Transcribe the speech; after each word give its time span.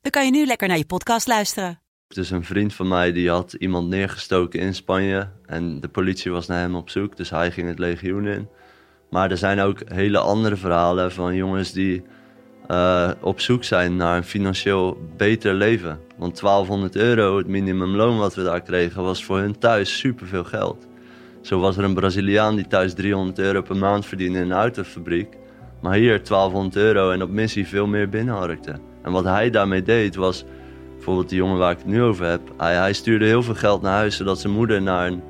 dan 0.00 0.10
kan 0.10 0.24
je 0.24 0.30
nu 0.30 0.46
lekker 0.46 0.68
naar 0.68 0.78
je 0.78 0.86
podcast 0.86 1.26
luisteren. 1.26 1.80
Dus 2.08 2.30
een 2.30 2.44
vriend 2.44 2.74
van 2.74 2.88
mij 2.88 3.12
die 3.12 3.30
had 3.30 3.52
iemand 3.52 3.88
neergestoken 3.88 4.60
in 4.60 4.74
Spanje 4.74 5.28
en 5.46 5.80
de 5.80 5.88
politie 5.88 6.30
was 6.30 6.46
naar 6.46 6.60
hem 6.60 6.74
op 6.74 6.90
zoek, 6.90 7.16
dus 7.16 7.30
hij 7.30 7.50
ging 7.50 7.68
het 7.68 7.78
legioen 7.78 8.26
in. 8.26 8.48
Maar 9.10 9.30
er 9.30 9.36
zijn 9.36 9.60
ook 9.60 9.80
hele 9.84 10.18
andere 10.18 10.56
verhalen 10.56 11.12
van 11.12 11.34
jongens 11.34 11.72
die 11.72 12.02
uh, 12.70 13.10
op 13.20 13.40
zoek 13.40 13.64
zijn 13.64 13.96
naar 13.96 14.16
een 14.16 14.24
financieel 14.24 14.98
beter 15.16 15.54
leven. 15.54 16.00
Want 16.16 16.40
1200 16.40 16.96
euro, 16.96 17.36
het 17.36 17.46
minimumloon 17.46 18.18
wat 18.18 18.34
we 18.34 18.42
daar 18.42 18.62
kregen, 18.62 19.02
was 19.02 19.24
voor 19.24 19.38
hun 19.38 19.58
thuis 19.58 19.98
superveel 19.98 20.44
geld. 20.44 20.86
Zo 21.40 21.60
was 21.60 21.76
er 21.76 21.84
een 21.84 21.94
Braziliaan 21.94 22.56
die 22.56 22.66
thuis 22.66 22.94
300 22.94 23.38
euro 23.38 23.62
per 23.62 23.76
maand 23.76 24.06
verdiende 24.06 24.38
in 24.38 24.44
een 24.44 24.56
autofabriek. 24.56 25.36
Maar 25.80 25.94
hier 25.94 26.24
1200 26.24 26.76
euro 26.76 27.10
en 27.10 27.22
op 27.22 27.30
missie 27.30 27.66
veel 27.66 27.86
meer 27.86 28.08
binnenharkte. 28.08 28.89
En 29.02 29.12
wat 29.12 29.24
hij 29.24 29.50
daarmee 29.50 29.82
deed 29.82 30.14
was, 30.14 30.44
bijvoorbeeld 30.94 31.28
de 31.28 31.36
jongen 31.36 31.58
waar 31.58 31.70
ik 31.70 31.78
het 31.78 31.86
nu 31.86 32.02
over 32.02 32.26
heb. 32.26 32.40
Hij, 32.56 32.92
stuurde 32.92 33.24
heel 33.24 33.42
veel 33.42 33.54
geld 33.54 33.82
naar 33.82 33.92
huis 33.92 34.16
zodat 34.16 34.40
zijn 34.40 34.52
moeder 34.52 34.82
naar 34.82 35.06
een 35.06 35.22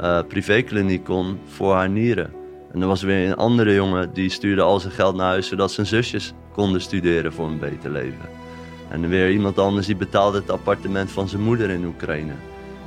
uh, 0.00 0.18
privékliniek 0.28 1.04
kon 1.04 1.38
voor 1.46 1.74
haar 1.74 1.88
nieren. 1.88 2.32
En 2.72 2.80
er 2.80 2.86
was 2.86 3.02
weer 3.02 3.28
een 3.28 3.36
andere 3.36 3.74
jongen 3.74 4.12
die 4.12 4.30
stuurde 4.30 4.62
al 4.62 4.80
zijn 4.80 4.92
geld 4.92 5.16
naar 5.16 5.26
huis 5.26 5.48
zodat 5.48 5.72
zijn 5.72 5.86
zusjes 5.86 6.32
konden 6.52 6.80
studeren 6.80 7.32
voor 7.32 7.46
een 7.46 7.58
beter 7.58 7.90
leven. 7.90 8.28
En 8.90 9.08
weer 9.08 9.30
iemand 9.30 9.58
anders 9.58 9.86
die 9.86 9.96
betaalde 9.96 10.38
het 10.38 10.50
appartement 10.50 11.10
van 11.10 11.28
zijn 11.28 11.42
moeder 11.42 11.70
in 11.70 11.84
Oekraïne. 11.84 12.32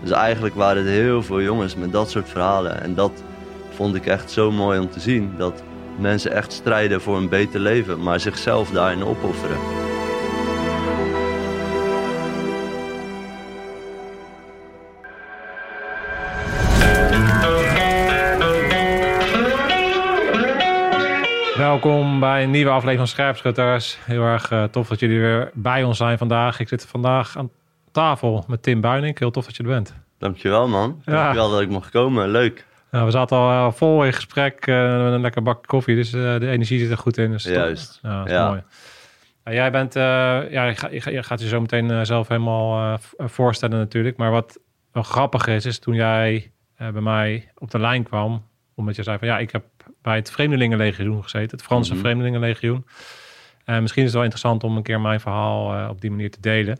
Dus 0.02 0.12
eigenlijk 0.12 0.56
waren 0.56 0.84
het 0.84 0.92
heel 0.92 1.24
veel 1.24 1.42
jongens 1.42 1.76
met 1.76 1.92
dat 1.92 2.10
soort 2.10 2.30
verhalen. 2.30 2.82
En 2.82 2.96
dat 2.96 3.24
vond 3.70 3.96
ik 3.96 4.06
echt 4.06 4.32
zo 4.32 4.52
mooi 4.52 4.80
om 4.80 4.90
te 4.90 5.00
zien. 5.00 5.34
Dat 5.38 5.64
mensen 6.00 6.32
echt 6.32 6.52
strijden 6.52 7.02
voor 7.02 7.18
een 7.18 7.30
beter 7.30 7.60
leven, 7.60 8.04
maar 8.04 8.20
zichzelf 8.20 8.70
daarin 8.70 9.04
opofferen. 9.04 9.87
Welkom 21.68 22.20
bij 22.20 22.44
een 22.44 22.52
nieuwe 22.52 22.70
aflevering 22.70 23.00
van 23.00 23.08
Scherpschutters. 23.08 23.98
Heel 24.06 24.24
erg 24.24 24.52
uh, 24.52 24.64
tof 24.64 24.88
dat 24.88 25.00
jullie 25.00 25.20
weer 25.20 25.52
bij 25.54 25.84
ons 25.84 25.98
zijn 25.98 26.18
vandaag. 26.18 26.60
Ik 26.60 26.68
zit 26.68 26.86
vandaag 26.86 27.38
aan 27.38 27.50
tafel 27.92 28.44
met 28.48 28.64
Tim 28.64 28.82
Buining. 28.82 29.20
Heel 29.20 29.32
tof 29.32 29.46
dat 29.46 29.56
je 29.56 29.64
er 29.64 29.70
bent. 29.70 29.96
Dankjewel 30.18 30.68
man. 30.68 31.02
Ja. 31.06 31.14
Dankjewel 31.14 31.50
dat 31.52 31.62
ik 31.62 31.70
mocht 31.70 31.90
komen. 31.90 32.30
Leuk. 32.30 32.66
Nou, 32.92 33.06
we 33.06 33.12
zaten 33.12 33.38
al 33.38 33.52
uh, 33.52 33.72
vol 33.72 34.06
in 34.06 34.14
gesprek 34.14 34.68
uh, 34.68 35.04
met 35.04 35.14
een 35.14 35.22
lekker 35.22 35.44
bak 35.44 35.68
koffie. 35.68 35.96
Dus 35.96 36.10
de 36.10 36.40
energie 36.42 36.80
zit 36.80 36.92
er 36.92 36.98
goed 36.98 37.18
in. 37.18 37.32
Dus 37.32 37.44
Juist. 37.44 38.00
Ja, 38.02 38.24
dat 38.24 38.32
is 38.32 38.38
mooi. 38.38 38.64
jij, 39.44 39.72
bent, 39.72 39.94
ja, 39.94 40.66
je, 40.66 40.76
ga, 40.76 40.88
je, 40.90 41.12
je, 41.12 41.24
gaat 41.24 41.42
je 41.42 41.48
zo 41.48 41.62
meteen 41.62 42.06
zelf 42.06 42.28
helemaal 42.28 43.00
voorstellen 43.18 43.78
natuurlijk. 43.78 44.18
Maar 44.18 44.32
wat 44.32 44.60
wel 44.92 45.04
grappig 45.04 45.48
is, 45.48 45.66
is 45.66 45.80
toen 45.80 45.96
jij 45.96 46.52
bij 46.78 47.02
mij 47.02 47.52
op 47.58 47.72
de 47.72 47.80
lijn 47.80 48.04
kwam. 48.04 48.44
Omdat 48.78 48.96
je 48.96 49.04
zei 49.04 49.18
van 49.18 49.28
ja, 49.28 49.40
ik 49.40 49.52
heb 49.52 49.64
bij 50.02 50.16
het 50.16 50.32
Vreemdelingenlegioen 50.32 51.24
gezeten. 51.24 51.58
Het 51.58 51.66
Franse 51.66 51.94
mm 51.94 52.00
Vreemdelingenlegioen. 52.00 52.86
En 53.66 53.82
misschien 53.82 54.04
is 54.04 54.08
het 54.08 54.18
wel 54.18 54.24
interessant 54.24 54.64
om 54.64 54.78
een 54.78 54.84
keer 54.84 55.02
mijn 55.02 55.20
verhaal 55.20 55.90
op 55.90 56.02
die 56.02 56.10
manier 56.10 56.32
te 56.32 56.40
delen 56.42 56.80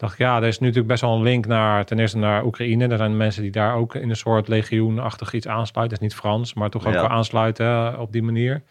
dacht 0.00 0.12
ik, 0.12 0.18
ja, 0.18 0.36
er 0.36 0.46
is 0.46 0.58
nu 0.58 0.66
natuurlijk 0.66 0.92
best 0.92 1.00
wel 1.00 1.16
een 1.16 1.22
link 1.22 1.46
naar, 1.46 1.84
ten 1.84 1.98
eerste 1.98 2.18
naar 2.18 2.44
Oekraïne. 2.44 2.88
Er 2.88 2.96
zijn 2.96 3.16
mensen 3.16 3.42
die 3.42 3.50
daar 3.50 3.74
ook 3.74 3.94
in 3.94 4.10
een 4.10 4.16
soort 4.16 4.48
legioenachtig 4.48 5.32
iets 5.32 5.46
aansluiten. 5.46 5.98
Dat 5.98 6.06
is 6.06 6.12
niet 6.12 6.22
Frans, 6.22 6.54
maar 6.54 6.70
toch 6.70 6.86
ook 6.86 6.92
wel 6.92 7.08
aansluiten 7.08 7.98
op 7.98 8.12
die 8.12 8.22
manier. 8.22 8.62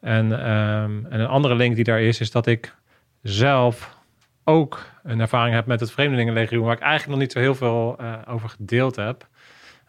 En, 0.00 0.50
um, 0.50 1.06
en 1.06 1.20
een 1.20 1.26
andere 1.26 1.54
link 1.54 1.74
die 1.74 1.84
daar 1.84 2.00
is, 2.00 2.20
is 2.20 2.30
dat 2.30 2.46
ik 2.46 2.74
zelf 3.22 3.96
ook 4.44 4.86
een 5.02 5.20
ervaring 5.20 5.54
heb 5.54 5.66
met 5.66 5.80
het 5.80 5.92
Vreemdelingenlegioen, 5.92 6.64
waar 6.64 6.76
ik 6.76 6.82
eigenlijk 6.82 7.10
nog 7.10 7.20
niet 7.20 7.32
zo 7.32 7.38
heel 7.38 7.54
veel 7.54 7.96
uh, 8.00 8.14
over 8.28 8.48
gedeeld 8.48 8.96
heb. 8.96 9.26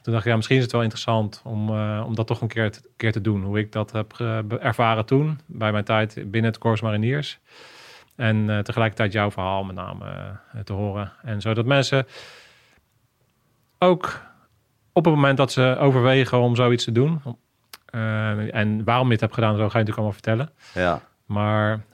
Toen 0.03 0.13
dacht 0.13 0.25
ik, 0.25 0.29
ja, 0.29 0.35
misschien 0.35 0.57
is 0.57 0.63
het 0.63 0.71
wel 0.71 0.81
interessant 0.81 1.41
om, 1.43 1.69
uh, 1.69 2.03
om 2.05 2.15
dat 2.15 2.27
toch 2.27 2.41
een 2.41 2.47
keer, 2.47 2.71
te, 2.71 2.81
keer 2.97 3.11
te 3.11 3.21
doen. 3.21 3.43
Hoe 3.43 3.59
ik 3.59 3.71
dat 3.71 3.91
heb 3.91 4.13
uh, 4.21 4.37
ervaren 4.59 5.05
toen, 5.05 5.39
bij 5.45 5.71
mijn 5.71 5.83
tijd 5.83 6.13
binnen 6.15 6.51
het 6.51 6.57
Corps 6.59 6.81
Mariniers. 6.81 7.39
En 8.15 8.35
uh, 8.35 8.59
tegelijkertijd 8.59 9.11
jouw 9.11 9.31
verhaal 9.31 9.63
met 9.63 9.75
name 9.75 10.05
uh, 10.05 10.61
te 10.61 10.73
horen. 10.73 11.11
En 11.21 11.41
zodat 11.41 11.65
mensen 11.65 12.07
ook 13.79 14.21
op 14.91 15.05
het 15.05 15.13
moment 15.13 15.37
dat 15.37 15.51
ze 15.51 15.77
overwegen 15.79 16.39
om 16.39 16.55
zoiets 16.55 16.83
te 16.83 16.91
doen. 16.91 17.21
Uh, 17.95 18.55
en 18.55 18.83
waarom 18.83 19.05
je 19.05 19.11
het 19.11 19.21
hebt 19.21 19.33
gedaan, 19.33 19.57
zo 19.57 19.69
ga 19.69 19.79
je 19.79 19.85
natuurlijk 19.85 19.97
allemaal 19.97 20.13
vertellen. 20.13 20.49
Ja. 20.73 21.01
Maar 21.25 21.85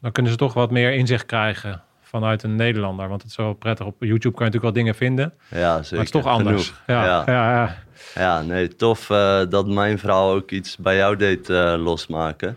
dan 0.00 0.12
kunnen 0.12 0.32
ze 0.32 0.38
toch 0.38 0.54
wat 0.54 0.70
meer 0.70 0.92
inzicht 0.92 1.26
krijgen 1.26 1.82
vanuit 2.10 2.42
een 2.42 2.56
Nederlander. 2.56 3.08
Want 3.08 3.20
het 3.22 3.30
is 3.30 3.36
zo 3.36 3.54
prettig. 3.54 3.86
Op 3.86 3.96
YouTube 3.98 4.34
kan 4.34 4.46
je 4.46 4.52
natuurlijk 4.52 4.62
wel 4.62 4.84
dingen 4.84 4.94
vinden. 4.94 5.34
Ja, 5.48 5.82
zeker. 5.82 5.96
Maar 5.96 6.04
het 6.04 6.14
is 6.14 6.22
toch 6.22 6.32
anders. 6.32 6.72
Ja, 6.86 7.04
ja. 7.04 7.22
Ja, 7.26 7.52
ja. 7.52 7.76
ja, 8.14 8.42
nee, 8.42 8.68
tof 8.76 9.06
dat 9.48 9.66
mijn 9.66 9.98
verhaal 9.98 10.32
ook 10.32 10.50
iets 10.50 10.76
bij 10.76 10.96
jou 10.96 11.16
deed 11.16 11.48
losmaken. 11.78 12.56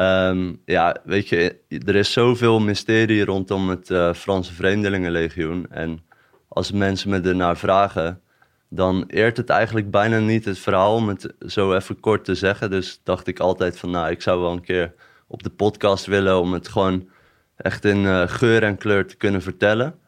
Um, 0.00 0.60
ja, 0.64 0.96
weet 1.04 1.28
je, 1.28 1.56
er 1.68 1.94
is 1.94 2.12
zoveel 2.12 2.60
mysterie 2.60 3.24
rondom 3.24 3.68
het 3.68 3.90
uh, 3.90 4.12
Franse 4.12 4.54
Vreemdelingenlegioen. 4.54 5.66
En 5.70 6.00
als 6.48 6.72
mensen 6.72 7.10
me 7.10 7.20
ernaar 7.20 7.56
vragen, 7.56 8.20
dan 8.68 9.04
eert 9.06 9.36
het 9.36 9.48
eigenlijk 9.50 9.90
bijna 9.90 10.18
niet 10.18 10.44
het 10.44 10.58
verhaal 10.58 10.94
om 10.94 11.08
het 11.08 11.34
zo 11.46 11.74
even 11.74 12.00
kort 12.00 12.24
te 12.24 12.34
zeggen. 12.34 12.70
Dus 12.70 13.00
dacht 13.04 13.26
ik 13.26 13.40
altijd 13.40 13.78
van, 13.78 13.90
nou, 13.90 14.10
ik 14.10 14.22
zou 14.22 14.40
wel 14.40 14.52
een 14.52 14.64
keer 14.64 14.92
op 15.26 15.42
de 15.42 15.50
podcast 15.50 16.06
willen 16.06 16.40
om 16.40 16.52
het 16.52 16.68
gewoon 16.68 17.08
echt 17.56 17.84
in 17.84 17.98
uh, 17.98 18.28
geur 18.28 18.62
en 18.62 18.76
kleur 18.76 19.06
te 19.06 19.16
kunnen 19.16 19.42
vertellen. 19.42 19.98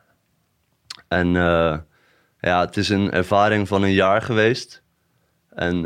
En 1.08 1.26
uh, 1.26 1.78
ja, 2.40 2.60
het 2.60 2.76
is 2.76 2.88
een 2.88 3.10
ervaring 3.10 3.68
van 3.68 3.82
een 3.82 3.92
jaar 3.92 4.22
geweest. 4.22 4.82
En 5.48 5.82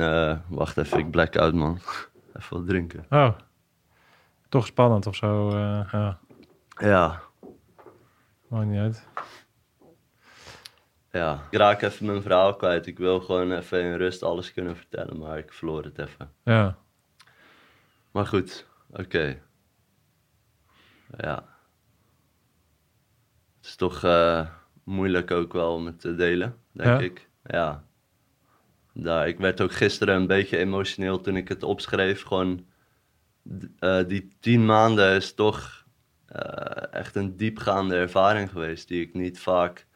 wacht 0.49 0.77
even, 0.77 0.99
ik 0.99 1.11
black 1.11 1.37
out 1.37 1.55
man. 1.55 1.79
even 2.37 2.57
wat 2.57 2.67
drinken. 2.67 3.07
Oh 3.11 3.39
toch 4.49 4.67
spannend 4.67 5.07
of 5.07 5.17
zo. 5.17 5.59
Ja. 5.59 6.19
ja. 6.77 7.21
Maakt 8.49 8.67
niet 8.67 8.81
uit. 8.81 9.07
Ja, 11.13 11.43
ik 11.51 11.59
raak 11.59 11.83
even 11.83 12.07
mijn 12.07 12.23
verhaal 12.23 12.57
kwijt. 12.57 12.87
Ik 12.87 12.99
wil 12.99 13.21
gewoon 13.21 13.53
even 13.53 13.83
in 13.83 13.97
rust 13.97 14.23
alles 14.23 14.53
kunnen 14.53 14.77
vertellen, 14.77 15.19
maar 15.19 15.39
ik 15.39 15.53
verloor 15.53 15.85
het 15.85 15.99
even. 15.99 16.33
Ja. 16.45 16.77
Maar 18.11 18.27
goed, 18.27 18.67
oké. 18.91 19.43
Ja. 21.17 21.35
Het 23.57 23.67
is 23.67 23.77
toch 23.77 24.05
uh, 24.05 24.49
moeilijk 24.85 25.31
ook 25.31 25.53
wel 25.53 25.75
om 25.75 25.87
het 25.87 26.01
te 26.01 26.15
delen, 26.15 26.57
denk 26.73 27.01
ik. 27.01 27.29
Ja. 27.45 27.85
Daar, 28.93 29.29
ik 29.29 29.39
werd 29.39 29.61
ook 29.61 29.73
gisteren 29.73 30.15
een 30.15 30.27
beetje 30.27 30.57
emotioneel 30.57 31.21
toen 31.21 31.37
ik 31.37 31.49
het 31.49 31.63
opschreef. 31.63 32.23
Gewoon 32.23 32.67
uh, 33.81 34.01
die 34.07 34.29
tien 34.41 34.67
maanden 34.67 35.15
is 35.15 35.35
toch 35.35 35.85
uh, 36.37 36.93
echt 36.93 37.17
een 37.17 37.37
diepgaande 37.37 37.97
ervaring 37.97 38.51
geweest 38.51 38.89
die 38.89 39.03
ik 39.03 39.15
niet 39.15 39.41
vaak 39.41 39.87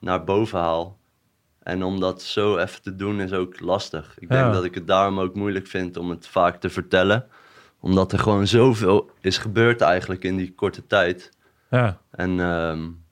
naar 0.00 0.24
boven 0.24 0.58
haal. 0.58 0.98
En 1.62 1.82
om 1.82 2.00
dat 2.00 2.22
zo 2.22 2.56
even 2.56 2.82
te 2.82 2.96
doen 2.96 3.20
is 3.20 3.32
ook 3.32 3.60
lastig. 3.60 4.18
Ik 4.18 4.28
denk 4.28 4.52
dat 4.52 4.64
ik 4.64 4.74
het 4.74 4.86
daarom 4.86 5.20
ook 5.20 5.34
moeilijk 5.34 5.66
vind 5.66 5.96
om 5.96 6.10
het 6.10 6.26
vaak 6.26 6.60
te 6.60 6.70
vertellen. 6.70 7.28
Omdat 7.86 8.12
er 8.12 8.18
gewoon 8.18 8.46
zoveel 8.46 9.10
is 9.20 9.38
gebeurd 9.38 9.80
eigenlijk 9.80 10.24
in 10.24 10.36
die 10.36 10.54
korte 10.54 10.86
tijd. 10.86 11.30
Ja. 11.70 11.98
En, 12.10 12.38
um, 12.38 13.04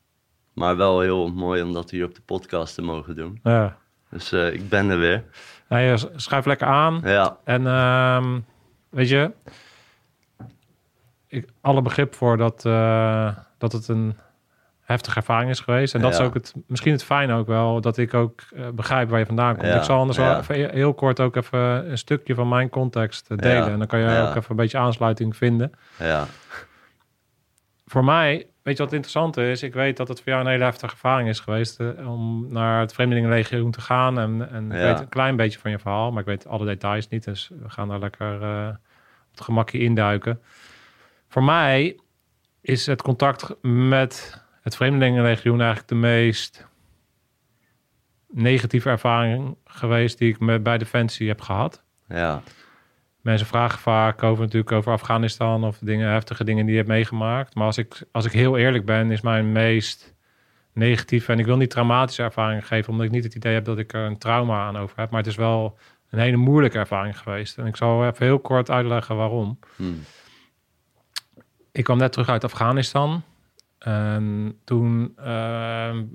maar 0.53 0.77
wel 0.77 1.01
heel 1.01 1.29
mooi 1.29 1.63
om 1.63 1.73
dat 1.73 1.91
hier 1.91 2.05
op 2.05 2.15
de 2.15 2.21
podcast 2.21 2.75
te 2.75 2.83
mogen 2.83 3.17
doen. 3.17 3.41
Ja. 3.43 3.77
Dus 4.11 4.33
uh, 4.33 4.53
ik 4.53 4.69
ben 4.69 4.91
er 4.91 4.99
weer. 4.99 5.25
Ja, 5.69 5.79
je 5.79 6.11
schuift 6.17 6.47
lekker 6.47 6.67
aan. 6.67 7.01
Ja. 7.05 7.39
En 7.45 7.67
um, 7.67 8.45
weet 8.89 9.09
je, 9.09 9.33
ik, 11.27 11.49
alle 11.61 11.83
begrip 11.83 12.15
voor 12.15 12.37
dat, 12.37 12.65
uh, 12.65 13.37
dat 13.59 13.73
het 13.73 13.89
een 13.89 14.17
heftige 14.85 15.17
ervaring 15.17 15.51
is 15.51 15.61
geweest. 15.61 15.95
En 15.95 16.01
dat 16.01 16.13
is 16.13 16.21
ook 16.21 16.35
het, 16.35 16.55
misschien 16.67 16.93
het 16.93 17.05
fijne 17.05 17.35
ook 17.35 17.47
wel, 17.47 17.81
dat 17.81 17.97
ik 17.97 18.15
ook 18.15 18.43
uh, 18.55 18.69
begrijp 18.69 19.09
waar 19.09 19.19
je 19.19 19.27
vandaan 19.27 19.57
komt. 19.57 19.69
Ja. 19.69 19.77
Ik 19.77 19.83
zal 19.83 19.99
anders 19.99 20.19
wel 20.19 20.39
even 20.39 20.71
heel 20.71 20.95
kort 20.95 21.21
ook 21.21 21.37
even 21.37 21.91
een 21.91 21.99
stukje 21.99 22.35
van 22.35 22.49
mijn 22.49 22.69
context 22.69 23.29
delen. 23.29 23.71
En 23.71 23.79
dan 23.79 23.87
kan 23.87 23.99
je 23.99 24.21
ook 24.21 24.35
even 24.35 24.51
een 24.51 24.57
beetje 24.57 24.79
aansluiting 24.79 25.37
vinden. 25.37 25.73
Ja. 25.99 26.27
Voor 27.87 28.05
mij 28.05 28.47
weet 28.65 28.77
je 28.77 28.83
wat 28.83 28.93
interessant 28.93 29.37
is? 29.37 29.63
Ik 29.63 29.75
weet 29.75 29.97
dat 29.97 30.09
het 30.09 30.21
voor 30.21 30.33
jou 30.33 30.45
een 30.45 30.51
hele 30.51 30.65
heftige 30.65 30.93
ervaring 30.93 31.29
is 31.29 31.41
geweest 31.41 31.81
eh, 31.81 32.11
om 32.11 32.47
naar 32.53 32.81
het 32.81 32.93
Vreemdelingenlegioen 32.93 33.71
te 33.71 33.81
gaan. 33.81 34.19
En, 34.19 34.49
en 34.51 34.65
ik 34.73 34.79
weet 34.79 35.01
een 35.01 35.09
klein 35.09 35.37
beetje 35.37 35.59
van 35.59 35.71
je 35.71 35.79
verhaal, 35.79 36.11
maar 36.11 36.21
ik 36.21 36.27
weet 36.27 36.47
alle 36.47 36.67
details 36.67 37.09
niet. 37.09 37.25
Dus 37.25 37.51
we 37.63 37.71
gaan 37.71 37.89
daar 37.89 37.99
lekker 37.99 38.43
eh, 38.43 38.69
op 38.69 39.31
het 39.31 39.41
gemakje 39.41 39.79
induiken. 39.79 40.41
Voor 41.29 41.45
mij 41.45 41.99
is 42.61 42.87
het 42.87 43.03
contact 43.03 43.55
met 43.63 44.44
het 44.65 44.77
Vreemdelingenlegioen 44.77 45.59
eigenlijk 45.61 45.89
de 45.89 45.95
meest 45.95 46.67
negatieve 48.29 48.89
ervaring 48.91 49.57
geweest 49.65 50.19
die 50.19 50.29
ik 50.33 50.41
met, 50.41 50.63
bij 50.63 50.79
Defensie 50.79 51.29
heb 51.29 51.41
gehad. 51.41 51.83
Ja, 52.09 52.43
Mensen 53.21 53.47
vragen 53.47 53.79
vaak 53.79 54.23
over 54.23 54.43
natuurlijk 54.45 54.73
over 54.73 54.93
Afghanistan 54.93 55.65
of 55.65 55.79
dingen, 55.79 56.11
heftige 56.11 56.45
dingen 56.45 56.63
die 56.65 56.71
je 56.73 56.79
hebt 56.81 56.91
meegemaakt. 56.91 57.55
Maar 57.55 57.67
als 57.67 57.79
ik, 57.79 58.03
als 58.13 58.25
ik 58.25 58.33
heel 58.33 58.57
eerlijk 58.57 58.85
ben, 58.85 59.11
is 59.11 59.21
mijn 59.21 59.53
meest 59.53 60.15
negatieve, 60.73 61.33
en 61.33 61.39
ik 61.39 61.45
wil 61.45 61.57
niet 61.57 61.71
traumatische 61.71 62.23
ervaring 62.23 62.67
geven, 62.67 62.91
omdat 62.91 63.07
ik 63.07 63.13
niet 63.13 63.25
het 63.25 63.35
idee 63.35 63.55
heb 63.55 63.65
dat 63.65 63.79
ik 63.79 63.93
er 63.93 64.07
een 64.07 64.19
trauma 64.19 64.67
aan 64.67 64.77
over 64.77 64.99
heb. 64.99 65.11
Maar 65.11 65.21
het 65.21 65.29
is 65.31 65.37
wel 65.37 65.79
een 66.11 66.19
hele 66.19 66.37
moeilijke 66.37 66.79
ervaring 66.79 67.19
geweest. 67.19 67.59
En 67.59 67.67
ik 67.67 67.77
zal 67.77 68.07
even 68.07 68.27
heel 68.27 68.39
kort 68.39 68.71
uitleggen 68.71 69.17
waarom. 69.17 69.59
hm, 69.77 69.93
Ik 71.73 71.85
kwam 71.85 71.99
net 71.99 72.13
terug 72.13 72.29
uit 72.29 72.45
Afghanistan. 72.45 73.23
En 73.85 74.59
toen 74.65 75.13
eh, 75.17 75.25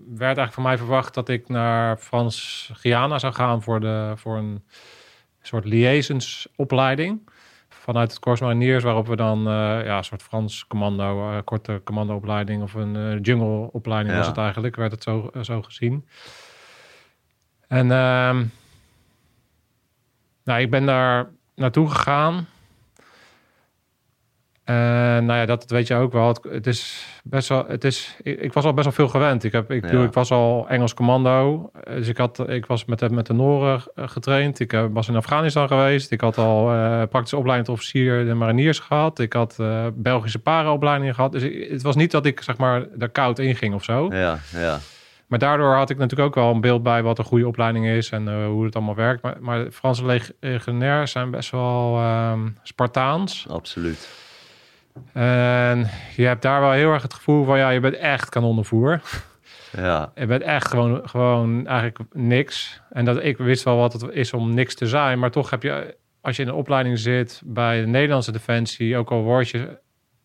werd 0.08 0.20
eigenlijk 0.20 0.54
van 0.54 0.64
mij 0.64 0.78
verwacht 0.78 1.14
dat 1.14 1.30
ik 1.30 1.48
naar 1.50 1.98
Frans-Guyana 1.98 3.20
zou 3.20 3.34
gaan 3.34 3.62
voor, 3.64 3.80
de, 3.80 4.14
voor 4.16 4.38
een 4.38 4.64
soort 5.42 5.66
liaisonsopleiding. 5.66 7.30
Vanuit 7.70 8.12
het 8.12 8.20
Corps 8.20 8.42
Mariniers, 8.42 8.84
waarop 8.84 9.08
we 9.08 9.16
dan 9.16 9.40
eh, 9.40 9.54
ja, 9.86 9.98
een 9.98 10.04
soort 10.04 10.24
Frans 10.24 10.68
commando, 10.68 11.32
eh, 11.32 11.38
korte 11.44 11.82
commandoopleiding 11.84 12.62
of 12.64 12.74
een 12.74 13.20
jungleopleiding 13.22 14.16
was 14.16 14.24
Ja. 14.26 14.32
het 14.32 14.40
eigenlijk, 14.42 14.76
werd 14.76 14.92
het 14.92 15.04
zo, 15.04 15.32
zo 15.42 15.62
gezien. 15.62 16.08
En 17.68 17.92
ehm, 17.92 18.46
nou, 20.44 20.62
ik 20.62 20.70
ben 20.70 20.86
daar 20.86 21.30
naartoe 21.56 21.90
gegaan. 21.90 22.48
En 24.70 25.26
nou 25.26 25.40
ja, 25.40 25.46
dat 25.46 25.70
weet 25.70 25.88
je 25.88 25.96
ook 25.96 26.12
wel. 26.12 26.28
Het, 26.28 26.40
het 26.52 26.68
is 26.68 27.06
best 27.24 27.50
wel. 27.50 27.66
Het 27.68 27.84
is, 27.84 28.16
ik, 28.24 28.40
ik 28.40 28.54
was 28.54 28.66
al 28.66 28.74
best 28.74 28.86
wel 28.86 28.94
veel 28.96 29.08
gewend. 29.08 29.44
Ik, 29.44 29.52
heb, 29.52 29.72
ik, 29.72 29.82
bedoel, 29.82 30.00
Ja. 30.02 30.06
ik 30.08 30.14
was 30.14 30.32
al 30.32 30.66
Engels 30.70 30.94
commando. 30.94 31.70
eh, 31.84 31.94
Dus 31.96 32.08
ik, 32.08 32.18
had, 32.18 32.50
ik 32.50 32.66
was 32.66 32.86
met, 32.86 33.00
de- 33.00 33.10
met 33.10 33.26
de 33.26 33.34
Noren 33.34 33.82
eh, 33.96 34.08
getraind. 34.08 34.60
Ik 34.60 34.74
eh, 34.74 34.86
was 34.92 35.08
in 35.08 35.16
Afghanistan 35.16 35.68
geweest. 35.68 36.12
Ik 36.12 36.22
had 36.22 36.38
al 36.38 36.72
eh 36.74 37.02
praktische 37.10 37.38
opleiding 37.38 37.68
tot 37.68 37.76
officier 37.78 38.26
de 38.26 38.34
mariniers 38.34 38.80
gehad. 38.80 39.20
Ik 39.20 39.34
had 39.34 39.56
eh, 39.60 39.86
Belgische 39.94 40.40
paraopleidingen 40.40 41.16
gehad. 41.16 41.32
Dus 41.32 41.44
ik- 41.44 41.70
het 41.72 41.82
was 41.82 41.96
niet 41.96 42.12
dat 42.12 42.26
ik 42.26 42.42
zeg 42.42 42.58
maar 42.58 42.86
er 43.00 43.10
koud 43.10 43.40
in 43.40 43.56
ging 43.56 43.74
of 43.74 43.84
zo. 43.84 44.08
ja, 44.12 44.40
ja, 44.56 44.80
Maar 45.28 45.40
daardoor 45.40 45.74
had 45.76 45.90
ik 45.90 45.98
natuurlijk 45.98 46.28
ook 46.30 46.44
wel 46.44 46.54
een 46.54 46.62
beeld 46.62 46.84
bij 46.84 47.04
wat 47.04 47.18
een 47.20 47.26
goede 47.26 47.48
opleiding 47.48 47.88
is 47.88 48.10
en 48.10 48.28
eh, 48.28 48.46
hoe 48.46 48.66
het 48.66 48.76
allemaal 48.76 48.96
werkt. 48.96 49.22
Maar, 49.22 49.36
maar 49.40 49.64
de 49.64 49.72
Franse 49.72 50.06
leg- 50.06 50.32
legionairs 50.40 51.12
zijn 51.12 51.32
best 51.32 51.52
wel 51.52 51.98
ehm, 51.98 52.48
Spartaans. 52.64 53.46
absoluut. 53.50 54.10
En 55.14 55.90
je 56.16 56.26
hebt 56.26 56.42
daar 56.42 56.62
wel 56.62 56.72
heel 56.72 56.92
erg 56.92 57.02
het 57.02 57.14
gevoel 57.14 57.46
van, 57.46 57.58
ja, 57.58 57.70
je 57.70 57.80
bent 57.80 57.96
echt 57.96 58.30
kanonnenvoer. 58.30 59.02
Ja, 59.78 60.12
Je 60.16 60.26
bent 60.26 60.42
echt 60.42 60.68
gewoon, 60.68 61.10
gewoon 61.10 61.68
eigenlijk 61.68 62.00
niks. 62.14 62.82
En 62.90 63.06
dat, 63.06 63.24
ik 63.24 63.38
wist 63.38 63.64
wel 63.64 63.78
wat 63.78 63.94
het 63.94 64.10
is 64.12 64.34
om 64.34 64.54
niks 64.54 64.76
te 64.76 64.88
zijn. 64.88 65.20
Maar 65.20 65.32
toch 65.32 65.50
heb 65.50 65.64
je, 65.64 65.96
als 66.22 66.36
je 66.36 66.42
in 66.42 66.48
een 66.48 66.54
opleiding 66.54 67.00
zit 67.00 67.42
bij 67.46 67.82
de 67.82 67.88
Nederlandse 67.88 68.32
Defensie... 68.32 68.98
ook 68.98 69.12
al 69.12 69.24
word 69.24 69.50
je 69.50 69.78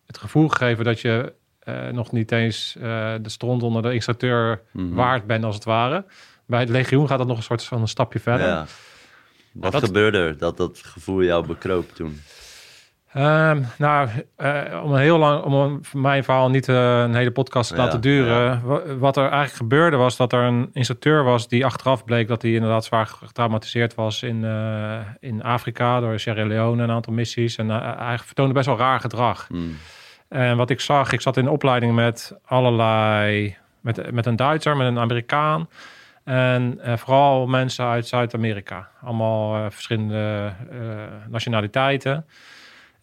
het 0.05 0.17
gevoel 0.17 0.47
gegeven 0.47 0.85
dat 0.85 0.99
je 0.99 1.33
eh, 1.59 1.87
nog 1.87 2.11
niet 2.11 2.31
eens 2.31 2.75
eh, 2.75 3.13
de 3.21 3.29
stront 3.29 3.63
onder 3.63 3.81
de 3.81 3.93
instructeur 3.93 4.61
mhm. 4.71 4.93
waard 4.93 5.27
bent, 5.27 5.43
als 5.43 5.55
het 5.55 5.63
ware. 5.63 6.05
Bij 6.45 6.59
het 6.59 6.69
legioen 6.69 7.07
gaat 7.07 7.17
dat 7.17 7.27
nog 7.27 7.37
een 7.37 7.43
soort 7.43 7.63
van 7.63 7.81
een 7.81 7.87
stapje 7.87 8.19
verder. 8.19 8.47
Ja. 8.47 8.65
Wat 9.51 9.71
dat- 9.71 9.83
gebeurde 9.83 10.17
er 10.17 10.37
dat 10.37 10.57
dat 10.57 10.81
gevoel 10.83 11.23
jou 11.23 11.47
bekroop 11.47 11.95
toen? 11.95 12.21
Ehm, 13.15 13.61
nou, 13.77 14.09
eh, 14.35 14.81
om 14.83 14.91
een 14.93 14.99
heel 14.99 15.17
lang, 15.17 15.43
om 15.43 15.81
mijn 15.93 16.23
verhaal 16.23 16.49
niet 16.49 16.69
eh, 16.69 16.99
een 17.01 17.15
hele 17.15 17.31
podcast 17.31 17.69
te 17.69 17.75
Ja, 17.75 17.83
laten 17.83 18.01
duren. 18.01 18.61
ja. 18.65 18.95
Wat 18.97 19.17
er 19.17 19.23
eigenlijk 19.23 19.53
gebeurde 19.55 19.97
was 19.97 20.17
dat 20.17 20.33
er 20.33 20.43
een 20.43 20.69
instructeur 20.73 21.23
was 21.23 21.47
die 21.47 21.65
achteraf 21.65 22.03
bleek 22.05 22.27
dat 22.27 22.41
hij 22.41 22.51
inderdaad 22.51 22.85
zwaar 22.85 23.07
getraumatiseerd 23.07 23.95
was 23.95 24.23
in, 24.23 24.43
eh, 24.43 24.99
in 25.19 25.43
Afrika 25.43 25.99
door 25.99 26.19
Sierra 26.19 26.45
Leone 26.45 26.83
een 26.83 26.91
aantal 26.91 27.13
missies. 27.13 27.55
En 27.55 27.69
hij 27.99 28.17
vertoonde 28.17 28.53
best 28.53 28.65
wel 28.65 28.77
raar 28.77 28.99
gedrag. 28.99 29.47
Hm, 29.47 29.57
En 30.29 30.57
wat 30.57 30.69
ik 30.69 30.79
zag, 30.79 31.11
ik 31.11 31.21
zat 31.21 31.37
in 31.37 31.49
opleiding 31.49 31.93
met 31.95 32.37
allerlei, 32.45 33.55
met, 33.79 34.11
met 34.11 34.25
een 34.25 34.35
Duitser, 34.35 34.77
met 34.77 34.87
een 34.87 34.99
Amerikaan. 34.99 35.69
En 36.23 36.79
vooral 36.83 37.45
mensen 37.47 37.85
uit 37.85 38.07
Zuid-Amerika. 38.07 38.87
Allemaal 39.03 39.71
verschillende 39.71 40.51
nationaliteiten. 41.29 42.25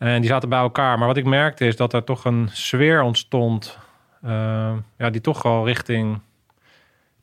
En 0.03 0.21
die 0.21 0.31
zaten 0.31 0.49
bij 0.49 0.59
elkaar. 0.59 0.99
Maar 0.99 1.07
wat 1.07 1.17
ik 1.17 1.25
merkte 1.25 1.67
is 1.67 1.77
dat 1.77 1.93
er 1.93 2.05
toch 2.05 2.25
een 2.25 2.49
sfeer 2.53 3.03
ontstond. 3.03 3.79
eh, 4.23 4.75
ja, 4.99 5.11
die 5.11 5.21
toch 5.21 5.43
wel 5.43 5.67
richting 5.67 6.21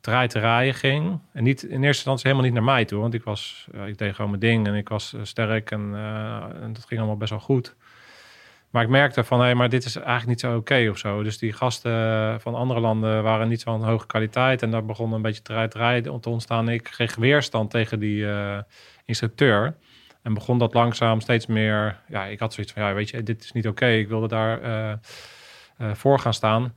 rijden 0.01 0.73
ging. 0.73 1.19
En 1.33 1.43
niet 1.43 1.63
in 1.63 1.69
eerste 1.69 1.85
instantie 1.85 2.23
helemaal 2.27 2.45
niet 2.45 2.53
naar 2.53 2.73
mij 2.73 2.85
toe. 2.85 2.99
Want 2.99 3.13
ik 3.13 3.23
was, 3.23 3.67
ja, 3.73 3.85
ik 3.85 3.97
deed 3.97 4.15
gewoon 4.15 4.29
mijn 4.29 4.41
ding 4.41 4.67
en 4.67 4.73
ik 4.75 4.89
was 4.89 5.13
eh, 5.13 5.19
sterk 5.23 5.71
en, 5.71 5.91
eh, 5.93 6.61
en 6.61 6.73
dat 6.73 6.85
ging 6.85 6.99
allemaal 6.99 7.17
best 7.17 7.29
wel 7.29 7.39
goed. 7.39 7.75
Maar 8.69 8.83
ik 8.83 8.89
merkte 8.89 9.23
van, 9.23 9.41
hé, 9.41 9.53
maar 9.53 9.69
dit 9.69 9.85
is 9.85 9.95
eigenlijk 9.95 10.27
niet 10.27 10.39
zo 10.39 10.55
oké 10.55 10.87
of 10.89 10.97
zo. 10.97 11.23
Dus 11.23 11.37
die 11.37 11.53
gasten 11.53 12.41
van 12.41 12.55
andere 12.55 12.79
landen 12.79 13.23
waren 13.23 13.47
niet 13.47 13.63
van 13.63 13.83
hoge 13.83 14.05
kwaliteit. 14.05 14.61
En 14.61 14.71
daar 14.71 14.85
begon 14.85 15.13
een 15.13 15.21
beetje 15.21 15.41
strijd 15.67 16.03
te 16.03 16.29
ontstaan. 16.29 16.69
Ik 16.69 16.83
kreeg 16.83 17.15
weerstand 17.15 17.71
tegen 17.71 17.99
die 17.99 18.29
eh, 18.29 18.57
instructeur. 19.05 19.75
En 20.21 20.33
begon 20.33 20.57
dat 20.57 20.73
langzaam 20.73 21.21
steeds 21.21 21.45
meer... 21.45 21.97
Ja, 22.07 22.25
ik 22.25 22.39
had 22.39 22.53
zoiets 22.53 22.73
van, 22.73 22.83
ja, 22.83 22.93
weet 22.93 23.09
je, 23.09 23.23
dit 23.23 23.43
is 23.43 23.51
niet 23.51 23.67
oké. 23.67 23.85
Ik 23.87 24.07
wilde 24.07 24.27
daar 24.27 24.61
eh, 24.61 24.91
eh, 24.91 24.97
voor 25.93 26.19
gaan 26.19 26.33
staan. 26.33 26.73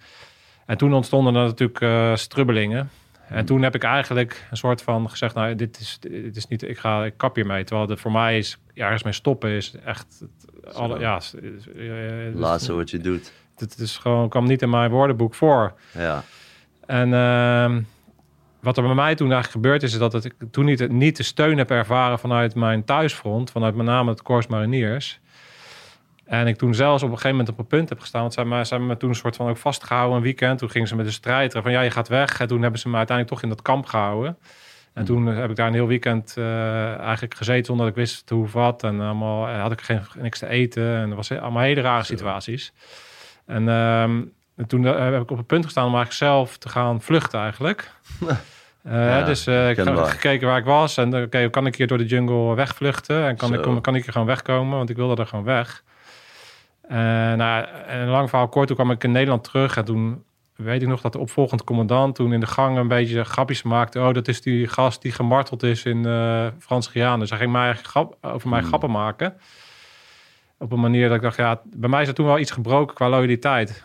En 0.67 0.77
toen 0.77 0.95
ontstonden 0.95 1.35
er 1.35 1.47
natuurlijk 1.47 1.81
eh, 1.81 2.15
strubbelingen. 2.17 2.91
En 3.29 3.45
toen 3.45 3.63
heb 3.63 3.75
ik 3.75 3.83
eigenlijk 3.85 4.47
een 4.51 4.57
soort 4.57 4.83
van 4.83 5.11
gezegd, 5.11 5.35
nou, 5.35 5.55
dit 5.55 5.81
is, 5.81 5.99
dit 6.01 6.37
is 6.37 6.47
niet, 6.47 6.63
ik 6.63 6.79
ga, 6.79 7.05
ik 7.05 7.17
kap 7.17 7.35
hiermee. 7.35 7.65
Terwijl 7.65 7.89
het 7.89 8.01
voor 8.01 8.13
mij 8.13 8.39
is, 8.39 8.59
ja, 8.75 8.85
ergens 8.85 9.03
mee 9.03 9.13
stoppen 9.13 9.51
is 9.51 9.75
echt, 9.85 10.21
het, 10.21 10.75
alle, 10.75 10.99
ja, 10.99 11.17
is- 11.17 11.35
laatste 12.35 12.73
wat 12.73 12.91
je 12.91 12.99
doet. 12.99 13.33
het 13.57 13.79
is 13.79 13.97
gewoon, 13.97 14.29
kwam 14.29 14.47
niet 14.47 14.63
in 14.63 14.71
mijn 14.71 14.91
woordenboek 14.91 15.35
voor. 15.35 15.75
Ja, 15.99 16.23
En 16.87 17.15
ehm, 17.15 17.83
wat 18.63 18.77
er 18.77 18.83
bij 18.83 18.95
mij 18.95 19.15
toen 19.15 19.33
eigenlijk 19.33 19.65
gebeurd 19.65 19.83
is, 19.83 19.93
is 19.93 19.99
dat 19.99 20.25
ik 20.25 20.35
toen 20.51 20.65
niet, 20.65 20.89
niet 20.89 21.17
de 21.17 21.23
steun 21.23 21.59
heb 21.59 21.71
ervaren 21.71 22.19
vanuit 22.19 22.55
mijn 22.55 22.85
thuisfront, 22.85 23.51
vanuit 23.51 23.75
met 23.75 23.87
name 23.87 24.11
het 24.11 24.23
Corps 24.23 24.47
Mariniers. 24.47 25.21
En 26.25 26.47
ik 26.47 26.57
toen 26.57 26.75
zelfs 26.75 27.03
op 27.03 27.09
een 27.09 27.17
gegeven 27.17 27.37
moment 27.37 27.49
op 27.55 27.59
een 27.59 27.67
punt 27.67 27.89
heb 27.89 28.01
gestaan. 28.01 28.21
Want 28.21 28.35
zij, 28.35 28.45
me- 28.45 28.65
zij 28.65 28.77
hebben 28.77 28.87
me 28.87 28.97
toen 28.97 29.09
een 29.09 29.15
soort 29.15 29.37
van 29.37 29.49
ook 29.49 29.57
vastgehouden 29.57 30.17
een 30.17 30.23
weekend. 30.23 30.59
Toen 30.59 30.71
gingen 30.71 30.89
ze 30.89 30.97
met 30.97 31.07
de 31.07 31.13
strijd 31.13 31.53
van 31.53 31.71
ja, 31.71 31.81
je 31.81 31.91
gaat 31.91 32.09
weg. 32.09 32.41
En 32.41 32.49
toen 32.49 32.63
hebben 32.63 32.81
ze 32.81 32.89
me 32.89 32.97
uiteindelijk 32.97 33.37
toch 33.37 33.51
in 33.51 33.55
dat 33.57 33.63
kamp 33.63 33.87
gehouden. 33.87 34.37
En 34.93 35.05
toen 35.05 35.27
heb 35.27 35.51
ik 35.51 35.57
daar 35.57 35.67
een 35.67 35.73
heel 35.73 35.87
weekend 35.87 36.35
eh, 36.37 36.99
eigenlijk 36.99 37.35
gezeten 37.35 37.65
zonder 37.65 37.87
dat 37.87 37.95
ik 37.95 38.01
wist 38.01 38.29
hoe 38.29 38.45
of 38.45 38.53
wat. 38.53 38.83
En 38.83 39.01
allemaal 39.01 39.49
eh, 39.49 39.61
had 39.61 39.73
ik 39.73 39.81
geen, 39.81 40.01
niks 40.19 40.39
te 40.39 40.49
eten. 40.49 40.97
En 40.97 41.07
dat 41.07 41.17
was 41.17 41.33
allemaal 41.33 41.63
hele 41.63 41.81
rare 41.81 42.05
situaties. 42.05 42.73
En, 43.47 43.69
ehm, 43.69 44.23
en 44.57 44.67
toen 44.67 44.87
eh, 44.87 44.99
heb 45.13 45.23
ik 45.23 45.31
op 45.31 45.37
het 45.37 45.47
punt 45.47 45.65
gestaan 45.65 45.87
om 45.87 45.95
eigenlijk 45.95 46.25
zelf 46.33 46.59
te 46.59 46.69
gaan 46.69 47.01
vluchten 47.03 47.41
eigenlijk. 47.41 47.91
Eh, 48.83 48.93
Ja, 48.93 49.23
dus 49.23 49.47
eh, 49.47 49.71
ik 49.71 49.77
heb 49.77 49.97
gekeken 49.97 50.47
waar 50.49 50.59
ik 50.59 50.65
was. 50.65 50.97
En 50.97 51.23
oké, 51.23 51.51
kan 51.51 51.67
ik 51.67 51.77
hier 51.77 51.87
door 51.87 51.99
de 51.99 52.07
jungle 52.07 52.55
wegvluchten? 52.55 53.27
En 53.27 53.37
kan 53.37 53.49
Zo. 53.49 53.55
ik, 53.55 53.83
kan, 53.83 53.95
ik 53.95 54.03
hier 54.03 54.13
gewoon 54.13 54.27
wegkomen? 54.27 54.77
Want 54.77 54.91
ik 54.91 54.97
wilde 54.97 55.23
er 55.23 55.27
gewoon 55.29 55.45
weg. 55.45 55.83
En 56.89 57.37
nou, 57.39 57.67
en 57.87 58.09
lang 58.09 58.29
verhaal 58.29 58.49
kort, 58.49 58.67
toen 58.67 58.77
kwam 58.77 58.91
ik 58.91 59.05
in 59.05 59.13
Nederland 59.13 59.45
terug. 59.45 59.77
En 59.77 59.85
toen 59.85 60.25
weet 60.57 60.83
ik 60.83 60.89
nog 60.89 61.01
dat 61.01 61.13
de 61.13 61.19
opvolgend 61.19 61.65
commandant 61.65 62.15
toen 62.15 62.33
in 62.33 62.41
de 62.41 62.47
gang 62.47 62.77
een 62.77 62.89
beetje 62.89 63.25
grapjes 63.25 63.63
maakte. 63.63 64.01
Oh, 64.01 64.13
dat 64.13 64.29
is 64.29 64.41
die 64.43 64.69
gast 64.69 65.03
die 65.03 65.13
gemarteld 65.13 65.63
is 65.63 65.85
in 65.85 66.07
eh 66.07 66.47
Frans 66.59 66.87
Guyana. 66.87 67.17
Dus 67.17 67.31
hij 67.31 67.39
ging 67.39 67.53
mij 67.53 67.75
grap, 67.75 68.17
over 68.21 68.49
mij 68.49 68.59
Hmm. 68.59 68.69
grappen 68.69 68.91
maken. 68.91 69.35
Op 70.59 70.73
een 70.73 70.81
manier 70.81 71.07
dat 71.09 71.17
ik 71.17 71.23
dacht, 71.23 71.37
ja, 71.37 71.61
bij 71.65 71.89
mij 71.89 72.03
is 72.03 72.09
er 72.09 72.15
toen 72.15 72.27
wel 72.27 72.39
iets 72.39 72.51
gebroken 72.51 72.95
qua 72.95 73.09
loyaliteit. 73.09 73.85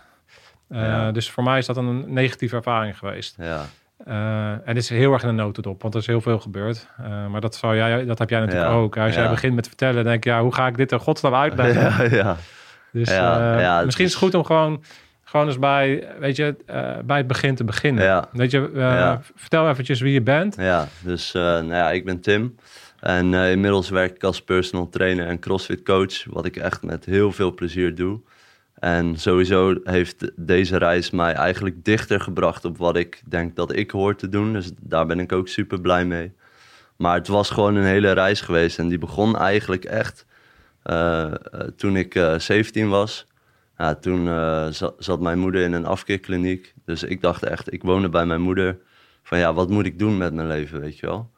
Eh, 0.69 0.81
Ja. 0.81 1.11
Dus 1.11 1.31
voor 1.31 1.43
mij 1.43 1.57
is 1.57 1.65
dat 1.65 1.77
een 1.77 2.13
negatieve 2.13 2.55
ervaring 2.55 2.97
geweest. 2.97 3.35
ja, 3.39 3.65
Eh, 4.05 4.51
en 4.51 4.61
het 4.65 4.77
is 4.77 4.89
heel 4.89 5.13
erg 5.13 5.21
in 5.21 5.27
de 5.27 5.33
notendop, 5.43 5.81
want 5.81 5.93
er 5.93 5.99
is 5.99 6.07
heel 6.07 6.21
veel 6.21 6.39
gebeurd. 6.39 6.87
Eh, 6.97 7.27
maar 7.27 7.41
dat, 7.41 7.55
zou 7.55 7.75
jij, 7.75 8.05
dat 8.05 8.19
heb 8.19 8.29
jij 8.29 8.39
natuurlijk 8.39 8.69
Ja, 8.69 8.75
ook. 8.75 8.97
Als 8.97 9.15
jij 9.15 9.29
begint 9.29 9.53
met 9.55 9.63
te 9.63 9.69
vertellen, 9.69 10.03
denk 10.03 10.15
ik, 10.15 10.23
ja, 10.23 10.41
hoe 10.41 10.53
ga 10.53 10.67
ik 10.67 10.77
dit 10.77 10.91
in 10.91 10.99
godsnaam 10.99 11.33
uitleggen? 11.35 12.09
ja, 12.15 12.37
ja. 12.91 13.75
Dus 13.77 13.85
misschien 13.85 14.05
is 14.05 14.11
het 14.11 14.21
goed 14.21 14.33
om 14.33 14.43
gewoon, 14.43 14.83
gewoon 15.23 15.47
eens 15.47 15.59
bij, 15.59 16.07
weet 16.19 16.35
je, 16.35 16.55
bij 17.05 17.17
het 17.17 17.27
begin 17.27 17.55
te 17.55 17.63
beginnen. 17.63 18.27
Weet 18.31 18.51
je, 18.51 18.69
vertel 19.35 19.69
eventjes 19.69 19.99
wie 20.01 20.13
je 20.13 20.21
bent. 20.21 20.55
Ja, 20.59 20.87
dus 21.03 21.31
nou 21.33 21.73
ja, 21.73 21.91
ik 21.91 22.05
ben 22.05 22.19
Tim. 22.21 22.55
En 22.99 23.33
inmiddels 23.33 23.89
werk 23.89 24.15
ik 24.15 24.23
als 24.23 24.41
personal 24.41 24.89
trainer 24.89 25.27
en 25.27 25.39
crossfit 25.39 25.83
coach. 25.83 26.25
Wat 26.25 26.45
ik 26.45 26.55
echt 26.55 26.83
met 26.83 27.05
heel 27.05 27.31
veel 27.31 27.53
plezier 27.53 27.95
doe. 27.95 28.19
En 28.79 29.19
sowieso 29.19 29.75
heeft 29.83 30.31
deze 30.35 30.77
reis 30.77 31.11
mij 31.11 31.33
eigenlijk 31.33 31.85
dichter 31.85 32.19
gebracht 32.19 32.65
op 32.65 32.77
wat 32.77 32.95
ik 32.95 33.21
denk 33.25 33.55
dat 33.55 33.75
ik 33.75 33.91
hoor 33.91 34.15
te 34.15 34.29
doen. 34.29 34.53
Dus 34.53 34.71
daar 34.79 35.05
ben 35.05 35.19
ik 35.19 35.31
ook 35.31 35.47
super 35.47 35.81
blij 35.81 36.05
mee. 36.05 36.31
Maar 36.95 37.15
het 37.15 37.27
was 37.27 37.49
gewoon 37.49 37.75
een 37.75 37.83
hele 37.83 38.11
reis 38.11 38.41
geweest. 38.41 38.79
En 38.79 38.87
die 38.87 38.97
begon 38.97 39.37
eigenlijk 39.37 39.85
echt 39.85 40.25
eh, 40.83 41.25
eh, 41.25 41.35
toen 41.75 41.95
ik 41.95 42.15
uh, 42.15 42.39
17 42.39 42.89
was. 42.89 43.25
Ja, 43.77 43.95
toen 43.95 44.25
zat, 44.73 44.95
zat, 44.97 45.19
mijn 45.19 45.39
moeder 45.39 45.61
in 45.61 45.73
een 45.73 45.85
afkeerkliniek. 45.85 46.73
Dus 46.85 47.03
ik 47.03 47.21
dacht 47.21 47.43
echt, 47.43 47.73
ik 47.73 47.83
woonde 47.83 48.09
bij 48.09 48.25
mijn 48.25 48.41
moeder. 48.41 48.77
Van 49.23 49.37
ja, 49.37 49.53
wat 49.53 49.69
moet 49.69 49.85
ik 49.85 49.99
doen 49.99 50.17
met 50.17 50.33
mijn 50.33 50.47
leven, 50.47 50.79
weet 50.79 50.99
je 50.99 51.05
wel? 51.05 51.29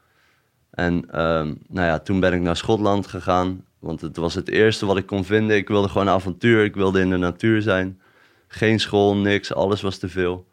En 0.69 1.11
ehm, 1.11 1.53
nou 1.67 1.87
ja, 1.87 1.99
toen 1.99 2.19
ben 2.19 2.33
ik 2.33 2.41
naar 2.41 2.55
Schotland 2.55 3.07
gegaan. 3.07 3.65
Want 3.79 4.01
het 4.01 4.17
was 4.17 4.35
het 4.35 4.49
eerste 4.49 4.85
wat 4.85 4.97
ik 4.97 5.05
kon 5.05 5.25
vinden. 5.25 5.57
Ik 5.57 5.67
wilde 5.67 5.89
gewoon 5.89 6.09
avontuur. 6.09 6.63
Ik 6.63 6.75
wilde 6.75 6.99
in 6.99 7.09
de 7.09 7.17
natuur 7.17 7.61
zijn. 7.61 7.99
Geen 8.47 8.79
school, 8.79 9.15
niks. 9.15 9.53
Alles 9.53 9.81
was 9.81 9.97
te 9.97 10.09
veel. 10.09 10.47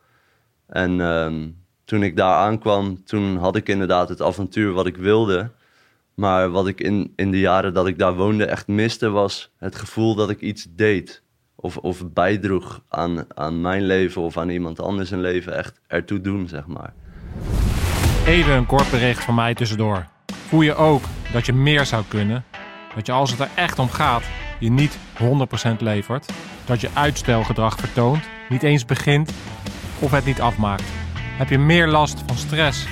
En 0.66 1.00
ehm, 1.00 1.48
toen 1.84 2.02
ik 2.02 2.16
daar 2.16 2.34
aankwam, 2.34 3.04
toen 3.04 3.36
had 3.36 3.56
ik 3.56 3.68
inderdaad 3.68 4.08
het 4.08 4.22
avontuur 4.22 4.72
wat 4.72 4.86
ik 4.86 4.96
wilde. 4.96 5.50
Maar 6.14 6.50
wat 6.50 6.68
ik 6.68 6.80
in, 6.80 7.12
in 7.16 7.30
de 7.30 7.40
jaren 7.40 7.74
dat 7.74 7.86
ik 7.86 7.98
daar 7.98 8.14
woonde 8.14 8.44
echt 8.44 8.66
miste, 8.66 9.10
was 9.10 9.50
het 9.58 9.76
gevoel 9.76 10.14
dat 10.14 10.30
ik 10.30 10.40
iets 10.40 10.66
deed. 10.70 11.22
Of, 11.54 11.76
of 11.76 12.12
bijdroeg 12.12 12.82
aan, 12.88 13.24
aan 13.34 13.60
mijn 13.60 13.86
leven 13.86 14.22
of 14.22 14.36
aan 14.36 14.48
iemand 14.48 14.80
anders 14.80 15.10
een 15.10 15.20
leven. 15.20 15.56
Echt 15.56 15.80
ertoe 15.86 16.20
doen, 16.20 16.48
zeg 16.48 16.66
maar. 16.66 16.92
Even 18.26 18.52
een 18.52 18.66
kort 18.66 18.90
bericht 18.90 19.24
van 19.24 19.34
mij 19.34 19.54
tussendoor. 19.54 20.06
Voel 20.32 20.60
je 20.60 20.74
ook 20.74 21.02
dat 21.32 21.46
je 21.46 21.52
meer 21.52 21.86
zou 21.86 22.04
kunnen? 22.08 22.44
Dat 22.96 23.06
je 23.06 23.12
als 23.12 23.30
het 23.30 23.40
er 23.40 23.48
echt 23.54 23.78
om 23.78 23.90
gaat, 23.90 24.22
je 24.58 24.70
niet 24.70 24.98
100% 25.18 25.22
levert? 25.78 26.32
Dat 26.64 26.80
je 26.80 26.88
uitstelgedrag 26.92 27.76
vertoont, 27.78 28.24
niet 28.48 28.62
eens 28.62 28.84
begint 28.84 29.32
of 29.98 30.10
het 30.10 30.24
niet 30.24 30.40
afmaakt? 30.40 30.84
Heb 31.36 31.48
je 31.48 31.58
meer 31.58 31.88
last 31.88 32.22
van 32.26 32.36
stress 32.36 32.86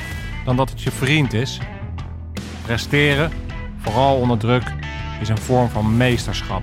dan 0.44 0.56
dat 0.56 0.70
het 0.70 0.82
je 0.82 0.90
vriend 0.90 1.32
is? 1.32 1.58
Presteren, 2.62 3.32
vooral 3.78 4.16
onder 4.16 4.38
druk, 4.38 4.72
is 5.20 5.28
een 5.28 5.38
vorm 5.38 5.68
van 5.68 5.96
meesterschap. 5.96 6.62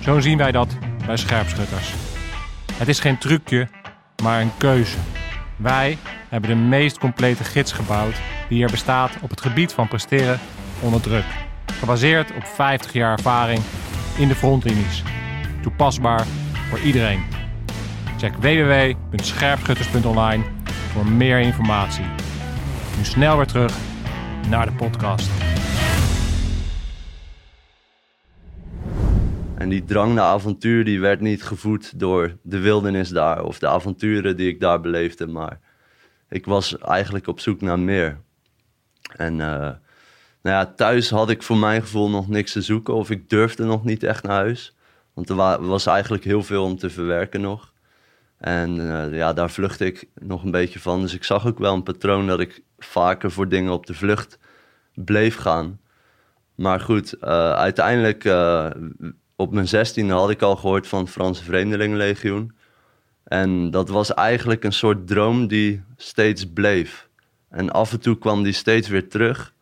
Zo 0.00 0.20
zien 0.20 0.38
wij 0.38 0.52
dat 0.52 0.76
bij 1.06 1.16
scherpschutters. 1.16 1.92
Het 2.72 2.88
is 2.88 3.00
geen 3.00 3.18
trucje, 3.18 3.68
maar 4.22 4.40
een 4.40 4.56
keuze. 4.56 4.96
Wij 5.56 5.98
hebben 6.28 6.50
de 6.50 6.56
meest 6.56 6.98
complete 6.98 7.44
gids 7.44 7.72
gebouwd 7.72 8.14
die 8.48 8.64
er 8.64 8.70
bestaat 8.70 9.12
op 9.20 9.30
het 9.30 9.40
gebied 9.40 9.72
van 9.72 9.88
presteren 9.88 10.40
onder 10.80 11.00
druk. 11.00 11.45
Gebaseerd 11.72 12.34
op 12.34 12.44
50 12.44 12.92
jaar 12.92 13.16
ervaring 13.16 13.60
in 14.18 14.28
de 14.28 14.34
frontlinies. 14.34 15.02
Toepasbaar 15.62 16.26
voor 16.68 16.78
iedereen. 16.78 17.20
Check 18.18 18.34
www.scherpschutters.online 18.34 20.44
voor 20.66 21.06
meer 21.06 21.40
informatie. 21.40 22.04
Nu 22.96 23.04
snel 23.04 23.36
weer 23.36 23.46
terug 23.46 23.76
naar 24.48 24.66
de 24.66 24.72
podcast. 24.72 25.30
En 29.54 29.68
die 29.68 29.84
drang 29.84 30.14
naar 30.14 30.24
avontuur 30.24 30.84
die 30.84 31.00
werd 31.00 31.20
niet 31.20 31.42
gevoed 31.42 32.00
door 32.00 32.36
de 32.42 32.58
wildernis 32.58 33.08
daar 33.08 33.44
of 33.44 33.58
de 33.58 33.68
avonturen 33.68 34.36
die 34.36 34.48
ik 34.48 34.60
daar 34.60 34.80
beleefde, 34.80 35.26
maar 35.26 35.58
ik 36.28 36.44
was 36.44 36.78
eigenlijk 36.78 37.26
op 37.26 37.40
zoek 37.40 37.60
naar 37.60 37.78
meer. 37.78 38.20
En 39.16 39.38
uh, 39.38 39.70
nou 40.46 40.58
ja, 40.58 40.72
thuis 40.76 41.10
had 41.10 41.30
ik 41.30 41.42
voor 41.42 41.56
mijn 41.56 41.82
gevoel 41.82 42.10
nog 42.10 42.28
niks 42.28 42.52
te 42.52 42.62
zoeken 42.62 42.94
of 42.94 43.10
ik 43.10 43.30
durfde 43.30 43.64
nog 43.64 43.84
niet 43.84 44.02
echt 44.02 44.22
naar 44.22 44.36
huis. 44.36 44.74
Want 45.14 45.28
er 45.28 45.66
was 45.66 45.86
eigenlijk 45.86 46.24
heel 46.24 46.42
veel 46.42 46.64
om 46.64 46.78
te 46.78 46.90
verwerken 46.90 47.40
nog. 47.40 47.72
En 48.38 48.76
uh, 48.76 49.14
ja, 49.14 49.32
daar 49.32 49.50
vluchtte 49.50 49.84
ik 49.84 50.08
nog 50.14 50.44
een 50.44 50.50
beetje 50.50 50.80
van. 50.80 51.00
Dus 51.00 51.14
ik 51.14 51.24
zag 51.24 51.46
ook 51.46 51.58
wel 51.58 51.74
een 51.74 51.82
patroon 51.82 52.26
dat 52.26 52.40
ik 52.40 52.62
vaker 52.78 53.30
voor 53.30 53.48
dingen 53.48 53.72
op 53.72 53.86
de 53.86 53.94
vlucht 53.94 54.38
bleef 54.94 55.36
gaan. 55.36 55.80
Maar 56.54 56.80
goed, 56.80 57.14
uh, 57.14 57.52
uiteindelijk 57.52 58.24
uh, 58.24 58.70
op 59.36 59.52
mijn 59.52 59.68
zestiende 59.68 60.14
had 60.14 60.30
ik 60.30 60.42
al 60.42 60.56
gehoord 60.56 60.86
van 60.86 61.00
het 61.00 61.10
Franse 61.10 61.44
Vreemdelingenlegioen. 61.44 62.56
En 63.24 63.70
dat 63.70 63.88
was 63.88 64.14
eigenlijk 64.14 64.64
een 64.64 64.72
soort 64.72 65.06
droom 65.06 65.46
die 65.46 65.82
steeds 65.96 66.52
bleef. 66.52 67.08
En 67.48 67.70
af 67.70 67.92
en 67.92 68.00
toe 68.00 68.18
kwam 68.18 68.42
die 68.42 68.52
steeds 68.52 68.88
weer 68.88 69.08
terug. 69.08 69.54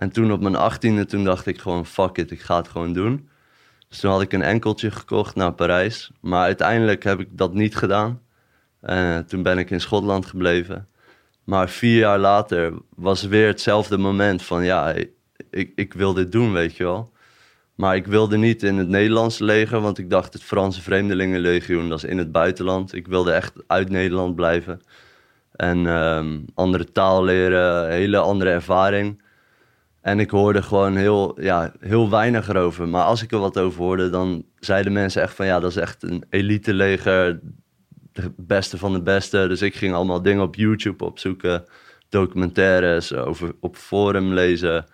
En 0.00 0.10
toen 0.10 0.32
op 0.32 0.40
mijn 0.40 0.56
achttiende, 0.56 1.04
toen 1.04 1.24
dacht 1.24 1.46
ik 1.46 1.60
gewoon, 1.60 1.86
fuck 1.86 2.16
it, 2.16 2.30
ik 2.30 2.40
ga 2.40 2.56
het 2.56 2.68
gewoon 2.68 2.92
doen. 2.92 3.28
Dus 3.88 4.00
toen 4.00 4.10
had 4.10 4.22
ik 4.22 4.32
een 4.32 4.42
enkeltje 4.42 4.90
gekocht 4.90 5.34
naar 5.34 5.52
Parijs. 5.52 6.10
Maar 6.20 6.42
uiteindelijk 6.42 7.04
heb 7.04 7.20
ik 7.20 7.28
dat 7.30 7.54
niet 7.54 7.76
gedaan. 7.76 8.20
En 8.80 9.26
toen 9.26 9.42
ben 9.42 9.58
ik 9.58 9.70
in 9.70 9.80
Schotland 9.80 10.26
gebleven. 10.26 10.88
Maar 11.44 11.68
vier 11.68 11.98
jaar 11.98 12.18
later 12.18 12.72
was 12.94 13.22
weer 13.22 13.46
hetzelfde 13.46 13.98
moment 13.98 14.42
van, 14.42 14.64
ja, 14.64 14.94
ik, 15.50 15.72
ik 15.74 15.92
wil 15.92 16.14
dit 16.14 16.32
doen, 16.32 16.52
weet 16.52 16.76
je 16.76 16.84
wel. 16.84 17.12
Maar 17.74 17.96
ik 17.96 18.06
wilde 18.06 18.36
niet 18.36 18.62
in 18.62 18.76
het 18.76 18.88
Nederlandse 18.88 19.44
leger, 19.44 19.80
want 19.80 19.98
ik 19.98 20.10
dacht 20.10 20.32
het 20.32 20.42
Franse 20.42 20.82
Vreemdelingenlegioen, 20.82 21.88
dat 21.88 21.98
is 21.98 22.10
in 22.10 22.18
het 22.18 22.32
buitenland. 22.32 22.94
Ik 22.94 23.06
wilde 23.06 23.32
echt 23.32 23.52
uit 23.66 23.90
Nederland 23.90 24.34
blijven. 24.34 24.80
En 25.56 25.86
um, 25.86 26.44
andere 26.54 26.92
taal 26.92 27.24
leren, 27.24 27.90
hele 27.90 28.18
andere 28.18 28.50
ervaring. 28.50 29.28
En 30.00 30.20
ik 30.20 30.30
hoorde 30.30 30.62
gewoon 30.62 30.96
heel, 30.96 31.40
ja, 31.40 31.72
heel 31.80 32.10
weinig 32.10 32.48
erover. 32.48 32.88
Maar 32.88 33.04
als 33.04 33.22
ik 33.22 33.32
er 33.32 33.38
wat 33.38 33.58
over 33.58 33.82
hoorde, 33.82 34.10
dan 34.10 34.44
zeiden 34.58 34.92
mensen 34.92 35.22
echt 35.22 35.34
van 35.34 35.46
ja, 35.46 35.60
dat 35.60 35.70
is 35.70 35.76
echt 35.76 36.02
een 36.02 36.24
elite 36.30 36.74
leger. 36.74 37.40
De 38.12 38.32
beste 38.36 38.78
van 38.78 38.92
de 38.92 39.02
beste. 39.02 39.48
Dus 39.48 39.62
ik 39.62 39.74
ging 39.74 39.94
allemaal 39.94 40.22
dingen 40.22 40.42
op 40.42 40.54
YouTube 40.54 41.04
opzoeken. 41.04 41.64
Documentaires, 42.08 43.14
over, 43.14 43.52
op 43.60 43.76
forum 43.76 44.32
lezen. 44.32 44.86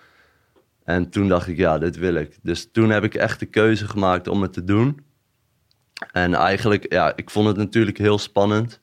En 0.84 1.10
toen 1.10 1.28
dacht 1.28 1.48
ik, 1.48 1.56
ja, 1.56 1.78
dit 1.78 1.96
wil 1.96 2.14
ik. 2.14 2.38
Dus 2.42 2.70
toen 2.72 2.90
heb 2.90 3.04
ik 3.04 3.14
echt 3.14 3.40
de 3.40 3.46
keuze 3.46 3.88
gemaakt 3.88 4.28
om 4.28 4.42
het 4.42 4.52
te 4.52 4.64
doen. 4.64 5.04
En 6.12 6.34
eigenlijk, 6.34 6.92
ja, 6.92 7.12
ik 7.16 7.30
vond 7.30 7.46
het 7.46 7.56
natuurlijk 7.56 7.98
heel 7.98 8.18
spannend. 8.18 8.80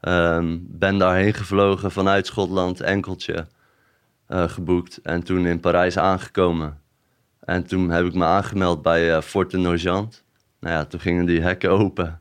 Um, 0.00 0.66
ben 0.68 0.98
daarheen 0.98 1.34
gevlogen 1.34 1.90
vanuit 1.90 2.26
Schotland, 2.26 2.80
enkeltje 2.80 3.46
uh, 4.32 4.48
geboekt. 4.48 5.00
En 5.02 5.22
toen 5.22 5.46
in 5.46 5.60
Parijs 5.60 5.98
aangekomen. 5.98 6.80
En 7.40 7.64
toen 7.66 7.90
heb 7.90 8.04
ik 8.04 8.14
me 8.14 8.24
aangemeld 8.24 8.82
bij 8.82 9.16
uh, 9.16 9.20
Forte 9.20 9.56
Nogent. 9.56 10.24
Nou 10.60 10.74
ja, 10.74 10.84
toen 10.84 11.00
gingen 11.00 11.26
die 11.26 11.40
hekken 11.40 11.70
open. 11.70 12.20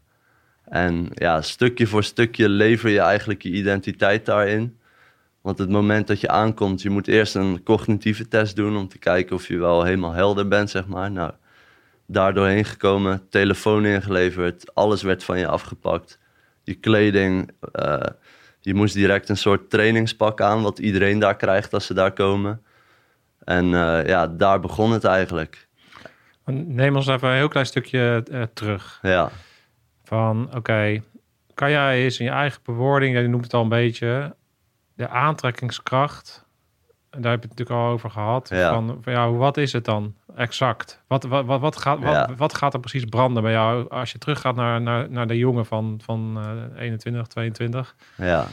En 0.64 1.10
ja, 1.14 1.42
stukje 1.42 1.88
voor 1.88 2.04
stukje 2.04 2.50
lever 2.50 2.90
je 2.90 3.00
eigenlijk 3.00 3.42
je 3.42 3.52
identiteit 3.52 4.26
daarin. 4.26 4.80
Want 5.42 5.58
het 5.58 5.70
moment 5.70 6.08
dat 6.08 6.22
je 6.22 6.30
aankomt, 6.30 6.82
je 6.82 6.90
moet 6.90 7.08
eerst 7.08 7.36
een 7.36 7.64
cognitieve 7.64 8.28
test 8.28 8.56
doen 8.56 8.78
om 8.78 8.88
te 8.88 8.98
kijken 8.98 9.36
of 9.36 9.48
je 9.48 9.58
wel 9.58 9.84
helemaal 9.84 10.12
helder 10.12 10.48
bent, 10.48 10.70
zeg 10.70 10.88
maar. 10.88 11.12
Nou, 11.12 11.32
daar 12.06 12.34
doorheen 12.34 12.66
gekomen, 12.66 13.30
telefoon 13.30 13.86
ingeleverd, 13.86 14.76
alles 14.76 15.02
werd 15.02 15.24
van 15.24 15.40
je 15.40 15.48
afgepakt. 15.48 16.20
Je 16.64 16.74
kleding, 16.74 17.52
uh, 17.80 18.00
je 18.62 18.74
moest 18.74 18.94
direct 18.94 19.30
een 19.30 19.38
soort 19.38 19.70
trainingspak 19.70 20.42
aan, 20.42 20.62
wat 20.62 20.80
iedereen 20.80 21.20
daar 21.20 21.36
krijgt 21.36 21.74
als 21.74 21.86
ze 21.86 21.94
daar 21.94 22.12
komen. 22.12 22.64
En 23.44 23.66
uh, 23.66 24.06
ja, 24.06 24.28
daar 24.28 24.60
begon 24.60 24.92
het 24.92 25.04
eigenlijk. 25.04 25.68
Neem 26.46 26.96
ons 26.96 27.08
even 27.08 27.30
een 27.30 27.36
heel 27.36 27.48
klein 27.48 27.66
stukje 27.66 28.26
uh, 28.32 28.44
terug. 28.54 29.00
Ja. 29.02 29.32
Van, 30.04 30.46
oké, 30.48 30.58
okay, 30.58 31.04
kan 31.54 31.72
jij 31.72 32.04
eens 32.04 32.20
in 32.20 32.26
je 32.26 32.32
eigen 32.32 32.62
bewoording, 32.64 33.18
je 33.18 33.28
noemt 33.28 33.44
het 33.44 33.54
al 33.54 33.62
een 33.62 33.70
beetje, 33.70 34.36
de 34.96 35.08
aantrekkingskracht, 35.08 36.41
daar 37.20 37.32
heb 37.32 37.42
je 37.44 37.48
het 37.50 37.58
natuurlijk 37.58 37.86
al 37.86 37.92
over 37.92 38.10
gehad. 38.10 38.50
Ja. 38.50 38.74
Van, 38.74 38.98
van 39.02 39.14
ja, 39.14 39.32
wat 39.32 39.58
is 39.58 39.74
het 39.74 39.86
dan 39.86 40.16
exact? 40.36 41.02
Wat, 41.08 41.24
wat, 41.24 41.46
wat, 41.46 41.60
wat 41.60 41.78
gaat, 41.78 42.00
wat, 42.00 42.14
Ja. 42.14 42.30
wat 42.38 42.54
gaat 42.54 42.74
er 42.74 42.80
precies 42.80 43.06
branden 43.06 43.44
bij 43.44 43.52
jou 43.52 43.90
als 43.90 44.12
je 44.12 44.18
teruggaat 44.18 44.56
naar, 44.56 44.82
naar, 44.82 45.10
naar 45.10 45.28
de 45.28 45.38
jongen 45.38 45.66
van, 45.66 46.00
van 46.04 46.40
eh 46.76 46.82
21, 46.82 47.28
22? 47.28 47.96
Ja. 48.18 48.48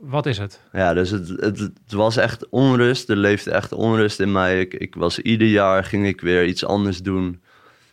Wat 0.00 0.26
is 0.26 0.38
het? 0.38 0.60
Ja, 0.72 0.94
dus 0.94 1.10
het, 1.10 1.28
het, 1.28 1.58
het 1.58 1.92
was 1.92 2.16
echt 2.16 2.48
onrust. 2.48 3.08
Er 3.08 3.16
leefde 3.16 3.50
echt 3.50 3.72
onrust 3.72 4.20
in 4.20 4.32
mij. 4.32 4.60
Ik, 4.60 4.74
ik 4.74 4.94
was 4.94 5.18
ieder 5.18 5.48
jaar 5.48 5.84
ging 5.84 6.06
ik 6.06 6.20
weer 6.20 6.46
iets 6.46 6.64
anders 6.64 6.98
doen. 7.02 7.42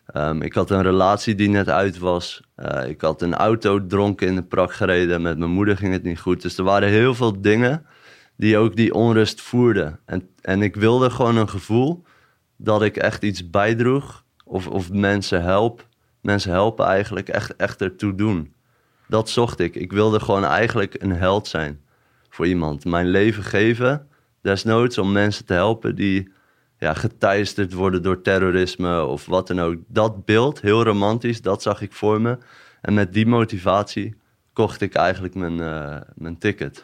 Ehm, 0.06 0.42
ik 0.42 0.54
had 0.54 0.70
een 0.70 0.82
relatie 0.82 1.36
die 1.36 1.50
net 1.50 1.70
uit 1.70 1.98
was. 1.98 2.42
Eh, 2.56 2.90
ik 2.90 3.02
had 3.02 3.22
een 3.22 3.34
auto 3.36 3.88
dronken 3.88 4.28
in 4.28 4.36
de 4.36 4.44
prak 4.44 4.74
gereden. 4.74 5.22
Met 5.22 5.38
mijn 5.38 5.52
moeder 5.52 5.78
ging 5.78 5.94
het 5.94 6.04
niet 6.04 6.20
goed. 6.20 6.42
Dus 6.42 6.58
er 6.58 6.64
waren 6.64 6.90
heel 6.90 7.16
veel 7.16 7.42
dingen 7.42 7.86
die 8.42 8.58
ook 8.58 8.76
die 8.76 8.94
onrust 8.94 9.42
voerden. 9.42 10.00
En, 10.06 10.30
en 10.42 10.62
ik 10.62 10.76
wilde 10.76 11.10
gewoon 11.10 11.36
een 11.36 11.50
gevoel 11.50 12.04
dat 12.58 12.82
ik 12.82 12.98
echt 12.98 13.24
iets 13.24 13.50
bijdroeg. 13.50 14.24
Of, 14.46 14.68
of 14.68 14.92
mensen 14.92 15.44
help. 15.44 15.88
Mensen 16.22 16.52
helpen 16.52 16.86
eigenlijk 16.86 17.30
echt, 17.30 17.56
echt 17.56 17.82
ertoe 17.82 18.16
doen. 18.16 18.54
Dat 19.08 19.30
zocht 19.30 19.60
ik. 19.60 19.76
Ik 19.76 19.92
wilde 19.92 20.20
gewoon 20.20 20.44
eigenlijk 20.44 20.96
een 21.04 21.12
held 21.12 21.48
zijn 21.48 21.82
voor 22.30 22.48
iemand. 22.48 22.86
Mijn 22.86 23.08
leven 23.08 23.44
geven, 23.44 24.08
desnoods 24.42 24.98
om 24.98 25.12
mensen 25.12 25.46
te 25.46 25.54
helpen 25.54 25.96
die 25.96 26.32
ja, 26.78 26.94
geteisterd 26.94 27.74
worden 27.74 28.04
door 28.04 28.22
terrorisme 28.22 29.06
of 29.06 29.26
wat 29.26 29.48
dan 29.48 29.60
ook. 29.60 29.76
Dat 29.88 30.26
beeld, 30.26 30.62
heel 30.62 30.84
romantisch, 30.84 31.42
dat 31.42 31.62
zag 31.62 31.82
ik 31.82 31.94
voor 31.94 32.22
me. 32.22 32.38
En 32.82 32.94
met 32.94 33.14
die 33.14 33.28
motivatie 33.28 34.16
kocht 34.54 34.82
ik 34.82 34.94
eigenlijk 34.94 35.36
mijn, 35.36 35.60
eh, 35.60 36.02
mijn 36.16 36.38
ticket. 36.38 36.84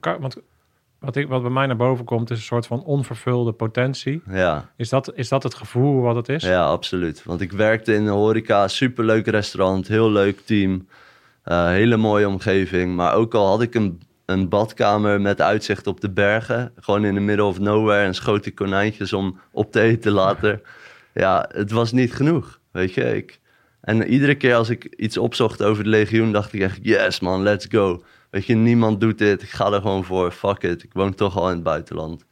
Want 0.00 0.36
wat, 1.06 1.16
ik, 1.16 1.28
wat 1.28 1.42
bij 1.42 1.50
mij 1.50 1.66
naar 1.66 1.76
boven 1.76 2.04
komt, 2.04 2.30
is 2.30 2.36
een 2.38 2.42
soort 2.44 2.66
van 2.66 2.84
onvervulde 2.84 3.52
potentie. 3.52 4.22
Ja, 4.30 4.70
Is 4.76 4.88
dat, 4.88 5.12
is 5.14 5.28
dat 5.28 5.42
het 5.42 5.54
gevoel 5.54 6.00
wat 6.00 6.16
het 6.16 6.28
is? 6.28 6.42
ja, 6.42 6.64
absoluut. 6.66 7.22
Want 7.24 7.40
ik 7.40 7.52
werkte 7.52 7.94
in 7.94 8.04
de 8.04 8.10
horeca, 8.10 8.68
superleuk 8.68 9.26
restaurant, 9.26 9.88
heel 9.88 10.10
leuk 10.10 10.40
team. 10.40 10.86
eh, 11.42 11.66
hele 11.66 11.96
mooie 11.96 12.28
omgeving. 12.28 12.96
Maar 12.96 13.14
ook 13.14 13.34
al 13.34 13.46
had 13.46 13.62
ik 13.62 13.74
een, 13.74 14.00
een 14.24 14.48
badkamer 14.48 15.20
met 15.20 15.40
uitzicht 15.40 15.86
op 15.86 16.00
de 16.00 16.10
bergen, 16.10 16.72
gewoon 16.76 17.04
in 17.04 17.14
de 17.14 17.20
middle 17.20 17.44
of 17.44 17.58
nowhere 17.58 18.04
en 18.04 18.14
schoot 18.14 18.46
ik 18.46 18.54
konijntjes 18.54 19.12
om 19.12 19.38
op 19.52 19.72
te 19.72 19.80
eten 19.80 20.12
later. 20.12 20.60
Ja, 21.18 21.48
het 21.52 21.70
was 21.70 21.92
niet 21.92 22.12
genoeg, 22.14 22.60
weet 22.72 22.94
je. 22.94 23.16
Ik, 23.16 23.40
en 23.80 24.02
iedere 24.06 24.34
keer 24.34 24.54
als 24.54 24.68
ik 24.68 24.84
iets 24.84 25.16
opzocht 25.18 25.62
over 25.62 25.84
de 25.84 25.90
legioen, 25.90 26.32
dacht 26.32 26.52
ik 26.52 26.60
echt, 26.60 26.78
yes 26.82 27.20
man, 27.20 27.42
let's 27.42 27.66
go. 27.68 28.02
Weet 28.36 28.46
je, 28.46 28.54
niemand 28.54 29.00
doet 29.00 29.18
dit, 29.18 29.42
ik 29.42 29.48
ga 29.48 29.72
er 29.72 29.80
gewoon 29.80 30.04
voor, 30.04 30.30
fuck 30.30 30.62
it. 30.62 30.82
Ik 30.82 30.92
woon 30.92 31.14
toch 31.14 31.36
al 31.36 31.48
in 31.48 31.54
het 31.54 31.62
buitenland. 31.62 32.24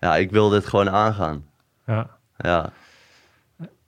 Ja, 0.00 0.16
ik 0.16 0.30
wil 0.30 0.48
dit 0.48 0.66
gewoon 0.66 0.90
aangaan. 0.90 1.46
Ja. 1.86 2.10
Ja, 2.36 2.72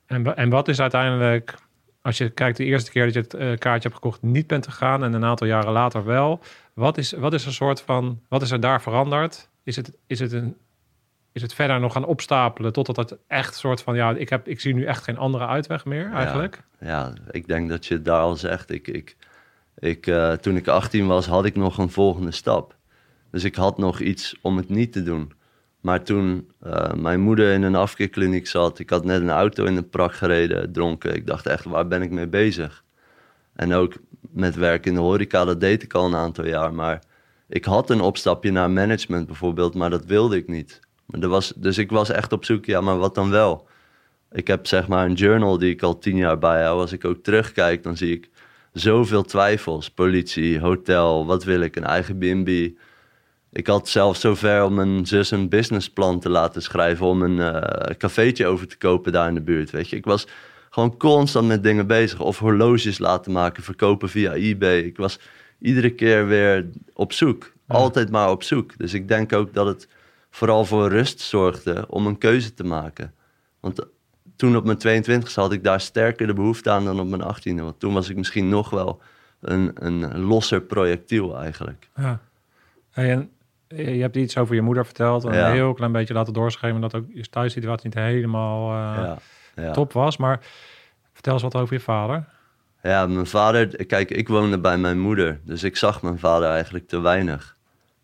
En, 0.05 0.35
en 0.35 0.49
wat 0.49 0.67
is 0.67 0.79
uiteindelijk, 0.79 1.55
als 2.01 2.17
je 2.17 2.29
kijkt 2.29 2.57
de 2.57 2.63
eerste 2.63 2.91
keer 2.91 3.05
dat 3.05 3.13
je 3.13 3.19
het 3.19 3.33
eh, 3.33 3.47
kaartje 3.57 3.89
hebt 3.89 3.93
gekocht, 3.93 4.21
niet 4.21 4.47
bent 4.47 4.67
gegaan 4.67 5.03
en 5.03 5.13
een 5.13 5.25
aantal 5.25 5.47
jaren 5.47 5.71
later 5.71 6.05
wel. 6.05 6.39
Wat 6.73 6.97
is, 6.97 7.11
wat 7.11 7.33
is 7.33 7.45
een 7.45 7.53
soort 7.53 7.81
van, 7.81 8.21
wat 8.29 8.41
is 8.41 8.51
er 8.51 8.59
daar 8.59 8.81
veranderd? 8.81 9.49
Is 9.63 9.75
het, 9.75 9.93
is 10.07 10.19
het 10.19 10.31
een, 10.31 10.57
is 11.31 11.41
het 11.41 11.53
verder 11.53 11.79
nog 11.79 11.93
gaan 11.93 12.05
opstapelen 12.05 12.73
totdat 12.73 12.95
het 12.95 13.17
echt 13.27 13.55
soort 13.55 13.81
van, 13.81 13.95
ja, 13.95 14.11
ik, 14.11 14.29
heb, 14.29 14.47
ik 14.47 14.59
zie 14.59 14.73
nu 14.73 14.85
echt 14.85 15.03
geen 15.03 15.17
andere 15.17 15.47
uitweg 15.47 15.85
meer 15.85 16.11
eigenlijk? 16.13 16.63
ja, 16.79 17.13
ik 17.31 17.47
denk 17.47 17.69
dat 17.69 17.85
je 17.85 18.01
daar 18.01 18.21
al 18.21 18.35
zegt. 18.35 18.69
Ik, 18.69 18.87
ik, 18.87 19.15
ik, 19.79 20.07
eh, 20.07 20.31
toen 20.31 20.55
ik 20.55 20.67
18 20.67 21.07
was, 21.07 21.25
had 21.25 21.45
ik 21.45 21.55
nog 21.55 21.77
een 21.77 21.89
volgende 21.89 22.31
stap. 22.31 22.75
Dus 23.31 23.43
ik 23.43 23.55
had 23.55 23.77
nog 23.77 23.99
iets 23.99 24.35
om 24.41 24.57
het 24.57 24.69
niet 24.69 24.91
te 24.91 25.03
doen. 25.03 25.31
Maar 25.81 26.03
toen 26.03 26.51
eh, 26.59 26.93
mijn 26.93 27.19
moeder 27.19 27.53
in 27.53 27.63
een 27.63 27.75
afkeerkliniek 27.75 28.47
zat, 28.47 28.79
ik 28.79 28.89
had 28.89 29.05
net 29.05 29.21
een 29.21 29.29
auto 29.29 29.65
in 29.65 29.75
de 29.75 29.83
prak 29.83 30.13
gereden, 30.13 30.71
dronken. 30.71 31.15
Ik 31.15 31.27
dacht 31.27 31.45
echt, 31.45 31.63
waar 31.63 31.87
ben 31.87 32.01
ik 32.01 32.11
mee 32.11 32.27
bezig? 32.27 32.83
En 33.53 33.73
ook 33.73 33.93
met 34.19 34.55
werk 34.55 34.85
in 34.85 34.93
de 34.93 34.99
horeca, 34.99 35.45
dat 35.45 35.59
deed 35.59 35.83
ik 35.83 35.93
al 35.93 36.05
een 36.05 36.15
aantal 36.15 36.45
jaar. 36.45 36.73
Maar 36.73 37.03
ik 37.47 37.65
had 37.65 37.89
een 37.89 38.01
opstapje 38.01 38.51
naar 38.51 38.71
management 38.71 39.27
bijvoorbeeld, 39.27 39.73
maar 39.73 39.89
dat 39.89 40.05
wilde 40.05 40.35
ik 40.35 40.47
niet. 40.47 40.79
Maar 41.05 41.21
er 41.21 41.27
was, 41.27 41.53
dus 41.55 41.77
ik 41.77 41.91
was 41.91 42.09
echt 42.09 42.31
op 42.31 42.45
zoek, 42.45 42.65
ja, 42.65 42.81
maar 42.81 42.97
wat 42.97 43.15
dan 43.15 43.29
wel? 43.29 43.67
Ik 44.31 44.47
heb 44.47 44.67
zeg 44.67 44.87
maar 44.87 45.05
een 45.05 45.13
journal 45.13 45.57
die 45.57 45.71
ik 45.71 45.81
al 45.81 45.97
tien 45.97 46.17
jaar 46.17 46.37
bijhoud. 46.37 46.81
Als 46.81 46.91
ik 46.91 47.05
ook 47.05 47.23
terugkijk, 47.23 47.83
dan 47.83 47.97
zie 47.97 48.13
ik 48.13 48.29
zoveel 48.79 49.23
twijfels. 49.23 49.89
Politie, 49.89 50.59
hotel, 50.59 51.25
wat 51.25 51.43
wil 51.43 51.61
ik, 51.61 51.75
een 51.75 51.83
eigen 51.83 52.17
B&B. 52.17 52.49
Ik 53.51 53.67
had 53.67 53.89
zelfs 53.89 54.19
zover 54.19 54.63
om 54.63 54.73
mijn 54.73 55.05
zus 55.05 55.31
een 55.31 55.49
businessplan 55.49 56.19
te 56.19 56.29
laten 56.29 56.61
schrijven... 56.61 57.05
om 57.05 57.21
een 57.21 57.39
eh, 57.39 57.95
cafeetje 57.97 58.45
over 58.45 58.67
te 58.67 58.77
kopen 58.77 59.11
daar 59.11 59.27
in 59.27 59.33
de 59.33 59.41
buurt, 59.41 59.71
weet 59.71 59.89
je. 59.89 59.95
Ik 59.95 60.05
was 60.05 60.27
gewoon 60.69 60.97
constant 60.97 61.47
met 61.47 61.63
dingen 61.63 61.87
bezig. 61.87 62.19
Of 62.19 62.39
horloges 62.39 62.97
laten 62.97 63.31
maken, 63.31 63.63
verkopen 63.63 64.09
via 64.09 64.33
eBay. 64.33 64.79
Ik 64.79 64.97
was 64.97 65.19
iedere 65.59 65.89
keer 65.89 66.27
weer 66.27 66.69
op 66.93 67.13
zoek. 67.13 67.51
Altijd 67.67 68.11
maar 68.11 68.29
op 68.31 68.43
zoek. 68.43 68.77
Dus 68.77 68.93
ik 68.93 69.07
denk 69.07 69.33
ook 69.33 69.53
dat 69.53 69.65
het 69.65 69.87
vooral 70.29 70.65
voor 70.65 70.89
rust 70.89 71.19
zorgde 71.19 71.85
om 71.89 72.07
een 72.07 72.17
keuze 72.17 72.53
te 72.53 72.63
maken. 72.63 73.13
Want 73.59 73.85
toen 74.37 74.55
op 74.55 74.65
mijn 74.65 74.77
22 74.77 75.35
had 75.35 75.51
ik 75.51 75.63
daar 75.63 75.81
sterker 75.81 76.27
de 76.27 76.33
behoefte 76.33 76.69
aan 76.69 76.85
dan 76.85 76.99
op 76.99 77.07
mijn 77.07 77.21
18e. 77.35 77.63
Want 77.63 77.79
toen 77.79 77.93
was 77.93 78.09
ik 78.09 78.17
misschien 78.17 78.49
nog 78.49 78.69
wel 78.69 79.01
een, 79.41 79.71
een 79.73 80.19
losser 80.19 80.61
projectiel 80.61 81.37
eigenlijk. 81.37 81.89
Ja. 81.95 82.19
En 82.91 83.29
eh, 83.67 83.95
je 83.95 84.01
hebt 84.01 84.15
iets 84.15 84.37
over 84.37 84.55
je 84.55 84.61
moeder 84.61 84.85
verteld 84.85 85.25
en 85.25 85.33
Ja. 85.33 85.47
een 85.47 85.53
heel 85.53 85.73
klein 85.73 85.91
beetje 85.91 86.13
laten 86.13 86.33
doorschemeren 86.33 86.81
dat 86.81 86.95
ook 86.95 87.05
je 87.13 87.29
thuissituatie 87.29 87.85
niet 87.89 87.97
helemaal 87.97 88.69
eh, 88.69 89.03
ja, 89.03 89.17
ja. 89.55 89.71
top 89.71 89.93
was. 89.93 90.17
Maar 90.17 90.39
vertel 91.13 91.33
eens 91.33 91.41
wat 91.41 91.55
over 91.55 91.73
je 91.73 91.79
vader. 91.79 92.25
Ja, 92.83 93.07
mijn 93.07 93.27
vader, 93.27 93.85
kijk, 93.85 94.11
ik 94.11 94.27
woonde 94.27 94.59
bij 94.59 94.77
mijn 94.77 94.99
moeder, 94.99 95.39
dus 95.43 95.63
ik 95.63 95.77
zag 95.77 96.01
mijn 96.01 96.19
vader 96.19 96.49
eigenlijk 96.49 96.87
te 96.87 96.99
weinig. 96.99 97.55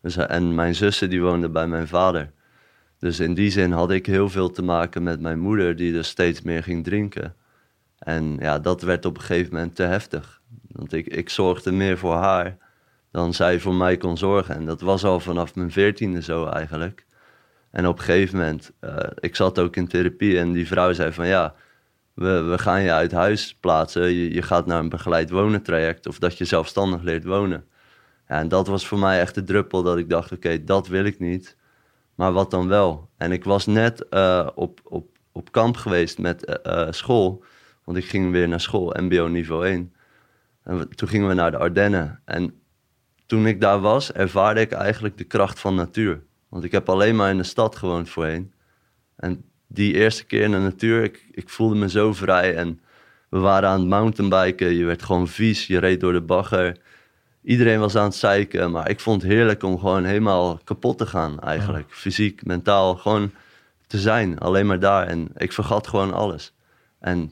Dus, 0.01 0.17
en 0.17 0.55
mijn 0.55 0.75
zussen 0.75 1.09
die 1.09 1.21
woonden 1.21 1.51
bij 1.51 1.67
mijn 1.67 1.87
vader. 1.87 2.31
Dus 3.03 3.19
in 3.19 3.33
die 3.33 3.51
zin 3.51 3.71
had 3.71 3.91
ik 3.91 4.05
heel 4.05 4.29
veel 4.29 4.51
te 4.51 4.61
maken 4.61 5.03
met 5.03 5.19
mijn 5.19 5.39
moeder, 5.39 5.75
die 5.75 5.91
dus 5.91 6.07
steeds 6.07 6.41
meer 6.41 6.63
ging 6.63 6.83
drinken. 6.83 7.35
En 7.97 8.37
ja, 8.39 8.59
dat 8.59 8.81
werd 8.81 9.05
op 9.05 9.15
een 9.15 9.21
gegeven 9.21 9.53
moment 9.53 9.75
te 9.75 9.83
heftig. 9.83 10.41
Want 10.67 10.93
ik, 10.93 11.07
ik 11.07 11.29
zorgde 11.29 11.71
meer 11.71 11.97
voor 11.97 12.13
haar 12.13 12.57
dan 13.11 13.33
zij 13.33 13.59
voor 13.59 13.73
mij 13.73 13.97
kon 13.97 14.17
zorgen. 14.17 14.55
En 14.55 14.65
dat 14.65 14.81
was 14.81 15.03
al 15.03 15.19
vanaf 15.19 15.55
mijn 15.55 15.71
veertiende 15.71 16.21
zo 16.21 16.45
eigenlijk. 16.45 17.05
En 17.71 17.87
op 17.87 17.97
een 17.97 18.03
gegeven 18.03 18.37
moment, 18.37 18.71
eh, 18.79 18.97
ik 19.19 19.35
zat 19.35 19.59
ook 19.59 19.75
in 19.75 19.87
therapie 19.87 20.39
en 20.39 20.51
die 20.51 20.67
vrouw 20.67 20.93
zei 20.93 21.11
van 21.11 21.27
ja, 21.27 21.55
we, 22.13 22.41
we 22.41 22.57
gaan 22.57 22.81
je 22.81 22.91
uit 22.91 23.11
huis 23.11 23.55
plaatsen. 23.59 24.11
Je, 24.11 24.33
je 24.33 24.41
gaat 24.41 24.65
naar 24.65 24.79
een 24.79 24.89
begeleid 24.89 25.29
wonen 25.29 25.61
traject 25.61 26.07
of 26.07 26.19
dat 26.19 26.37
je 26.37 26.45
zelfstandig 26.45 27.01
leert 27.01 27.23
wonen. 27.23 27.65
Ja, 28.27 28.39
en 28.39 28.47
dat 28.47 28.67
was 28.67 28.87
voor 28.87 28.99
mij 28.99 29.19
echt 29.19 29.35
de 29.35 29.43
druppel 29.43 29.83
dat 29.83 29.97
ik 29.97 30.09
dacht, 30.09 30.31
oké, 30.31 30.63
dat 30.63 30.87
wil 30.87 31.05
ik 31.05 31.19
niet. 31.19 31.61
Maar 32.15 32.31
wat 32.31 32.51
dan 32.51 32.67
wel? 32.67 33.09
En 33.17 33.31
ik 33.31 33.43
was 33.43 33.65
net 33.65 34.09
eh, 34.09 34.47
op, 34.55 34.79
op, 34.83 35.17
op 35.31 35.51
kamp 35.51 35.77
geweest 35.77 36.17
met 36.17 36.45
eh, 36.45 36.81
eh, 36.81 36.91
school. 36.91 37.43
Want 37.83 37.97
ik 37.97 38.05
ging 38.05 38.31
weer 38.31 38.47
naar 38.47 38.61
school, 38.61 38.95
mbo 38.99 39.27
niveau 39.27 39.65
1. 39.65 39.93
En 40.63 40.89
toen 40.95 41.07
gingen 41.07 41.27
we 41.27 41.33
naar 41.33 41.51
de 41.51 41.57
Ardennen. 41.57 42.21
En 42.25 42.61
toen 43.25 43.47
ik 43.47 43.61
daar 43.61 43.79
was, 43.79 44.11
ervaarde 44.11 44.61
ik 44.61 44.71
eigenlijk 44.71 45.17
de 45.17 45.23
kracht 45.23 45.59
van 45.59 45.75
natuur. 45.75 46.23
Want 46.49 46.63
ik 46.63 46.71
heb 46.71 46.89
alleen 46.89 47.15
maar 47.15 47.29
in 47.29 47.37
de 47.37 47.43
stad 47.43 47.75
gewoond 47.75 48.09
voorheen. 48.09 48.53
En 49.15 49.45
die 49.67 49.93
eerste 49.93 50.25
keer 50.25 50.41
in 50.41 50.51
de 50.51 50.57
natuur, 50.57 51.03
ik, 51.03 51.27
ik 51.31 51.49
voelde 51.49 51.75
me 51.75 51.89
zo 51.89 52.13
vrij. 52.13 52.55
En 52.55 52.81
we 53.29 53.39
waren 53.39 53.69
aan 53.69 53.79
het 53.79 53.89
mountainbiken. 53.89 54.73
Je 54.73 54.85
werd 54.85 55.03
gewoon 55.03 55.27
vies, 55.27 55.67
je 55.67 55.79
reed 55.79 55.99
door 55.99 56.13
de 56.13 56.21
bagger. 56.21 56.77
Iedereen 57.43 57.79
was 57.79 57.95
aan 57.95 58.03
het 58.03 58.15
zeiken, 58.15 58.71
maar 58.71 58.89
ik 58.89 58.99
vond 58.99 59.21
het 59.21 59.31
heerlijk 59.31 59.63
om 59.63 59.79
gewoon 59.79 60.03
helemaal 60.03 60.59
kapot 60.63 60.97
te 60.97 61.05
gaan 61.05 61.39
eigenlijk. 61.39 61.93
Fysiek, 61.93 62.45
mentaal, 62.45 62.95
gewoon 62.95 63.31
te 63.87 63.99
zijn, 63.99 64.39
alleen 64.39 64.65
maar 64.65 64.79
daar. 64.79 65.07
En 65.07 65.27
ik 65.35 65.51
vergat 65.51 65.87
gewoon 65.87 66.13
alles. 66.13 66.53
En 66.99 67.31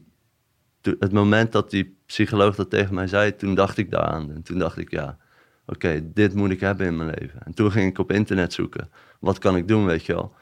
het 0.82 1.12
moment 1.12 1.52
dat 1.52 1.70
die 1.70 1.98
psycholoog 2.06 2.56
dat 2.56 2.70
tegen 2.70 2.96
mij 2.96 3.08
zei, 3.08 3.36
toen 3.36 3.56
dacht 3.56 3.78
ik 3.78 3.92
daaraan. 3.92 4.32
En 4.34 4.42
toen 4.42 4.60
dacht 4.60 4.78
ik, 4.78 4.92
ja, 4.92 5.18
oké, 5.66 6.12
dit 6.14 6.34
moet 6.34 6.52
ik 6.52 6.60
hebben 6.60 6.88
in 6.88 6.98
mijn 6.98 7.16
leven. 7.20 7.40
En 7.44 7.54
toen 7.54 7.72
ging 7.72 7.90
ik 7.90 7.98
op 7.98 8.12
internet 8.12 8.54
zoeken. 8.54 8.90
Wat 9.20 9.38
kan 9.38 9.56
ik 9.56 9.68
doen, 9.68 9.86
weet 9.86 10.06
je 10.06 10.14
wel. 10.14 10.34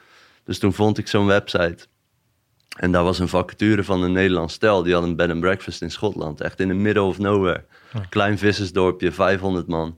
Dus 0.43 0.59
toen 0.59 0.73
vond 0.73 0.97
ik 0.97 1.07
zo'n 1.07 1.25
website. 1.25 1.87
En 2.77 2.91
daar 2.91 3.03
was 3.03 3.19
een 3.19 3.27
vacature 3.27 3.83
van 3.83 4.03
een 4.03 4.11
Nederlands 4.11 4.53
stel. 4.53 4.83
Die 4.83 4.93
had 4.93 5.03
een 5.03 5.15
bed 5.15 5.29
and 5.29 5.39
breakfast 5.39 5.81
in 5.81 5.91
Schotland. 5.91 6.41
Echt 6.41 6.59
in 6.59 6.67
the 6.67 6.73
middle 6.73 7.03
of 7.03 7.17
nowhere. 7.19 7.65
Klein 8.09 8.37
vissersdorpje, 8.37 9.11
500 9.11 9.67
man. 9.67 9.97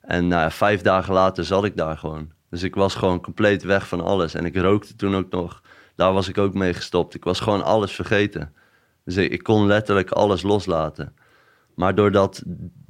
En 0.00 0.28
nou 0.28 0.42
ja, 0.42 0.50
vijf 0.50 0.80
dagen 0.80 1.14
later 1.14 1.44
zat 1.44 1.64
ik 1.64 1.76
daar 1.76 1.98
gewoon. 1.98 2.30
Dus 2.50 2.62
ik 2.62 2.74
was 2.74 2.94
gewoon 2.94 3.20
compleet 3.20 3.62
weg 3.62 3.88
van 3.88 4.00
alles. 4.00 4.34
En 4.34 4.44
ik 4.44 4.56
rookte 4.56 4.96
toen 4.96 5.16
ook 5.16 5.30
nog. 5.30 5.62
Daar 5.96 6.12
was 6.12 6.28
ik 6.28 6.38
ook 6.38 6.54
mee 6.54 6.74
gestopt. 6.74 7.14
Ik 7.14 7.24
was 7.24 7.40
gewoon 7.40 7.64
alles 7.64 7.92
vergeten. 7.92 8.54
Dus 9.04 9.16
ik, 9.16 9.32
ik 9.32 9.42
kon 9.42 9.66
letterlijk 9.66 10.10
alles 10.10 10.42
loslaten. 10.42 11.14
Maar 11.74 11.94
doordat, 11.94 12.42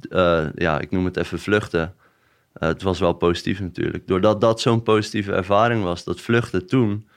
eh, 0.09 0.45
ja, 0.55 0.79
ik 0.79 0.91
noem 0.91 1.05
het 1.05 1.17
even 1.17 1.39
vluchten. 1.39 1.95
eh, 2.53 2.67
het 2.67 2.81
was 2.81 2.99
wel 2.99 3.13
positief 3.13 3.59
natuurlijk. 3.59 4.07
Doordat 4.07 4.41
dat 4.41 4.61
zo'n 4.61 4.83
positieve 4.83 5.33
ervaring 5.33 5.83
was, 5.83 6.03
dat 6.03 6.21
vluchten 6.21 6.67
toen, 6.67 7.07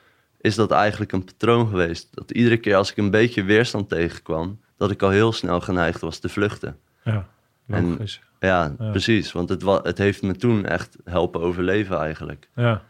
is 0.45 0.55
dat 0.55 0.71
eigenlijk 0.71 1.13
een 1.13 1.25
patroon 1.25 1.69
geweest. 1.69 2.09
Dat 2.15 2.31
iedere 2.31 2.57
keer 2.57 2.77
als 2.77 2.91
ik 2.91 2.97
een 2.97 3.11
beetje 3.11 3.43
weerstand 3.43 3.89
tegenkwam, 3.89 4.61
dat 4.77 4.91
ik 4.91 5.03
al 5.03 5.11
heel 5.11 5.33
snel 5.33 5.61
geneigd 5.61 6.01
was 6.01 6.19
te 6.19 6.29
vluchten. 6.29 6.79
Ja, 7.05 7.29
En-. 7.67 7.99
Ja, 8.41 8.75
Ja. 8.79 8.91
precies. 8.91 9.33
Want 9.33 9.49
het, 9.49 9.63
het 9.63 9.99
heeft 9.99 10.23
me 10.23 10.37
toen 10.37 10.65
echt 10.67 10.97
helpen 11.05 11.41
overleven 11.41 11.99
eigenlijk. 11.99 12.49
Ja. 12.55 12.83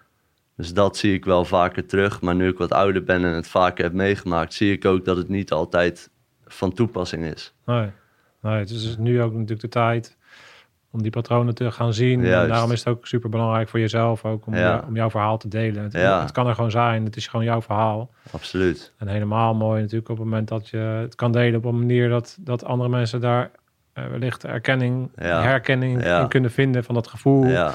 Dus 0.57 0.73
dat 0.73 0.97
zie 0.97 1.13
ik 1.15 1.25
wel 1.25 1.45
vaker 1.45 1.87
terug. 1.87 2.21
Maar 2.21 2.35
nu 2.35 2.49
ik 2.49 2.59
wat 2.59 2.73
ouder 2.73 3.05
ben 3.05 3.25
en 3.25 3.35
het 3.35 3.49
vaker 3.49 3.85
heb 3.85 3.93
meegemaakt, 3.93 4.55
zie 4.55 4.73
ik 4.73 4.85
ook 4.85 5.05
dat 5.05 5.17
het 5.17 5.29
niet 5.29 5.53
altijd 5.53 6.11
van 6.47 6.73
toepassing 6.73 7.25
is. 7.25 7.53
Nee. 7.67 7.91
nee, 8.41 8.59
het 8.59 8.71
is 8.71 8.83
dus 8.83 8.97
nu 8.97 9.23
ook 9.23 9.33
natuurlijk 9.33 9.61
de 9.61 9.69
tijd 9.69 10.17
om 10.95 11.03
die 11.03 11.11
patronen 11.11 11.55
te 11.55 11.71
gaan 11.71 11.95
zien. 11.95 12.21
En 12.21 12.27
Juist. 12.29 12.49
daarom 12.51 12.73
is 12.73 12.79
het 12.85 12.89
ook 12.89 13.07
super 13.07 13.31
belangrijk 13.31 13.69
voor 13.69 13.81
jezelf 13.81 14.25
ook 14.25 14.47
om, 14.47 14.55
Ja. 14.57 14.85
om 14.89 14.95
jouw 14.97 15.11
verhaal 15.11 15.39
te 15.39 15.49
delen. 15.49 15.83
Het, 15.83 15.93
Ja. 15.93 16.21
het 16.21 16.33
kan 16.33 16.47
er 16.47 16.55
gewoon 16.55 16.71
zijn, 16.71 17.05
het 17.05 17.17
is 17.17 17.27
gewoon 17.27 17.45
jouw 17.45 17.63
verhaal. 17.63 18.11
Absoluut. 18.31 18.93
En 18.99 19.09
helemaal 19.09 19.55
mooi 19.55 19.81
natuurlijk 19.81 20.09
op 20.11 20.17
het 20.17 20.25
moment 20.25 20.49
dat 20.49 20.69
je 20.69 20.77
het 20.77 21.15
kan 21.15 21.33
delen 21.33 21.59
op 21.59 21.65
een 21.65 21.79
manier 21.79 22.09
dat, 22.09 22.37
dat 22.41 22.65
andere 22.65 22.91
mensen 22.91 23.21
daar 23.21 23.51
eh, 23.93 24.07
wellicht 24.07 24.45
erkenning, 24.45 25.11
Ja. 25.17 25.43
herkenning 25.43 26.05
in 26.05 26.29
kunnen 26.29 26.51
vinden 26.51 26.85
van 26.85 26.95
dat 26.95 27.07
gevoel. 27.09 27.45
Ja, 27.47 27.75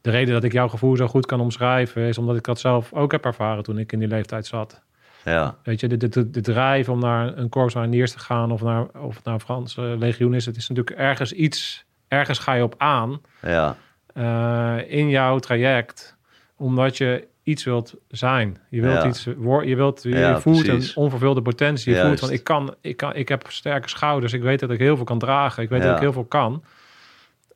de 0.00 0.10
reden 0.10 0.34
dat 0.34 0.44
ik 0.44 0.52
jouw 0.52 0.68
gevoel 0.68 0.96
zo 0.96 1.06
goed 1.06 1.26
kan 1.26 1.40
omschrijven... 1.40 2.02
is 2.02 2.18
omdat 2.18 2.36
ik 2.36 2.44
dat 2.44 2.58
zelf 2.60 2.92
ook 2.92 3.12
heb 3.12 3.24
ervaren 3.24 3.62
toen 3.62 3.78
ik 3.78 3.92
in 3.92 3.98
die 3.98 4.08
leeftijd 4.08 4.46
zat. 4.46 4.82
Ja, 5.24 5.56
Weet 5.62 5.80
je, 5.80 5.88
de, 5.88 6.08
de, 6.08 6.30
de, 6.30 6.40
drijf 6.40 6.88
om 6.88 6.98
naar 7.00 7.36
een 7.38 7.48
korps 7.48 7.74
naar 7.74 7.88
Niers 7.88 8.12
te 8.12 8.18
gaan... 8.18 8.52
of 8.52 8.62
naar, 8.62 8.86
of 9.00 9.24
nou 9.24 9.38
Franse 9.40 9.80
legioen 9.98 10.34
is... 10.34 10.46
het 10.46 10.56
is 10.56 10.68
natuurlijk 10.68 10.96
ergens 10.96 11.32
iets... 11.32 11.85
ergens 12.08 12.38
ga 12.38 12.52
je 12.52 12.62
op 12.62 12.74
aan 12.78 13.20
ja, 13.42 13.76
eh, 14.14 14.76
in 14.98 15.08
jouw 15.08 15.38
traject... 15.38 16.16
omdat 16.56 16.96
je 16.96 17.26
iets 17.42 17.64
wilt 17.64 17.94
zijn. 18.08 18.56
Je 18.70 18.80
wilt 18.80 19.02
Ja. 19.02 19.06
iets 19.08 19.28
worden. 19.36 19.68
Je, 19.68 19.76
wilt, 19.76 20.02
je 20.02 20.08
Ja, 20.08 20.40
voelt 20.40 20.64
precies. 20.66 20.96
een 20.96 21.02
onvervulde 21.02 21.42
potentie. 21.42 21.94
Je 21.94 22.00
voelt 22.00 22.18
van, 22.20 22.30
ik, 22.30 22.44
kan, 22.44 22.74
ik, 22.80 22.96
kan, 22.96 23.14
ik 23.14 23.28
heb 23.28 23.44
sterke 23.48 23.88
schouders. 23.88 24.32
Ik 24.32 24.42
weet 24.42 24.60
dat 24.60 24.70
ik 24.70 24.78
heel 24.78 24.96
veel 24.96 25.04
kan 25.04 25.18
dragen. 25.18 25.62
Ik 25.62 25.68
weet 25.68 25.82
dat 25.82 25.94
ik 25.94 26.00
heel 26.00 26.12
veel 26.12 26.24
kan. 26.24 26.64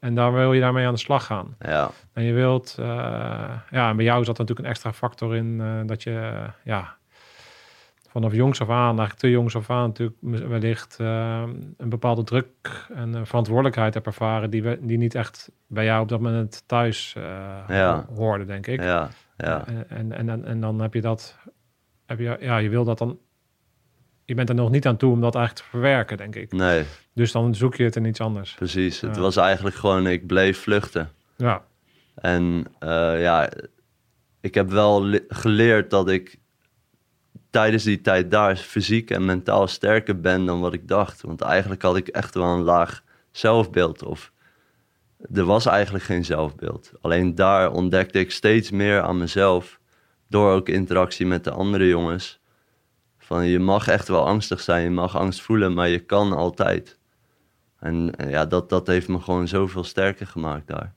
En 0.00 0.14
daar 0.14 0.32
wil 0.32 0.52
je 0.52 0.60
daarmee 0.60 0.86
aan 0.86 0.92
de 0.94 0.98
slag 0.98 1.24
gaan. 1.26 1.56
ja, 1.60 1.90
En 2.12 2.22
je 2.22 2.32
wilt, 2.32 2.76
eh, 2.78 2.86
ja, 3.70 3.88
en 3.90 3.96
bij 3.96 4.04
jou 4.04 4.24
zat 4.24 4.38
natuurlijk 4.38 4.66
een 4.66 4.72
extra 4.72 4.92
factor 4.92 5.36
in 5.36 5.60
eh, 5.60 5.66
dat 5.86 6.02
je, 6.02 6.32
ja, 6.64 6.96
vanaf 8.10 8.34
jongs 8.34 8.60
af 8.60 8.68
aan, 8.68 8.86
eigenlijk 8.86 9.18
te 9.18 9.30
jongs 9.30 9.56
af 9.56 9.70
aan, 9.70 9.86
natuurlijk 9.86 10.18
wellicht 10.48 10.96
eh, 11.00 11.42
een 11.76 11.88
bepaalde 11.88 12.24
druk 12.24 12.46
en 12.94 13.14
eh, 13.14 13.20
verantwoordelijkheid 13.24 13.94
hebt 13.94 14.06
ervaren 14.06 14.50
die, 14.50 14.62
we, 14.62 14.78
die 14.82 14.98
niet 14.98 15.14
echt 15.14 15.50
bij 15.66 15.84
jou 15.84 16.02
op 16.02 16.08
dat 16.08 16.20
moment 16.20 16.62
thuis 16.66 17.12
Ja. 17.68 18.06
hoorde, 18.14 18.44
denk 18.44 18.66
ik. 18.66 18.80
ja, 18.82 19.08
ja, 19.36 19.66
En, 19.66 19.86
en, 19.88 20.12
en, 20.12 20.26
dan- 20.26 20.44
en 20.44 20.60
dan 20.60 20.80
heb 20.80 20.94
je 20.94 21.00
dat, 21.00 21.38
heb 22.06 22.18
je, 22.18 22.36
ja, 22.40 22.56
je 22.58 22.68
wil 22.68 22.84
dat 22.84 22.98
dan, 22.98 23.18
je 24.24 24.34
bent 24.34 24.48
er 24.48 24.54
nog 24.54 24.70
niet 24.70 24.86
aan 24.86 24.96
toe 24.96 25.12
om 25.12 25.20
dat 25.20 25.34
eigenlijk 25.34 25.64
te 25.66 25.70
verwerken, 25.70 26.16
denk 26.16 26.34
ik. 26.36 26.52
nee, 26.52 26.84
Dus 27.14 27.32
dan 27.32 27.54
zoek 27.54 27.74
je 27.74 27.84
het 27.84 27.96
in 27.96 28.04
iets 28.04 28.20
anders. 28.20 28.54
precies. 28.54 29.00
Het 29.00 29.16
was 29.16 29.36
eigenlijk 29.36 29.76
gewoon, 29.76 30.06
ik 30.06 30.26
bleef 30.26 30.58
vluchten. 30.58 31.08
Ja, 31.36 31.62
En 32.14 32.64
ja, 33.18 33.50
ik 34.40 34.54
heb 34.54 34.70
wel 34.70 35.04
le- 35.04 35.24
geleerd 35.28 35.90
dat 35.90 36.08
ik 36.08 36.38
tijdens 37.50 37.84
die 37.84 38.00
tijd 38.00 38.30
daar 38.30 38.56
fysiek 38.56 39.10
en 39.10 39.24
mentaal 39.24 39.66
sterker 39.66 40.20
ben 40.20 40.46
dan 40.46 40.60
wat 40.60 40.72
ik 40.72 40.88
dacht. 40.88 41.20
Want 41.20 41.40
eigenlijk 41.40 41.82
had 41.82 41.96
ik 41.96 42.08
echt 42.08 42.34
wel 42.34 42.54
een 42.54 42.62
laag 42.62 43.02
zelfbeeld. 43.30 44.02
Of 44.02 44.32
er 45.32 45.44
was 45.44 45.66
eigenlijk 45.66 46.04
geen 46.04 46.24
zelfbeeld. 46.24 46.92
Alleen 47.00 47.34
daar 47.34 47.72
ontdekte 47.72 48.18
ik 48.18 48.30
steeds 48.30 48.70
meer 48.70 49.02
aan 49.02 49.18
mezelf. 49.18 49.78
Door 50.28 50.52
ook 50.52 50.68
interactie 50.68 51.26
met 51.26 51.44
de 51.44 51.50
andere 51.50 51.88
jongens. 51.88 52.40
Van 53.18 53.46
je 53.46 53.58
mag 53.58 53.88
echt 53.88 54.08
wel 54.08 54.26
angstig 54.26 54.60
zijn, 54.60 54.82
je 54.82 54.90
mag 54.90 55.16
angst 55.16 55.40
voelen, 55.40 55.74
maar 55.74 55.88
je 55.88 55.98
kan 55.98 56.32
altijd. 56.32 56.98
En 57.78 58.16
eh, 58.16 58.30
ja, 58.30 58.46
dat, 58.46 58.68
dat 58.68 58.86
heeft 58.86 59.08
me 59.08 59.20
gewoon 59.20 59.48
zoveel 59.48 59.84
sterker 59.84 60.26
gemaakt 60.26 60.66
daar. 60.66 60.92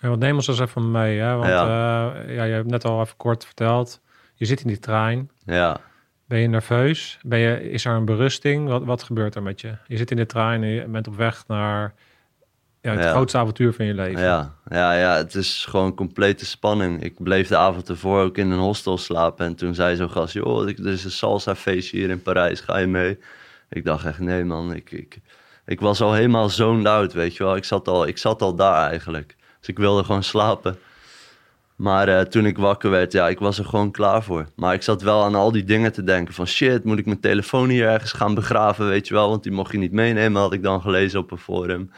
Ja, 0.00 0.08
want 0.08 0.20
neem 0.20 0.34
ons 0.34 0.48
eens 0.48 0.60
even 0.60 0.90
mee. 0.90 1.18
Hè? 1.18 1.34
Want 1.34 1.48
Ja. 1.48 1.66
ja. 1.66 2.22
ja, 2.26 2.44
je 2.44 2.52
hebt 2.52 2.70
net 2.70 2.84
al 2.84 3.00
even 3.00 3.16
kort 3.16 3.44
verteld. 3.44 4.00
Je 4.42 4.48
zit 4.48 4.60
in 4.60 4.66
die 4.68 4.78
trein. 4.78 5.30
Ja, 5.44 5.80
Ben 6.26 6.38
je 6.38 6.46
nerveus? 6.46 7.18
Ben 7.22 7.38
je, 7.38 7.70
is 7.70 7.84
er 7.84 7.92
een 7.94 8.04
berusting? 8.04 8.68
Wat, 8.68 8.84
wat 8.84 9.02
gebeurt 9.02 9.34
er 9.34 9.42
met 9.42 9.60
je? 9.60 9.76
Je 9.86 9.96
zit 9.96 10.10
in 10.10 10.16
de 10.16 10.26
trein 10.26 10.62
en 10.62 10.68
je 10.68 10.86
bent 10.88 11.08
op 11.08 11.16
weg 11.16 11.44
naar 11.46 11.94
ja, 12.80 12.90
het 12.90 13.02
Ja. 13.02 13.10
grootste 13.10 13.38
avontuur 13.38 13.72
van 13.72 13.84
je 13.84 13.94
leven. 13.94 14.22
Ja, 14.22 14.54
ja, 14.68 14.92
ja, 14.98 15.16
het 15.16 15.34
is 15.34 15.66
gewoon 15.68 15.94
complete 15.94 16.46
spanning. 16.46 17.02
Ik 17.02 17.22
bleef 17.22 17.48
de 17.48 17.56
avond 17.56 17.88
ervoor 17.88 18.22
ook 18.22 18.36
in 18.38 18.50
een 18.50 18.58
hostel 18.58 18.98
slapen. 18.98 19.46
En 19.46 19.54
toen 19.54 19.74
zei 19.74 19.96
zo'n 19.96 20.10
gast, 20.10 20.32
joh, 20.34 20.68
er 20.68 20.86
is 20.86 21.04
een 21.04 21.10
salsa 21.10 21.54
feestje 21.54 21.96
hier 21.96 22.10
in 22.10 22.22
Parijs, 22.22 22.60
ga 22.60 22.78
je 22.78 22.86
mee? 22.86 23.18
Ik 23.68 23.84
dacht 23.84 24.04
echt, 24.06 24.18
nee 24.18 24.44
man, 24.44 24.74
ik, 24.74 24.90
ik, 24.90 25.18
ik 25.66 25.80
was 25.80 26.00
al 26.00 26.12
helemaal 26.12 26.48
zoned 26.48 26.86
out, 26.86 27.12
weet 27.12 27.36
je 27.36 27.44
wel. 27.44 27.56
Ik 27.56 27.64
zat 27.64 27.88
al, 27.88 28.06
ik 28.06 28.18
zat 28.18 28.42
al 28.42 28.54
daar 28.54 28.88
eigenlijk. 28.88 29.36
Dus 29.58 29.68
ik 29.68 29.78
wilde 29.78 30.04
gewoon 30.04 30.22
slapen. 30.22 30.76
Maar 31.82 32.08
eh, 32.08 32.20
toen 32.20 32.46
ik 32.46 32.58
wakker 32.58 32.90
werd, 32.90 33.12
ja, 33.12 33.28
ik 33.28 33.38
was 33.38 33.58
er 33.58 33.64
gewoon 33.64 33.90
klaar 33.90 34.22
voor. 34.22 34.46
Maar 34.56 34.74
ik 34.74 34.82
zat 34.82 35.02
wel 35.02 35.24
aan 35.24 35.34
al 35.34 35.52
die 35.52 35.64
dingen 35.64 35.92
te 35.92 36.04
denken 36.04 36.34
van 36.34 36.46
shit, 36.46 36.84
moet 36.84 36.98
ik 36.98 37.06
mijn 37.06 37.20
telefoon 37.20 37.68
hier 37.68 37.88
ergens 37.88 38.12
gaan 38.12 38.34
begraven, 38.34 38.88
weet 38.88 39.08
je 39.08 39.14
wel. 39.14 39.28
Want 39.28 39.42
die 39.42 39.52
mocht 39.52 39.72
je 39.72 39.78
niet 39.78 39.92
meenemen, 39.92 40.40
had 40.40 40.52
ik 40.52 40.62
dan 40.62 40.80
gelezen 40.80 41.20
op 41.20 41.30
een 41.30 41.38
forum. 41.38 41.90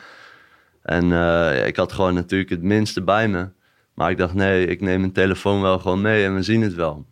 En 0.83 1.13
eh, 1.13 1.67
ik 1.67 1.77
had 1.77 1.93
gewoon 1.93 2.15
natuurlijk 2.15 2.51
het 2.51 2.63
minste 2.63 3.03
bij 3.03 3.29
me. 3.29 3.49
Maar 3.95 4.11
ik 4.11 4.19
dacht, 4.19 4.35
nee, 4.35 4.67
ik 4.67 4.81
neem 4.81 5.01
mijn 5.01 5.13
telefoon 5.13 5.61
wel 5.63 5.79
gewoon 5.79 6.01
mee 6.01 6.25
en 6.25 6.35
we 6.35 6.43
zien 6.43 6.63
het 6.63 6.75
wel. 6.75 7.07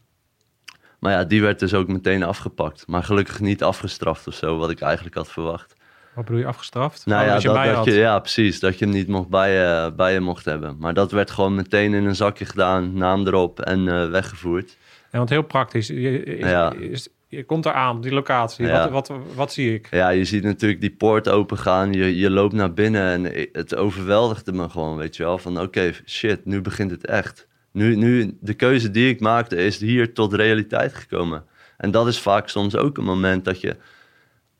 Maar 0.98 1.12
ja, 1.12 1.24
die 1.24 1.42
werd 1.42 1.58
dus 1.58 1.74
ook 1.74 1.88
meteen 1.88 2.22
afgepakt. 2.22 2.86
Maar 2.86 3.02
gelukkig 3.04 3.40
niet 3.40 3.62
afgestraft 3.62 4.26
of 4.26 4.34
zo, 4.34 4.56
wat 4.56 4.70
ik 4.70 4.80
eigenlijk 4.80 5.14
had 5.14 5.30
verwacht. 5.30 5.74
Wat 6.14 6.24
bedoel 6.24 6.40
je, 6.40 6.46
afgestraft? 6.46 7.06
Nou 7.06 7.24
ja, 7.26 7.34
je 7.36 7.72
dat, 7.74 7.84
je, 7.84 7.92
ja, 7.92 8.18
precies. 8.18 8.60
Dat 8.60 8.78
je 8.78 8.84
hem 8.84 8.94
niet 8.94 9.08
mocht 9.08 9.28
bij, 9.28 9.52
je, 9.52 9.92
bij 9.96 10.12
je 10.12 10.20
mocht 10.20 10.44
hebben. 10.44 10.76
Maar 10.78 10.94
dat 10.94 11.10
werd 11.12 11.30
gewoon 11.30 11.54
meteen 11.54 11.94
in 11.94 12.04
een 12.04 12.16
zakje 12.16 12.44
gedaan, 12.44 12.94
naam 12.94 13.26
erop 13.26 13.60
en 13.60 13.88
eh, 13.88 14.10
weggevoerd. 14.10 14.76
Ja, 15.12 15.18
want 15.18 15.30
heel 15.30 15.42
praktisch. 15.42 15.86
Je, 15.86 16.36
Ja. 16.38 16.72
is- 16.72 17.08
je 17.28 17.44
komt 17.44 17.66
eraan 17.66 18.00
die 18.00 18.12
locatie. 18.12 18.66
Ja. 18.66 18.90
Wat, 18.90 19.08
wat, 19.08 19.18
wat 19.34 19.52
zie 19.52 19.74
ik? 19.74 19.88
Ja, 19.90 20.08
je 20.08 20.24
ziet 20.24 20.42
natuurlijk 20.42 20.80
die 20.80 20.90
poort 20.90 21.28
open 21.28 21.58
gaan. 21.58 21.92
Je, 21.92 22.16
je 22.16 22.30
loopt 22.30 22.54
naar 22.54 22.72
binnen 22.72 23.02
en 23.26 23.48
het 23.52 23.74
overweldigde 23.76 24.52
me 24.52 24.68
gewoon, 24.68 24.96
weet 24.96 25.16
je 25.16 25.22
wel. 25.22 25.38
Van 25.38 25.60
oké, 25.60 25.92
shit, 26.06 26.44
nu 26.44 26.60
begint 26.60 26.90
het 26.90 27.06
echt. 27.06 27.46
Nu, 27.72 27.96
nu, 27.96 28.36
de 28.40 28.54
keuze 28.54 28.90
die 28.90 29.08
ik 29.08 29.20
maakte 29.20 29.56
is 29.56 29.78
hier 29.78 30.14
tot 30.14 30.32
realiteit 30.34 30.94
gekomen. 30.94 31.44
En 31.76 31.90
dat 31.90 32.06
is 32.06 32.18
vaak 32.20 32.48
soms 32.48 32.76
ook 32.76 32.98
een 32.98 33.04
moment 33.04 33.44
dat 33.44 33.60
je... 33.60 33.76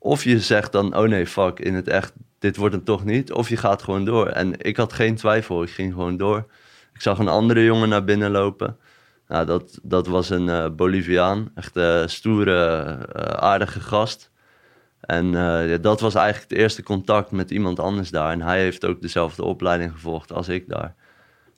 Of 0.03 0.23
je 0.23 0.39
zegt 0.39 0.71
dan, 0.71 0.97
oh 0.97 1.07
nee, 1.07 1.27
fuck, 1.27 1.59
in 1.59 1.73
het 1.73 1.87
echt, 1.87 2.13
dit 2.39 2.55
wordt 2.55 2.75
hem 2.75 2.83
toch 2.83 3.05
niet. 3.05 3.31
Of 3.31 3.49
je 3.49 3.57
gaat 3.57 3.83
gewoon 3.83 4.05
door. 4.05 4.27
En 4.27 4.53
ik 4.57 4.77
had 4.77 4.93
geen 4.93 5.15
twijfel, 5.15 5.63
ik 5.63 5.69
ging 5.69 5.93
gewoon 5.93 6.17
door. 6.17 6.45
Ik 6.93 7.01
zag 7.01 7.19
een 7.19 7.27
andere 7.27 7.63
jongen 7.63 7.89
naar 7.89 8.03
binnen 8.03 8.31
lopen. 8.31 8.77
Nou, 9.27 9.45
dat, 9.45 9.79
dat 9.83 10.07
was 10.07 10.29
een 10.29 10.49
eh, 10.49 10.69
Boliviaan. 10.69 11.51
Echt 11.55 11.75
een 11.75 12.09
stoere, 12.09 12.85
eh, 13.13 13.23
aardige 13.23 13.79
gast. 13.79 14.31
En 14.99 15.35
eh, 15.35 15.77
dat 15.81 15.99
was 15.99 16.15
eigenlijk 16.15 16.49
het 16.49 16.59
eerste 16.59 16.83
contact 16.83 17.31
met 17.31 17.51
iemand 17.51 17.79
anders 17.79 18.09
daar. 18.09 18.31
En 18.31 18.41
hij 18.41 18.59
heeft 18.59 18.85
ook 18.85 19.01
dezelfde 19.01 19.43
opleiding 19.43 19.91
gevolgd 19.91 20.31
als 20.31 20.47
ik 20.47 20.69
daar. 20.69 20.95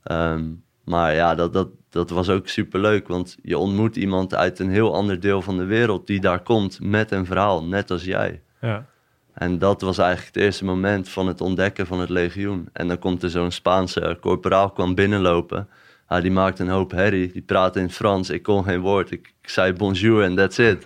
Ehm, 0.03 0.43
maar 0.85 1.13
ja, 1.13 1.35
dat, 1.35 1.53
dat, 1.53 1.67
dat 1.89 2.09
was 2.09 2.29
ook 2.29 2.47
superleuk. 2.47 3.07
Want 3.07 3.37
je 3.41 3.57
ontmoet 3.57 3.95
iemand 3.95 4.35
uit 4.35 4.59
een 4.59 4.69
heel 4.69 4.93
ander 4.93 5.19
deel 5.19 5.41
van 5.41 5.57
de 5.57 5.65
wereld 5.65 6.07
die 6.07 6.19
daar 6.19 6.39
komt 6.39 6.79
met 6.81 7.11
een 7.11 7.25
verhaal, 7.25 7.63
net 7.63 7.91
als 7.91 8.03
jij. 8.03 8.41
Ja. 8.61 8.85
En 9.33 9.59
dat 9.59 9.81
was 9.81 9.97
eigenlijk 9.97 10.35
het 10.35 10.43
eerste 10.43 10.65
moment 10.65 11.09
van 11.09 11.27
het 11.27 11.41
ontdekken 11.41 11.87
van 11.87 11.99
het 11.99 12.09
legioen. 12.09 12.69
En 12.73 12.87
dan 12.87 12.99
komt 12.99 13.23
er 13.23 13.29
zo'n 13.29 13.51
Spaanse 13.51 14.17
corporaal 14.21 14.71
kwam 14.71 14.95
binnenlopen. 14.95 15.67
Ah, 16.07 16.21
die 16.21 16.31
maakte 16.31 16.63
een 16.63 16.69
hoop 16.69 16.91
herrie. 16.91 17.31
Die 17.31 17.41
praatte 17.41 17.79
in 17.79 17.89
Frans. 17.89 18.29
Ik 18.29 18.43
kon 18.43 18.63
geen 18.63 18.79
woord. 18.79 19.11
Ik, 19.11 19.33
ik 19.41 19.49
zei 19.49 19.73
bonjour 19.73 20.23
en 20.23 20.35
that's 20.35 20.57
it. 20.57 20.85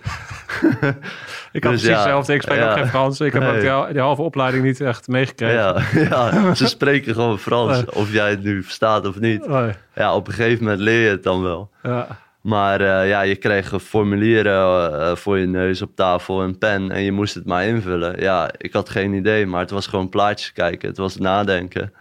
Ik 1.52 1.64
had 1.64 1.72
Dus 1.72 1.80
precies 1.80 1.96
ja, 1.98 2.02
hetzelfde. 2.02 2.34
Ik 2.34 2.42
spreek 2.42 2.62
ook 2.62 2.72
geen 2.72 2.86
Frans. 2.86 3.20
Ik 3.20 3.32
heb 3.32 3.42
ook 3.42 3.60
die, 3.60 3.92
die 3.92 4.02
halve 4.02 4.22
opleiding 4.22 4.64
niet 4.64 4.80
echt 4.80 5.08
meegekregen. 5.08 5.56
Ja, 5.56 5.82
ja, 6.10 6.54
ze 6.54 6.66
spreken 6.76 7.14
gewoon 7.14 7.38
Frans. 7.38 7.76
Nee. 7.76 7.94
Of 7.94 8.12
jij 8.12 8.30
het 8.30 8.42
nu 8.42 8.62
verstaat 8.62 9.06
of 9.06 9.20
niet. 9.20 9.46
Nee. 9.46 9.72
Ja, 9.94 10.14
op 10.14 10.26
een 10.26 10.32
gegeven 10.32 10.64
moment 10.64 10.80
leer 10.80 11.02
je 11.04 11.10
het 11.10 11.22
dan 11.22 11.42
wel. 11.42 11.70
Ja. 11.82 12.06
Maar 12.40 12.80
eh, 12.80 13.08
ja, 13.08 13.20
je 13.20 13.36
kreeg 13.36 13.82
formulieren 13.82 14.52
eh, 15.00 15.16
voor 15.16 15.38
je 15.38 15.46
neus 15.46 15.82
op 15.82 15.96
tafel, 15.96 16.42
een 16.42 16.58
pen 16.58 16.90
en 16.90 17.02
je 17.02 17.12
moest 17.12 17.34
het 17.34 17.44
maar 17.44 17.64
invullen. 17.64 18.20
Ja, 18.20 18.50
ik 18.56 18.72
had 18.72 18.88
geen 18.88 19.12
idee, 19.12 19.46
maar 19.46 19.60
het 19.60 19.70
was 19.70 19.86
gewoon 19.86 20.08
plaatjes 20.08 20.52
kijken. 20.52 20.88
Het 20.88 20.98
was 20.98 21.16
nadenken. 21.16 21.92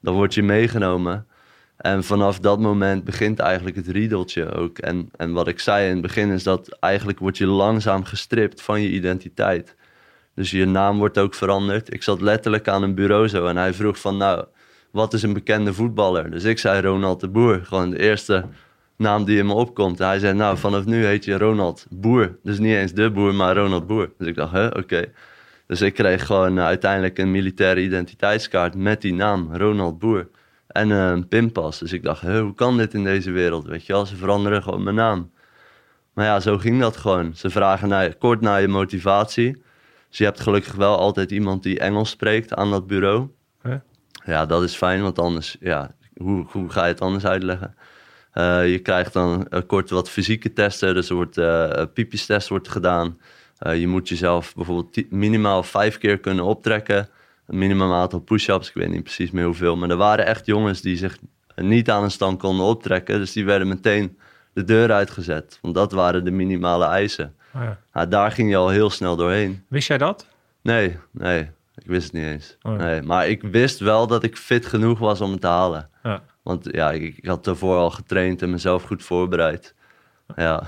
Dan 0.00 0.14
word 0.14 0.34
je 0.34 0.42
meegenomen. 0.42 1.26
En 1.76 2.04
vanaf 2.04 2.38
dat 2.38 2.58
moment 2.58 3.04
begint 3.04 3.38
eigenlijk 3.38 3.76
het 3.76 3.88
riedeltje 3.88 4.52
ook. 4.52 4.78
En, 4.78 5.10
en 5.16 5.32
wat 5.32 5.48
ik 5.48 5.60
zei 5.60 5.86
in 5.86 5.92
het 5.92 6.02
begin 6.02 6.30
is 6.30 6.42
dat 6.42 6.76
eigenlijk 6.80 7.18
word 7.18 7.38
je 7.38 7.46
langzaam 7.46 8.04
gestript 8.04 8.62
van 8.62 8.80
je 8.80 8.90
identiteit. 8.90 9.74
Dus 10.34 10.50
je 10.50 10.66
naam 10.66 10.98
wordt 10.98 11.18
ook 11.18 11.34
veranderd. 11.34 11.92
Ik 11.92 12.02
zat 12.02 12.20
letterlijk 12.20 12.68
aan 12.68 12.82
een 12.82 12.94
bureau 12.94 13.28
zo 13.28 13.46
en 13.46 13.56
hij 13.56 13.74
vroeg 13.74 14.00
van 14.00 14.16
nou, 14.16 14.44
wat 14.90 15.12
is 15.12 15.22
een 15.22 15.32
bekende 15.32 15.72
voetballer? 15.72 16.30
Dus 16.30 16.44
ik 16.44 16.58
zei 16.58 16.80
Ronald 16.80 17.20
de 17.20 17.28
Boer, 17.28 17.60
gewoon 17.64 17.90
de 17.90 17.98
eerste 17.98 18.44
naam 18.96 19.24
die 19.24 19.38
in 19.38 19.46
me 19.46 19.52
opkomt. 19.52 20.00
En 20.00 20.06
hij 20.06 20.18
zei 20.18 20.34
nou, 20.34 20.58
vanaf 20.58 20.84
nu 20.84 21.04
heet 21.04 21.24
je 21.24 21.38
Ronald 21.38 21.86
Boer. 21.90 22.38
Dus 22.42 22.58
niet 22.58 22.74
eens 22.74 22.92
de 22.92 23.10
Boer, 23.10 23.34
maar 23.34 23.56
Ronald 23.56 23.86
Boer. 23.86 24.12
Dus 24.18 24.28
ik 24.28 24.34
dacht, 24.34 24.52
hè, 24.52 24.66
oké. 24.66 25.04
Dus 25.66 25.80
ik 25.80 25.94
kreeg 25.94 26.26
gewoon 26.26 26.60
uiteindelijk 26.60 27.18
een 27.18 27.30
militaire 27.30 27.80
identiteitskaart 27.82 28.74
met 28.74 29.00
die 29.00 29.14
naam, 29.14 29.56
Ronald 29.56 29.98
Boer. 29.98 30.28
En 30.76 30.90
eh, 30.90 31.10
een 31.10 31.28
pinpas. 31.28 31.78
Dus 31.78 31.92
ik 31.92 32.02
dacht, 32.02 32.22
hoe 32.22 32.54
kan 32.54 32.76
dit 32.76 32.94
in 32.94 33.04
deze 33.04 33.30
wereld? 33.30 33.66
Weet 33.66 33.86
je 33.86 33.92
wel, 33.92 34.06
ze 34.06 34.16
veranderen 34.16 34.62
gewoon 34.62 34.82
mijn 34.82 34.96
naam. 34.96 35.30
Maar 36.12 36.24
ja, 36.24 36.40
zo 36.40 36.58
ging 36.58 36.80
dat 36.80 36.96
gewoon. 36.96 37.34
Ze 37.34 37.50
vragen 37.50 37.88
naar, 37.88 38.14
kort 38.14 38.40
naar 38.40 38.60
je 38.60 38.68
motivatie. 38.68 39.62
Dus 40.08 40.18
je 40.18 40.24
hebt 40.24 40.40
gelukkig 40.40 40.74
wel 40.74 40.98
altijd 40.98 41.30
iemand 41.30 41.62
die 41.62 41.78
Engels 41.78 42.10
spreekt 42.10 42.54
aan 42.54 42.70
dat 42.70 42.86
bureau. 42.86 43.28
Ja, 44.24 44.46
dat 44.46 44.62
is 44.62 44.74
fijn, 44.74 45.02
want 45.02 45.18
anders, 45.18 45.56
ja, 45.60 45.94
hoe, 46.16 46.46
hoe 46.48 46.70
ga 46.70 46.82
je 46.82 46.92
het 46.92 47.00
anders 47.00 47.24
uitleggen? 47.24 47.74
Eh, 48.32 48.70
je 48.70 48.78
krijgt 48.78 49.12
dan 49.12 49.48
eh, 49.48 49.60
kort 49.66 49.90
wat 49.90 50.10
fysieke 50.10 50.52
testen, 50.52 50.94
dus 50.94 51.08
er 51.08 51.14
wordt 51.14 51.36
een 51.36 51.92
piepjestest 51.92 52.48
wordt 52.48 52.68
gedaan. 52.68 53.18
Je 53.74 53.86
moet 53.86 54.08
jezelf 54.08 54.54
bijvoorbeeld 54.54 55.10
minimaal 55.10 55.62
vijf 55.62 55.98
keer 55.98 56.18
kunnen 56.18 56.44
optrekken. 56.44 57.08
Een 57.46 57.58
minimum 57.58 57.92
aantal 57.92 58.20
push-ups, 58.20 58.68
ik 58.68 58.74
weet 58.74 58.88
niet 58.88 59.02
precies 59.02 59.30
meer 59.30 59.44
hoeveel. 59.44 59.76
Maar 59.76 59.90
er 59.90 59.96
waren 59.96 60.26
echt 60.26 60.46
jongens 60.46 60.80
die 60.80 60.96
zich 60.96 61.18
niet 61.54 61.90
aan 61.90 62.02
een 62.02 62.10
stand 62.10 62.38
konden 62.38 62.66
optrekken. 62.66 63.18
Dus 63.18 63.32
die 63.32 63.44
werden 63.44 63.68
meteen 63.68 64.18
de 64.52 64.64
deur 64.64 64.92
uitgezet. 64.92 65.58
Want 65.62 65.74
dat 65.74 65.92
waren 65.92 66.24
de 66.24 66.30
minimale 66.30 66.84
eisen. 66.84 67.34
Oh 67.54 67.62
ja. 67.92 68.06
Daar 68.06 68.32
ging 68.32 68.50
je 68.50 68.56
al 68.56 68.68
heel 68.68 68.90
snel 68.90 69.16
doorheen. 69.16 69.64
Wist 69.68 69.88
jij 69.88 69.98
dat? 69.98 70.26
Nee, 70.62 70.98
nee, 71.10 71.40
ik 71.74 71.86
wist 71.86 72.04
het 72.04 72.12
niet 72.12 72.24
eens. 72.24 72.56
Oh. 72.62 72.72
Nee, 72.72 73.02
maar 73.02 73.28
ik 73.28 73.42
wist 73.42 73.78
wel 73.78 74.06
dat 74.06 74.24
ik 74.24 74.36
fit 74.36 74.66
genoeg 74.66 74.98
was 74.98 75.20
om 75.20 75.30
het 75.30 75.40
te 75.40 75.46
halen. 75.46 75.90
Ja. 76.02 76.22
Want 76.42 76.68
ja, 76.70 76.90
ik, 76.90 77.16
ik 77.16 77.26
had 77.26 77.44
daarvoor 77.44 77.76
al 77.76 77.90
getraind 77.90 78.42
en 78.42 78.50
mezelf 78.50 78.82
goed 78.82 79.02
voorbereid. 79.02 79.74
Ja. 80.36 80.62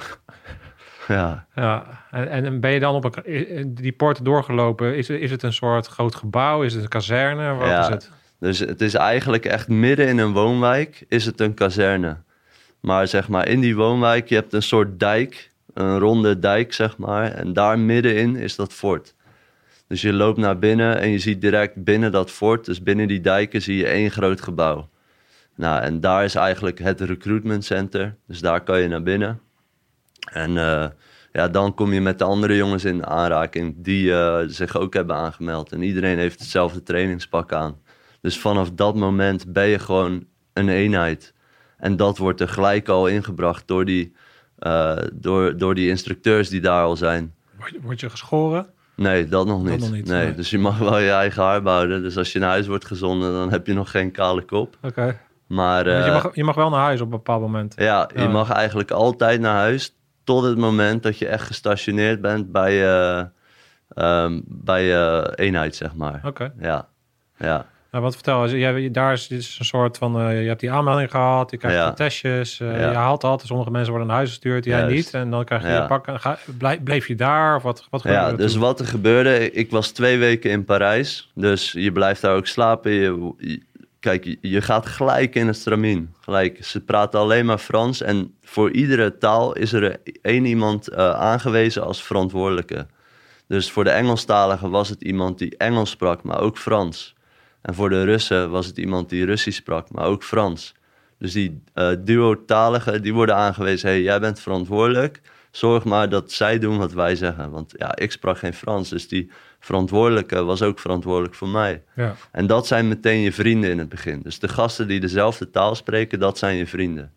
ja. 1.09 1.47
Ja, 1.55 1.87
en, 2.11 2.29
en 2.44 2.61
ben 2.61 2.71
je 2.71 2.81
dan 2.81 2.94
op 2.94 3.21
een, 3.25 3.75
die 3.75 3.92
poort 3.92 4.25
doorgelopen? 4.25 4.97
Is, 4.97 5.11
is 5.11 5.31
het 5.31 5.42
een 5.42 5.53
soort 5.53 5.87
groot 5.87 6.14
gebouw? 6.14 6.62
Is 6.62 6.75
het 6.75 6.83
een 6.83 6.88
kazerne? 6.88 7.55
Wat 7.55 7.66
Ja. 7.66 7.81
is 7.81 7.88
het? 7.88 8.11
Dus 8.40 8.59
het 8.59 8.81
is 8.81 8.94
eigenlijk 8.94 9.44
echt 9.44 9.68
midden 9.68 10.09
in 10.09 10.18
een 10.18 10.33
woonwijk 10.33 11.05
is 11.09 11.25
het 11.25 11.40
een 11.40 11.55
kazerne. 11.55 12.16
Maar 12.81 13.07
zeg 13.09 13.29
maar 13.29 13.49
in 13.49 13.61
die 13.61 13.77
woonwijk, 13.77 14.29
je 14.29 14.35
hebt 14.35 14.53
een 14.53 14.62
soort 14.62 15.01
dijk, 15.01 15.51
een 15.75 15.99
ronde 15.99 16.38
dijk 16.38 16.73
zeg 16.73 16.97
maar. 16.97 17.33
En 17.33 17.53
daar 17.53 17.79
middenin 17.79 18.37
is 18.37 18.57
dat 18.57 18.73
fort. 18.73 19.14
Dus 19.88 20.03
je 20.03 20.12
loopt 20.12 20.38
naar 20.38 20.59
binnen 20.59 20.99
en 21.01 21.09
je 21.11 21.18
ziet 21.18 21.40
direct 21.40 21.85
binnen 21.85 22.12
dat 22.12 22.31
fort, 22.31 22.64
dus 22.64 22.83
binnen 22.83 23.09
die 23.09 23.21
dijken 23.21 23.62
zie 23.62 23.77
je 23.77 23.87
één 23.87 24.11
groot 24.11 24.40
gebouw. 24.40 24.88
Nou, 25.55 25.83
en 25.83 26.01
daar 26.01 26.25
is 26.25 26.35
eigenlijk 26.35 26.79
het 26.79 27.01
recruitment 27.01 27.64
center. 27.64 28.16
Dus 28.27 28.40
daar 28.40 28.61
kan 28.61 28.81
je 28.81 28.88
naar 28.88 29.03
binnen. 29.03 29.40
En 30.32 30.58
eh, 30.58 30.86
ja, 31.32 31.48
dan 31.48 31.74
kom 31.74 31.92
je 31.92 32.00
met 32.00 32.18
de 32.18 32.24
andere 32.24 32.56
jongens 32.56 32.84
in 32.84 33.06
aanraking 33.06 33.74
die 33.78 34.12
eh, 34.12 34.38
zich 34.46 34.76
ook 34.76 34.94
hebben 34.94 35.16
aangemeld. 35.16 35.72
En 35.72 35.82
iedereen 35.82 36.18
heeft 36.18 36.40
hetzelfde 36.40 36.82
trainingspak 36.82 37.52
aan. 37.52 37.76
Dus 38.20 38.38
vanaf 38.38 38.70
dat 38.70 38.94
moment 38.94 39.52
ben 39.52 39.66
je 39.66 39.78
gewoon 39.78 40.24
een 40.52 40.68
eenheid. 40.68 41.34
En 41.76 41.96
dat 41.96 42.18
wordt 42.18 42.40
er 42.40 42.48
gelijk 42.48 42.88
al 42.88 43.06
ingebracht 43.06 43.66
door 43.66 43.84
die, 43.84 44.14
eh, 44.58 44.98
door, 45.12 45.56
door 45.56 45.74
die 45.74 45.88
instructeurs 45.88 46.48
die 46.48 46.60
daar 46.60 46.82
al 46.82 46.96
zijn. 46.96 47.34
Word 47.82 48.00
je, 48.00 48.10
geschoren? 48.10 48.66
Nee, 48.96 49.28
dat 49.28 49.46
nog 49.46 49.64
niet. 49.64 49.80
nog 49.80 49.92
niet, 49.92 50.06
nee. 50.06 50.24
nee. 50.24 50.34
Dus 50.34 50.50
je 50.50 50.58
mag 50.58 50.78
wel 50.78 50.98
je 50.98 51.10
eigen 51.10 51.42
haar 51.42 51.62
behouden. 51.62 52.02
Dus 52.02 52.16
als 52.16 52.32
je 52.32 52.38
naar 52.38 52.48
huis 52.48 52.66
wordt 52.66 52.84
gezonden, 52.84 53.32
dan 53.32 53.50
heb 53.50 53.66
je 53.66 53.74
nog 53.74 53.90
geen 53.90 54.10
kale 54.10 54.42
kop. 54.42 54.76
Oké. 54.82 55.20
Maar 55.46 55.88
je, 55.88 56.10
mag, 56.10 56.34
je 56.34 56.44
mag 56.44 56.54
wel 56.54 56.70
naar 56.70 56.80
huis 56.80 57.00
op 57.00 57.06
een 57.06 57.16
bepaald 57.16 57.40
moment. 57.40 57.74
ja, 57.76 58.10
je 58.14 58.28
mag 58.28 58.50
eigenlijk 58.50 58.90
altijd 58.90 59.40
naar 59.40 59.56
huis 59.56 59.97
tot 60.28 60.44
het 60.44 60.58
moment 60.58 61.02
dat 61.02 61.18
je 61.18 61.26
echt 61.28 61.46
gestationeerd 61.46 62.20
bent 62.20 62.52
bij 62.52 62.72
je, 62.74 63.26
ehm, 63.94 64.40
bij 64.44 64.84
je 64.84 65.32
eenheid, 65.34 65.76
zeg 65.76 65.94
maar. 65.94 66.20
Oké. 66.24 66.52
Ja, 66.60 66.88
ja. 67.38 67.66
Nou, 67.90 68.04
wat 68.04 68.14
vertel, 68.14 68.40
als 68.40 68.50
jij, 68.50 68.90
daar 68.90 69.12
is, 69.12 69.26
dit 69.28 69.38
is 69.38 69.56
een 69.58 69.64
soort 69.64 69.98
van, 69.98 70.20
eh, 70.20 70.42
je 70.42 70.48
hebt 70.48 70.60
die 70.60 70.70
aanmelding 70.72 71.10
gehad, 71.10 71.50
je 71.50 71.56
krijgt 71.56 71.76
Ja. 71.78 71.92
testjes, 71.92 72.60
eh, 72.60 72.80
Ja. 72.80 72.90
je 72.90 72.96
haalt 72.96 73.20
dat, 73.20 73.42
sommige 73.46 73.70
mensen 73.70 73.90
worden 73.90 74.06
naar 74.08 74.16
huis 74.16 74.28
gestuurd, 74.28 74.64
jij 74.64 74.78
Juist. 74.78 74.94
niet, 74.94 75.14
en 75.14 75.30
dan 75.30 75.44
krijg 75.44 75.62
je 75.62 75.68
Ja. 75.68 75.82
je 75.82 75.88
pak. 75.88 76.06
En 76.06 76.20
ga, 76.20 76.38
bleef 76.84 77.06
je 77.06 77.14
daar 77.14 77.56
of 77.56 77.62
wat, 77.62 77.86
wat 77.90 78.00
gebeurde 78.00 78.30
Ja, 78.30 78.36
dus 78.36 78.56
wat 78.56 78.80
er 78.80 78.86
gebeurde, 78.86 79.50
ik 79.52 79.70
was 79.70 79.90
twee 79.90 80.18
weken 80.18 80.50
in 80.50 80.64
Parijs. 80.64 81.30
Dus 81.34 81.72
je 81.72 81.92
blijft 81.92 82.20
daar 82.20 82.34
ook 82.36 82.46
slapen. 82.46 82.90
Je, 82.92 83.32
je- 83.38 83.62
kijk, 84.00 84.37
je- 84.40 84.61
gaat 84.62 84.87
gelijk 84.87 85.34
in 85.34 85.46
het 85.46 85.56
stramien. 85.56 86.14
Gelijk. 86.20 86.64
Ze 86.64 86.80
praten 86.80 87.20
alleen 87.20 87.46
maar 87.46 87.58
Frans. 87.58 88.00
En 88.02 88.34
voor 88.42 88.70
iedere 88.70 89.18
taal 89.18 89.54
is 89.56 89.72
er 89.72 89.96
één 90.22 90.44
iemand 90.44 90.88
eh, 90.88 91.11
aangewezen 91.11 91.84
als 91.84 92.02
verantwoordelijke. 92.02 92.87
Dus 93.46 93.70
voor 93.70 93.84
de 93.84 93.90
Engelstaligen 93.90 94.70
was 94.70 94.88
het 94.88 95.02
iemand 95.02 95.38
die 95.38 95.56
Engels 95.56 95.90
sprak, 95.90 96.22
maar 96.22 96.40
ook 96.40 96.58
Frans. 96.58 97.14
En 97.62 97.74
voor 97.74 97.88
de 97.88 98.04
Russen 98.04 98.50
was 98.50 98.66
het 98.66 98.78
iemand 98.78 99.08
die 99.08 99.24
Russisch 99.24 99.58
sprak, 99.58 99.90
maar 99.90 100.04
ook 100.04 100.22
Frans. 100.22 100.74
Dus 101.18 101.32
die 101.32 101.62
eh 101.74 101.90
duo-taligen, 102.00 103.02
die 103.02 103.14
worden 103.14 103.37
aangewezen... 103.37 103.88
hey, 103.88 104.02
jij 104.02 104.20
bent 104.20 104.40
verantwoordelijk. 104.40 105.20
Zorg 105.59 105.85
maar 105.85 106.09
dat 106.09 106.33
zij 106.33 106.59
doen 106.59 106.79
wat 106.79 106.92
wij 106.92 107.16
zeggen. 107.16 107.51
Want 107.51 107.75
ja, 107.77 107.97
ik 107.97 108.12
sprak 108.12 108.38
geen 108.38 108.55
Frans, 108.55 108.88
dus 108.88 109.09
die 109.09 109.31
verantwoordelijke 109.61 110.44
was 110.44 110.62
ook 110.62 110.79
verantwoordelijk 110.79 111.35
voor 111.35 111.49
mij. 111.49 111.83
Ja. 111.94 112.14
En 112.33 112.47
dat 112.47 112.66
zijn 112.66 112.88
meteen 112.88 113.21
je 113.21 113.33
vrienden 113.33 113.71
in 113.71 113.79
het 113.79 113.88
begin. 113.88 114.21
Dus 114.23 114.38
de 114.38 114.49
gasten 114.49 114.88
die 114.88 115.01
dezelfde 115.01 115.51
taal 115.51 115.75
spreken, 115.75 116.18
dat 116.18 116.38
zijn 116.38 116.57
je 116.57 116.66
vrienden. 116.66 117.12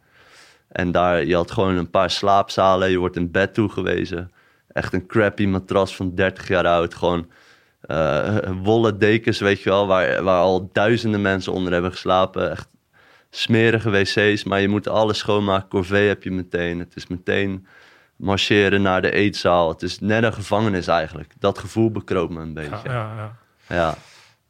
En 0.68 0.92
daar, 0.92 1.26
je 1.26 1.36
had 1.36 1.52
gewoon 1.52 1.76
een 1.76 1.90
paar 1.90 2.10
slaapzalen, 2.10 2.90
je 2.90 2.98
wordt 2.98 3.16
in 3.16 3.32
bed 3.32 3.54
toegewezen. 3.54 4.32
Echt 4.68 4.94
een 4.94 5.08
crappy 5.08 5.46
matras 5.46 5.96
van 5.96 6.16
30 6.16 6.48
jaar 6.48 6.68
oud. 6.68 6.94
Gewoon 6.94 7.28
eh, 7.82 8.38
wollen 8.64 9.00
dekens, 9.00 9.40
weet 9.40 9.62
je 9.62 9.70
wel, 9.70 9.88
waar, 9.88 10.24
waar 10.24 10.42
al 10.42 10.70
duizenden 10.74 11.22
mensen 11.22 11.54
onder 11.54 11.74
hebben 11.74 11.92
geslapen. 11.92 12.52
Echt 12.52 12.68
smerige 13.30 13.90
wc's, 13.90 14.44
maar 14.44 14.62
je 14.62 14.68
moet 14.68 14.88
alles 14.88 15.18
schoonmaken. 15.18 15.70
Corvée 15.70 16.08
heb 16.08 16.24
je 16.24 16.32
meteen. 16.32 16.80
Het 16.80 16.96
is 16.96 17.08
meteen 17.08 17.66
marcheren 18.22 18.82
naar 18.82 19.02
de 19.02 19.12
eetzaal. 19.12 19.70
Het 19.70 19.82
is 19.82 20.00
net 20.00 20.24
een 20.24 20.34
gevangenis 20.34 20.88
eigenlijk. 20.88 21.34
Dat 21.40 21.58
gevoel 21.58 21.92
bekroop 21.92 22.30
me 22.30 22.40
een 22.40 22.54
beetje. 22.54 22.80
Ja, 22.84 22.92
ja, 22.94 23.12
ja. 23.18 23.76
ja. 23.76 23.96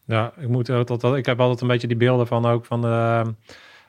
Ja, 0.06 0.32
ik, 0.38 0.48
moet, 0.48 0.70
ook 0.70 0.88
dat, 0.88 1.02
dat- 1.02 1.16
ik 1.16 1.26
heb 1.26 1.40
altijd 1.40 1.62
een 1.62 1.68
beetje 1.68 1.88
die 1.88 1.98
beelden 1.98 2.28
van 2.28 2.46
ook 2.46 2.66
van 2.66 2.82
de... 2.82 3.24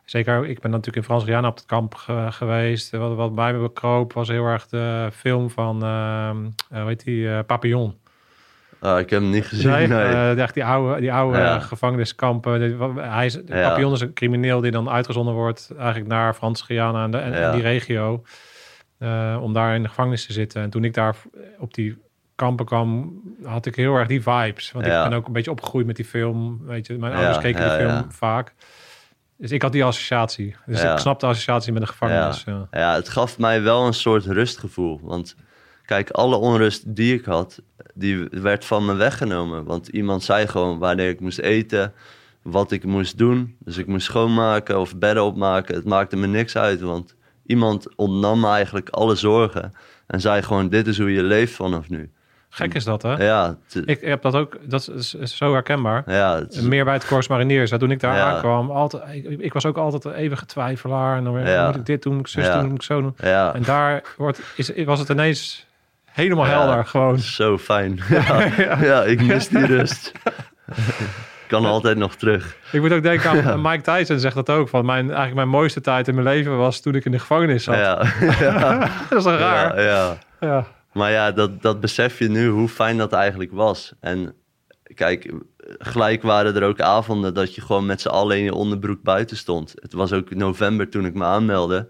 Zeker, 0.04 0.46
ik 0.46 0.60
ben 0.60 0.70
natuurlijk 0.70 0.96
in 0.96 1.02
Frans 1.02 1.44
op 1.46 1.54
het 1.56 1.66
kamp 1.66 1.94
ge- 1.94 2.26
geweest. 2.30 2.90
Wat, 2.90 3.14
wat 3.14 3.34
bij 3.34 3.52
me 3.52 3.58
bekroop 3.60 4.12
was 4.12 4.28
heel 4.28 4.44
erg 4.44 4.66
de 4.68 5.08
film 5.16 5.50
van, 5.50 5.82
ehm 5.82 6.36
eh, 6.70 6.78
hoe 6.80 6.88
heet 6.88 7.04
die, 7.04 7.28
eh, 7.32 7.38
Papillon. 7.46 7.94
Ah, 8.80 8.98
ik 8.98 9.10
heb 9.10 9.20
hem 9.20 9.30
niet 9.30 9.46
gezien. 9.46 9.70
Nee, 9.70 9.86
Nee. 9.86 10.02
eh, 10.02 10.38
echt 10.40 10.54
die 10.54 10.64
oude, 10.64 11.00
die 11.00 11.12
oude 11.12 11.38
Ja. 11.38 11.58
gevangeniskampen. 11.60 12.60
Die- 12.60 12.76
wat- 12.76 12.94
Hij 12.94 13.26
is, 13.26 13.38
Ja. 13.46 13.68
Papillon 13.68 13.92
is 13.92 14.00
een 14.00 14.12
crimineel 14.12 14.60
die 14.60 14.70
dan 14.70 14.90
uitgezonden 14.90 15.34
wordt 15.34 15.70
eigenlijk 15.78 16.08
naar 16.08 16.34
Frans 16.34 16.62
Guyana 16.62 17.04
en, 17.04 17.14
en, 17.34 17.52
die 17.52 17.62
regio. 17.62 18.22
Eh, 19.02 19.38
om 19.42 19.52
daar 19.52 19.74
in 19.74 19.82
de 19.82 19.88
gevangenis 19.88 20.26
te 20.26 20.32
zitten. 20.32 20.62
En 20.62 20.70
toen 20.70 20.84
ik 20.84 20.94
daar 20.94 21.16
op 21.58 21.74
die 21.74 21.98
kampen 22.34 22.66
kwam, 22.66 23.20
had 23.44 23.66
ik 23.66 23.76
heel 23.76 23.94
erg 23.94 24.08
die 24.08 24.22
vibes. 24.22 24.72
Want 24.72 24.86
Ja. 24.86 25.02
ik 25.04 25.08
ben 25.08 25.18
ook 25.18 25.26
een 25.26 25.32
beetje 25.32 25.50
opgegroeid 25.50 25.86
met 25.86 25.96
die 25.96 26.04
film. 26.04 26.60
Weet 26.66 26.86
je, 26.86 26.98
mijn 26.98 27.12
Ja, 27.12 27.18
ouders 27.18 27.38
keken 27.38 27.64
ja, 27.64 27.76
die 27.78 27.86
film 27.86 28.12
vaak. 28.12 28.54
Dus 29.36 29.50
ik 29.50 29.62
had 29.62 29.72
die 29.72 29.84
associatie. 29.84 30.56
Dus 30.66 30.82
ik 30.82 30.98
snap 30.98 31.20
de 31.20 31.26
associatie 31.26 31.72
met 31.72 31.82
de 31.82 31.88
gevangenis. 31.88 32.44
Ja. 32.46 32.66
Ja, 32.70 32.94
het 32.94 33.08
gaf 33.08 33.38
mij 33.38 33.62
wel 33.62 33.86
een 33.86 33.94
soort 33.94 34.24
rustgevoel. 34.24 35.00
Want 35.02 35.36
kijk, 35.84 36.10
alle 36.10 36.36
onrust 36.36 36.96
die 36.96 37.14
ik 37.14 37.24
had, 37.24 37.62
die 37.94 38.28
werd 38.30 38.64
van 38.64 38.84
me 38.84 38.94
weggenomen. 38.94 39.64
Want 39.64 39.88
iemand 39.88 40.22
zei 40.22 40.46
gewoon 40.46 40.78
wanneer 40.78 41.08
ik 41.08 41.20
moest 41.20 41.38
eten, 41.38 41.92
wat 42.42 42.70
ik 42.70 42.84
moest 42.84 43.18
doen. 43.18 43.56
Dus 43.58 43.76
ik 43.76 43.86
moest 43.86 44.04
schoonmaken 44.06 44.80
of 44.80 44.96
bedden 44.96 45.24
opmaken. 45.24 45.74
Het 45.74 45.84
maakte 45.84 46.16
me 46.16 46.26
niks 46.26 46.56
uit, 46.56 46.80
want 46.80 47.14
iemand 47.52 47.86
ontnam 47.96 48.40
me 48.40 48.48
eigenlijk 48.48 48.88
alle 48.88 49.14
zorgen. 49.14 49.72
En 50.06 50.20
zei 50.20 50.42
gewoon, 50.42 50.68
dit 50.68 50.86
is 50.86 50.98
hoe 50.98 51.12
je 51.12 51.22
leeft 51.22 51.54
vanaf 51.54 51.88
nu. 51.88 52.10
Gek 52.48 52.74
is 52.74 52.84
dat, 52.84 53.02
hè? 53.02 53.24
Ja, 53.24 53.56
Ik 53.84 54.00
heb 54.00 54.22
dat 54.22 54.34
ook, 54.34 54.56
dat 54.62 54.90
is, 54.94 55.14
is 55.14 55.36
zo 55.36 55.52
herkenbaar. 55.52 56.02
ja, 56.06 56.36
is- 56.48 56.60
Meer 56.60 56.84
bij 56.84 56.94
het 56.94 57.06
Corps 57.06 57.28
Mariniers. 57.28 57.70
Toen 57.70 57.90
ik 57.90 58.00
daar 58.00 58.16
Ja. 58.16 58.34
aankwam, 58.34 58.70
altijd, 58.70 59.02
ik, 59.24 59.40
ik 59.40 59.52
was 59.52 59.66
ook 59.66 59.76
altijd 59.76 60.04
een 60.04 60.12
eeuwige 60.14 60.46
twijfelaar. 60.46 61.16
En 61.16 61.24
dan 61.24 61.32
weer, 61.32 61.48
Ja. 61.48 61.66
moet 61.66 61.76
ik 61.76 61.86
dit 61.86 62.02
doen, 62.02 62.12
moet 62.12 62.20
ik 62.26 62.32
zus 62.32 62.46
Ja. 62.46 62.54
doen, 62.60 62.64
moet 62.68 62.74
ik 62.78 62.82
zo 62.82 63.00
doen. 63.00 63.14
ja. 63.16 63.54
En 63.54 63.62
daar 63.62 64.02
wordt, 64.16 64.40
is, 64.56 64.72
was 64.84 64.98
het 64.98 65.08
ineens 65.08 65.66
helemaal 66.04 66.44
helder. 66.46 66.86
Gewoon. 66.86 67.18
Zo 67.18 67.58
fijn. 67.58 68.00
Ja, 68.08 68.78
ja, 68.82 69.02
ik 69.04 69.22
mis 69.22 69.48
die 69.48 69.66
rust. 69.66 70.12
Kan 71.60 71.64
altijd 71.64 71.96
nog 71.96 72.14
terug. 72.14 72.56
Ik 72.72 72.80
moet 72.80 72.92
ook 72.92 73.02
denken 73.02 73.44
aan 73.44 73.60
Mike 73.70 73.82
Tyson 73.82 74.18
zegt 74.18 74.34
dat 74.34 74.50
ook. 74.50 74.68
Van 74.68 74.84
mijn, 74.84 75.04
eigenlijk 75.04 75.34
mijn 75.34 75.48
mooiste 75.48 75.80
tijd 75.80 76.08
in 76.08 76.14
mijn 76.14 76.26
leven 76.26 76.56
was 76.56 76.80
toen 76.80 76.94
ik 76.94 77.04
in 77.04 77.10
de 77.10 77.18
gevangenis 77.18 77.64
zat. 77.64 77.74
Ja, 77.74 78.12
ja, 78.40 78.78
Dat 79.08 79.18
is 79.18 79.24
toch 79.24 79.38
raar? 79.38 79.82
ja, 79.82 79.86
ja. 79.86 80.18
Ja. 80.40 80.66
Maar 80.92 81.10
ja, 81.10 81.32
dat, 81.32 81.62
dat 81.62 81.80
besef 81.80 82.18
je 82.18 82.28
nu 82.28 82.48
hoe 82.48 82.68
fijn 82.68 82.96
dat 82.96 83.12
eigenlijk 83.12 83.52
was. 83.52 83.92
En 84.00 84.34
kijk, 84.94 85.32
gelijk 85.78 86.22
waren 86.22 86.56
er 86.56 86.62
ook 86.62 86.80
avonden 86.80 87.34
dat 87.34 87.54
je 87.54 87.60
gewoon 87.60 87.86
met 87.86 88.00
z'n 88.00 88.08
allen 88.08 88.36
in 88.36 88.44
je 88.44 88.54
onderbroek 88.54 89.02
buiten 89.02 89.36
stond. 89.36 89.74
Het 89.74 89.92
was 89.92 90.12
ook 90.12 90.34
november 90.34 90.88
toen 90.88 91.04
ik 91.04 91.14
me 91.14 91.24
aanmeldde. 91.24 91.88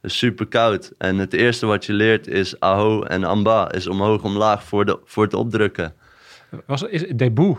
Dus 0.00 0.18
super 0.18 0.46
koud. 0.46 0.92
En 0.98 1.18
het 1.18 1.32
eerste 1.32 1.66
wat 1.66 1.84
je 1.84 1.92
leert 1.92 2.26
is 2.26 2.60
aho 2.60 3.02
en 3.02 3.24
amba. 3.24 3.72
Is 3.72 3.86
omhoog 3.86 4.22
omlaag 4.22 4.64
voor, 4.64 4.84
de, 4.84 4.98
voor 5.04 5.24
het 5.24 5.34
opdrukken. 5.34 5.94
Was, 6.66 6.82
is 6.82 7.04
debut. 7.16 7.56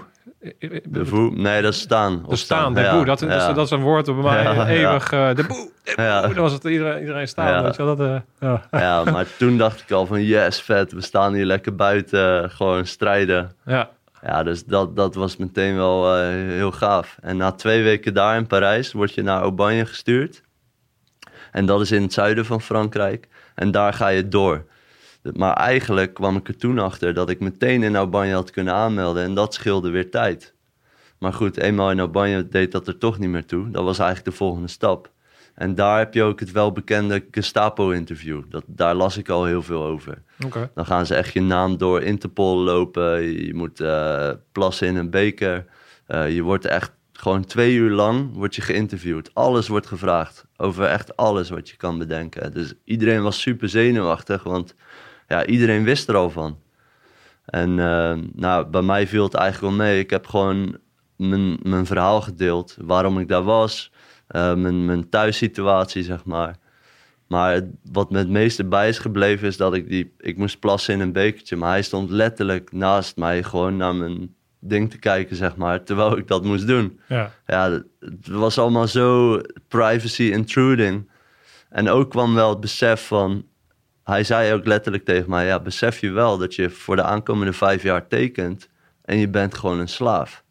De 0.83 1.05
voe, 1.05 1.31
nee, 1.31 1.61
dat 1.61 1.73
is 1.73 1.79
staan. 1.79 2.25
De 2.29 2.35
staan. 2.35 2.73
Ja, 2.73 3.03
dat, 3.03 3.05
dat, 3.05 3.29
ja. 3.29 3.49
is, 3.49 3.55
dat 3.55 3.65
is 3.65 3.71
een 3.71 3.81
woord 3.81 4.07
op 4.07 4.15
mij 4.23 4.43
Ja, 4.43 4.67
eeuwig. 4.67 5.11
eh 5.11 5.27
debut, 5.27 5.47
debut. 5.47 5.71
Ja. 5.95 6.21
Dan 6.21 6.33
was 6.33 6.51
het 6.53 6.63
iedereen, 6.63 6.99
iedereen 6.99 7.27
staan. 7.27 7.47
Ja. 7.47 7.63
Weet 7.63 7.75
je 7.75 7.83
wel, 7.83 7.95
dat, 7.95 8.07
eh, 8.07 8.19
ja. 8.39 8.67
Ja, 8.71 9.03
maar 9.03 9.25
toen 9.37 9.57
dacht 9.57 9.81
ik 9.81 9.91
al 9.91 10.05
van 10.05 10.23
yes, 10.23 10.61
vet. 10.61 10.91
We 10.91 11.01
staan 11.01 11.33
hier 11.33 11.45
lekker 11.45 11.75
buiten, 11.75 12.49
gewoon 12.49 12.85
strijden. 12.85 13.51
ja. 13.65 13.89
Ja, 14.25 14.43
dus 14.43 14.65
dat, 14.65 14.95
dat 14.95 15.15
was 15.15 15.37
meteen 15.37 15.75
wel 15.75 16.15
eh, 16.15 16.27
heel 16.29 16.71
gaaf. 16.71 17.17
En 17.21 17.37
na 17.37 17.51
twee 17.51 17.83
weken 17.83 18.13
daar 18.13 18.37
in 18.37 18.47
Parijs 18.47 18.91
word 18.91 19.13
je 19.13 19.21
naar 19.23 19.41
Aubagne 19.41 19.85
gestuurd. 19.85 20.41
En 21.51 21.65
dat 21.65 21.81
is 21.81 21.91
in 21.91 22.01
het 22.01 22.13
zuiden 22.13 22.45
van 22.45 22.61
Frankrijk. 22.61 23.27
En 23.55 23.71
daar 23.71 23.93
ga 23.93 24.07
je 24.07 24.27
door. 24.27 24.65
Maar 25.33 25.53
eigenlijk 25.53 26.13
kwam 26.13 26.35
ik 26.35 26.47
er 26.47 26.57
toen 26.57 26.79
achter 26.79 27.13
dat 27.13 27.29
ik 27.29 27.39
meteen 27.39 27.83
in 27.83 27.95
Aubagne 27.95 28.33
had 28.33 28.51
kunnen 28.51 28.73
aanmelden. 28.73 29.23
En 29.23 29.33
dat 29.33 29.53
scheelde 29.53 29.89
weer 29.89 30.11
tijd. 30.11 30.53
Maar 31.17 31.33
goed, 31.33 31.57
eenmaal 31.57 31.91
in 31.91 31.99
Aubagne 31.99 32.47
deed 32.47 32.71
dat 32.71 32.87
er 32.87 32.97
toch 32.97 33.19
niet 33.19 33.29
meer 33.29 33.45
toe. 33.45 33.71
Dat 33.71 33.83
was 33.83 33.99
eigenlijk 33.99 34.29
de 34.29 34.35
volgende 34.37 34.67
stap. 34.67 35.11
En 35.53 35.75
daar 35.75 35.97
heb 35.97 36.13
je 36.13 36.23
ook 36.23 36.39
het 36.39 36.51
welbekende 36.51 37.25
Gestapo-interview. 37.31 38.41
Dat, 38.49 38.63
daar 38.67 38.95
las 38.95 39.17
ik 39.17 39.29
al 39.29 39.45
heel 39.45 39.61
veel 39.61 39.83
over. 39.83 40.21
Dan 40.73 40.85
gaan 40.85 41.05
ze 41.05 41.15
echt 41.15 41.33
je 41.33 41.41
naam 41.41 41.77
door 41.77 42.01
Interpol 42.01 42.57
lopen. 42.57 43.21
Je 43.45 43.53
moet 43.53 43.79
eh, 43.79 44.29
plassen 44.51 44.87
in 44.87 44.95
een 44.95 45.09
beker. 45.09 45.65
Eh, 46.05 46.35
je 46.35 46.41
wordt 46.41 46.65
echt 46.65 46.91
gewoon 47.13 47.45
twee 47.45 47.73
uur 47.73 47.91
lang 47.91 48.33
wordt 48.33 48.55
je 48.55 48.61
geïnterviewd. 48.61 49.29
Alles 49.33 49.67
wordt 49.67 49.87
gevraagd. 49.87 50.45
Over 50.57 50.85
echt 50.85 51.17
alles 51.17 51.49
wat 51.49 51.69
je 51.69 51.75
kan 51.75 51.97
bedenken. 51.97 52.51
Dus 52.51 52.73
iedereen 52.83 53.23
was 53.23 53.41
super 53.41 53.69
zenuwachtig. 53.69 54.43
Want 54.43 54.75
ja, 55.33 55.45
iedereen 55.45 55.83
wist 55.83 56.09
er 56.09 56.15
al 56.15 56.29
van. 56.29 56.57
En 57.45 57.79
eh, 57.79 58.17
nou, 58.33 58.65
bij 58.65 58.81
mij 58.81 59.07
viel 59.07 59.23
het 59.23 59.33
eigenlijk 59.33 59.75
wel 59.75 59.85
mee. 59.87 59.99
Ik 59.99 60.09
heb 60.09 60.27
gewoon 60.27 60.77
mijn, 61.15 61.57
mijn 61.63 61.85
verhaal 61.85 62.21
gedeeld. 62.21 62.77
Waarom 62.81 63.19
ik 63.19 63.27
daar 63.27 63.43
was. 63.43 63.91
eh, 64.27 64.53
mijn, 64.55 64.85
mijn 64.85 65.09
thuissituatie, 65.09 66.03
zeg 66.03 66.25
maar. 66.25 66.55
Maar 67.27 67.53
het- 67.53 67.69
wat 67.91 68.11
me 68.11 68.17
het 68.17 68.29
meeste 68.29 68.63
bij 68.63 68.89
is 68.89 68.99
gebleven 68.99 69.47
is 69.47 69.57
dat 69.57 69.73
ik 69.73 69.89
die... 69.89 70.13
Ik 70.17 70.37
moest 70.37 70.59
plassen 70.59 70.93
in 70.93 70.99
een 70.99 71.11
bekertje. 71.11 71.55
Maar 71.55 71.69
hij 71.69 71.81
stond 71.81 72.09
letterlijk 72.09 72.71
naast 72.71 73.17
mij 73.17 73.43
gewoon 73.43 73.77
naar 73.77 73.95
mijn 73.95 74.35
ding 74.59 74.89
te 74.91 74.97
kijken, 74.97 75.35
zeg 75.35 75.55
maar. 75.55 75.83
Terwijl 75.83 76.17
ik 76.17 76.27
dat 76.27 76.43
moest 76.43 76.67
doen. 76.67 76.99
Ja. 77.07 77.31
Ja, 77.45 77.71
het 77.71 77.85
het 77.99 78.27
was 78.27 78.57
allemaal 78.57 78.87
zo 78.87 79.39
privacy 79.67 80.23
intruding. 80.23 81.09
En 81.69 81.89
ook 81.89 82.09
kwam 82.09 82.33
wel 82.33 82.49
het 82.49 82.59
besef 82.59 83.07
van... 83.07 83.45
Hij 84.03 84.23
zei 84.23 84.53
ook 84.53 84.65
letterlijk 84.65 85.05
tegen 85.05 85.29
mij... 85.29 85.45
Ja, 85.45 85.59
besef 85.59 85.99
je 85.99 86.11
wel 86.11 86.37
dat 86.37 86.55
je 86.55 86.69
voor 86.69 86.95
de 86.95 87.03
aankomende 87.03 87.53
vijf 87.53 87.83
jaar 87.83 88.07
tekent... 88.07 88.69
en 89.01 89.17
je 89.17 89.29
bent 89.29 89.53
gewoon 89.53 89.79
een 89.79 89.87
slaaf. 89.87 90.43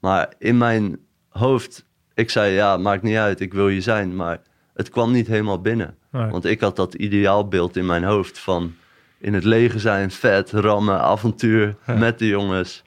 Maar 0.00 0.32
in 0.38 0.58
mijn 0.58 0.98
hoofd... 1.28 1.86
Ik 2.14 2.30
zei, 2.30 2.52
ja, 2.52 2.76
maakt 2.76 3.02
niet 3.02 3.16
uit, 3.16 3.40
ik 3.40 3.54
wil 3.54 3.68
je 3.68 3.80
zijn. 3.80 4.16
Maar 4.16 4.40
het 4.74 4.90
kwam 4.90 5.12
niet 5.12 5.26
helemaal 5.26 5.60
binnen. 5.60 5.96
Nee. 6.10 6.30
Want 6.30 6.44
ik 6.44 6.60
had 6.60 6.76
dat 6.76 6.94
ideaalbeeld 6.94 7.76
in 7.76 7.86
mijn 7.86 8.04
hoofd 8.04 8.38
van... 8.38 8.74
in 9.18 9.34
het 9.34 9.44
leger 9.44 9.80
zijn, 9.80 10.10
vet, 10.10 10.50
rammen, 10.50 11.00
avontuur 11.00 11.76
Ja. 11.86 11.94
met 11.94 12.18
de 12.18 12.26
jongens... 12.26 12.86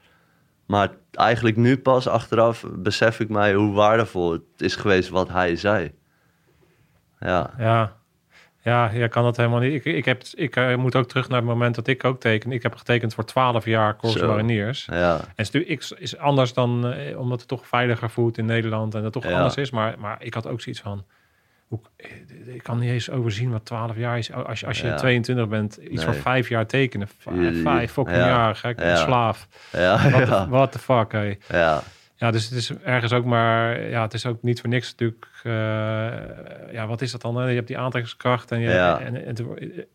Maar 0.65 0.89
eigenlijk 1.11 1.57
nu 1.57 1.77
pas 1.77 2.07
achteraf 2.07 2.65
besef 2.75 3.19
ik 3.19 3.29
mij 3.29 3.53
hoe 3.53 3.73
waardevol 3.73 4.31
het 4.31 4.41
is 4.57 4.75
geweest 4.75 5.09
wat 5.09 5.29
hij 5.29 5.55
zei. 5.55 5.91
Ja, 7.19 7.53
Ja. 7.57 8.00
Ja, 8.63 8.91
jij 8.93 9.07
kan 9.07 9.23
dat 9.23 9.37
helemaal 9.37 9.59
niet. 9.59 9.73
Ik, 9.73 9.85
ik, 9.95 10.05
heb, 10.05 10.21
ik 10.33 10.55
eh, 10.55 10.75
moet 10.75 10.95
ook 10.95 11.07
terug 11.07 11.27
naar 11.29 11.37
het 11.37 11.47
moment 11.47 11.75
dat 11.75 11.87
ik 11.87 12.03
ook 12.03 12.19
teken. 12.19 12.51
Ik 12.51 12.63
heb 12.63 12.75
getekend 12.75 13.13
voor 13.13 13.25
12 13.25 13.65
jaar 13.65 13.95
Corps 13.95 14.19
Zo. 14.19 14.27
Mariniers. 14.27 14.85
ja, 14.91 15.19
En 15.35 15.45
het 15.51 15.93
is, 15.99 16.17
anders 16.17 16.53
dan, 16.53 16.93
eh, 16.93 17.19
omdat 17.19 17.39
het 17.39 17.47
toch 17.47 17.67
veiliger 17.67 18.09
voelt 18.09 18.37
in 18.37 18.45
Nederland 18.45 18.95
en 18.95 19.01
dat 19.01 19.13
toch 19.13 19.23
Ja. 19.27 19.35
anders 19.35 19.55
is. 19.55 19.71
Maar, 19.71 19.95
maar 19.99 20.17
ik 20.19 20.33
had 20.33 20.47
ook 20.47 20.61
zoiets 20.61 20.81
van, 20.81 21.05
hoe, 21.67 21.79
eh, 21.97 22.09
ik 22.55 22.63
kan 22.63 22.79
niet 22.79 22.89
eens 22.89 23.09
overzien 23.09 23.51
wat 23.51 23.65
12 23.65 23.97
jaar 23.97 24.17
is. 24.17 24.31
Als 24.33 24.59
je, 24.59 24.65
als 24.67 24.81
je 24.81 24.87
Ja. 24.87 24.95
22 24.95 25.47
bent, 25.47 25.75
iets 25.77 26.05
Nee. 26.05 26.13
van 26.13 26.13
vijf 26.13 26.49
jaar 26.49 26.65
tekenen. 26.67 27.07
Vijf 27.63 27.91
fucking 27.91 28.17
ja. 28.17 28.27
jaar, 28.27 28.55
gek, 28.55 28.79
slaaf. 28.95 29.47
ja, 29.71 30.09
What, 30.09 30.25
the, 30.25 30.45
what 30.49 30.71
the 30.71 30.79
fuck, 30.79 31.11
hey. 31.11 31.39
ja, 31.49 31.81
Ja, 32.21 32.31
dus 32.31 32.43
het 32.49 32.53
is 32.57 32.71
ergens 32.83 33.13
ook 33.13 33.25
maar... 33.25 33.89
Ja, 33.89 34.01
het 34.01 34.13
is 34.13 34.25
ook 34.25 34.41
niet 34.43 34.59
voor 34.61 34.69
niks 34.69 34.89
natuurlijk... 34.91 35.27
eh, 35.43 35.51
ja, 36.73 36.87
wat 36.87 37.01
is 37.01 37.11
dat 37.11 37.21
dan? 37.21 37.35
hè? 37.35 37.47
Je 37.47 37.55
hebt 37.55 37.67
die 37.67 37.77
aantrekkingskracht 37.77 38.51
en 38.51 38.59
je, 38.59 38.69
Ja. 38.69 38.99
en, 38.99 39.35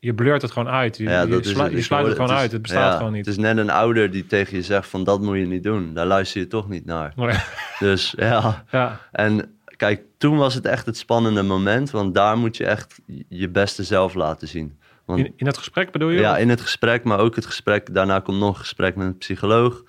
je 0.01 0.15
blurt 0.15 0.43
het 0.43 0.51
gewoon 0.51 0.69
uit. 0.69 0.97
Je, 0.97 1.05
ja, 1.05 1.23
je, 1.23 1.39
slu- 1.43 1.63
het. 1.63 1.73
je 1.73 1.83
sluit 1.83 2.07
het 2.07 2.15
gewoon 2.17 2.31
is- 2.31 2.37
uit. 2.37 2.53
Het 2.53 2.63
bestaat 2.63 2.93
ja, 2.93 2.97
gewoon 2.97 3.13
niet. 3.13 3.27
Het 3.27 3.35
is 3.37 3.41
net 3.43 3.57
een 3.57 3.71
ouder 3.71 4.11
die 4.11 4.27
tegen 4.27 4.57
je 4.57 4.63
zegt 4.63 4.89
van 4.89 5.05
dat 5.05 5.21
moet 5.21 5.37
je 5.39 5.47
niet 5.47 5.63
doen. 5.63 5.95
Daar 5.95 6.07
luister 6.07 6.41
je 6.41 6.47
toch 6.47 6.69
niet 6.69 6.85
naar. 6.85 7.13
Dus 7.79 8.15
ja, 8.17 8.65
ja, 8.71 9.01
en 9.13 9.57
kijk, 9.77 10.03
toen 10.19 10.37
was 10.37 10.55
het 10.55 10.67
echt 10.67 10.87
het 10.87 10.97
spannende 10.97 11.43
moment. 11.43 11.91
Want 11.91 12.15
daar 12.15 12.37
moet 12.39 12.57
je 12.57 12.67
echt 12.67 12.99
je 13.29 13.49
beste 13.49 13.85
zelf 13.85 14.15
laten 14.15 14.49
zien. 14.49 14.79
Want 15.05 15.19
in, 15.19 15.33
in 15.37 15.47
het 15.47 15.59
gesprek 15.59 15.91
bedoel 15.91 16.09
je? 16.09 16.21
Ja, 16.21 16.37
in 16.39 16.49
het 16.49 16.61
gesprek, 16.61 17.05
maar 17.05 17.19
ook 17.19 17.35
het 17.35 17.47
gesprek. 17.47 17.95
Daarna 17.95 18.21
komt 18.21 18.39
nog 18.39 18.49
een 18.49 18.61
gesprek 18.61 18.97
met 18.97 19.07
een 19.07 19.19
psycholoog. 19.19 19.83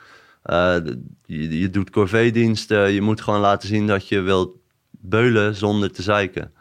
Eh, 0.44 0.76
je, 1.28 1.60
je 1.60 1.70
doet 1.70 1.90
corvée-diensten. 1.90 2.92
Je 2.92 3.02
moet 3.02 3.22
gewoon 3.22 3.40
laten 3.40 3.68
zien 3.68 3.88
dat 3.88 4.08
je 4.08 4.22
wilt 4.22 4.56
beulen 4.92 5.56
zonder 5.56 5.92
te 5.92 6.02
zeiken. 6.02 6.52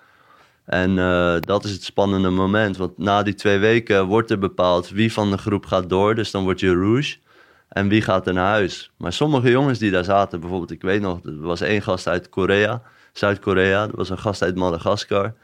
En 0.65 0.99
eh, 0.99 1.37
dat 1.41 1.65
is 1.65 1.71
het 1.71 1.85
spannende 1.85 2.31
moment. 2.31 2.77
Want 2.77 2.99
na 2.99 3.23
die 3.23 3.35
twee 3.35 3.59
weken 3.59 4.07
wordt 4.07 4.31
er 4.31 4.39
bepaald 4.39 4.89
wie 4.89 5.13
van 5.13 5.31
de 5.31 5.39
groep 5.39 5.67
gaat 5.67 5.89
door. 5.89 6.15
Dus 6.15 6.31
dan 6.31 6.45
word 6.45 6.61
je 6.61 6.75
rouge. 6.75 7.17
En 7.69 7.89
wie 7.89 8.03
gaat 8.03 8.27
er 8.27 8.33
naar 8.33 8.51
huis. 8.51 8.91
Maar 8.97 9.13
sommige 9.13 9.51
jongens 9.51 9.79
die 9.79 9.91
daar 9.91 10.05
zaten, 10.05 10.41
bijvoorbeeld, 10.41 10.71
ik 10.71 10.83
weet 10.83 11.01
nog, 11.01 11.25
er 11.25 11.41
was 11.41 11.61
één 11.61 11.83
gast 11.83 12.09
uit 12.09 12.29
Korea, 12.29 12.83
Zuid-Korea. 13.13 13.83
Er 13.83 13.97
was 13.97 14.11
een 14.11 14.19
gast 14.19 14.43
uit 14.43 14.57
Madagaskar. 14.57 15.35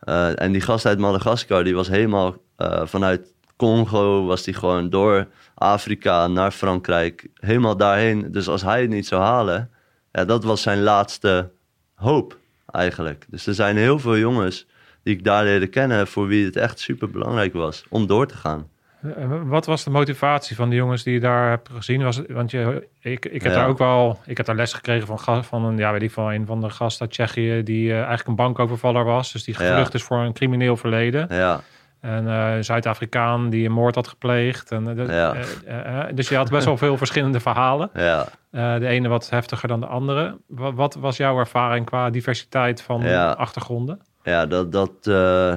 Eh, 0.00 0.40
en 0.40 0.52
die 0.52 0.60
gast 0.60 0.86
uit 0.86 0.98
Madagaskar, 0.98 1.64
die 1.64 1.74
was 1.74 1.88
helemaal 1.88 2.36
eh, 2.56 2.86
vanuit 2.86 3.33
Congo, 3.56 4.24
was 4.24 4.42
die 4.42 4.54
gewoon 4.54 4.90
door 4.90 5.26
Afrika 5.54 6.26
naar 6.26 6.50
Frankrijk, 6.50 7.26
helemaal 7.34 7.76
daarheen. 7.76 8.32
Dus 8.32 8.48
als 8.48 8.62
hij 8.62 8.80
het 8.80 8.90
niet 8.90 9.06
zou 9.06 9.22
halen, 9.22 9.70
ja, 10.12 10.24
dat 10.24 10.44
was 10.44 10.62
zijn 10.62 10.82
laatste 10.82 11.50
hoop 11.94 12.38
eigenlijk. 12.70 13.24
Dus 13.28 13.46
er 13.46 13.54
zijn 13.54 13.76
heel 13.76 13.98
veel 13.98 14.16
jongens 14.18 14.66
die 15.02 15.14
ik 15.16 15.24
daar 15.24 15.44
leerde 15.44 15.66
kennen, 15.66 16.06
voor 16.06 16.26
wie 16.26 16.44
het 16.44 16.56
echt 16.56 16.78
super 16.78 17.10
belangrijk 17.10 17.52
was 17.52 17.84
om 17.88 18.06
door 18.06 18.26
te 18.26 18.36
gaan. 18.36 18.68
Eh, 19.16 19.40
Wat 19.44 19.66
was 19.66 19.84
de 19.84 19.90
motivatie 19.90 20.56
van 20.56 20.70
de 20.70 20.76
jongens 20.76 21.02
die 21.02 21.14
je 21.14 21.20
daar 21.20 21.48
hebt 21.50 21.68
gezien? 21.72 22.02
Was 22.02 22.16
het, 22.16 22.32
want 22.32 22.50
je, 22.50 22.88
ik, 23.00 23.24
ik 23.26 23.42
heb 23.42 23.52
Ja. 23.52 23.58
daar 23.58 23.68
ook 23.68 23.78
wel, 23.78 24.18
ik 24.26 24.36
heb 24.36 24.46
daar 24.46 24.54
les 24.56 24.72
gekregen 24.72 25.18
van, 25.18 25.44
van 25.44 25.64
een, 25.64 25.76
ja, 25.78 25.92
weet 25.92 26.02
ik 26.02 26.10
van 26.10 26.30
een 26.32 26.46
van 26.46 26.60
de 26.60 26.70
gasten 26.70 27.00
uit 27.02 27.10
Tsjechië 27.10 27.62
die 27.62 27.90
eh, 27.90 27.96
eigenlijk 27.96 28.28
een 28.28 28.34
bankovervaller 28.36 29.04
was, 29.04 29.32
dus 29.32 29.44
die 29.44 29.54
Ja. 29.58 29.66
gevlucht 29.66 29.94
is 29.94 30.02
voor 30.02 30.18
een 30.18 30.32
crimineel 30.32 30.76
verleden. 30.76 31.26
Ja, 31.30 31.60
En 32.04 32.28
eh, 32.28 32.52
Zuid-Afrikaan 32.60 33.50
die 33.50 33.66
een 33.66 33.72
moord 33.72 33.94
had 33.94 34.08
gepleegd. 34.08 34.70
En, 34.72 34.98
eh, 34.98 35.06
Ja. 35.08 35.34
eh, 35.66 36.14
dus 36.14 36.28
je 36.28 36.36
had 36.36 36.50
best 36.50 36.64
wel 36.64 36.76
veel 36.76 36.96
verschillende 36.96 37.40
verhalen. 37.40 37.90
ja. 37.94 38.26
De 38.50 38.86
ene 38.86 39.08
wat 39.08 39.30
heftiger 39.30 39.68
dan 39.68 39.80
de 39.80 39.86
andere. 39.86 40.38
Wat, 40.46 40.74
wat 40.74 40.94
was 40.94 41.16
jouw 41.16 41.38
ervaring 41.38 41.86
qua 41.86 42.10
diversiteit 42.10 42.82
van 42.82 43.00
Ja. 43.02 43.30
achtergronden? 43.30 44.00
Ja, 44.22 44.46
dat, 44.46 44.72
dat, 44.72 45.04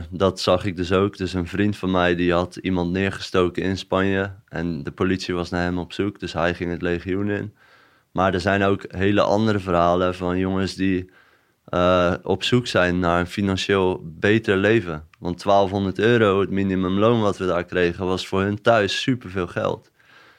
dat 0.09 0.39
zag 0.39 0.65
ik 0.65 0.75
dus 0.75 0.91
ook. 0.91 1.17
Dus 1.17 1.33
een 1.33 1.47
vriend 1.47 1.77
van 1.77 1.91
mij 1.91 2.15
die 2.15 2.33
had 2.33 2.55
iemand 2.55 2.91
neergestoken 2.91 3.63
in 3.63 3.77
Spanje. 3.77 4.31
En 4.49 4.83
de 4.83 4.91
politie 4.91 5.33
was 5.33 5.49
naar 5.49 5.63
hem 5.63 5.77
op 5.77 5.93
zoek, 5.93 6.19
dus 6.19 6.33
hij 6.33 6.53
ging 6.53 6.71
het 6.71 6.81
legioen 6.81 7.29
in. 7.29 7.53
Maar 8.11 8.33
er 8.33 8.39
zijn 8.41 8.63
ook 8.63 8.85
hele 8.87 9.21
andere 9.21 9.59
verhalen 9.59 10.15
van 10.15 10.37
jongens 10.37 10.75
die 10.75 11.09
eh, 11.67 12.13
op 12.23 12.43
zoek 12.43 12.67
zijn 12.67 12.99
naar 12.99 13.19
een 13.19 13.27
financieel 13.27 14.01
beter 14.03 14.57
leven. 14.57 15.07
Want 15.19 15.43
1200 15.43 15.99
euro, 15.99 16.39
het 16.39 16.49
minimumloon 16.49 17.21
wat 17.21 17.37
we 17.37 17.45
daar 17.45 17.63
kregen, 17.63 18.05
was 18.05 18.27
voor 18.27 18.41
hun 18.41 18.61
thuis 18.61 19.01
superveel 19.01 19.47
geld. 19.47 19.91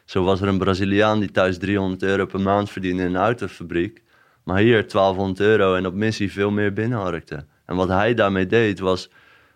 Zo 0.05 0.25
was 0.25 0.41
er 0.41 0.49
een 0.49 0.59
Braziliaan 0.59 1.21
die 1.21 1.31
thuis 1.31 1.59
300 1.59 2.03
euro 2.03 2.27
per 2.27 2.41
maand 2.41 2.71
verdiende 2.71 3.03
in 3.03 3.09
een 3.09 3.21
autofabriek. 3.21 4.03
Maar 4.43 4.59
hier 4.59 4.89
1200 4.89 5.41
euro 5.41 5.75
en 5.75 5.87
op 5.87 5.95
missie 5.95 6.33
veel 6.33 6.51
meer 6.51 6.73
binnenharkte. 6.73 7.45
En 7.67 7.77
wat 7.77 7.89
hij 7.89 8.15
daarmee 8.15 8.47
deed 8.47 8.79
was, 8.79 9.11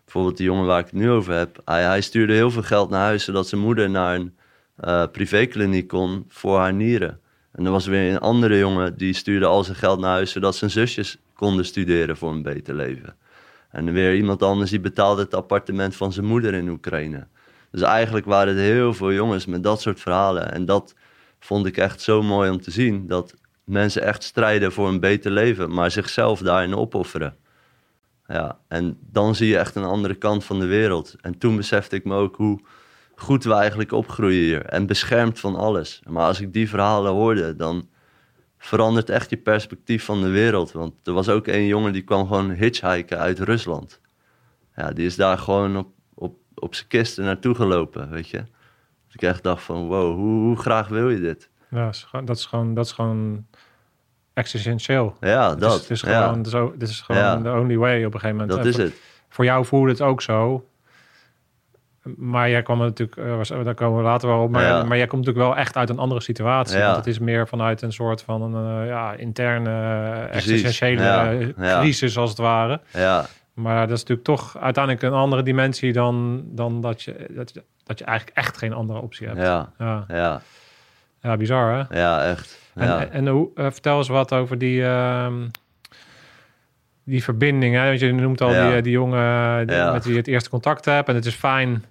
bijvoorbeeld 0.04 0.36
die 0.36 0.46
jongen 0.46 0.66
waar 0.66 0.78
ik 0.78 0.84
het 0.84 0.94
nu 0.94 1.10
over 1.10 1.34
heb. 1.34 1.60
Hij, 1.64 2.00
stuurde 2.00 2.32
heel 2.32 2.50
veel 2.50 2.62
geld 2.62 2.90
naar 2.90 3.00
huis 3.00 3.24
zodat 3.24 3.48
zijn 3.48 3.60
moeder 3.60 3.90
naar 3.90 4.14
een 4.14 4.34
eh, 4.76 5.04
privékliniek 5.12 5.88
kon 5.88 6.24
voor 6.28 6.58
haar 6.58 6.72
nieren. 6.74 7.20
En 7.52 7.64
er 7.64 7.70
was 7.70 7.86
weer 7.86 8.12
een 8.12 8.20
andere 8.20 8.58
jongen 8.58 8.96
die 8.96 9.12
stuurde 9.12 9.46
al 9.46 9.64
zijn 9.64 9.76
geld 9.76 10.00
naar 10.00 10.10
huis 10.10 10.30
zodat 10.30 10.56
zijn 10.56 10.70
zusjes 10.70 11.18
konden 11.42 11.64
studeren 11.64 12.16
voor 12.16 12.30
een 12.30 12.42
beter 12.42 12.74
leven. 12.74 13.16
En 13.70 13.92
weer 13.92 14.14
iemand 14.14 14.42
anders 14.42 14.70
die 14.70 14.80
betaalde 14.80 15.22
het 15.22 15.34
appartement 15.34 15.96
van 15.96 16.12
zijn 16.12 16.26
moeder 16.26 16.54
in 16.54 16.68
Oekraïne. 16.68 17.26
Dus 17.70 17.80
eigenlijk 17.80 18.26
waren 18.26 18.56
er 18.56 18.62
heel 18.62 18.94
veel 18.94 19.12
jongens 19.12 19.46
met 19.46 19.62
dat 19.62 19.80
soort 19.80 20.00
verhalen. 20.00 20.52
En 20.52 20.64
dat 20.64 20.94
vond 21.38 21.66
ik 21.66 21.76
echt 21.76 22.00
zo 22.00 22.22
mooi 22.22 22.50
om 22.50 22.60
te 22.60 22.70
zien. 22.70 23.06
Dat 23.06 23.34
mensen 23.64 24.02
echt 24.02 24.22
strijden 24.22 24.72
voor 24.72 24.88
een 24.88 25.00
beter 25.00 25.30
leven, 25.30 25.74
maar 25.74 25.90
zichzelf 25.90 26.40
daarin 26.40 26.76
opofferen. 26.76 27.36
Ja, 28.26 28.58
en 28.68 28.98
dan 29.00 29.34
zie 29.34 29.48
je 29.48 29.58
echt 29.58 29.74
een 29.74 29.84
andere 29.84 30.14
kant 30.14 30.44
van 30.44 30.60
de 30.60 30.66
wereld. 30.66 31.16
En 31.20 31.38
toen 31.38 31.56
besefte 31.56 31.96
ik 31.96 32.04
me 32.04 32.14
ook 32.14 32.36
hoe 32.36 32.60
goed 33.14 33.44
we 33.44 33.54
eigenlijk 33.54 33.92
opgroeien 33.92 34.42
hier. 34.42 34.64
En 34.64 34.86
beschermd 34.86 35.40
van 35.40 35.56
alles. 35.56 36.02
Maar 36.08 36.26
als 36.26 36.40
ik 36.40 36.52
die 36.52 36.68
verhalen 36.68 37.12
hoorde, 37.12 37.56
dan 37.56 37.88
verandert 38.64 39.10
echt 39.10 39.30
je 39.30 39.36
perspectief 39.36 40.04
van 40.04 40.20
de 40.22 40.28
wereld. 40.28 40.72
Want 40.72 40.92
er 41.04 41.12
was 41.12 41.28
ook 41.28 41.46
een 41.46 41.66
jongen 41.66 41.92
die 41.92 42.02
kwam 42.02 42.26
gewoon 42.26 42.50
hitchhiken 42.50 43.18
uit 43.18 43.38
Rusland. 43.38 44.00
Ja, 44.76 44.90
die 44.92 45.06
is 45.06 45.16
daar 45.16 45.38
gewoon 45.38 45.76
op, 45.76 45.88
op, 46.14 46.36
op 46.54 46.74
zijn 46.74 46.88
kisten 46.88 47.24
naartoe 47.24 47.54
gelopen, 47.54 48.10
weet 48.10 48.28
je. 48.28 48.38
Dus 49.06 49.14
ik 49.14 49.22
echt 49.22 49.42
dacht 49.42 49.62
van, 49.62 49.86
wow, 49.86 50.14
hoe, 50.14 50.40
hoe 50.40 50.56
graag 50.56 50.88
wil 50.88 51.10
je 51.10 51.20
dit? 51.20 51.48
Ja, 51.70 51.84
dat 52.24 52.36
is 52.36 52.44
gewoon, 52.44 52.74
dat 52.74 52.86
is 52.86 52.92
gewoon 52.92 53.46
existentieel. 54.34 55.16
Ja, 55.20 55.50
Het 55.50 55.60
dat. 55.60 55.74
is, 55.74 55.80
het 55.80 55.90
is 55.90 56.00
ja, 56.00 56.26
gewoon, 56.28 56.44
zo, 56.46 56.74
dit 56.76 56.88
is 56.88 57.00
gewoon 57.00 57.22
Ja. 57.22 57.40
the 57.42 57.50
only 57.50 57.76
way 57.76 58.04
op 58.04 58.14
een 58.14 58.20
gegeven 58.20 58.36
moment. 58.46 58.56
dat 58.56 58.66
is 58.66 58.74
voor, 58.74 58.84
het. 58.84 58.94
voor 59.28 59.44
jou 59.44 59.64
voelde 59.64 59.90
het 59.90 60.00
ook 60.00 60.22
zo. 60.22 60.66
Maar 62.16 62.50
jij 62.50 62.62
kwam 62.62 62.78
natuurlijk, 62.78 63.16
eh, 63.18 63.36
was- 63.36 63.48
daar 63.48 63.74
komen 63.74 63.96
we 63.98 64.04
later 64.04 64.28
wel 64.28 64.42
op, 64.42 64.50
maar, 64.50 64.62
Ja. 64.62 64.82
maar 64.84 64.96
jij 64.96 65.06
komt 65.06 65.24
natuurlijk 65.24 65.54
wel 65.54 65.62
echt 65.64 65.76
uit 65.76 65.88
een 65.90 65.98
andere 65.98 66.20
situatie. 66.20 66.78
Ja. 66.78 66.84
Want 66.84 66.96
het 66.96 67.06
is 67.06 67.18
meer 67.18 67.48
vanuit 67.48 67.82
een 67.82 67.92
soort 67.92 68.22
van 68.22 68.42
een 68.54 68.80
eh, 68.82 68.88
ja, 68.88 69.12
interne, 69.12 69.70
eh, 69.70 70.34
existentiële 70.36 71.54
crisis 71.56 72.16
als 72.18 72.30
het 72.30 72.38
ware. 72.38 72.80
Ja, 72.92 73.26
Maar 73.54 73.80
dat 73.86 73.90
is 73.96 74.00
natuurlijk 74.00 74.26
toch 74.26 74.56
uiteindelijk 74.60 75.04
een 75.04 75.12
andere 75.12 75.42
dimensie 75.42 75.92
dan, 75.92 76.42
dan 76.46 76.80
dat, 76.80 77.02
je, 77.02 77.26
dat, 77.30 77.52
je- 77.54 77.62
dat 77.84 77.98
je 77.98 78.04
eigenlijk 78.04 78.36
echt 78.36 78.56
geen 78.58 78.72
andere 78.72 79.00
optie 79.00 79.26
hebt. 79.26 79.38
ja, 79.38 79.72
Ja, 79.78 80.04
ja, 80.08 80.40
ja 81.20 81.36
bizar 81.36 81.72
hè? 81.88 81.98
ja, 82.00 82.24
echt. 82.24 82.58
En, 82.74 82.86
Ja. 82.86 83.06
en 83.06 83.28
hoe, 83.28 83.48
vertel 83.54 83.98
eens 83.98 84.08
wat 84.08 84.32
over 84.32 84.58
die, 84.58 84.84
ehm, 84.84 85.34
die 87.04 87.22
verbinding. 87.22 87.74
Hè? 87.74 87.86
Want 87.86 88.00
je 88.00 88.12
noemt 88.12 88.40
al 88.40 88.52
Ja. 88.54 88.70
die, 88.70 88.82
die 88.82 88.92
jongen 88.92 89.66
die- 89.66 89.76
Ja. 89.76 89.92
met 89.92 90.02
wie 90.04 90.12
je 90.12 90.18
het 90.18 90.28
eerste 90.28 90.50
contact 90.50 90.84
hebt. 90.84 91.08
En 91.08 91.14
het 91.14 91.26
is 91.26 91.34
fijn, 91.34 91.84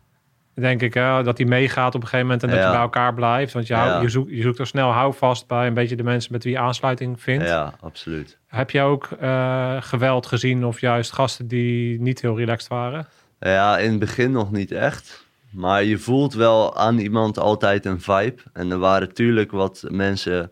denk 0.54 0.82
ik, 0.82 0.94
hè, 0.94 1.24
dat 1.24 1.38
hij 1.38 1.48
meegaat 1.48 1.96
op 1.96 2.02
een 2.02 2.08
gegeven 2.08 2.26
moment 2.26 2.44
en 2.44 2.50
dat 2.50 2.64
je 2.66 2.72
bij 2.72 2.80
elkaar 2.80 3.14
blijft. 3.14 3.54
Want 3.54 3.68
je, 3.68 3.74
hou- 3.74 3.90
Ja. 3.90 4.02
je, 4.02 4.10
zoekt, 4.10 4.32
je 4.32 4.42
zoekt 4.42 4.60
er 4.60 4.68
snel 4.68 4.90
houvast 4.92 5.48
bij 5.48 5.68
een 5.68 5.74
beetje 5.74 5.96
de 5.96 6.04
mensen 6.04 6.32
met 6.32 6.44
wie 6.44 6.54
je 6.54 6.60
aansluiting 6.60 7.22
vindt. 7.22 7.46
ja, 7.48 7.74
absoluut. 7.80 8.38
Heb 8.48 8.70
je 8.72 8.82
ook 8.82 9.10
eh, 9.20 9.76
geweld 9.80 10.26
gezien 10.26 10.66
of 10.66 10.80
juist 10.82 11.12
gasten 11.14 11.48
die 11.48 12.02
niet 12.02 12.22
heel 12.22 12.38
relaxed 12.38 12.70
waren? 12.70 13.08
Ja, 13.40 13.78
in 13.78 13.90
het 13.90 14.00
begin 14.00 14.32
nog 14.32 14.52
niet 14.52 14.72
echt. 14.72 15.26
Maar 15.50 15.84
je 15.84 15.98
voelt 15.98 16.34
wel 16.34 16.78
aan 16.78 16.98
iemand 16.98 17.40
altijd 17.40 17.86
een 17.86 18.02
vibe. 18.02 18.36
En 18.54 18.72
er 18.72 18.78
waren 18.78 19.08
natuurlijk 19.08 19.52
wat 19.52 19.84
mensen 19.90 20.52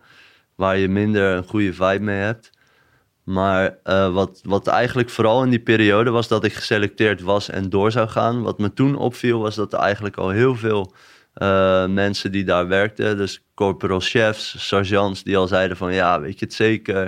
waar 0.56 0.78
je 0.78 0.88
minder 0.88 1.36
een 1.36 1.44
goede 1.44 1.74
vibe 1.74 2.00
mee 2.04 2.18
hebt. 2.20 2.50
Maar 3.30 3.78
eh, 3.84 4.14
wat, 4.14 4.42
wat 4.44 4.68
eigenlijk 4.68 5.10
vooral 5.10 5.44
in 5.44 5.50
die 5.50 5.60
periode 5.60 6.10
was 6.10 6.28
dat 6.28 6.44
ik 6.44 6.54
geselecteerd 6.54 7.22
was 7.22 7.50
en 7.50 7.70
door 7.70 7.92
zou 7.92 8.08
gaan. 8.08 8.42
Wat 8.42 8.60
me 8.60 8.74
toen 8.74 8.96
opviel 8.96 9.40
was 9.40 9.56
dat 9.56 9.74
er 9.74 9.80
eigenlijk 9.80 10.18
al 10.18 10.30
heel 10.30 10.56
veel 10.56 10.94
eh, 11.34 11.88
mensen 11.88 12.32
die 12.32 12.44
daar 12.44 12.68
werkten, 12.68 13.18
dus 13.18 13.44
corporal 13.54 14.00
chefs, 14.00 14.68
sergeants, 14.68 15.24
die 15.24 15.38
al 15.38 15.48
zeiden 15.48 15.78
van 15.78 15.94
ja, 15.94 16.22
weet 16.22 16.40
je 16.40 16.46
het 16.46 16.54
zeker, 16.54 17.06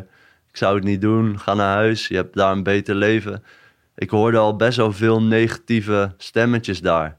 ik 0.50 0.58
zou 0.58 0.76
het 0.76 0.84
niet 0.84 1.02
doen, 1.02 1.40
ga 1.40 1.54
naar 1.54 1.76
huis, 1.76 2.08
je 2.08 2.16
hebt 2.16 2.36
daar 2.36 2.52
een 2.52 2.64
beter 2.64 2.96
leven. 2.96 3.44
Ik 3.96 4.10
hoorde 4.10 4.38
al 4.38 4.56
best 4.56 4.78
wel 4.78 4.92
veel 4.92 5.22
negatieve 5.22 6.14
stemmetjes 6.18 6.82
daar. 6.82 7.18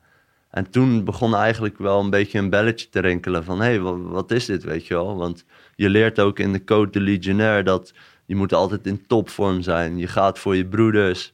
En 0.50 0.70
toen 0.70 1.04
begon 1.04 1.34
eigenlijk 1.34 1.78
wel 1.78 2.00
een 2.00 2.10
beetje 2.10 2.38
een 2.38 2.50
belletje 2.50 2.88
te 2.88 3.00
rinkelen 3.00 3.44
van 3.44 3.58
hé, 3.60 3.64
hey, 3.64 3.80
wat, 3.80 3.98
wat 4.00 4.30
is 4.30 4.46
dit, 4.46 4.64
weet 4.64 4.86
je 4.86 4.94
wel? 4.94 5.16
Want 5.16 5.44
je 5.76 5.88
leert 5.88 6.20
ook 6.20 6.38
in 6.38 6.52
de 6.52 6.64
Code 6.64 6.90
de 6.90 7.00
Legionnaire 7.00 7.62
dat 7.62 7.92
je 8.32 8.38
moet 8.38 8.54
altijd 8.54 8.86
in 8.86 9.06
topvorm 9.06 9.62
zijn. 9.62 9.98
Je 9.98 10.06
gaat 10.06 10.38
voor 10.38 10.56
je 10.56 10.64
broeders. 10.66 11.32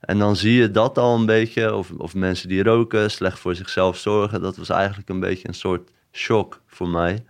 En 0.00 0.18
dan 0.18 0.36
zie 0.36 0.52
je 0.60 0.70
dat 0.70 0.98
al 0.98 1.14
een 1.14 1.26
beetje. 1.26 1.74
Of, 1.74 1.90
of 1.98 2.14
mensen 2.14 2.48
die 2.48 2.62
roken, 2.62 3.10
slecht 3.10 3.38
voor 3.38 3.54
zichzelf 3.54 3.96
zorgen. 3.96 4.40
Dat 4.40 4.56
was 4.56 4.68
eigenlijk 4.68 5.08
een 5.08 5.20
beetje 5.20 5.48
een 5.48 5.54
soort 5.54 5.90
shock 6.12 6.60
voor 6.66 6.88
mij. 6.88 7.24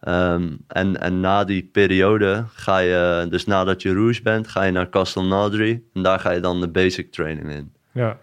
Ehm, 0.00 0.48
en, 0.68 1.00
en 1.00 1.20
na 1.20 1.44
die 1.44 1.68
periode 1.72 2.44
ga 2.54 2.78
je, 2.78 3.26
dus 3.30 3.46
nadat 3.46 3.82
je 3.82 3.94
rouge 3.94 4.22
bent, 4.22 4.48
ga 4.48 4.62
je 4.62 4.72
naar 4.72 4.88
Castle 4.88 5.22
Nadri. 5.22 5.84
En 5.94 6.02
daar 6.02 6.20
ga 6.20 6.30
je 6.30 6.40
dan 6.40 6.60
de 6.60 6.68
basic 6.68 7.12
training 7.12 7.50
in. 7.50 7.72
Ja. 7.92 8.18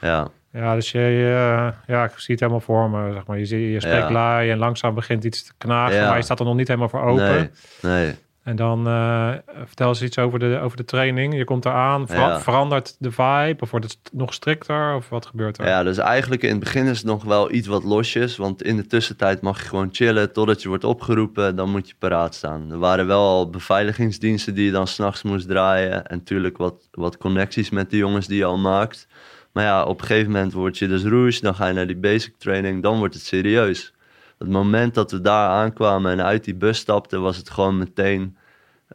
Ja, 0.00 0.28
Ja, 0.52 0.74
dus 0.74 0.90
je, 0.90 0.98
je- 1.00 1.72
ja, 1.86 2.04
ik 2.04 2.10
zie 2.16 2.34
het 2.34 2.40
helemaal 2.40 2.60
voor 2.60 2.90
me. 2.90 3.12
Zeg 3.12 3.26
maar. 3.26 3.38
je, 3.38 3.44
zie- 3.46 3.70
je 3.70 3.80
spreekt 3.80 4.08
Ja. 4.08 4.42
en 4.42 4.58
langzaam 4.58 4.94
begint 4.94 5.24
iets 5.24 5.42
te 5.44 5.52
knagen, 5.58 5.96
Ja. 5.96 6.08
maar 6.08 6.16
je 6.16 6.22
staat 6.22 6.38
er 6.38 6.44
nog 6.44 6.54
niet 6.56 6.68
helemaal 6.68 6.88
voor 6.88 7.02
open. 7.02 7.50
nee, 7.80 8.02
nee. 8.04 8.14
En 8.44 8.56
dan 8.56 8.86
eh, 8.86 9.30
vertel 9.64 9.88
eens 9.88 10.02
iets 10.02 10.18
over 10.18 10.38
de, 10.38 10.58
over 10.62 10.76
de 10.76 10.84
training. 10.84 11.36
Je 11.36 11.44
komt 11.44 11.64
eraan, 11.64 12.06
ver- 12.06 12.16
Ja. 12.18 12.40
verandert 12.40 12.96
de 12.98 13.10
vibe 13.10 13.56
of 13.60 13.70
wordt 13.70 13.86
het 13.86 13.98
nog 14.12 14.34
strikter 14.34 14.94
of 14.94 15.08
wat 15.08 15.26
gebeurt 15.26 15.58
er? 15.58 15.66
Ja, 15.66 15.82
dus 15.82 15.98
eigenlijk 15.98 16.42
in 16.42 16.50
het 16.50 16.58
begin 16.58 16.86
is 16.86 16.96
het 16.98 17.06
nog 17.06 17.24
wel 17.24 17.52
iets 17.52 17.66
wat 17.66 17.84
losjes. 17.84 18.36
Want 18.36 18.62
in 18.62 18.76
de 18.76 18.86
tussentijd 18.86 19.40
mag 19.40 19.62
je 19.62 19.68
gewoon 19.68 19.88
chillen 19.92 20.32
totdat 20.32 20.62
je 20.62 20.68
wordt 20.68 20.84
opgeroepen. 20.84 21.56
Dan 21.56 21.70
moet 21.70 21.88
je 21.88 21.94
paraat 21.98 22.34
staan. 22.34 22.70
Er 22.70 22.78
waren 22.78 23.06
wel 23.06 23.20
al 23.28 23.50
beveiligingsdiensten 23.50 24.54
die 24.54 24.64
je 24.64 24.72
dan 24.72 24.86
s'nachts 24.86 25.22
moest 25.22 25.48
draaien. 25.48 26.06
En 26.06 26.16
natuurlijk 26.18 26.56
wat, 26.56 26.88
wat 26.90 27.16
connecties 27.16 27.70
met 27.70 27.90
de 27.90 27.96
jongens 27.96 28.26
die 28.26 28.38
je 28.38 28.44
al 28.44 28.58
maakt. 28.58 29.06
Maar 29.52 29.64
ja, 29.64 29.84
op 29.84 30.00
een 30.00 30.06
gegeven 30.06 30.32
moment 30.32 30.52
word 30.52 30.78
je 30.78 30.88
dus 30.88 31.04
rouge. 31.04 31.40
Dan 31.40 31.54
ga 31.54 31.66
je 31.66 31.72
naar 31.74 31.86
die 31.86 31.96
basic 31.96 32.34
training. 32.38 32.82
Dan 32.82 32.98
wordt 32.98 33.14
het 33.14 33.22
serieus. 33.24 33.93
Het 34.38 34.48
moment 34.48 34.94
dat 34.94 35.10
we 35.10 35.20
daar 35.20 35.48
aankwamen 35.48 36.12
en 36.12 36.24
uit 36.24 36.44
die 36.44 36.54
bus 36.54 36.78
stapten, 36.78 37.22
was 37.22 37.36
het 37.36 37.50
gewoon 37.50 37.78
meteen 37.78 38.36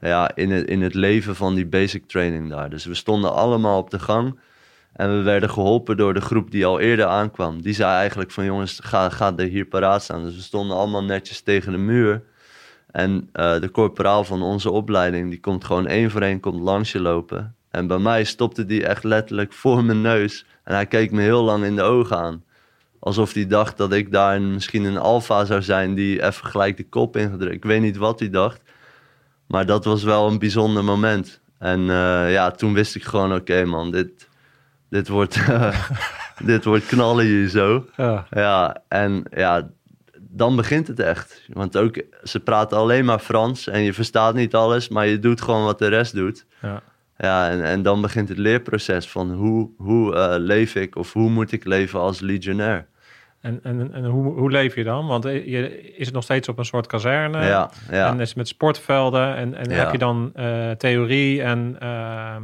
ja, 0.02 0.36
in, 0.36 0.52
het, 0.52 0.68
in 0.68 0.82
het 0.82 0.94
leven 0.94 1.36
van 1.36 1.56
die 1.56 1.66
basic 1.66 2.08
training 2.08 2.50
daar. 2.50 2.70
Dus 2.70 2.86
we 2.86 2.94
stonden 2.94 3.34
allemaal 3.34 3.78
op 3.78 3.90
de 3.90 4.00
gang. 4.00 4.40
En 4.94 5.18
we 5.18 5.24
werden 5.24 5.50
geholpen 5.50 5.98
door 5.98 6.14
de 6.14 6.22
groep 6.22 6.52
die 6.52 6.66
al 6.66 6.80
eerder 6.80 7.06
aankwam. 7.06 7.62
Die 7.62 7.74
zei 7.74 7.92
eigenlijk 7.92 8.32
van 8.32 8.46
jongens, 8.46 8.80
ga, 8.84 9.10
ga 9.10 9.34
er 9.38 9.48
hier 9.48 9.66
paraat 9.66 10.04
staan. 10.04 10.24
Dus 10.24 10.36
we 10.36 10.42
stonden 10.42 10.78
allemaal 10.78 11.04
netjes 11.04 11.42
tegen 11.42 11.72
de 11.72 11.78
muur. 11.78 12.24
En 12.92 13.30
eh, 13.32 13.60
de 13.60 13.72
corporaal 13.72 14.24
van 14.24 14.42
onze 14.42 14.72
opleiding, 14.72 15.30
die 15.30 15.40
komt 15.40 15.66
gewoon 15.66 15.88
één 15.88 16.12
voor 16.12 16.22
één 16.22 16.40
komt 16.40 16.60
langs 16.60 16.92
je 16.92 17.00
lopen. 17.00 17.56
En 17.72 17.88
bij 17.88 17.98
mij 17.98 18.24
stopte 18.24 18.66
die 18.66 18.86
echt 18.86 19.04
letterlijk 19.04 19.54
voor 19.54 19.84
mijn 19.84 20.02
neus. 20.02 20.46
En 20.64 20.74
hij 20.74 20.86
keek 20.86 21.12
me 21.12 21.22
heel 21.22 21.44
lang 21.44 21.64
in 21.64 21.76
de 21.76 21.82
ogen 21.82 22.18
aan. 22.18 22.44
Alsof 23.00 23.34
hij 23.34 23.48
dacht 23.48 23.78
dat 23.78 23.94
ik 23.94 24.12
daar 24.12 24.42
misschien 24.42 24.84
een 24.84 24.98
alfa 24.98 25.46
zou 25.46 25.62
zijn 25.62 25.94
die 25.94 26.24
even 26.24 26.46
gelijk 26.46 26.78
de 26.78 26.90
kop 26.90 27.18
ingedrukt. 27.18 27.56
Ik 27.56 27.64
weet 27.64 27.82
niet 27.82 27.98
wat 27.98 28.20
hij 28.20 28.30
dacht. 28.30 28.62
Maar 29.48 29.66
dat 29.66 29.86
was 29.86 30.04
wel 30.04 30.28
een 30.28 30.40
bijzonder 30.40 30.84
moment. 30.84 31.42
En 31.58 31.80
eh, 31.80 32.32
ja, 32.32 32.52
toen 32.52 32.74
wist 32.74 32.96
ik 32.96 33.04
gewoon, 33.04 33.34
oké 33.34 33.66
man, 33.66 33.92
dit, 33.92 34.30
dit, 34.90 35.08
wordt, 35.08 35.40
dit 36.44 36.66
wordt 36.66 36.86
knallen 36.86 37.26
hier 37.26 37.48
zo. 37.48 37.86
Ja. 37.96 38.28
Ja, 38.30 38.82
en 38.88 39.24
ja, 39.32 39.70
dan 40.20 40.56
begint 40.56 40.88
het 40.88 41.00
echt. 41.00 41.42
Want 41.54 41.78
ook, 41.78 42.02
ze 42.24 42.40
praten 42.40 42.78
alleen 42.78 43.06
maar 43.06 43.20
Frans 43.20 43.68
en 43.68 43.82
je 43.82 43.94
verstaat 43.94 44.34
niet 44.34 44.56
alles, 44.56 44.90
maar 44.90 45.08
je 45.08 45.20
doet 45.20 45.42
gewoon 45.42 45.64
wat 45.64 45.80
de 45.80 45.88
rest 45.88 46.14
doet. 46.14 46.46
Ja. 46.62 46.82
Ja, 47.18 47.50
en, 47.50 47.64
en 47.64 47.82
dan 47.82 48.02
begint 48.02 48.30
het 48.30 48.38
leerproces 48.38 49.10
van 49.10 49.32
hoe, 49.32 49.70
hoe 49.78 50.16
eh, 50.16 50.36
leef 50.38 50.76
ik 50.76 50.96
of 50.96 51.14
hoe 51.14 51.30
moet 51.30 51.52
ik 51.52 51.66
leven 51.66 52.00
als 52.00 52.20
legionnair. 52.20 52.88
En, 53.42 53.60
en, 53.64 53.94
en 53.94 54.06
hoe, 54.06 54.34
hoe 54.34 54.52
leef 54.52 54.76
je 54.76 54.84
dan? 54.84 55.08
Want 55.08 55.26
eh, 55.26 55.46
je, 55.48 55.92
is 55.92 56.06
het 56.06 56.16
nog 56.16 56.24
steeds 56.24 56.48
op 56.50 56.58
een 56.58 56.66
soort 56.66 56.88
kazerne? 56.88 57.46
ja, 57.46 57.70
ja, 57.92 58.08
En 58.08 58.20
is 58.20 58.28
het 58.28 58.38
met 58.38 58.48
sportvelden? 58.48 59.36
En, 59.36 59.56
en 59.56 59.70
Ja. 59.70 59.76
heb 59.76 59.92
je 59.92 59.98
dan 59.98 60.32
eh, 60.36 60.72
theorie 60.72 61.42
en 61.42 61.76
ehm, 61.80 62.44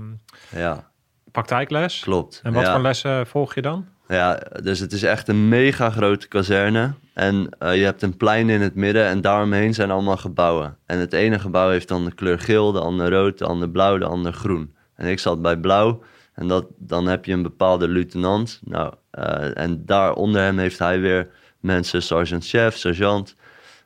ja, 0.60 0.90
praktijkles? 1.32 2.00
klopt. 2.00 2.40
En 2.44 2.54
wat 2.54 2.70
voor 2.70 2.82
lessen 2.82 3.28
volg 3.28 3.56
je 3.56 3.62
dan? 3.62 3.86
Ja, 4.08 4.40
dus 4.64 4.80
het 4.80 4.92
is 4.92 5.04
echt 5.04 5.28
een 5.28 5.48
mega 5.50 5.90
grote 5.90 6.28
kazerne. 6.28 6.94
En 7.14 7.50
eh, 7.60 7.76
je 7.76 7.84
hebt 7.84 8.02
een 8.02 8.18
plein 8.18 8.50
in 8.50 8.62
het 8.62 8.76
midden 8.76 9.06
en 9.06 9.22
daaromheen 9.22 9.74
zijn 9.74 9.92
allemaal 9.92 10.18
gebouwen. 10.18 10.78
En 10.86 11.00
het 11.00 11.14
ene 11.14 11.40
gebouw 11.40 11.70
heeft 11.70 11.88
dan 11.88 12.06
de 12.06 12.14
kleur 12.14 12.40
geel, 12.40 12.72
de 12.72 12.80
andere 12.80 13.10
rood, 13.10 13.38
de 13.38 13.46
andere 13.46 13.72
blauw, 13.72 13.98
de 13.98 14.06
andere 14.06 14.36
groen. 14.36 14.76
En 14.96 15.08
ik 15.08 15.20
zat 15.20 15.42
bij 15.42 15.58
blauw 15.58 16.02
en 16.36 16.48
dat, 16.48 16.66
dan 16.78 17.08
heb 17.08 17.26
je 17.26 17.34
een 17.34 17.42
bepaalde 17.42 17.90
luitenant. 17.90 18.62
Nou, 18.64 18.94
eh, 19.12 19.58
en 19.58 19.86
daar 19.86 20.14
onder 20.14 20.42
hem 20.42 20.58
heeft 20.58 20.80
hij 20.80 21.00
weer 21.00 21.30
mensen, 21.60 22.04
sergeant-chef, 22.04 22.76
sergeant. 22.78 23.36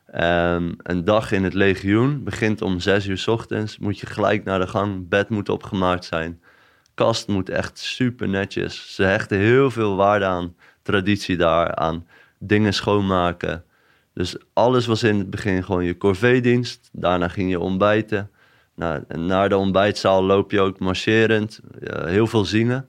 Ehm, 0.06 0.72
een 0.76 1.04
dag 1.04 1.32
in 1.32 1.44
het 1.44 1.54
legioen 1.54 2.24
begint 2.24 2.62
om 2.62 2.80
zes 2.80 3.06
uur 3.06 3.24
ochtends. 3.26 3.78
Moet 3.78 3.98
je 3.98 4.06
gelijk 4.06 4.44
naar 4.44 4.58
de 4.58 4.66
gang, 4.66 5.08
bed 5.08 5.28
moet 5.28 5.48
opgemaakt 5.48 6.04
zijn 6.04 6.40
kast 7.04 7.28
moet 7.28 7.48
echt 7.48 7.78
super 7.78 8.28
netjes. 8.28 8.94
Ze 8.94 9.02
hechten 9.02 9.38
heel 9.38 9.70
veel 9.70 9.96
waarde 9.96 10.24
aan 10.24 10.54
traditie 10.82 11.36
daar, 11.36 11.74
aan 11.74 12.06
dingen 12.38 12.74
schoonmaken. 12.74 13.64
Dus 14.14 14.36
alles 14.52 14.86
was 14.86 15.02
in 15.02 15.18
het 15.18 15.30
begin 15.30 15.64
gewoon 15.64 15.84
je 15.84 15.96
corvée-dienst. 15.96 16.88
Daarna 16.92 17.28
ging 17.28 17.50
je 17.50 17.60
ontbijten. 17.60 18.30
Nou, 18.74 19.04
naar 19.08 19.48
de 19.48 19.56
ontbijtzaal 19.56 20.22
loop 20.22 20.50
je 20.50 20.60
ook 20.60 20.78
marcherend. 20.78 21.60
heel 22.04 22.26
veel 22.26 22.44
zingen. 22.44 22.88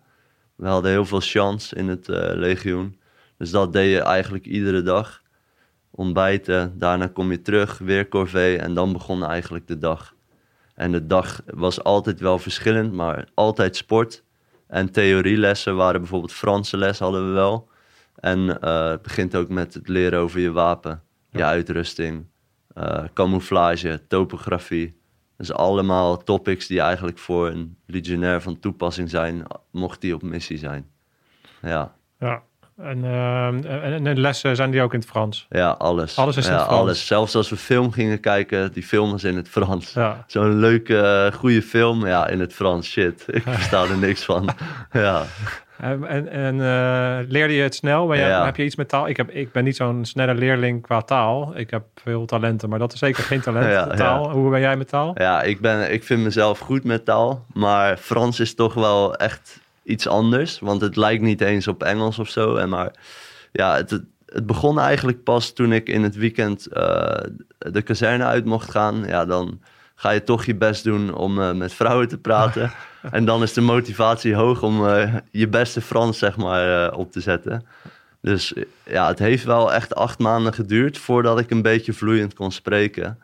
We 0.61 0.67
hadden 0.67 0.91
heel 0.91 1.05
veel 1.05 1.19
chance 1.19 1.75
in 1.75 1.87
het 1.87 2.09
eh, 2.09 2.35
legioen. 2.35 2.99
Dus 3.37 3.51
dat 3.51 3.73
deed 3.73 3.91
je 3.91 4.01
eigenlijk 4.01 4.45
iedere 4.45 4.81
dag. 4.81 5.21
Ontbijten, 5.91 6.77
daarna 6.77 7.07
kom 7.07 7.31
je 7.31 7.41
terug, 7.41 7.77
weer 7.77 8.07
corvée 8.07 8.57
en 8.57 8.73
dan 8.73 8.93
begon 8.93 9.25
eigenlijk 9.25 9.67
de 9.67 9.77
dag. 9.77 10.15
En 10.75 10.91
de 10.91 11.05
dag 11.05 11.41
was 11.45 11.83
altijd 11.83 12.19
wel 12.19 12.39
verschillend, 12.39 12.93
maar 12.93 13.27
altijd 13.33 13.75
sport. 13.75 14.23
En 14.67 14.91
theorielessen 14.91 15.75
waren 15.75 15.99
bijvoorbeeld 15.99 16.33
Franse 16.33 16.77
les 16.77 16.99
hadden 16.99 17.27
we 17.27 17.33
wel. 17.33 17.69
En 18.15 18.61
eh, 18.61 18.89
het 18.89 19.01
begint 19.01 19.35
ook 19.35 19.49
met 19.49 19.73
het 19.73 19.87
leren 19.87 20.19
over 20.19 20.39
je 20.39 20.51
wapen, 20.51 21.03
je 21.29 21.43
uitrusting, 21.43 22.25
eh, 22.73 23.03
camouflage, 23.13 24.01
topografie. 24.07 25.00
Dus 25.41 25.53
allemaal 25.53 26.23
topics 26.23 26.67
die 26.67 26.79
eigenlijk 26.79 27.17
voor 27.17 27.47
een 27.47 27.77
legionair 27.85 28.41
van 28.41 28.59
toepassing 28.59 29.09
zijn, 29.09 29.43
mocht 29.71 30.01
die 30.01 30.13
op 30.13 30.21
missie 30.21 30.57
zijn. 30.57 30.89
Ja, 31.61 31.93
Ja. 32.19 32.41
En, 32.77 33.03
ehm, 33.03 33.63
en, 34.05 34.19
lessen 34.19 34.55
zijn 34.55 34.71
die 34.71 34.81
ook 34.81 34.93
in 34.93 34.99
het 34.99 35.07
Frans? 35.07 35.45
ja 35.49 35.69
alles. 35.69 36.17
Alles 36.17 36.37
is 36.37 36.45
in 36.45 36.51
ja, 36.51 36.57
het 36.57 36.65
Frans. 36.65 36.81
Alles. 36.81 37.07
Zelfs 37.07 37.35
als 37.35 37.49
we 37.49 37.57
film 37.57 37.91
gingen 37.91 38.19
kijken, 38.19 38.73
die 38.73 38.83
film 38.83 39.11
was 39.11 39.23
in 39.23 39.35
het 39.35 39.49
Frans. 39.49 39.93
Ja. 39.93 40.23
Zo'n 40.27 40.59
leuke, 40.59 40.97
eh, 40.97 41.33
goede 41.39 41.61
film, 41.61 42.07
ja, 42.07 42.27
in 42.27 42.39
het 42.39 42.53
Frans. 42.53 42.87
Shit, 42.87 43.23
ik 43.27 43.43
versta 43.57 43.83
er 43.83 43.97
niks 43.97 44.23
van. 44.23 44.49
Ja, 44.91 45.25
En, 45.81 46.07
en, 46.07 46.27
en 46.29 46.53
eh, 46.61 47.25
leerde 47.29 47.53
je 47.53 47.61
het 47.61 47.75
snel? 47.75 48.13
Ja. 48.13 48.45
Heb 48.45 48.55
je 48.55 48.63
iets 48.63 48.75
met 48.75 48.89
taal? 48.89 49.07
Ik, 49.07 49.17
heb, 49.17 49.29
ik 49.29 49.51
ben 49.51 49.63
niet 49.63 49.75
zo'n 49.75 50.05
snelle 50.05 50.33
leerling 50.33 50.81
qua 50.81 51.01
taal. 51.01 51.51
Ik 51.57 51.69
heb 51.69 51.83
veel 51.95 52.25
talenten, 52.25 52.69
maar 52.69 52.79
dat 52.79 52.93
is 52.93 52.99
zeker 52.99 53.23
geen 53.23 53.41
talent. 53.41 53.65
Ja, 53.71 53.87
taal. 53.87 54.29
Hoe 54.31 54.49
ben 54.49 54.59
jij 54.59 54.77
met 54.77 54.87
taal? 54.87 55.11
Ja, 55.15 55.41
ik, 55.41 55.59
ben, 55.61 55.91
ik 55.93 56.03
vind 56.03 56.21
mezelf 56.23 56.59
goed 56.59 56.83
met 56.83 57.05
taal. 57.05 57.45
Maar 57.53 57.97
Frans 57.97 58.39
is 58.39 58.55
toch 58.55 58.73
wel 58.73 59.15
echt 59.15 59.59
iets 59.83 60.07
anders. 60.07 60.59
Want 60.59 60.81
het 60.81 60.95
lijkt 60.95 61.23
niet 61.23 61.41
eens 61.41 61.67
op 61.67 61.83
Engels 61.83 62.19
of 62.19 62.29
zo. 62.29 62.55
En 62.55 62.69
maar 62.69 62.91
ja, 63.51 63.75
het, 63.75 63.89
het- 63.89 64.03
het 64.25 64.45
begon 64.45 64.79
eigenlijk 64.79 65.23
pas 65.23 65.53
toen 65.53 65.73
ik 65.73 65.89
in 65.89 66.03
het 66.03 66.15
weekend 66.15 66.65
eh, 66.67 67.17
de 67.57 67.81
kazerne 67.81 68.23
uit 68.23 68.45
mocht 68.45 68.71
gaan. 68.71 69.03
Ja, 69.07 69.25
dan 69.25 69.59
ga 70.01 70.09
je 70.09 70.23
toch 70.23 70.45
je 70.45 70.55
best 70.55 70.83
doen 70.83 71.13
om 71.13 71.41
eh, 71.41 71.51
met 71.51 71.73
vrouwen 71.73 72.07
te 72.07 72.17
praten. 72.17 72.71
en 73.11 73.25
dan 73.25 73.43
is 73.43 73.53
de 73.53 73.61
motivatie 73.61 74.35
hoog 74.35 74.63
om 74.63 74.87
eh, 74.87 75.15
je 75.31 75.47
beste 75.47 75.81
Frans, 75.81 76.17
zeg 76.17 76.37
maar, 76.37 76.85
eh, 76.85 76.97
op 76.97 77.11
te 77.11 77.19
zetten. 77.19 77.65
Dus 78.21 78.53
ja, 78.85 79.07
het 79.07 79.19
heeft 79.19 79.43
wel 79.43 79.73
echt 79.73 79.95
acht 79.95 80.19
maanden 80.19 80.53
geduurd 80.53 80.97
voordat 80.97 81.39
ik 81.39 81.51
een 81.51 81.61
beetje 81.61 81.93
vloeiend 81.93 82.33
kon 82.33 82.51
spreken. 82.51 83.19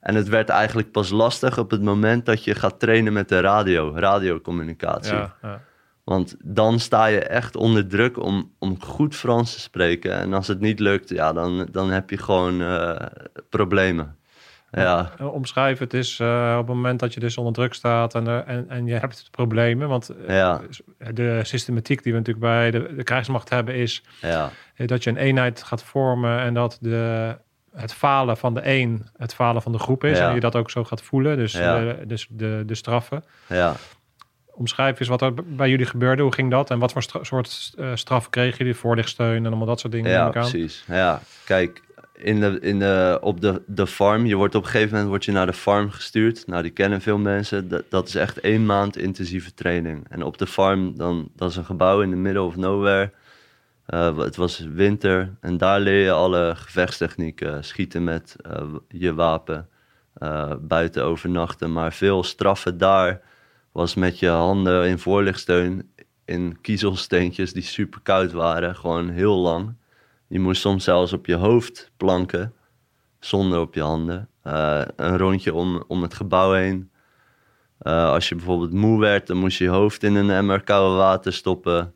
En 0.00 0.14
het 0.14 0.28
werd 0.28 0.48
eigenlijk 0.48 0.90
pas 0.90 1.10
lastig 1.10 1.58
op 1.58 1.70
het 1.70 1.82
moment 1.82 2.26
dat 2.26 2.44
je 2.44 2.54
gaat 2.54 2.80
trainen 2.80 3.12
met 3.12 3.28
de 3.28 3.40
radio, 3.40 3.92
radiocommunicatie. 3.96 5.14
Ja, 5.14 5.34
ja. 5.42 5.60
Want 6.04 6.36
dan 6.42 6.80
sta 6.80 7.06
je 7.06 7.20
echt 7.20 7.56
onder 7.56 7.86
druk 7.86 8.18
om, 8.18 8.52
om 8.58 8.82
goed 8.82 9.16
Frans 9.16 9.52
te 9.52 9.60
spreken. 9.60 10.12
En 10.12 10.32
als 10.32 10.48
het 10.48 10.60
niet 10.60 10.80
lukt, 10.80 11.08
ja, 11.08 11.32
dan, 11.32 11.68
dan 11.70 11.90
heb 11.90 12.10
je 12.10 12.18
gewoon 12.18 12.62
problemen. 13.48 14.16
Ja, 14.80 15.12
Eh, 15.18 15.32
Omschrijf 15.32 15.78
het 15.78 15.94
is 15.94 16.20
eh, 16.20 16.56
op 16.58 16.66
het 16.66 16.76
moment 16.76 17.00
dat 17.00 17.14
je 17.14 17.20
dus 17.20 17.36
onder 17.36 17.52
druk 17.52 17.74
staat 17.74 18.14
en, 18.14 18.26
er- 18.26 18.44
en, 18.46 18.64
en 18.68 18.86
je 18.86 18.94
hebt 18.94 19.28
problemen. 19.30 19.88
Want 19.88 20.08
eh, 20.08 20.36
ja, 20.36 20.60
de 21.12 21.40
systematiek 21.42 22.02
die 22.02 22.12
we 22.12 22.18
natuurlijk 22.18 22.46
bij 22.46 22.70
de, 22.70 22.94
de 22.96 23.02
krijgsmacht 23.02 23.48
hebben 23.48 23.74
is 23.74 24.02
ja, 24.20 24.50
eh, 24.74 24.86
dat 24.86 25.04
je 25.04 25.10
een 25.10 25.16
eenheid 25.16 25.62
gaat 25.62 25.82
vormen 25.82 26.38
en 26.40 26.54
dat 26.54 26.78
de, 26.80 27.36
het 27.74 27.94
falen 27.94 28.36
van 28.36 28.54
de 28.54 28.60
een 28.64 29.06
het 29.16 29.34
falen 29.34 29.62
van 29.62 29.72
de 29.72 29.78
groep 29.78 30.04
is. 30.04 30.18
Ja. 30.18 30.28
En 30.28 30.34
je 30.34 30.40
dat 30.40 30.56
ook 30.56 30.70
zo 30.70 30.84
gaat 30.84 31.02
voelen. 31.02 31.36
Dus, 31.36 31.54
eh, 31.54 31.92
dus 32.06 32.26
de, 32.30 32.62
de 32.66 32.74
straffen. 32.74 33.24
ja. 33.48 33.74
Omschrijf 34.54 35.00
eens 35.00 35.08
wat 35.08 35.22
er 35.22 35.34
bij 35.34 35.70
jullie 35.70 35.86
gebeurde. 35.86 36.22
Hoe 36.22 36.32
ging 36.32 36.50
dat? 36.50 36.70
En 36.70 36.78
wat 36.78 36.92
voor 36.92 37.02
stra- 37.02 37.24
soort 37.24 37.72
eh, 37.78 37.90
straf 37.94 38.30
kregen 38.30 38.58
jullie? 38.58 38.74
Voorlichtsteun 38.74 39.36
en 39.36 39.46
allemaal 39.46 39.66
dat 39.66 39.80
soort 39.80 39.92
dingen. 39.92 40.10
Ja, 40.10 40.24
precies. 40.50 40.84
Ja, 40.86 41.20
kijk, 41.44 41.82
in 42.22 42.40
de, 42.40 42.58
in 42.60 42.78
de, 42.78 43.18
op 43.20 43.40
de, 43.40 43.62
de 43.66 43.86
farm, 43.86 44.26
je 44.26 44.36
wordt 44.36 44.54
op 44.54 44.62
een 44.62 44.68
gegeven 44.68 44.90
moment 44.90 45.08
wordt 45.08 45.24
je 45.24 45.32
naar 45.32 45.46
de 45.46 45.52
farm 45.52 45.90
gestuurd. 45.90 46.46
Nou, 46.46 46.62
die 46.62 46.70
kennen 46.70 47.00
veel 47.00 47.18
mensen. 47.18 47.68
Dat, 47.68 47.84
dat 47.88 48.08
is 48.08 48.14
echt 48.14 48.40
één 48.40 48.66
maand 48.66 48.96
intensieve 48.96 49.54
training. 49.54 50.06
En 50.08 50.22
op 50.22 50.38
de 50.38 50.46
farm, 50.46 50.96
dan, 50.96 51.30
dat 51.36 51.50
is 51.50 51.56
een 51.56 51.64
gebouw 51.64 52.00
in 52.00 52.10
de 52.10 52.16
middle 52.16 52.42
of 52.42 52.56
nowhere. 52.56 53.10
Eh, 53.86 54.18
het 54.18 54.36
was 54.36 54.58
winter 54.58 55.36
en 55.40 55.56
daar 55.56 55.80
leer 55.80 56.04
je 56.04 56.10
alle 56.10 56.52
gevechtstechnieken. 56.56 57.64
Schieten 57.64 58.04
met 58.04 58.36
eh, 58.40 58.74
je 58.88 59.14
wapen, 59.14 59.68
eh, 60.14 60.52
buiten 60.60 61.04
overnachten. 61.04 61.72
Maar 61.72 61.92
veel 61.92 62.22
straffen 62.22 62.78
daar 62.78 63.20
was 63.72 63.94
met 63.94 64.18
je 64.18 64.28
handen 64.28 64.86
in 64.86 64.98
voorlichtsteun 64.98 65.90
in 66.24 66.60
kiezelsteentjes 66.60 67.52
die 67.52 67.62
super 67.62 68.00
koud 68.00 68.32
waren. 68.32 68.76
Gewoon 68.76 69.08
heel 69.08 69.36
lang. 69.36 69.74
Je 70.32 70.40
moest 70.40 70.60
soms 70.60 70.84
zelfs 70.84 71.12
op 71.12 71.26
je 71.26 71.34
hoofd 71.34 71.90
planken, 71.96 72.52
zonder 73.20 73.60
op 73.60 73.74
je 73.74 73.80
handen. 73.80 74.28
Eh, 74.42 74.82
een 74.96 75.18
rondje 75.18 75.54
om, 75.54 75.84
om 75.88 76.02
het 76.02 76.14
gebouw 76.14 76.52
heen. 76.52 76.90
Eh, 77.78 78.10
als 78.10 78.28
je 78.28 78.34
bijvoorbeeld 78.34 78.72
moe 78.72 79.00
werd, 79.00 79.26
dan 79.26 79.36
moest 79.36 79.58
je 79.58 79.64
je 79.64 79.70
hoofd 79.70 80.02
in 80.02 80.14
een 80.14 80.30
emmer 80.30 80.62
koude 80.62 80.96
water 80.96 81.32
stoppen. 81.32 81.94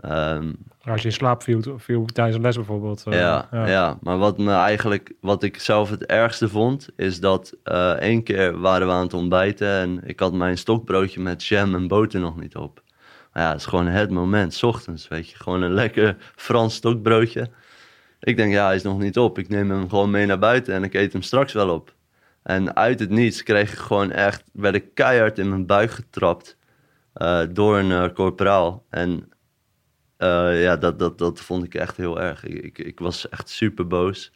Ehm, 0.00 0.52
Als 0.84 1.00
je 1.00 1.08
in 1.08 1.14
slaap 1.14 1.42
viel, 1.42 1.60
viel 1.76 2.04
tijdens 2.04 2.36
een 2.36 2.42
les 2.42 2.56
bijvoorbeeld. 2.56 3.04
eh, 3.06 3.18
ja, 3.18 3.48
ja. 3.50 3.98
maar 4.00 4.18
wat 4.18 4.38
me 4.38 4.52
eigenlijk, 4.52 5.12
wat 5.20 5.42
ik 5.42 5.58
zelf 5.60 5.90
het 5.90 6.06
ergste 6.06 6.48
vond, 6.48 6.88
is 6.96 7.20
dat 7.20 7.54
één 7.98 8.22
keer 8.22 8.58
waren 8.58 8.86
we 8.86 8.92
aan 8.92 9.02
het 9.02 9.14
ontbijten 9.14 9.68
en 9.68 10.00
ik 10.04 10.20
had 10.20 10.32
mijn 10.32 10.58
stokbroodje 10.58 11.20
met 11.20 11.44
jam 11.44 11.74
en 11.74 11.88
boter 11.88 12.20
nog 12.20 12.40
niet 12.40 12.56
op. 12.56 12.82
Maar 13.32 13.42
ja, 13.42 13.48
het 13.48 13.58
is 13.60 13.66
gewoon 13.66 13.86
het 13.86 14.10
moment, 14.10 14.54
's 14.54 14.62
ochtends, 14.62 15.08
weet 15.08 15.30
je, 15.30 15.36
gewoon 15.36 15.62
een 15.62 15.72
lekker 15.72 16.16
Frans 16.34 16.74
stokbroodje. 16.74 17.50
Ik 18.20 18.36
denk, 18.36 18.52
ja, 18.52 18.66
hij 18.66 18.74
is 18.74 18.82
nog 18.82 18.98
niet 18.98 19.18
op. 19.18 19.38
Ik 19.38 19.48
neem 19.48 19.70
hem 19.70 19.88
gewoon 19.88 20.10
mee 20.10 20.26
naar 20.26 20.38
buiten 20.38 20.74
en 20.74 20.84
ik 20.84 20.94
eet 20.94 21.12
hem 21.12 21.22
straks 21.22 21.52
wel 21.52 21.68
op. 21.74 21.94
En 22.42 22.76
uit 22.76 23.00
het 23.00 23.10
niets 23.10 23.42
kreeg 23.42 23.72
ik 23.72 23.78
gewoon 23.78 24.10
echt, 24.10 24.42
werd 24.52 24.74
ik 24.74 24.94
keihard 24.94 25.38
in 25.38 25.48
mijn 25.48 25.66
buik 25.66 25.90
getrapt 25.90 26.56
eh, 27.12 27.42
door 27.50 27.78
een 27.78 27.92
eh, 27.92 28.14
corporaal. 28.14 28.84
En 28.90 29.32
eh, 30.16 30.62
ja, 30.62 30.76
dat, 30.76 30.98
dat, 30.98 31.18
dat 31.18 31.40
vond 31.40 31.64
ik 31.64 31.74
echt 31.74 31.96
heel 31.96 32.20
erg. 32.20 32.44
Ik, 32.44 32.62
ik, 32.62 32.78
ik 32.78 32.98
was 32.98 33.28
echt 33.28 33.48
super 33.48 33.86
boos. 33.86 34.32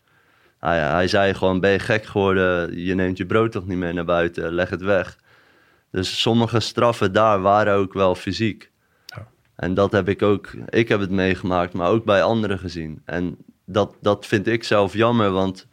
Hij, 0.59 0.79
hij 0.79 1.09
zei 1.09 1.35
gewoon, 1.35 1.61
ben 1.61 1.71
je 1.71 1.79
gek 1.79 2.05
geworden? 2.05 2.79
Je 2.79 2.95
neemt 2.95 3.17
je 3.17 3.27
brood 3.27 3.53
toch 3.53 3.67
niet 3.67 3.79
mee 3.79 3.93
naar 3.93 4.05
buiten? 4.05 4.53
Leg 4.53 4.71
het 4.71 4.83
weg. 4.83 5.19
Dus 5.91 6.21
sommige 6.21 6.61
straffen 6.61 7.13
daar 7.13 7.41
waren 7.41 7.75
ook 7.75 7.93
wel 7.93 8.15
fysiek. 8.15 8.72
En 9.57 9.75
dat 9.75 9.93
heb 9.93 10.09
ik 10.09 10.23
ook, 10.23 10.51
ik 10.69 10.89
heb 10.89 11.01
het 11.01 11.11
meegemaakt, 11.11 11.73
maar 11.73 11.91
ook 11.91 12.05
bij 12.05 12.23
anderen 12.23 12.59
gezien. 12.59 13.03
En 13.05 13.37
dat, 13.65 13.97
dat 14.01 14.27
vind 14.27 14.47
ik 14.47 14.65
zelf 14.65 14.93
jammer, 14.93 15.31
want 15.31 15.67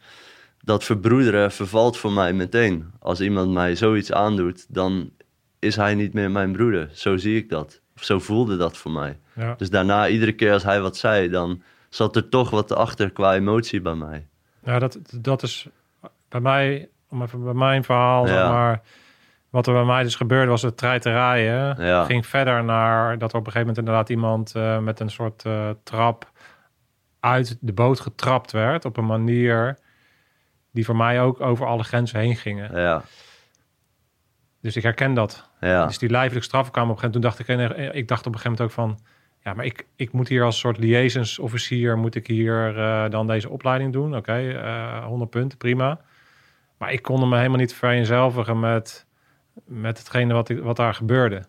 dat 0.60 0.84
verbroederen 0.84 1.52
vervalt 1.52 1.96
voor 1.96 2.12
mij 2.12 2.32
meteen. 2.32 2.90
Als 2.98 3.20
iemand 3.20 3.52
mij 3.52 3.76
zoiets 3.76 4.12
aandoet, 4.12 4.66
dan 4.68 5.10
is 5.58 5.76
hij 5.76 5.94
niet 5.94 6.12
meer 6.12 6.30
mijn 6.30 6.52
broeder. 6.52 6.90
Zo 6.92 7.16
zie 7.16 7.36
ik 7.36 7.48
dat. 7.48 7.80
Of 7.96 8.04
zo 8.04 8.18
voelde 8.18 8.56
dat 8.56 8.76
voor 8.76 8.90
mij. 8.90 9.18
Ja. 9.32 9.54
Dus 9.56 9.70
daarna, 9.70 10.08
iedere 10.08 10.32
keer 10.32 10.52
als 10.52 10.62
hij 10.62 10.80
wat 10.80 10.96
zei, 10.96 11.28
dan 11.28 11.62
zat 11.88 12.16
er 12.16 12.28
toch 12.28 12.50
wat 12.50 12.72
achter 12.72 13.10
qua 13.10 13.34
emotie 13.34 13.80
bij 13.80 13.94
mij. 13.94 14.26
Ja, 14.64 14.78
dat, 14.78 14.98
dat 15.20 15.42
is 15.42 15.68
bij 16.28 16.40
mij, 16.40 16.88
om 17.08 17.22
even 17.22 17.44
bij 17.44 17.54
mijn 17.54 17.84
verhaal, 17.84 18.26
zeg 18.26 18.48
maar. 18.48 18.82
Wat 19.50 19.66
er 19.66 19.72
bij 19.72 19.84
mij 19.84 20.02
dus 20.02 20.14
gebeurde 20.14 20.50
was 20.50 20.62
het 20.62 20.76
treiteraaien. 20.76 21.84
Ja. 21.84 22.04
Ging 22.04 22.26
verder 22.26 22.64
naar 22.64 23.18
dat 23.18 23.32
er 23.32 23.38
op 23.38 23.46
een 23.46 23.52
gegeven 23.52 23.60
moment 23.60 23.78
inderdaad 23.78 24.08
iemand 24.08 24.54
eh, 24.54 24.78
met 24.78 25.00
een 25.00 25.10
soort 25.10 25.44
eh, 25.44 25.70
trap 25.82 26.30
uit 27.20 27.58
de 27.60 27.72
boot 27.72 28.00
getrapt 28.00 28.52
werd. 28.52 28.84
Op 28.84 28.96
een 28.96 29.06
manier 29.06 29.78
die 30.72 30.84
voor 30.84 30.96
mij 30.96 31.20
ook 31.20 31.40
over 31.40 31.66
alle 31.66 31.82
grenzen 31.82 32.18
heen 32.20 32.36
gingen. 32.36 32.80
Ja, 32.80 33.02
Dus 34.60 34.76
ik 34.76 34.82
herken 34.82 35.14
dat. 35.14 35.50
ja, 35.60 35.86
Dus 35.86 35.98
die 35.98 36.10
lijfelijke 36.10 36.46
straffen 36.46 36.72
kwamen 36.72 36.90
op 36.90 37.02
een 37.02 37.10
gegeven 37.10 37.30
moment. 37.30 37.46
Toen 37.46 37.58
dacht 37.66 37.88
ik, 37.88 37.94
ik 37.94 38.08
dacht 38.08 38.26
op 38.26 38.34
een 38.34 38.40
gegeven 38.40 38.64
moment 38.64 38.78
ook 38.78 38.96
van... 38.96 39.08
Ja, 39.42 39.54
maar 39.54 39.64
ik, 39.64 39.86
ik 39.96 40.12
moet 40.12 40.28
hier 40.28 40.44
als 40.44 40.58
soort 40.58 40.78
liaisonsofficier... 40.78 41.98
moet 41.98 42.14
ik 42.14 42.26
hier 42.26 42.78
eh, 42.78 43.10
dan 43.10 43.26
deze 43.26 43.48
opleiding 43.48 43.92
doen. 43.92 44.16
Oké, 44.16 44.50
eh 44.52 45.04
100 45.04 45.30
punten, 45.30 45.58
prima. 45.58 46.00
Maar 46.78 46.92
ik 46.92 47.02
kon 47.02 47.28
me 47.28 47.36
helemaal 47.36 47.58
niet 47.58 47.74
vereenzelvigen 47.74 48.60
met, 48.60 49.06
met 49.64 49.98
hetgene 49.98 50.34
wat, 50.34 50.48
ik, 50.48 50.58
wat 50.62 50.76
daar 50.76 50.94
gebeurde. 50.94 51.42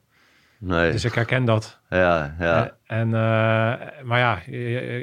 nee, 0.57 0.91
Dus 0.91 1.05
ik 1.05 1.13
herken 1.13 1.45
dat. 1.45 1.79
ja, 1.89 2.35
ja, 2.39 2.63
Eh, 2.85 2.99
En, 2.99 3.07
eh, 3.07 4.03
maar 4.03 4.19
ja, 4.19 4.39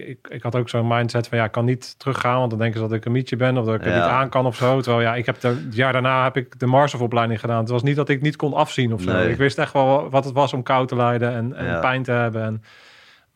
ik, 0.06 0.28
ik 0.30 0.42
had 0.42 0.56
ook 0.56 0.68
zo'n 0.68 0.86
mindset 0.86 1.28
van 1.28 1.38
ja, 1.38 1.44
ik 1.44 1.50
kan 1.52 1.64
niet 1.64 1.98
teruggaan, 1.98 2.38
want 2.38 2.50
dan 2.50 2.58
denken 2.58 2.80
ze 2.80 2.86
dat 2.88 2.96
ik 2.96 3.04
een 3.04 3.12
mietje 3.12 3.36
ben 3.36 3.56
of 3.58 3.64
dat 3.64 3.74
ik 3.74 3.80
het 3.84 3.92
Ja. 3.94 3.98
niet 4.00 4.08
aan 4.10 4.28
kan 4.28 4.46
of 4.46 4.56
zo. 4.56 4.80
Terwijl 4.80 5.02
ja, 5.04 5.14
ik 5.14 5.26
heb 5.26 5.40
de, 5.40 5.48
het 5.48 5.74
jaar 5.74 5.92
daarna 5.92 6.22
heb 6.24 6.36
ik 6.36 6.58
de 6.58 6.66
Marshof-opleiding 6.66 7.40
gedaan. 7.40 7.58
Het 7.60 7.68
was 7.68 7.82
niet 7.82 7.96
dat 7.96 8.08
ik 8.08 8.20
niet 8.22 8.36
kon 8.36 8.52
afzien 8.54 8.92
of 8.92 9.02
zo. 9.02 9.12
Nee. 9.12 9.30
Ik 9.30 9.36
wist 9.36 9.58
echt 9.58 9.72
wel 9.72 10.10
wat 10.10 10.24
het 10.24 10.34
was 10.34 10.52
om 10.52 10.62
kou 10.62 10.86
te 10.86 10.96
lijden 10.96 11.32
en, 11.32 11.54
en 11.54 11.64
Ja. 11.66 11.80
pijn 11.80 12.02
te 12.02 12.12
hebben. 12.12 12.42
En, 12.42 12.62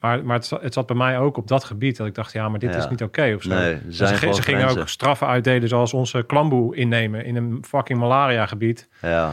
maar 0.00 0.24
maar 0.24 0.36
het, 0.36 0.46
za- 0.46 0.58
het 0.60 0.74
zat 0.74 0.86
bij 0.86 0.96
mij 0.96 1.18
ook 1.18 1.36
op 1.36 1.48
dat 1.48 1.64
gebied 1.64 1.96
dat 1.96 2.06
ik 2.06 2.14
dacht, 2.14 2.32
ja, 2.32 2.48
maar 2.48 2.58
dit 2.58 2.72
Ja. 2.72 2.78
is 2.78 2.88
niet 2.88 3.02
oké 3.02 3.32
of 3.36 3.42
zo. 3.42 3.48
Nee, 3.48 3.58
er 3.58 3.72
En 3.72 3.92
zijn 3.94 4.16
ze, 4.18 4.32
ze 4.34 4.42
gingen 4.42 4.68
ook 4.68 4.88
straffen 4.88 5.26
uitdelen 5.26 5.68
zoals 5.68 5.92
onze 5.92 6.22
klamboe 6.26 6.76
innemen 6.76 7.24
in 7.24 7.36
een 7.36 7.64
fucking 7.68 7.98
malaria 7.98 8.46
gebied. 8.46 8.88
ja, 9.00 9.32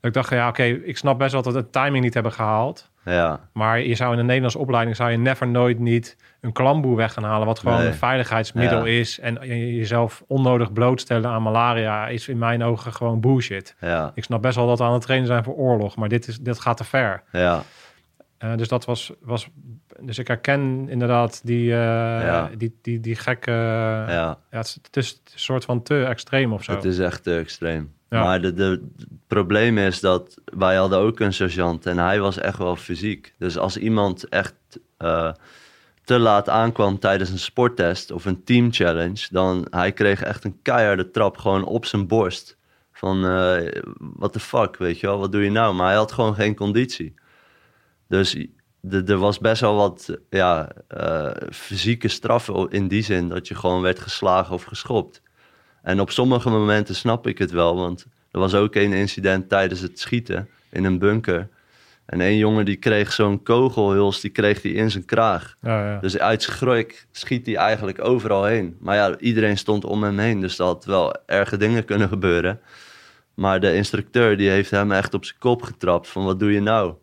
ik 0.00 0.12
dacht, 0.12 0.30
ja, 0.30 0.48
oké, 0.48 0.62
ik 0.62 0.96
snap 0.96 1.18
best 1.18 1.32
wel 1.32 1.42
dat 1.42 1.52
we 1.54 1.60
de 1.62 1.70
timing 1.70 2.04
niet 2.04 2.14
hebben 2.14 2.32
gehaald. 2.32 2.88
ja, 3.04 3.48
Maar 3.52 3.80
je 3.80 3.94
zou 3.94 4.12
in 4.12 4.18
een 4.18 4.24
Nederlandse 4.26 4.58
opleiding 4.58 4.96
zou 4.96 5.10
je 5.10 5.16
never 5.18 5.48
nooit 5.48 5.78
niet 5.78 6.16
een 6.40 6.52
klamboe 6.52 6.96
weg 6.96 7.12
gaan 7.12 7.24
halen, 7.24 7.46
wat 7.46 7.58
gewoon 7.58 7.78
Nee. 7.78 7.86
een 7.86 7.94
veiligheidsmiddel 7.94 8.86
Ja. 8.86 8.98
is. 8.98 9.18
En 9.20 9.38
je- 9.42 9.74
jezelf 9.76 10.24
onnodig 10.26 10.72
blootstellen 10.72 11.30
aan 11.30 11.42
malaria 11.42 12.08
is 12.08 12.28
in 12.28 12.38
mijn 12.38 12.62
ogen 12.62 12.92
gewoon 12.92 13.20
bullshit. 13.20 13.74
ja, 13.80 14.12
Ik 14.14 14.24
snap 14.24 14.42
best 14.42 14.56
wel 14.56 14.66
dat 14.66 14.78
we 14.78 14.84
aan 14.84 14.92
het 14.92 15.02
trainen 15.02 15.26
zijn 15.28 15.44
voor 15.44 15.54
oorlog, 15.54 15.96
maar 15.96 16.08
dit, 16.08 16.28
is, 16.28 16.38
dit 16.38 16.60
gaat 16.60 16.76
te 16.76 16.84
ver. 16.84 17.22
ja, 17.32 17.62
Eh, 18.38 18.56
dus 18.56 18.68
dat 18.68 18.84
was, 18.84 19.12
was. 19.20 19.48
Dus 20.00 20.18
ik 20.18 20.26
herken 20.28 20.86
inderdaad 20.88 21.40
die, 21.46 21.70
eh, 21.72 21.76
Ja. 21.78 22.50
die, 22.56 22.78
die, 22.82 23.00
die 23.00 23.14
gekke. 23.16 23.50
Ja. 23.50 24.38
ja. 24.50 24.58
het, 24.58 24.66
is, 24.66 24.74
het 24.82 24.96
is 24.96 25.32
een 25.32 25.38
soort 25.38 25.64
van 25.64 25.82
te 25.82 26.04
extreem 26.04 26.52
of 26.52 26.64
zo. 26.64 26.72
Het 26.72 26.84
is 26.84 26.98
echt 26.98 27.22
te 27.22 27.36
extreem. 27.36 27.92
Maar 28.18 28.40
de, 28.40 28.62
het 28.62 29.06
probleem 29.26 29.78
is 29.78 30.00
dat 30.00 30.40
wij 30.44 30.76
hadden 30.76 30.98
ook 30.98 31.20
een 31.20 31.32
sergeant 31.32 31.86
en 31.86 31.98
hij 31.98 32.20
was 32.20 32.38
echt 32.38 32.58
wel 32.58 32.76
fysiek. 32.76 33.34
Dus 33.38 33.58
als 33.58 33.76
iemand 33.76 34.28
echt 34.28 34.54
eh, 34.96 35.32
te 36.04 36.18
laat 36.18 36.48
aankwam 36.48 36.98
tijdens 36.98 37.30
een 37.30 37.38
sporttest 37.38 38.10
of 38.10 38.24
een 38.24 38.44
team 38.44 38.72
challenge, 38.72 39.26
dan 39.30 39.66
hij 39.70 39.92
kreeg 39.92 40.22
echt 40.22 40.44
een 40.44 40.58
keiharde 40.62 41.10
trap 41.10 41.36
gewoon 41.36 41.64
op 41.64 41.84
zijn 41.84 42.06
borst. 42.06 42.58
Van, 42.92 43.26
eh 43.26 43.82
what 43.98 44.40
fuck, 44.40 44.76
weet 44.76 45.00
je 45.00 45.06
wel, 45.06 45.18
wat 45.18 45.32
doe 45.32 45.42
je 45.42 45.50
nou? 45.50 45.74
Maar 45.74 45.86
hij 45.86 45.96
had 45.96 46.12
gewoon 46.12 46.34
geen 46.34 46.54
conditie. 46.54 47.14
Dus 48.08 48.46
er 48.90 49.16
was 49.16 49.38
best 49.38 49.60
wel 49.60 49.76
wat 49.76 50.18
ja, 50.30 50.72
eh, 50.88 51.30
fysieke 51.50 52.08
straffen 52.08 52.68
in 52.70 52.88
die 52.88 53.02
zin 53.02 53.28
dat 53.28 53.48
je 53.48 53.54
gewoon 53.54 53.82
werd 53.82 54.00
geslagen 54.00 54.54
of 54.54 54.62
geschopt. 54.62 55.22
En 55.82 56.00
op 56.00 56.10
sommige 56.10 56.50
momenten 56.50 56.94
snap 56.94 57.26
ik 57.26 57.38
het 57.38 57.50
wel, 57.50 57.76
want 57.76 58.06
er 58.30 58.40
was 58.40 58.54
ook 58.54 58.74
een 58.74 58.92
incident 58.92 59.48
tijdens 59.48 59.80
het 59.80 59.98
schieten 59.98 60.48
in 60.70 60.84
een 60.84 60.98
bunker. 60.98 61.48
En 62.06 62.20
een 62.20 62.36
jongen 62.36 62.64
die 62.64 62.76
kreeg 62.76 63.12
zo'n 63.12 63.42
kogelhuls, 63.42 64.20
die 64.20 64.30
kreeg 64.30 64.60
die 64.60 64.74
in 64.74 64.90
zijn 64.90 65.04
kraag. 65.04 65.56
Ja, 65.62 65.90
ja. 65.90 65.98
Dus 66.00 66.18
uit 66.18 66.42
schrik 66.42 67.06
schiet 67.10 67.46
hij 67.46 67.56
eigenlijk 67.56 68.04
overal 68.04 68.44
heen. 68.44 68.76
Maar 68.80 68.96
ja, 68.96 69.18
iedereen 69.18 69.58
stond 69.58 69.84
om 69.84 70.02
hem 70.02 70.18
heen, 70.18 70.40
dus 70.40 70.58
er 70.58 70.64
had 70.64 70.84
wel 70.84 71.14
erge 71.26 71.56
dingen 71.56 71.84
kunnen 71.84 72.08
gebeuren. 72.08 72.60
Maar 73.34 73.60
de 73.60 73.74
instructeur 73.74 74.36
die 74.36 74.50
heeft 74.50 74.70
hem 74.70 74.92
echt 74.92 75.14
op 75.14 75.24
zijn 75.24 75.38
kop 75.38 75.62
getrapt 75.62 76.08
van 76.08 76.24
wat 76.24 76.38
doe 76.38 76.52
je 76.52 76.60
nou? 76.60 76.94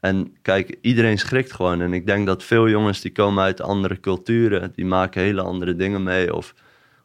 En 0.00 0.36
kijk, 0.42 0.78
iedereen 0.80 1.18
schrikt 1.18 1.52
gewoon. 1.52 1.80
En 1.80 1.92
ik 1.92 2.06
denk 2.06 2.26
dat 2.26 2.42
veel 2.42 2.68
jongens 2.68 3.00
die 3.00 3.12
komen 3.12 3.44
uit 3.44 3.60
andere 3.60 4.00
culturen, 4.00 4.72
die 4.74 4.84
maken 4.84 5.22
hele 5.22 5.42
andere 5.42 5.76
dingen 5.76 6.02
mee. 6.02 6.34
Of, 6.34 6.54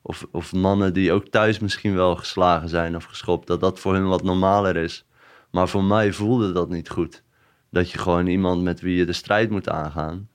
of, 0.09 0.27
of 0.31 0.53
mannen 0.53 0.93
die 0.93 1.11
ook 1.11 1.27
thuis 1.27 1.59
misschien 1.59 1.95
wel 1.95 2.15
geslagen 2.15 2.69
zijn 2.69 2.95
of 2.95 3.03
geschopt, 3.03 3.47
dat 3.47 3.59
dat 3.59 3.79
voor 3.79 3.93
hun 3.93 4.07
wat 4.07 4.23
normaler 4.23 4.75
is. 4.75 5.05
Maar 5.51 5.67
voor 5.67 5.83
mij 5.83 6.13
voelde 6.13 6.51
dat 6.51 6.69
niet 6.69 6.89
goed. 6.89 7.23
Dat 7.71 7.91
je 7.91 7.97
gewoon 7.97 8.27
iemand 8.27 8.63
met 8.63 8.81
wie 8.81 8.95
je 8.95 9.05
de 9.05 9.13
strijd 9.13 9.49
moet 9.49 9.69
aangaan, 9.69 10.29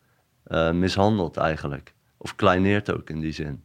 eh, 0.44 0.70
mishandelt 0.70 1.36
eigenlijk. 1.36 1.94
Of 2.16 2.36
kleineert 2.36 2.92
ook 2.92 3.10
in 3.10 3.20
die 3.20 3.32
zin. 3.32 3.64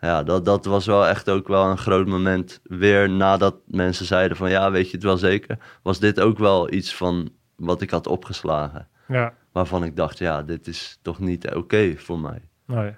Ja, 0.00 0.22
dat, 0.22 0.44
dat 0.44 0.64
was 0.64 0.86
wel 0.86 1.06
echt 1.06 1.30
ook 1.30 1.48
wel 1.48 1.70
een 1.70 1.78
groot 1.78 2.06
moment. 2.06 2.60
Weer 2.62 3.10
nadat 3.10 3.56
mensen 3.66 4.06
zeiden 4.06 4.36
van 4.36 4.50
ja, 4.50 4.70
weet 4.70 4.86
je 4.86 4.96
het 4.96 5.04
wel 5.04 5.16
zeker. 5.18 5.58
Was 5.82 5.98
dit 5.98 6.20
ook 6.20 6.38
wel 6.38 6.72
iets 6.72 6.96
van 6.96 7.30
wat 7.56 7.80
ik 7.80 7.90
had 7.90 8.06
opgeslagen. 8.06 8.88
ja. 9.08 9.38
Waarvan 9.52 9.84
ik 9.84 9.96
dacht, 9.96 10.18
ja, 10.18 10.42
dit 10.42 10.66
is 10.66 10.98
toch 11.02 11.18
niet 11.18 11.54
oké 11.54 11.94
voor 11.96 12.18
mij. 12.18 12.42
Nee. 12.66 12.94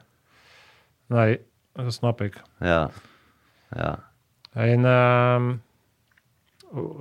Nee, 1.06 1.40
dat 1.72 1.92
snap 1.92 2.20
ik. 2.20 2.42
Ja, 2.58 2.90
ja. 3.76 4.10
En 4.52 4.84
ehm, 4.84 5.54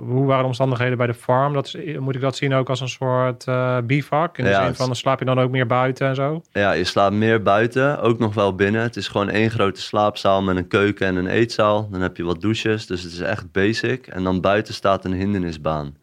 hoe 0.08 0.24
waren 0.24 0.40
de 0.40 0.46
omstandigheden 0.46 0.96
bij 0.98 1.06
de 1.06 1.14
farm? 1.14 1.52
Dat 1.52 1.74
is, 1.74 1.98
moet 1.98 2.14
ik 2.14 2.20
dat 2.20 2.36
zien 2.36 2.54
ook 2.54 2.68
als 2.68 2.80
een 2.80 2.88
soort 2.88 3.46
eh 3.46 3.78
bivak? 3.84 4.38
In 4.38 4.44
de 4.44 4.50
Ja, 4.50 4.64
zin 4.64 4.74
van, 4.74 4.86
dan 4.86 4.96
slaap 4.96 5.18
je 5.18 5.24
dan 5.24 5.40
ook 5.40 5.50
meer 5.50 5.66
buiten 5.66 6.08
en 6.08 6.14
zo? 6.14 6.42
Ja, 6.52 6.72
je 6.72 6.84
slaapt 6.84 7.14
meer 7.14 7.42
buiten, 7.42 8.00
ook 8.00 8.18
nog 8.18 8.34
wel 8.34 8.54
binnen. 8.54 8.82
Het 8.82 8.96
is 8.96 9.08
gewoon 9.08 9.28
één 9.28 9.50
grote 9.50 9.80
slaapzaal 9.80 10.42
met 10.42 10.56
een 10.56 10.68
keuken 10.68 11.06
en 11.06 11.16
een 11.16 11.26
eetzaal. 11.26 11.88
Dan 11.90 12.00
heb 12.00 12.16
je 12.16 12.24
wat 12.24 12.40
douches, 12.40 12.86
dus 12.86 13.02
het 13.02 13.12
is 13.12 13.20
echt 13.20 13.52
basic. 13.52 14.06
En 14.06 14.24
dan 14.24 14.40
buiten 14.40 14.74
staat 14.74 15.04
een 15.04 15.12
hindernisbaan. 15.12 15.96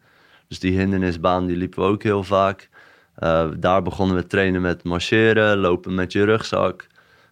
Dus 0.48 0.58
die 0.58 0.78
hindernisbaan 0.78 1.46
die 1.46 1.56
liepen 1.56 1.82
we 1.82 1.88
ook 1.88 2.02
heel 2.02 2.24
vaak. 2.24 2.68
Eh, 3.14 3.48
daar 3.56 3.82
begonnen 3.82 4.16
we 4.16 4.26
trainen 4.26 4.60
met 4.60 4.84
marcheren, 4.84 5.56
lopen 5.58 5.94
met 5.94 6.12
je 6.12 6.24
rugzak. 6.24 6.86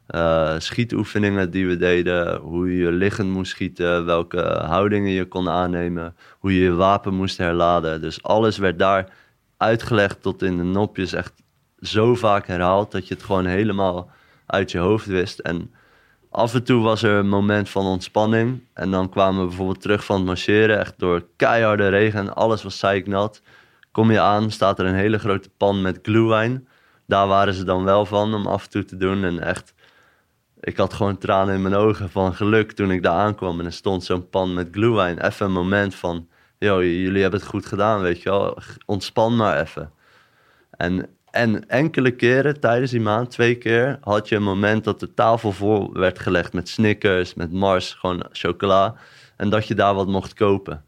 Eh, 0.09 0.54
schietoefeningen 0.59 1.50
die 1.50 1.66
we 1.66 1.76
deden, 1.76 2.36
hoe 2.36 2.76
je 2.76 2.92
liggend 2.92 3.30
moest 3.30 3.50
schieten, 3.50 4.04
welke 4.04 4.40
houdingen 4.66 5.11
je 5.11 5.24
kon 5.24 5.48
aannemen, 5.48 6.16
hoe 6.38 6.54
je 6.54 6.61
je 6.61 6.74
wapen 6.74 7.14
moest 7.14 7.38
herladen. 7.38 8.00
Dus 8.00 8.22
alles 8.22 8.59
werd 8.59 8.78
daar 8.78 9.12
uitgelegd 9.56 10.22
tot 10.22 10.42
in 10.42 10.56
de 10.56 10.62
nopjes, 10.62 11.12
echt 11.12 11.32
zo 11.80 12.14
vaak 12.14 12.46
herhaald 12.46 12.92
dat 12.92 13.09
je 13.09 13.14
het 13.14 13.22
gewoon 13.22 13.46
helemaal 13.46 14.11
uit 14.46 14.70
je 14.70 14.78
hoofd 14.78 15.06
wist. 15.06 15.38
En 15.38 15.74
af 16.30 16.54
en 16.54 16.64
toe 16.64 16.82
was 16.82 17.02
er 17.02 17.14
een 17.14 17.28
moment 17.28 17.68
van 17.68 17.86
ontspanning. 17.86 18.61
En 18.72 18.90
dan 18.90 19.09
kwamen 19.09 19.40
we 19.40 19.46
bijvoorbeeld 19.46 19.80
terug 19.80 20.04
van 20.04 20.16
het 20.16 20.24
marcheren, 20.24 20.78
echt 20.78 20.98
door 20.98 21.26
keiharde 21.36 21.88
regen 21.88 22.20
en 22.20 22.34
alles 22.34 22.62
was 22.62 22.78
zeiknat. 22.78 23.42
Kom 23.92 24.11
je 24.11 24.20
aan, 24.20 24.50
staat 24.50 24.78
er 24.78 24.86
een 24.86 24.94
hele 24.94 25.18
grote 25.18 25.50
pan 25.56 25.82
met 25.82 25.98
glühwein. 26.02 26.68
Daar 27.06 27.26
waren 27.26 27.54
ze 27.54 27.64
dan 27.64 27.84
wel 27.84 28.06
van 28.06 28.34
om 28.34 28.46
af 28.46 28.64
en 28.64 28.70
toe 28.70 28.84
te 28.84 28.96
doen. 28.96 29.24
En 29.24 29.40
echt, 29.40 29.74
ik 30.61 30.76
had 30.76 30.94
gewoon 30.94 31.18
tranen 31.18 31.54
in 31.54 31.62
mijn 31.62 31.74
ogen 31.74 32.11
van 32.11 32.34
geluk 32.34 32.72
toen 32.72 32.90
ik 32.90 33.02
daar 33.02 33.18
aankwam. 33.18 33.59
En 33.59 33.66
er 33.66 33.72
stond 33.72 34.04
zo'n 34.04 34.28
pan 34.28 34.54
met 34.54 34.68
glühwein. 34.70 35.18
Even 35.18 35.46
een 35.46 35.52
moment 35.52 35.94
van, 35.94 36.28
yo, 36.59 36.84
jullie 36.84 37.22
hebben 37.22 37.40
het 37.40 37.48
goed 37.48 37.66
gedaan, 37.66 38.00
weet 38.00 38.22
je 38.22 38.30
wel. 38.30 38.59
Ontspan 38.86 39.36
maar 39.36 39.61
even. 39.61 39.92
En, 40.70 41.09
en 41.30 41.68
enkele 41.68 42.11
keren 42.11 42.61
tijdens 42.61 42.90
die 42.90 43.00
maand, 43.00 43.30
twee 43.30 43.54
keer, 43.54 43.98
had 44.00 44.28
je 44.28 44.36
een 44.36 44.42
moment 44.42 44.84
dat 44.84 45.00
de 45.00 45.14
tafel 45.14 45.52
voor 45.52 45.92
werd 45.92 46.18
gelegd 46.18 46.52
met 46.52 46.68
Snickers, 46.68 47.34
met 47.34 47.52
Mars, 47.52 47.94
gewoon 47.94 48.24
chocola. 48.32 48.94
En 49.36 49.50
dat 49.50 49.66
je 49.66 49.74
daar 49.74 49.94
wat 49.94 50.06
mocht 50.06 50.34
kopen. 50.34 50.84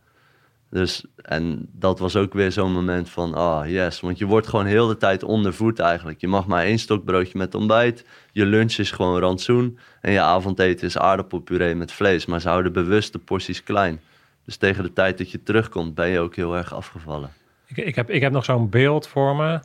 Dus, 0.70 1.04
en 1.16 1.68
dat 1.72 1.98
was 1.98 2.16
ook 2.16 2.32
weer 2.32 2.52
zo'n 2.52 2.72
moment 2.72 3.10
van, 3.10 3.34
ah 3.34 3.68
yes. 3.68 4.00
Want 4.00 4.18
je 4.18 4.26
wordt 4.26 4.46
gewoon 4.48 4.66
heel 4.66 4.86
de 4.86 4.96
tijd 4.96 5.22
ondervoed 5.22 5.78
eigenlijk. 5.78 6.20
Je 6.20 6.28
mag 6.28 6.46
maar 6.46 6.64
één 6.64 6.78
stokbroodje 6.78 7.38
met 7.38 7.54
ontbijt. 7.54 8.04
Je 8.32 8.46
lunch 8.46 8.72
is 8.72 8.90
gewoon 8.90 9.18
rantsoen. 9.20 9.78
En 10.00 10.12
je 10.12 10.20
avondeten 10.20 10.86
is 10.86 10.98
aardappelpuree 10.98 11.74
met 11.74 11.92
vlees. 11.92 12.26
Maar 12.26 12.40
ze 12.40 12.48
houden 12.48 12.72
bewust 12.72 13.12
de 13.12 13.18
porties 13.18 13.62
klein. 13.62 14.00
Dus 14.44 14.56
tegen 14.56 14.82
de 14.82 14.92
tijd 14.92 15.18
dat 15.18 15.30
je 15.30 15.42
terugkomt, 15.42 15.94
ben 15.94 16.08
je 16.08 16.18
ook 16.18 16.36
heel 16.36 16.56
erg 16.56 16.74
afgevallen. 16.74 17.30
Ik, 17.66 17.76
ik, 17.76 17.94
heb, 17.94 18.10
ik 18.10 18.20
heb 18.20 18.32
nog 18.32 18.44
zo'n 18.44 18.68
beeld 18.68 19.06
voor 19.08 19.36
me. 19.36 19.60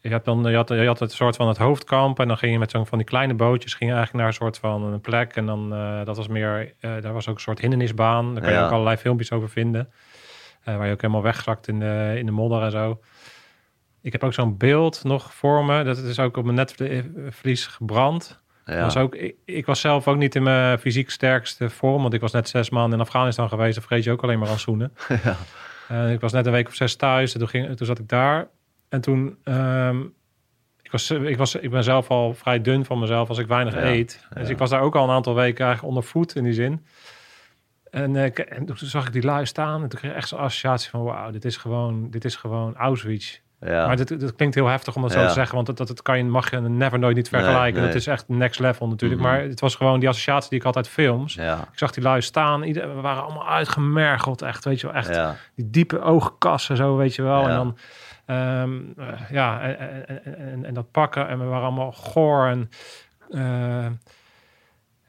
Je, 0.00 0.08
hebt 0.10 0.24
dan, 0.24 0.44
je, 0.44 0.56
had, 0.56 0.68
je 0.68 0.86
had 0.86 0.98
het 0.98 1.12
soort 1.12 1.36
van 1.36 1.48
het 1.48 1.56
hoofdkamp 1.56 2.20
en 2.20 2.28
dan 2.28 2.38
ging 2.38 2.52
je 2.52 2.58
met 2.58 2.70
zo'n 2.70 2.86
van 2.86 2.98
die 2.98 3.06
kleine 3.06 3.34
bootjes 3.34 3.74
ging 3.74 3.90
je 3.90 3.96
eigenlijk 3.96 4.24
naar 4.24 4.26
een 4.34 4.40
soort 4.40 4.58
van 4.58 4.82
een 4.92 5.00
plek 5.00 5.36
en 5.36 5.46
dan 5.46 5.72
eh, 5.74 6.04
dat 6.04 6.16
was 6.16 6.28
meer, 6.28 6.72
eh, 6.80 6.90
daar 7.00 7.12
was 7.12 7.28
ook 7.28 7.34
een 7.34 7.40
soort 7.40 7.60
hindernisbaan. 7.60 8.32
Daar 8.34 8.42
kan 8.42 8.52
je 8.52 8.58
Ja. 8.58 8.64
ook 8.64 8.70
allerlei 8.72 8.96
filmpjes 8.96 9.32
over 9.32 9.48
vinden, 9.48 9.88
waar 10.64 10.86
je 10.86 10.92
ook 10.92 11.00
helemaal 11.00 11.22
wegzakt 11.22 11.68
in 11.68 11.78
de, 11.78 12.14
in 12.16 12.26
de 12.26 12.32
modder 12.32 12.62
en 12.62 12.70
zo. 12.70 13.00
Ik 14.02 14.12
heb 14.12 14.24
ook 14.24 14.34
zo'n 14.34 14.56
beeld 14.56 15.04
nog 15.04 15.34
voor 15.34 15.64
me. 15.64 15.84
Dat 15.84 15.98
is 15.98 16.18
ook 16.18 16.36
op 16.36 16.44
mijn 16.44 16.56
netvlies 16.56 17.66
gebrand. 17.66 18.42
Ja, 18.66 18.82
Was 18.82 18.96
ook, 18.96 19.14
ik, 19.14 19.34
ik 19.44 19.66
was 19.66 19.80
zelf 19.80 20.08
ook 20.08 20.16
niet 20.16 20.34
in 20.34 20.42
mijn 20.42 20.78
fysiek 20.78 21.10
sterkste 21.10 21.70
vorm, 21.70 22.02
want 22.02 22.14
ik 22.14 22.20
was 22.20 22.32
net 22.32 22.48
zes 22.48 22.70
maanden 22.70 22.98
in 22.98 23.04
Afghanistan 23.04 23.48
geweest. 23.48 23.74
Dan 23.74 23.84
vergeet 23.84 24.04
je 24.04 24.10
ook 24.10 24.22
alleen 24.22 24.38
maar 24.38 24.48
rantsoenen. 24.48 24.92
ja, 25.24 25.36
Eh, 25.88 26.12
ik 26.12 26.20
was 26.20 26.32
net 26.32 26.46
een 26.46 26.52
week 26.52 26.66
of 26.66 26.74
zes 26.74 26.96
thuis 26.96 27.32
en 27.32 27.38
toen, 27.38 27.48
ging, 27.48 27.76
toen 27.76 27.86
zat 27.86 27.98
ik 27.98 28.08
daar. 28.08 28.48
En 28.88 29.00
toen, 29.00 29.36
ehm, 29.44 30.00
ik, 30.82 30.90
was, 30.90 31.10
ik, 31.10 31.36
was, 31.36 31.54
ik 31.54 31.70
ben 31.70 31.84
zelf 31.84 32.08
al 32.08 32.34
vrij 32.34 32.60
dun 32.60 32.84
van 32.84 32.98
mezelf 32.98 33.28
als 33.28 33.38
ik 33.38 33.46
weinig 33.46 33.74
Ja, 33.74 33.84
eet. 33.84 34.26
Dus 34.34 34.48
ik 34.48 34.58
was 34.58 34.70
daar 34.70 34.80
ook 34.80 34.96
al 34.96 35.04
een 35.04 35.14
aantal 35.14 35.34
weken 35.34 35.64
eigenlijk 35.64 35.94
onder 35.94 36.10
voet 36.10 36.34
in 36.36 36.44
die 36.44 36.52
zin. 36.52 36.86
En, 37.94 38.16
en 38.48 38.64
toen 38.66 38.76
zag 38.76 39.06
ik 39.06 39.12
die 39.12 39.22
lui 39.22 39.46
staan 39.46 39.82
en 39.82 39.88
toen 39.88 39.98
kreeg 39.98 40.10
ik 40.10 40.16
echt 40.16 40.28
zo'n 40.28 40.38
associatie 40.38 40.90
van 40.90 41.02
wauw, 41.02 41.30
dit 41.30 41.44
is 41.44 41.56
gewoon, 41.56 42.10
dit 42.10 42.24
is 42.24 42.36
gewoon 42.36 42.76
Auschwitz. 42.76 43.38
ja. 43.60 43.86
Maar 43.86 43.96
dit, 43.96 44.08
dit 44.08 44.34
klinkt 44.34 44.54
heel 44.54 44.66
heftig 44.66 44.96
om 44.96 45.02
dat 45.02 45.12
zo 45.12 45.26
te 45.26 45.32
zeggen, 45.32 45.54
want 45.54 45.66
dat, 45.66 45.76
dat, 45.76 45.88
dat 45.88 46.02
kan 46.02 46.18
je, 46.18 46.24
mag 46.24 46.50
je 46.50 46.60
never 46.60 46.98
nooit 46.98 47.16
niet 47.16 47.28
vergelijken. 47.28 47.80
nee. 47.80 47.86
Dat 47.90 48.00
is 48.00 48.06
echt 48.06 48.28
next 48.28 48.60
level 48.60 48.88
natuurlijk. 48.88 49.20
Mhm. 49.20 49.30
Maar 49.30 49.40
het 49.42 49.60
was 49.60 49.74
gewoon 49.74 50.00
die 50.00 50.08
associatie 50.08 50.48
die 50.50 50.58
ik 50.58 50.64
had 50.64 50.76
uit 50.76 50.88
films. 50.88 51.34
ja, 51.34 51.58
Ik 51.72 51.78
zag 51.78 51.90
die 51.90 52.02
lui 52.02 52.22
staan, 52.22 52.62
ieder, 52.62 52.94
we 52.94 53.00
waren 53.00 53.22
allemaal 53.22 53.48
uitgemergeld, 53.48 54.42
echt, 54.42 54.64
weet 54.64 54.80
je 54.80 54.86
wel, 54.86 54.96
echt 54.96 55.20
die 55.54 55.70
diepe 55.70 56.00
oogkassen 56.00 56.76
zo, 56.76 56.96
weet 56.96 57.14
je 57.14 57.22
wel. 57.22 57.40
Ja. 57.40 57.48
En 57.48 57.54
dan, 57.54 57.76
ehm, 58.26 58.80
eh, 58.96 59.30
ja, 59.30 59.60
en, 59.60 59.78
en, 59.78 60.24
en, 60.24 60.38
en, 60.38 60.64
en 60.64 60.74
dat 60.74 60.90
pakken. 60.90 61.28
En 61.28 61.38
we 61.38 61.44
waren 61.44 61.64
allemaal 61.64 61.92
goor. 61.92 62.46
En, 62.46 62.70
eh, 63.30 63.86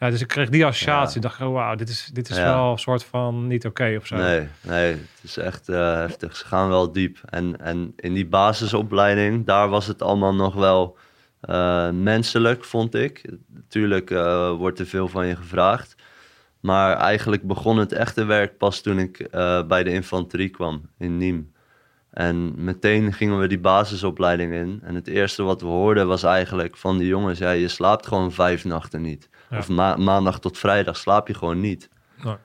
ja, 0.05 0.11
dus 0.11 0.21
ik 0.21 0.27
kreeg 0.27 0.49
die 0.49 0.65
associatie. 0.65 1.21
dacht 1.21 1.39
ik, 1.39 1.45
oh, 1.45 1.53
wauw, 1.53 1.75
dit 1.75 1.89
is, 1.89 2.09
dit 2.13 2.29
is 2.29 2.37
wel 2.37 2.71
een 2.71 2.79
soort 2.79 3.03
van 3.03 3.47
niet 3.47 3.65
oké 3.65 3.95
of 3.99 4.07
zo. 4.07 4.15
Nee, 4.15 4.47
nee, 4.61 4.91
het 4.91 5.19
is 5.21 5.37
echt 5.37 5.69
eh, 5.69 5.95
heftig. 5.95 6.35
Ze 6.35 6.45
gaan 6.45 6.69
wel 6.69 6.91
diep. 6.91 7.17
En, 7.25 7.59
en 7.59 7.93
in 7.95 8.13
die 8.13 8.25
basisopleiding, 8.25 9.45
daar 9.45 9.69
was 9.69 9.87
het 9.87 10.01
allemaal 10.01 10.35
nog 10.35 10.53
wel 10.53 10.97
eh, 11.39 11.89
menselijk, 11.89 12.63
vond 12.63 12.95
ik. 12.95 13.29
Natuurlijk 13.47 14.11
eh, 14.11 14.51
wordt 14.51 14.79
er 14.79 14.85
veel 14.85 15.07
van 15.07 15.27
je 15.27 15.35
gevraagd. 15.35 15.95
Maar 16.59 16.97
eigenlijk 16.97 17.43
begon 17.43 17.77
het 17.77 17.91
echte 17.91 18.23
werk 18.23 18.57
pas 18.57 18.81
toen 18.81 18.99
ik 18.99 19.27
bij 19.67 19.83
de 19.83 19.91
infanterie 19.91 20.49
kwam 20.49 20.89
in 20.97 21.19
Nîmes. 21.19 21.53
En 22.09 22.63
meteen 22.63 23.13
gingen 23.13 23.39
we 23.39 23.47
die 23.47 23.59
basisopleiding 23.59 24.53
in. 24.53 24.79
En 24.83 24.95
het 24.95 25.07
eerste 25.07 25.43
wat 25.43 25.61
we 25.61 25.67
hoorden 25.67 26.07
was 26.07 26.23
eigenlijk 26.23 26.77
van 26.77 26.97
die 26.97 27.07
jongens... 27.07 27.39
Ja, 27.39 27.51
je 27.51 27.67
slaapt 27.67 28.07
gewoon 28.07 28.31
vijf 28.31 28.65
nachten 28.65 29.01
niet. 29.01 29.29
Ja. 29.49 29.57
Of 29.57 29.69
ma- 29.69 29.95
maandag 29.95 30.39
tot 30.39 30.57
vrijdag 30.57 30.97
slaap 30.97 31.27
je 31.27 31.33
gewoon 31.33 31.59
niet. 31.59 31.89
Nee. 32.23 32.35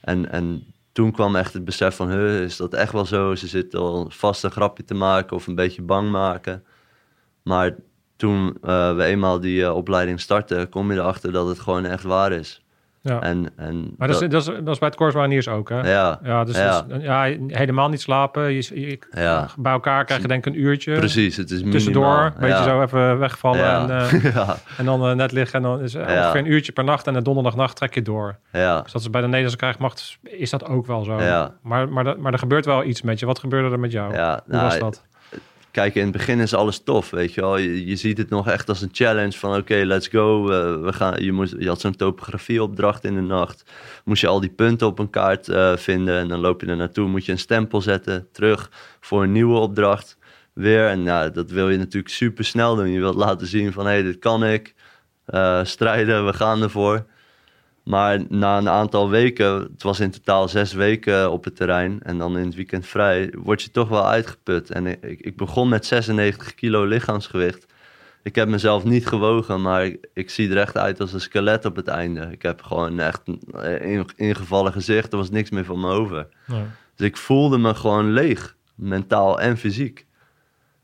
En, 0.00 0.30
en 0.30 0.74
toen 0.92 1.12
kwam 1.12 1.36
echt 1.36 1.52
het 1.52 1.64
besef 1.64 1.96
van, 1.96 2.10
is 2.20 2.56
dat 2.56 2.74
echt 2.74 2.92
wel 2.92 3.04
zo? 3.04 3.34
Ze 3.34 3.46
zitten 3.46 3.80
al 3.80 4.06
vast 4.10 4.44
een 4.44 4.50
grapje 4.50 4.84
te 4.84 4.94
maken 4.94 5.36
of 5.36 5.46
een 5.46 5.54
beetje 5.54 5.82
bang 5.82 6.10
maken. 6.10 6.64
Maar 7.42 7.76
toen 8.16 8.56
eh, 8.62 8.96
we 8.96 9.04
eenmaal 9.04 9.40
die 9.40 9.64
eh, 9.64 9.74
opleiding 9.76 10.20
starten, 10.20 10.68
kom 10.68 10.92
je 10.92 10.98
erachter 10.98 11.32
dat 11.32 11.46
het 11.46 11.58
gewoon 11.60 11.84
echt 11.84 12.02
waar 12.02 12.32
is. 12.32 12.63
Ja. 13.06 13.20
En, 13.20 13.50
en 13.56 13.94
maar 13.98 14.08
dat, 14.08 14.22
is, 14.22 14.28
dat, 14.28 14.40
is, 14.40 14.46
dat 14.46 14.68
is 14.68 14.78
bij 14.78 14.88
het 14.88 14.96
Korsmariniers 14.96 15.48
ook, 15.48 15.68
hè? 15.68 15.90
ja, 15.90 16.18
Ja, 16.22 16.44
dus, 16.44 16.56
Ja. 16.56 16.82
dus- 16.82 17.02
ja, 17.02 17.22
helemaal 17.46 17.88
niet 17.88 18.00
slapen. 18.00 18.42
Je, 18.52 18.80
je- 18.80 18.98
ja, 19.10 19.48
bij 19.58 19.72
elkaar 19.72 20.04
krijg 20.04 20.22
je 20.22 20.28
denk 20.28 20.46
ik 20.46 20.54
een 20.54 20.60
uurtje. 20.60 20.94
precies. 20.94 21.36
Het 21.36 21.46
is 21.46 21.52
minimaal. 21.52 21.72
Tussendoor, 21.72 22.24
een 22.24 22.32
beetje 22.40 22.62
zo 22.62 22.82
even 22.82 23.18
wegvallen 23.18 23.64
en, 23.90 24.20
ja, 24.34 24.56
en 24.78 24.84
dan 24.84 25.06
eh, 25.08 25.14
net 25.14 25.32
liggen. 25.32 25.56
En 25.56 25.62
dan 25.62 25.80
is 25.80 25.94
ongeveer 25.94 26.36
een 26.40 26.50
uurtje 26.52 26.72
per 26.72 26.84
nacht 26.84 27.06
en 27.06 27.12
de 27.14 27.22
donderdagnacht 27.22 27.76
trek 27.76 27.94
je 27.94 28.02
door. 28.02 28.36
ja. 28.52 28.80
Dus 28.82 28.92
dat 28.92 29.00
is 29.00 29.10
bij 29.10 29.20
de 29.20 29.26
Nederlandse 29.26 29.58
krijgsmacht 29.58 30.18
is 30.22 30.50
dat 30.50 30.64
ook 30.66 30.86
wel 30.86 31.04
zo. 31.04 31.20
Ja. 31.22 31.54
Maar, 31.62 31.88
maar, 31.88 32.04
dat- 32.04 32.18
maar 32.18 32.32
er 32.32 32.38
gebeurt 32.38 32.64
wel 32.64 32.84
iets 32.84 33.02
met 33.02 33.18
je. 33.18 33.26
Wat 33.26 33.38
gebeurde 33.38 33.70
er 33.70 33.80
met 33.80 33.92
jou? 33.92 34.14
ja. 34.14 34.40
Hoe 34.50 34.60
was 34.60 34.78
nou, 34.78 34.78
dat? 34.84 35.04
Kijk, 35.74 35.94
in 35.94 36.02
het 36.02 36.12
begin 36.12 36.40
is 36.40 36.54
alles 36.54 36.82
tof, 36.82 37.10
weet 37.10 37.34
je 37.34 37.40
wel. 37.40 37.56
Je, 37.56 37.86
je 37.86 37.96
ziet 37.96 38.18
het 38.18 38.30
nog 38.30 38.48
echt 38.48 38.68
als 38.68 38.82
een 38.82 38.88
challenge 38.92 39.38
van 39.38 39.56
oké, 39.56 39.74
let's 39.74 40.08
go. 40.08 40.50
Eh, 40.50 40.82
we 40.84 40.92
gaan, 40.92 41.24
je, 41.24 41.32
moest, 41.32 41.54
je 41.58 41.68
had 41.68 41.80
zo'n 41.80 41.96
topografieopdracht 41.96 43.04
in 43.04 43.14
de 43.14 43.20
nacht. 43.20 43.64
Moest 44.04 44.20
je 44.20 44.26
al 44.26 44.40
die 44.40 44.50
punten 44.50 44.86
op 44.86 44.98
een 44.98 45.10
kaart 45.10 45.48
eh, 45.48 45.76
vinden 45.76 46.18
en 46.18 46.28
dan 46.28 46.40
loop 46.40 46.60
je 46.60 46.66
er 46.66 46.76
naartoe. 46.76 47.08
Moet 47.08 47.24
je 47.24 47.32
een 47.32 47.38
stempel 47.38 47.80
zetten, 47.80 48.28
terug 48.32 48.70
voor 49.00 49.22
een 49.22 49.32
nieuwe 49.32 49.58
opdracht. 49.58 50.18
Weer, 50.52 50.88
en 50.88 51.02
nou, 51.02 51.30
dat 51.30 51.50
wil 51.50 51.70
je 51.70 51.78
natuurlijk 51.78 52.14
super 52.14 52.44
snel 52.44 52.76
doen. 52.76 52.90
Je 52.90 53.00
wilt 53.00 53.16
laten 53.16 53.46
zien 53.46 53.72
van 53.72 53.84
hé, 53.86 53.92
hey, 53.92 54.02
dit 54.02 54.18
kan 54.18 54.44
ik. 54.44 54.74
Eh, 55.24 55.64
strijden, 55.64 56.26
we 56.26 56.32
gaan 56.32 56.62
ervoor. 56.62 57.06
Maar 57.84 58.20
na 58.28 58.58
een 58.58 58.68
aantal 58.68 59.10
weken, 59.10 59.54
het 59.54 59.82
was 59.82 60.00
in 60.00 60.10
totaal 60.10 60.48
zes 60.48 60.72
weken 60.72 61.30
op 61.30 61.44
het 61.44 61.56
terrein 61.56 62.02
en 62.02 62.18
dan 62.18 62.38
in 62.38 62.44
het 62.44 62.54
weekend 62.54 62.86
vrij, 62.86 63.34
word 63.36 63.62
je 63.62 63.70
toch 63.70 63.88
wel 63.88 64.06
uitgeput. 64.06 64.70
En 64.70 64.86
ik, 64.86 65.20
ik 65.20 65.36
begon 65.36 65.68
met 65.68 65.86
96 65.86 66.54
kilo 66.54 66.84
lichaamsgewicht. 66.84 67.66
Ik 68.22 68.34
heb 68.34 68.48
mezelf 68.48 68.84
niet 68.84 69.06
gewogen, 69.06 69.62
maar 69.62 69.84
ik, 69.84 70.08
ik, 70.14 70.30
zie 70.30 70.50
er 70.50 70.56
echt 70.56 70.76
uit 70.76 71.00
als 71.00 71.12
een 71.12 71.20
skelet 71.20 71.64
op 71.64 71.76
het 71.76 71.88
einde. 71.88 72.28
Ik 72.30 72.42
heb 72.42 72.62
gewoon 72.62 73.00
echt 73.00 73.22
een 73.52 74.06
ingevallen 74.16 74.72
gezicht, 74.72 75.12
er 75.12 75.18
was 75.18 75.30
niks 75.30 75.50
meer 75.50 75.64
van 75.64 75.80
me 75.80 75.88
over. 75.88 76.28
Dus 76.94 77.06
ik 77.06 77.16
voelde 77.16 77.58
me 77.58 77.74
gewoon 77.74 78.12
leeg, 78.12 78.56
mentaal 78.74 79.40
en 79.40 79.56
fysiek. 79.56 80.06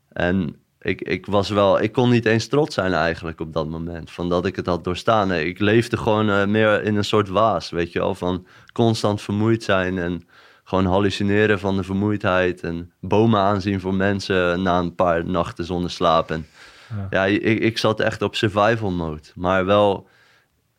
En 0.09 0.55
ik, 0.81 1.01
ik 1.01 1.25
was 1.25 1.49
wel, 1.49 1.81
ik 1.81 1.91
kon 1.91 2.09
niet 2.09 2.25
eens 2.25 2.47
trots 2.47 2.75
zijn 2.75 2.93
eigenlijk 2.93 3.39
op 3.39 3.53
dat 3.53 3.69
moment. 3.69 4.11
Van 4.11 4.29
dat 4.29 4.45
ik 4.45 4.55
het 4.55 4.65
had 4.65 4.83
doorstaan. 4.83 5.27
Nee, 5.27 5.45
ik 5.45 5.59
leefde 5.59 5.97
gewoon 5.97 6.29
uh, 6.29 6.45
meer 6.45 6.83
in 6.83 6.95
een 6.95 7.03
soort 7.03 7.29
waas, 7.29 7.69
weet 7.69 7.91
je 7.91 7.99
wel. 7.99 8.15
Van 8.15 8.45
constant 8.73 9.21
vermoeid 9.21 9.63
zijn 9.63 9.97
en 9.97 10.27
gewoon 10.63 10.85
hallucineren 10.85 11.59
van 11.59 11.75
de 11.77 11.83
vermoeidheid. 11.83 12.61
En 12.61 12.91
bomen 12.99 13.39
aanzien 13.39 13.79
voor 13.79 13.93
mensen 13.93 14.61
na 14.61 14.79
een 14.79 14.95
paar 14.95 15.25
nachten 15.25 15.65
zonder 15.65 15.91
slaap. 15.91 16.31
En 16.31 16.47
ja, 16.89 17.07
ja 17.09 17.25
ik, 17.25 17.59
ik 17.59 17.77
zat 17.77 17.99
echt 17.99 18.21
op 18.21 18.35
survival 18.35 18.91
mode. 18.91 19.21
Maar 19.35 19.65
wel, 19.65 20.07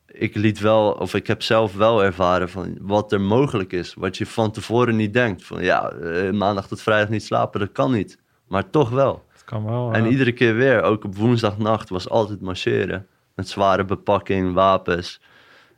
ik 0.07 0.35
liet 0.35 0.61
wel, 0.61 0.93
of 0.93 1.15
ik 1.15 1.27
heb 1.27 1.43
zelf 1.43 1.75
wel 1.75 2.05
ervaren 2.05 2.49
van 2.49 2.77
wat 2.81 3.13
er 3.13 3.21
mogelijk 3.21 3.73
is. 3.73 3.95
Wat 3.95 4.17
je 4.17 4.27
van 4.27 4.51
tevoren 4.51 4.97
niet 4.97 5.13
denkt. 5.13 5.45
Van 5.45 5.65
ja, 5.65 5.91
eh, 5.91 6.31
maandag 6.31 6.69
tot 6.69 6.83
vrijdag 6.83 7.09
niet 7.09 7.25
slapen, 7.25 7.61
dat 7.61 7.73
kan 7.73 7.93
niet. 7.93 8.19
Maar 8.49 8.71
toch 8.71 8.91
wel. 8.91 9.25
Kan 9.53 9.65
wel. 9.65 9.93
En 9.93 10.07
iedere 10.07 10.33
keer 10.33 10.55
weer, 10.55 10.83
ook 10.83 11.05
op 11.05 11.17
woensdagnacht, 11.17 11.89
was 11.89 12.09
altijd 12.09 12.41
marcheren. 12.41 13.07
Met 13.35 13.49
zware 13.49 13.85
bepakking, 13.85 14.53
wapens. 14.53 15.21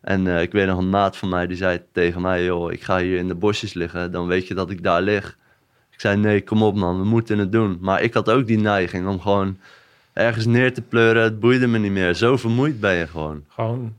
En 0.00 0.26
uh, 0.26 0.42
ik 0.42 0.52
weet 0.52 0.66
nog 0.66 0.78
een 0.78 0.90
maat 0.90 1.16
van 1.16 1.28
mij 1.28 1.46
die 1.46 1.56
zei 1.56 1.82
tegen 1.92 2.20
mij: 2.20 2.44
joh, 2.44 2.72
ik 2.72 2.82
ga 2.82 2.98
hier 2.98 3.18
in 3.18 3.28
de 3.28 3.34
bosjes 3.34 3.72
liggen, 3.72 4.12
dan 4.12 4.26
weet 4.26 4.48
je 4.48 4.54
dat 4.54 4.70
ik 4.70 4.82
daar 4.82 5.02
lig. 5.02 5.38
Ik 5.90 6.00
zei: 6.00 6.16
nee, 6.16 6.42
kom 6.42 6.62
op 6.62 6.74
man, 6.74 6.98
we 6.98 7.04
moeten 7.04 7.38
het 7.38 7.52
doen. 7.52 7.78
Maar 7.80 8.02
ik 8.02 8.14
had 8.14 8.30
ook 8.30 8.46
die 8.46 8.58
neiging 8.58 9.08
om 9.08 9.20
gewoon 9.20 9.58
ergens 10.12 10.46
neer 10.46 10.74
te 10.74 10.82
pleuren. 10.82 11.22
Het 11.22 11.40
boeide 11.40 11.66
me 11.66 11.78
niet 11.78 11.92
meer. 11.92 12.14
Zo 12.14 12.36
vermoeid 12.36 12.80
ben 12.80 12.94
je 12.94 13.06
gewoon. 13.06 13.44
Gewoon 13.48 13.94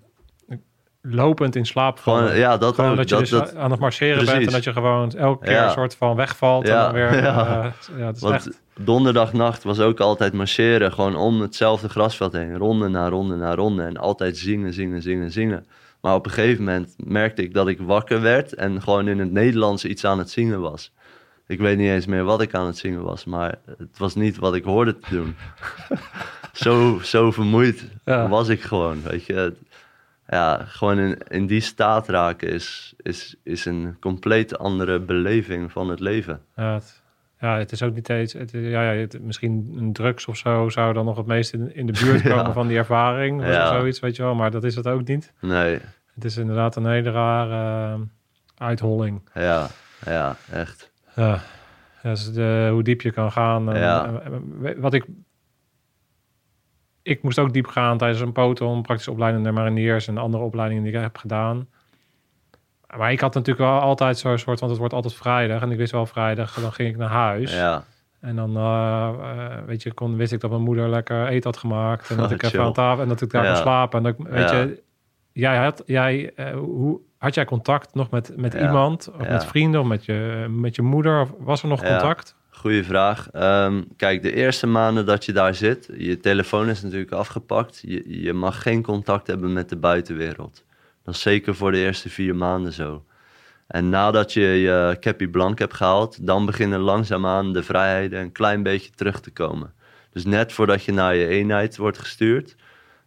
lopend 1.01 1.55
in 1.55 1.65
slaap 1.65 1.99
vallen. 1.99 2.23
Gewoon, 2.23 2.37
ja, 2.37 2.57
dat 2.57 2.75
gewoon 2.75 2.91
ook, 2.91 2.97
dat 2.97 3.09
je 3.09 3.15
dat, 3.15 3.23
dus 3.23 3.29
dat, 3.29 3.55
aan 3.55 3.71
het 3.71 3.79
marcheren 3.79 4.25
bent 4.25 4.45
en 4.45 4.51
dat 4.51 4.63
je 4.63 4.73
gewoon 4.73 5.11
elke 5.11 5.45
keer 5.45 5.53
Ja. 5.53 5.65
een 5.65 5.71
soort 5.71 5.95
van 5.95 6.15
wegvalt 6.15 6.67
Ja, 6.67 6.77
en 6.77 6.83
dan 6.83 6.93
weer... 6.93 7.21
ja. 7.23 7.63
eh, 7.63 7.97
ja, 7.97 8.05
het 8.05 8.15
is 8.15 8.21
Want 8.21 8.35
echt... 8.35 8.63
donderdagnacht 8.79 9.63
was 9.63 9.79
ook 9.79 9.99
altijd 9.99 10.33
marcheren. 10.33 10.91
Gewoon 10.93 11.15
om 11.15 11.41
hetzelfde 11.41 11.89
grasveld 11.89 12.33
heen. 12.33 12.57
Ronde 12.57 12.87
na 12.87 13.09
ronde 13.09 13.35
na 13.35 13.55
ronde. 13.55 13.83
En 13.83 13.97
altijd 13.97 14.37
zingen, 14.37 14.73
zingen, 14.73 15.01
zingen, 15.01 15.31
zingen. 15.31 15.65
Maar 16.01 16.15
op 16.15 16.25
een 16.25 16.31
gegeven 16.31 16.63
moment 16.63 16.95
merkte 16.97 17.41
ik 17.43 17.53
dat 17.53 17.67
ik 17.67 17.79
wakker 17.79 18.21
werd. 18.21 18.53
En 18.53 18.81
gewoon 18.81 19.07
in 19.07 19.19
het 19.19 19.31
Nederlands 19.31 19.85
iets 19.85 20.05
aan 20.05 20.17
het 20.19 20.29
zingen 20.29 20.61
was. 20.61 20.91
Ik 21.47 21.59
weet 21.59 21.77
niet 21.77 21.89
eens 21.89 22.05
meer 22.05 22.23
wat 22.23 22.41
ik 22.41 22.53
aan 22.53 22.65
het 22.65 22.77
zingen 22.77 23.03
was. 23.03 23.25
Maar 23.25 23.55
het 23.77 23.97
was 23.97 24.15
niet 24.15 24.37
wat 24.37 24.55
ik 24.55 24.63
hoorde 24.63 24.99
te 24.99 25.09
doen. 25.09 25.35
zo, 26.53 26.99
zo 27.03 27.31
vermoeid 27.31 27.87
Ja. 28.05 28.27
was 28.27 28.47
ik 28.47 28.61
gewoon. 28.61 29.01
Weet 29.01 29.25
je. 29.25 29.53
Ja, 30.27 30.65
gewoon 30.67 30.99
in, 30.99 31.17
in 31.27 31.45
die 31.47 31.61
staat 31.61 32.07
raken 32.09 32.49
is, 32.49 32.93
is, 32.97 33.35
is 33.43 33.65
een 33.65 33.97
compleet 33.99 34.57
andere 34.57 34.99
beleving 34.99 35.71
van 35.71 35.89
het 35.89 35.99
leven. 35.99 36.41
Ja, 36.55 36.73
het, 36.73 37.01
ja, 37.45 37.57
het 37.57 37.71
is 37.71 37.83
ook 37.83 37.93
niet 37.93 38.09
eens... 38.09 38.33
Het, 38.33 38.51
ja, 38.51 38.91
ja, 38.91 38.99
het- 38.99 39.21
misschien 39.21 39.73
een 39.77 39.93
drugs 39.93 40.25
of 40.27 40.37
zo 40.37 40.69
zou 40.69 40.93
dan 40.93 41.05
nog 41.05 41.17
het 41.17 41.25
meest 41.25 41.53
in, 41.53 41.75
in 41.75 41.85
de 41.85 41.99
buurt 42.03 42.21
Ja. 42.23 42.35
komen 42.37 42.53
van 42.53 42.67
die 42.67 42.77
ervaring. 42.77 43.39
Of 43.41 43.47
Ja. 43.47 43.67
zoiets, 43.67 43.99
weet 43.99 44.15
je 44.15 44.23
wel. 44.23 44.35
Maar 44.35 44.51
dat 44.51 44.63
is 44.63 44.75
het 44.75 44.87
ook 44.87 45.07
niet. 45.07 45.33
Nee, 45.41 45.79
Het 46.13 46.25
is 46.25 46.37
inderdaad 46.37 46.75
een 46.75 46.85
hele 46.85 47.11
rare 47.11 47.93
eh, 47.95 48.01
uitholling. 48.57 49.29
ja, 49.33 49.67
ja, 50.05 50.35
echt. 50.51 50.91
Ja, 51.15 51.39
dus 52.01 52.33
de, 52.33 52.67
hoe 52.71 52.83
diep 52.83 53.01
je 53.01 53.11
kan 53.11 53.31
gaan. 53.31 53.69
En, 53.73 53.79
Ja. 53.79 54.21
en- 54.23 54.79
wat 54.81 54.93
ik... 54.93 55.05
Ik 57.01 57.23
moest 57.23 57.39
ook 57.39 57.53
diep 57.53 57.67
gaan 57.67 57.97
tijdens 57.97 58.19
een 58.21 58.31
poton, 58.31 58.81
praktische 58.81 59.11
opleiding 59.11 59.43
naar 59.43 59.53
mariniers 59.53 60.07
en 60.07 60.17
andere 60.17 60.43
opleidingen 60.43 60.83
die 60.83 60.93
ik 60.93 61.01
heb 61.01 61.17
gedaan. 61.17 61.67
Maar 62.97 63.11
ik 63.11 63.19
had 63.19 63.33
natuurlijk 63.33 63.69
wel 63.69 63.79
altijd 63.79 64.17
zo'n 64.17 64.37
soort, 64.37 64.59
want 64.59 64.71
het 64.71 64.79
wordt 64.79 64.93
altijd 64.93 65.13
vrijdag. 65.13 65.61
En 65.61 65.71
ik 65.71 65.77
wist 65.77 65.91
wel 65.91 66.05
vrijdag, 66.05 66.53
dan 66.53 66.73
ging 66.73 66.89
ik 66.89 66.97
naar 66.97 67.09
huis. 67.09 67.53
Ja, 67.53 67.83
En 68.19 68.35
dan, 68.35 68.55
eh, 68.57 69.09
eh, 69.21 69.65
weet 69.65 69.83
je, 69.83 69.93
kon, 69.93 70.15
wist 70.15 70.31
ik 70.31 70.39
dat 70.39 70.49
mijn 70.49 70.61
moeder 70.61 70.89
lekker 70.89 71.27
eten 71.27 71.49
had 71.49 71.59
gemaakt. 71.59 72.09
En 72.09 72.17
dat 72.17 72.31
ik 72.31 72.43
even 72.43 72.63
aan 72.63 72.73
tafel 72.73 73.03
en 73.03 73.09
dat 73.09 73.21
ik 73.21 73.31
daar 73.31 73.43
Ja. 73.43 73.51
kon 73.51 73.61
slapen. 73.61 73.97
En 73.97 74.03
dat, 74.03 74.27
weet 74.29 74.49
Ja. 74.49 74.61
je, 74.61 74.81
jij 75.31 75.57
had, 75.57 75.83
jij, 75.85 76.31
eh, 76.35 76.53
hoe, 76.53 76.99
had 77.17 77.33
jij 77.35 77.45
contact 77.45 77.93
nog 77.95 78.09
met, 78.09 78.31
met 78.35 78.53
Ja. 78.53 78.59
iemand? 78.59 79.11
Of 79.19 79.27
met 79.29 79.45
vrienden? 79.45 79.81
Of 79.81 79.87
met 79.87 80.05
je, 80.05 80.45
met 80.49 80.75
je 80.75 80.81
moeder? 80.81 81.21
Of 81.21 81.31
was 81.39 81.61
er 81.61 81.67
nog 81.67 81.79
contact? 81.83 82.35
goede 82.49 82.83
vraag. 82.83 83.29
Ehm, 83.31 83.81
kijk, 83.97 84.21
de 84.21 84.33
eerste 84.33 84.67
maanden 84.67 85.05
dat 85.05 85.25
je 85.25 85.33
daar 85.33 85.55
zit, 85.55 85.89
je 85.97 86.19
telefoon 86.19 86.69
is 86.69 86.81
natuurlijk 86.81 87.11
afgepakt. 87.11 87.81
Je, 87.85 88.21
je 88.21 88.33
mag 88.33 88.61
geen 88.61 88.81
contact 88.83 89.27
hebben 89.27 89.53
met 89.53 89.69
de 89.69 89.75
buitenwereld. 89.77 90.63
Dat 91.05 91.13
is 91.13 91.21
zeker 91.21 91.55
voor 91.55 91.71
de 91.71 91.77
eerste 91.77 92.09
vier 92.09 92.35
maanden 92.35 92.73
zo. 92.73 93.05
En 93.67 93.89
nadat 93.89 94.33
je 94.33 94.41
je 94.41 94.97
cappy 94.99 95.27
blank 95.27 95.59
hebt 95.59 95.73
gehaald, 95.73 96.27
dan 96.27 96.45
beginnen 96.45 96.79
langzaamaan 96.79 97.53
de 97.53 97.63
vrijheden 97.63 98.21
een 98.21 98.31
klein 98.31 98.63
beetje 98.63 98.91
terug 98.91 99.19
te 99.19 99.31
komen. 99.31 99.73
Dus 100.11 100.25
net 100.25 100.53
voordat 100.53 100.83
je 100.83 100.91
naar 100.91 101.15
je 101.15 101.27
eenheid 101.27 101.77
wordt 101.77 101.97
gestuurd, 101.97 102.55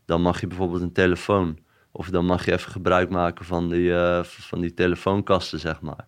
dan 0.05 0.23
mag 0.23 0.41
je 0.41 0.47
bijvoorbeeld 0.47 0.83
een 0.83 0.93
telefoon. 0.93 1.59
Of 1.93 2.11
dan 2.11 2.25
mag 2.25 2.45
je 2.45 2.53
even 2.53 2.73
gebruik 2.73 3.11
maken 3.11 3.45
van 3.45 3.69
die, 3.69 3.95
eh, 3.95 4.25
van 4.25 4.61
die 4.61 4.75
telefoonkasten, 4.75 5.59
zeg 5.59 5.81
maar. 5.81 6.07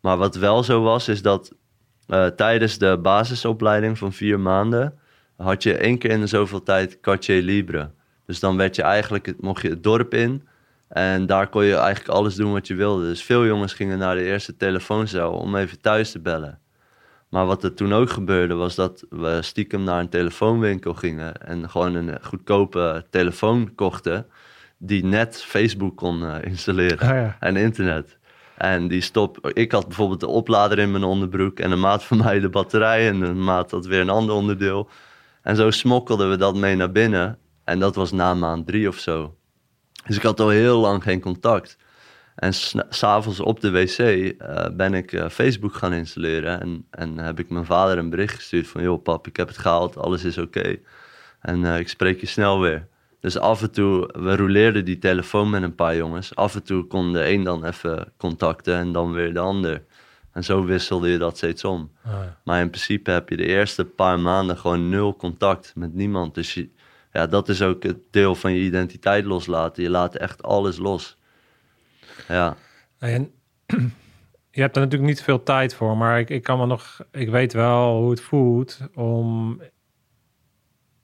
Maar 0.00 0.16
wat 0.16 0.34
wel 0.34 0.62
zo 0.62 0.82
was, 0.82 1.08
is 1.08 1.22
dat 1.22 1.52
eh, 2.06 2.26
tijdens 2.26 2.78
de 2.78 2.98
basisopleiding 3.02 3.98
van 3.98 4.12
vier 4.12 4.40
maanden 4.40 4.98
had 5.36 5.62
je 5.62 5.76
één 5.76 5.98
keer 5.98 6.10
in 6.10 6.20
de 6.20 6.26
zoveel 6.26 6.62
tijd 6.62 7.00
quartier 7.00 7.42
libre. 7.42 7.90
Dus 8.26 8.40
dan 8.40 8.56
werd 8.56 8.76
je 8.76 8.82
eigenlijk, 8.82 9.34
mocht 9.40 9.62
je 9.62 9.68
het 9.68 9.82
dorp 9.82 10.14
in 10.14 10.46
en 10.92 11.26
daar 11.26 11.48
kon 11.48 11.64
je 11.64 11.76
eigenlijk 11.76 12.08
alles 12.14 12.34
doen 12.34 12.52
wat 12.52 12.66
je 12.66 12.74
wilde. 12.74 13.04
Dus 13.04 13.22
veel 13.22 13.46
jongens 13.46 13.72
gingen 13.74 13.98
naar 13.98 14.14
de 14.14 14.24
eerste 14.24 14.56
telefooncel 14.56 15.32
om 15.32 15.56
even 15.56 15.80
thuis 15.80 16.10
te 16.10 16.20
bellen. 16.20 16.58
Maar 17.28 17.46
wat 17.46 17.64
er 17.64 17.74
toen 17.74 17.92
ook 17.92 18.10
gebeurde 18.10 18.54
was 18.54 18.74
dat 18.74 19.04
we 19.10 19.38
stiekem 19.42 19.84
naar 19.84 20.00
een 20.00 20.08
telefoonwinkel 20.08 20.94
gingen 20.94 21.46
en 21.46 21.70
gewoon 21.70 21.94
een 21.94 22.18
goedkope 22.22 23.04
telefoon 23.10 23.74
kochten 23.74 24.26
die 24.78 25.04
net 25.04 25.42
Facebook 25.42 25.96
kon 25.96 26.26
eh, 26.26 26.44
installeren 26.44 27.08
Ah, 27.08 27.16
ja. 27.16 27.36
en 27.40 27.56
internet. 27.56 28.18
En 28.56 28.88
die 28.88 29.00
stop, 29.00 29.50
ik 29.52 29.72
had 29.72 29.86
bijvoorbeeld 29.86 30.20
de 30.20 30.26
oplader 30.26 30.78
in 30.78 30.90
mijn 30.90 31.04
onderbroek 31.04 31.58
en 31.58 31.70
een 31.70 31.80
maat 31.80 32.04
van 32.04 32.16
mij 32.18 32.40
de 32.40 32.48
batterij 32.48 33.08
en 33.08 33.20
een 33.22 33.44
maat 33.44 33.70
had 33.70 33.86
weer 33.86 34.00
een 34.00 34.10
ander 34.10 34.34
onderdeel. 34.34 34.88
En 35.42 35.56
zo 35.56 35.70
smokkelden 35.70 36.30
we 36.30 36.36
dat 36.36 36.56
mee 36.56 36.76
naar 36.76 36.92
binnen. 36.92 37.38
En 37.64 37.78
dat 37.78 37.94
was 37.94 38.12
na 38.12 38.34
maand 38.34 38.66
drie 38.66 38.88
of 38.88 38.98
zo. 38.98 39.34
Dus 40.06 40.16
ik 40.16 40.22
had 40.22 40.40
al 40.40 40.48
heel 40.48 40.78
lang 40.78 41.02
geen 41.02 41.20
contact. 41.20 41.76
En 42.34 42.52
s'avonds 42.88 43.40
op 43.40 43.60
de 43.60 43.70
wc 43.70 43.98
eh, 43.98 44.66
ben 44.72 44.94
ik 44.94 45.12
eh, 45.12 45.28
Facebook 45.28 45.74
gaan 45.74 45.92
installeren. 45.92 46.60
En, 46.60 46.86
en 46.90 47.18
heb 47.18 47.38
ik 47.38 47.50
mijn 47.50 47.64
vader 47.64 47.98
een 47.98 48.10
bericht 48.10 48.34
gestuurd 48.34 48.68
van... 48.68 48.82
joh 48.82 49.02
pap, 49.02 49.26
ik 49.26 49.36
heb 49.36 49.48
het 49.48 49.58
gehaald, 49.58 49.96
alles 49.96 50.24
is 50.24 50.38
oké. 50.38 50.76
En 51.40 51.64
eh, 51.64 51.78
ik 51.78 51.88
spreek 51.88 52.20
je 52.20 52.26
snel 52.26 52.60
weer. 52.60 52.86
Dus 53.20 53.38
af 53.38 53.62
en 53.62 53.70
toe, 53.70 54.10
we 54.18 54.36
rouleerden 54.36 54.84
die 54.84 54.98
telefoon 54.98 55.50
met 55.50 55.62
een 55.62 55.74
paar 55.74 55.96
jongens. 55.96 56.34
Af 56.34 56.54
en 56.54 56.62
toe 56.62 56.86
kon 56.86 57.12
de 57.12 57.28
een 57.28 57.44
dan 57.44 57.64
even 57.64 58.12
contacten 58.16 58.76
en 58.76 58.92
dan 58.92 59.12
weer 59.12 59.32
de 59.32 59.38
ander. 59.38 59.82
En 60.32 60.44
zo 60.44 60.64
wisselde 60.64 61.08
je 61.08 61.18
dat 61.18 61.36
steeds 61.36 61.64
om. 61.64 61.90
Ah, 62.04 62.12
ja. 62.12 62.38
Maar 62.44 62.60
in 62.60 62.70
principe 62.70 63.10
heb 63.10 63.28
je 63.28 63.36
de 63.36 63.46
eerste 63.46 63.84
paar 63.84 64.20
maanden 64.20 64.58
gewoon 64.58 64.88
nul 64.88 65.16
contact 65.16 65.72
met 65.74 65.94
niemand. 65.94 66.34
Dus 66.34 66.54
je, 66.54 66.68
ja, 67.12 67.26
dat 67.26 67.48
is 67.48 67.62
ook 67.62 67.82
het 67.82 67.98
deel 68.10 68.34
van 68.34 68.52
je 68.52 68.60
identiteit 68.60 69.24
loslaten. 69.24 69.82
Je 69.82 69.90
laat 69.90 70.14
echt 70.16 70.42
alles 70.42 70.78
los. 70.78 71.18
Ja, 72.28 72.56
En 72.98 73.30
je 74.50 74.60
hebt 74.60 74.76
er 74.76 74.82
natuurlijk 74.82 75.10
niet 75.10 75.22
veel 75.22 75.42
tijd 75.42 75.74
voor, 75.74 75.96
maar 75.96 76.18
ik, 76.18 76.30
ik 76.30 76.42
kan 76.42 76.58
me 76.58 76.66
nog, 76.66 77.00
ik 77.10 77.30
weet 77.30 77.52
wel 77.52 77.96
hoe 78.00 78.10
het 78.10 78.20
voelt 78.20 78.80
om 78.94 79.60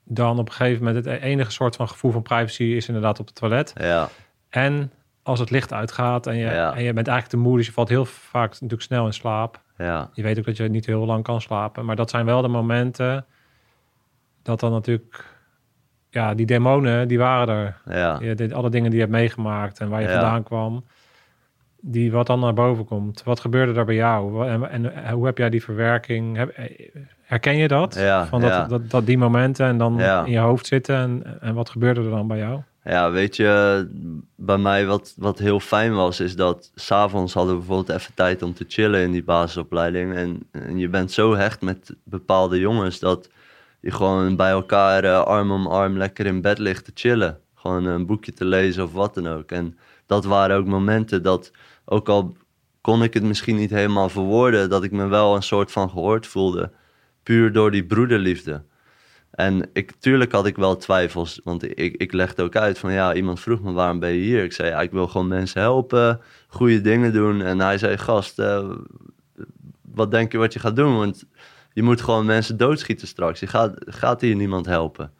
dan 0.03 0.39
op 0.39 0.47
een 0.47 0.53
gegeven 0.53 0.83
moment 0.85 1.05
het 1.05 1.21
enige 1.21 1.51
soort 1.51 1.75
van 1.75 1.87
gevoel 1.89 2.11
van 2.11 2.21
privacy 2.21 2.63
is 2.63 2.87
inderdaad 2.87 3.19
op 3.19 3.25
het 3.25 3.35
toilet. 3.35 3.73
ja, 3.77 4.09
En 4.49 4.91
als 5.23 5.39
het 5.39 5.49
licht 5.49 5.73
uitgaat 5.73 6.27
en 6.27 6.35
je, 6.35 6.45
Ja. 6.45 6.73
en 6.75 6.83
je 6.83 6.93
bent 6.93 7.07
eigenlijk 7.07 7.27
te 7.27 7.47
moe, 7.49 7.57
dus 7.57 7.65
je 7.65 7.71
valt 7.71 7.89
heel 7.89 8.05
vaak 8.05 8.51
natuurlijk 8.51 8.81
snel 8.81 9.05
in 9.05 9.13
slaap. 9.13 9.61
Ja, 9.77 10.09
Je 10.13 10.21
weet 10.23 10.39
ook 10.39 10.45
dat 10.45 10.57
je 10.57 10.69
niet 10.69 10.85
heel 10.85 11.05
lang 11.05 11.23
kan 11.23 11.41
slapen. 11.41 11.85
Maar 11.85 11.95
dat 11.95 12.09
zijn 12.09 12.25
wel 12.25 12.41
de 12.41 12.47
momenten 12.47 13.25
dat 14.43 14.59
dan 14.59 14.71
natuurlijk... 14.71 15.28
Ja, 16.09 16.33
die 16.33 16.45
demonen, 16.45 17.07
die 17.07 17.17
waren 17.17 17.55
er. 17.55 17.77
ja. 17.95 18.17
Je, 18.21 18.35
dit, 18.35 18.53
alle 18.53 18.69
dingen 18.69 18.89
die 18.89 18.99
je 18.99 19.05
hebt 19.05 19.15
meegemaakt 19.17 19.79
en 19.79 19.89
waar 19.89 20.01
je 20.01 20.07
Ja. 20.07 20.13
vandaan 20.13 20.43
kwam. 20.43 20.83
Die 21.81 22.11
wat 22.11 22.27
dan 22.27 22.39
naar 22.39 22.53
boven 22.53 22.85
komt. 22.85 23.23
Wat 23.23 23.39
gebeurde 23.39 23.71
daar 23.73 23.85
bij 23.85 23.95
jou? 23.95 24.47
En, 24.47 24.69
en, 24.69 25.03
eh, 25.03 25.11
hoe 25.11 25.25
heb 25.25 25.37
jij 25.37 25.49
die 25.49 25.63
verwerking? 25.63 26.37
Heb, 26.37 26.49
eh, 26.49 26.65
herken 27.21 27.55
je 27.57 27.67
dat? 27.67 27.95
Ja, 27.95 28.25
Van 28.25 28.41
dat, 28.41 28.49
ja. 28.49 28.65
dat, 28.65 28.89
dat 28.89 29.05
die 29.05 29.17
momenten 29.17 29.65
en 29.67 29.77
dan 29.77 29.99
in 30.01 30.31
je 30.31 30.37
hoofd 30.39 30.65
zitten. 30.67 30.95
En, 30.95 31.37
en 31.41 31.53
wat 31.53 31.69
gebeurde 31.69 32.01
er 32.01 32.09
dan 32.09 32.27
bij 32.27 32.37
jou? 32.37 32.59
Ja, 32.83 33.11
weet 33.11 33.35
je, 33.35 33.87
bij 34.35 34.57
mij 34.57 34.85
wat, 34.85 35.13
wat 35.17 35.39
heel 35.39 35.59
fijn 35.59 35.93
was, 35.95 36.19
is 36.19 36.35
dat 36.35 36.71
s'avonds 36.75 37.33
hadden 37.33 37.53
we 37.53 37.59
bijvoorbeeld 37.59 37.97
even 37.99 38.13
tijd 38.13 38.41
om 38.41 38.53
te 38.53 38.65
chillen 38.67 39.01
in 39.01 39.11
die 39.11 39.23
basisopleiding. 39.23 40.15
En, 40.15 40.39
en 40.51 40.77
je 40.77 40.87
bent 40.89 41.11
zo 41.11 41.35
hecht 41.35 41.61
met 41.61 41.95
bepaalde 42.03 42.59
jongens 42.59 42.99
dat 42.99 43.29
je 43.79 43.91
gewoon 43.91 44.35
bij 44.35 44.49
elkaar 44.49 45.03
eh, 45.03 45.23
arm 45.23 45.51
om 45.51 45.67
arm 45.67 45.97
lekker 45.97 46.25
in 46.25 46.41
bed 46.41 46.57
ligt 46.57 46.85
te 46.85 46.91
chillen. 46.93 47.39
Gewoon 47.55 47.85
een 47.85 48.05
boekje 48.05 48.33
te 48.33 48.45
lezen 48.45 48.83
of 48.83 48.93
wat 48.93 49.13
dan 49.13 49.27
ook. 49.27 49.51
En 49.51 49.77
dat 50.05 50.25
waren 50.25 50.57
ook 50.57 50.65
momenten 50.65 51.23
dat, 51.23 51.51
ook 51.85 52.09
al 52.09 52.37
kon 52.81 53.03
ik 53.03 53.13
het 53.13 53.23
misschien 53.23 53.55
niet 53.55 53.69
helemaal 53.69 54.09
verwoorden, 54.09 54.69
dat 54.69 54.83
ik 54.83 54.91
me 54.91 55.07
wel 55.07 55.35
een 55.35 55.43
soort 55.43 55.71
van 55.71 55.89
gehoord 55.89 56.27
voelde. 56.27 56.71
Puur 57.23 57.51
door 57.51 57.71
die 57.71 57.85
broederliefde. 57.85 58.63
En 59.31 59.69
ik, 59.73 59.91
tuurlijk 59.99 60.31
had 60.31 60.45
ik 60.45 60.55
wel 60.55 60.75
twijfels, 60.75 61.41
want 61.43 61.63
ik, 61.63 61.95
ik 61.95 62.13
legde 62.13 62.43
ook 62.43 62.55
uit 62.55 62.79
van 62.79 62.91
ja, 62.91 63.13
iemand 63.13 63.39
vroeg 63.39 63.61
me 63.61 63.71
waarom 63.71 63.99
ben 63.99 64.09
je 64.09 64.21
hier? 64.21 64.43
Ik 64.43 64.53
zei 64.53 64.69
ja, 64.69 64.81
ik 64.81 64.91
wil 64.91 65.07
gewoon 65.07 65.27
mensen 65.27 65.61
helpen, 65.61 66.21
goede 66.47 66.81
dingen 66.81 67.13
doen. 67.13 67.41
En 67.41 67.59
hij 67.59 67.77
zei 67.77 67.97
gast, 67.97 68.39
eh, 68.39 68.69
wat 69.81 70.11
denk 70.11 70.31
je 70.31 70.37
wat 70.37 70.53
je 70.53 70.59
gaat 70.59 70.75
doen? 70.75 70.97
Want 70.97 71.25
je 71.79 71.85
moet 71.85 72.01
gewoon 72.01 72.25
mensen 72.25 72.57
doodschieten 72.57 73.07
straks. 73.07 73.39
Je 73.39 73.47
gaat, 73.47 73.73
gaat 73.85 74.21
hier 74.21 74.35
niemand 74.35 74.65
helpen. 74.65 75.11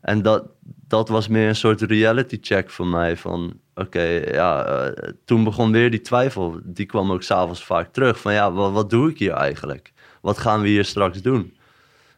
En 0.00 0.22
dat, 0.22 0.44
dat 0.88 1.08
was 1.08 1.28
meer 1.28 1.48
een 1.48 1.56
soort 1.56 1.80
reality 1.80 2.38
check 2.40 2.70
voor 2.70 2.86
mij 2.86 3.16
van 3.16 3.52
oké, 3.74 4.02
ja, 4.32 4.64
eh, 4.64 5.12
toen 5.24 5.44
begon 5.44 5.72
weer 5.72 5.90
die 5.90 6.00
twijfel. 6.00 6.60
Die 6.64 6.86
kwam 6.86 7.12
ook 7.12 7.22
s'avonds 7.22 7.64
vaak 7.64 7.92
terug 7.92 8.20
van 8.20 8.32
ja, 8.32 8.52
wat, 8.52 8.72
wat 8.72 8.90
doe 8.90 9.10
ik 9.10 9.18
hier 9.18 9.32
eigenlijk? 9.32 9.92
Wat 10.20 10.38
gaan 10.38 10.60
we 10.60 10.68
hier 10.68 10.84
straks 10.84 11.22
doen? 11.22 11.56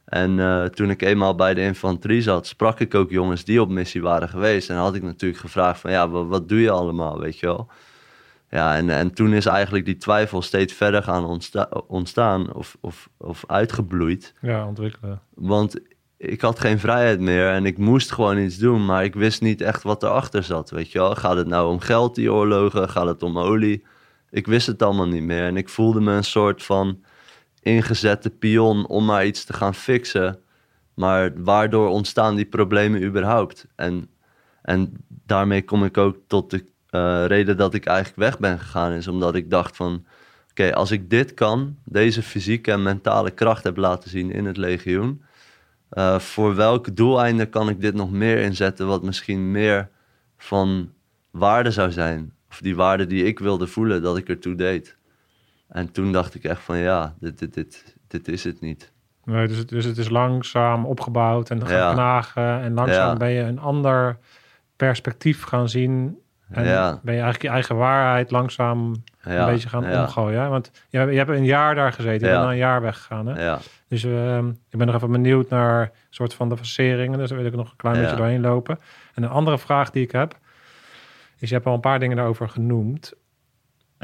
En 0.05 0.41
eh, 0.41 0.65
toen 0.65 0.91
ik 0.91 1.03
eenmaal 1.03 1.35
bij 1.35 1.55
de 1.55 1.61
infanterie 1.61 2.23
zat, 2.23 2.47
sprak 2.47 2.81
ik 2.81 2.95
ook 2.95 3.11
jongens 3.11 3.45
die 3.45 3.61
op 3.61 3.69
missie 3.69 4.03
waren 4.03 4.29
geweest. 4.29 4.71
En 4.71 4.77
had 4.77 4.95
ik 4.95 5.03
natuurlijk 5.03 5.41
gevraagd 5.41 5.81
van, 5.81 5.91
ja, 5.91 6.09
wat, 6.09 6.27
wat 6.27 6.49
doe 6.49 6.61
je 6.61 6.71
allemaal, 6.71 7.21
weet 7.21 7.39
je 7.39 7.47
wel? 7.47 7.69
Ja, 8.53 8.77
en, 8.77 8.91
en 8.91 9.15
toen 9.15 9.33
is 9.33 9.47
eigenlijk 9.47 9.85
die 9.85 9.97
twijfel 9.97 10.43
steeds 10.43 10.73
verder 10.73 11.03
gaan 11.03 11.25
ontsta- 11.25 11.69
ontstaan 11.87 12.53
of, 12.55 12.77
of, 12.81 13.09
of 13.19 13.45
uitgebloeid. 13.47 14.35
Ja, 14.41 14.67
ontwikkelen. 14.67 15.21
Want 15.35 15.81
ik 16.17 16.41
had 16.41 16.61
geen 16.61 16.79
vrijheid 16.79 17.21
meer 17.21 17.49
en 17.49 17.67
ik 17.67 17.79
moest 17.79 18.13
gewoon 18.13 18.39
iets 18.39 18.57
doen, 18.57 18.85
maar 18.85 19.05
ik 19.05 19.15
wist 19.15 19.41
niet 19.41 19.61
echt 19.61 19.83
wat 19.83 20.03
erachter 20.03 20.43
zat, 20.43 20.71
weet 20.71 20.93
je 20.93 20.99
wel? 20.99 21.15
Gaat 21.15 21.37
het 21.37 21.47
nou 21.47 21.73
om 21.73 21.81
geld, 21.81 22.15
die 22.15 22.33
oorlogen? 22.33 22.89
Gaat 22.89 23.07
het 23.07 23.23
om 23.23 23.39
olie? 23.39 23.85
Ik 24.31 24.47
wist 24.47 24.67
het 24.67 24.83
allemaal 24.83 25.09
niet 25.09 25.23
meer 25.23 25.45
en 25.45 25.57
ik 25.57 25.69
voelde 25.69 26.01
me 26.01 26.13
een 26.13 26.25
soort 26.25 26.63
van 26.63 27.03
ingezette 27.61 28.31
pion 28.31 28.87
om 28.87 29.05
maar 29.05 29.27
iets 29.27 29.45
te 29.45 29.53
gaan 29.53 29.75
fixen. 29.75 30.39
Maar 30.95 31.43
waardoor 31.43 31.89
ontstaan 31.89 32.37
die 32.37 32.47
problemen 32.47 33.03
überhaupt? 33.03 33.67
En, 33.77 34.09
en 34.63 34.93
daarmee 35.09 35.65
kom 35.65 35.85
ik 35.85 35.99
ook 35.99 36.17
tot 36.27 36.51
de 36.51 36.71
eh, 36.93 37.25
reden 37.27 37.57
dat 37.57 37.75
ik 37.75 37.87
eigenlijk 37.87 38.17
weg 38.19 38.39
ben 38.39 38.59
gegaan, 38.59 38.93
is 38.93 39.09
omdat 39.09 39.35
ik 39.35 39.51
dacht 39.51 39.77
van, 39.77 40.05
oké, 40.51 40.75
als 40.75 40.91
ik 40.91 41.11
dit 41.11 41.35
kan, 41.35 41.77
deze 41.85 42.23
fysieke 42.23 42.73
en 42.73 42.83
mentale 42.83 43.31
kracht 43.31 43.65
heb 43.65 43.77
laten 43.77 44.11
zien 44.11 44.31
in 44.33 44.45
het 44.47 44.57
legioen, 44.57 45.23
eh, 45.89 46.19
voor 46.19 46.55
welk 46.57 46.97
doeleinde 46.97 47.47
kan 47.47 47.69
ik 47.69 47.81
dit 47.81 47.95
nog 47.95 48.11
meer 48.11 48.39
inzetten 48.39 48.87
wat 48.87 49.03
misschien 49.03 49.51
meer 49.51 49.89
van 50.37 50.93
waarde 51.31 51.71
zou 51.71 51.91
zijn? 51.91 52.33
Of 52.51 52.61
die 52.61 52.77
waarde 52.77 53.07
die 53.07 53.25
ik 53.25 53.39
wilde 53.39 53.67
voelen 53.67 54.03
dat 54.03 54.17
ik 54.17 54.29
ertoe 54.29 54.55
deed. 54.55 54.97
En 55.69 55.93
toen 55.93 56.13
dacht 56.13 56.35
ik 56.35 56.45
echt 56.45 56.61
van 56.63 56.79
ja, 56.79 57.15
dit, 57.21 57.39
dit, 57.39 57.55
dit, 57.55 57.97
dit 58.09 58.29
is 58.29 58.45
het 58.45 58.61
niet. 58.61 58.93
Nee, 59.25 59.49
dus, 59.49 59.57
het, 59.57 59.69
dus 59.69 59.85
het 59.85 59.99
is 59.99 60.09
langzaam 60.09 60.85
opgebouwd 60.87 61.51
en 61.51 61.67
gaan 61.67 61.77
Ja. 61.77 61.93
knagen. 61.93 62.61
En 62.61 62.75
langzaam 62.75 63.11
Ja. 63.11 63.17
ben 63.17 63.31
je 63.31 63.41
een 63.43 63.59
ander 63.59 64.19
perspectief 64.77 65.43
gaan 65.43 65.69
zien. 65.69 66.19
En 66.53 66.65
Ja. 66.65 66.91
ben 67.03 67.15
je 67.15 67.21
eigenlijk 67.21 67.43
je 67.43 67.49
eigen 67.49 67.77
waarheid 67.77 68.31
langzaam 68.31 68.95
Ja, 69.25 69.47
een 69.47 69.53
beetje 69.53 69.69
gaan 69.69 69.83
ja, 69.91 70.01
omgooien. 70.01 70.41
hè? 70.41 70.49
Want 70.49 70.71
je, 70.89 70.99
hebt- 70.99 71.11
je 71.11 71.17
hebt 71.19 71.31
een 71.31 71.45
jaar 71.45 71.75
daar 71.75 71.93
gezeten. 71.93 72.27
Je 72.29 72.33
bent 72.35 72.45
na 72.45 72.51
een 72.51 72.57
jaar 72.57 72.81
weggegaan. 72.83 73.27
Hè? 73.27 73.57
Dus 73.89 74.05
ehm, 74.05 74.49
ik 74.49 74.79
ben 74.79 74.87
nog 74.87 74.97
even 74.97 75.11
benieuwd 75.11 75.49
naar 75.49 75.81
een 75.83 75.91
soort 76.11 76.35
van 76.35 76.49
de 76.49 76.57
faceringen. 76.57 77.19
Dus 77.19 77.29
daar 77.29 77.39
wil 77.39 77.47
ik 77.47 77.55
nog 77.55 77.71
een 77.71 77.77
klein 77.77 78.01
beetje 78.01 78.17
doorheen 78.17 78.41
lopen. 78.41 78.79
En 79.15 79.23
een 79.23 79.29
andere 79.31 79.59
vraag 79.59 79.91
die 79.91 80.03
ik 80.03 80.13
heb, 80.13 80.39
is 81.39 81.49
je 81.49 81.55
hebt 81.55 81.67
al 81.67 81.75
een 81.75 81.81
paar 81.81 81.99
dingen 81.99 82.17
daarover 82.17 82.49
genoemd. 82.49 83.13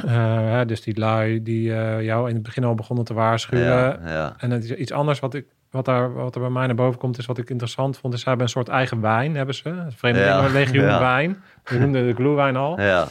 Eh, 0.07 0.61
dus 0.67 0.81
die 0.83 0.99
lui 0.99 1.43
die 1.43 1.75
eh, 1.75 2.03
jou 2.03 2.29
in 2.29 2.35
het 2.35 2.43
begin 2.43 2.65
al 2.65 2.75
begonnen 2.75 3.05
te 3.05 3.15
waarschuwen. 3.15 3.65
ja, 3.67 3.99
ja, 4.05 4.35
En 4.39 4.51
het 4.51 4.65
is 4.65 4.71
iets 4.75 4.93
anders 4.93 5.21
wat, 5.21 5.35
ik, 5.35 5.47
wat, 5.71 5.85
daar, 5.85 6.13
wat 6.13 6.35
er 6.35 6.41
bij 6.41 6.51
mij 6.51 6.67
naar 6.67 6.75
boven 6.75 6.99
komt, 7.01 7.19
is 7.19 7.27
wat 7.27 7.39
ik 7.39 7.51
interessant 7.51 7.99
vond. 7.99 8.15
Is 8.15 8.21
ze 8.21 8.29
hebben 8.29 8.47
een 8.47 8.53
soort 8.53 8.69
eigen 8.69 9.01
wijn, 9.01 9.37
hebben 9.37 9.55
ze. 9.55 9.75
Vreemdelingenlegioen 9.89 10.85
Ja. 10.85 10.99
wijn. 11.01 11.43
We 11.65 11.79
noemden 11.79 12.07
de 12.07 12.15
glühwein 12.15 12.57
al. 12.57 12.81
ja. 12.81 13.07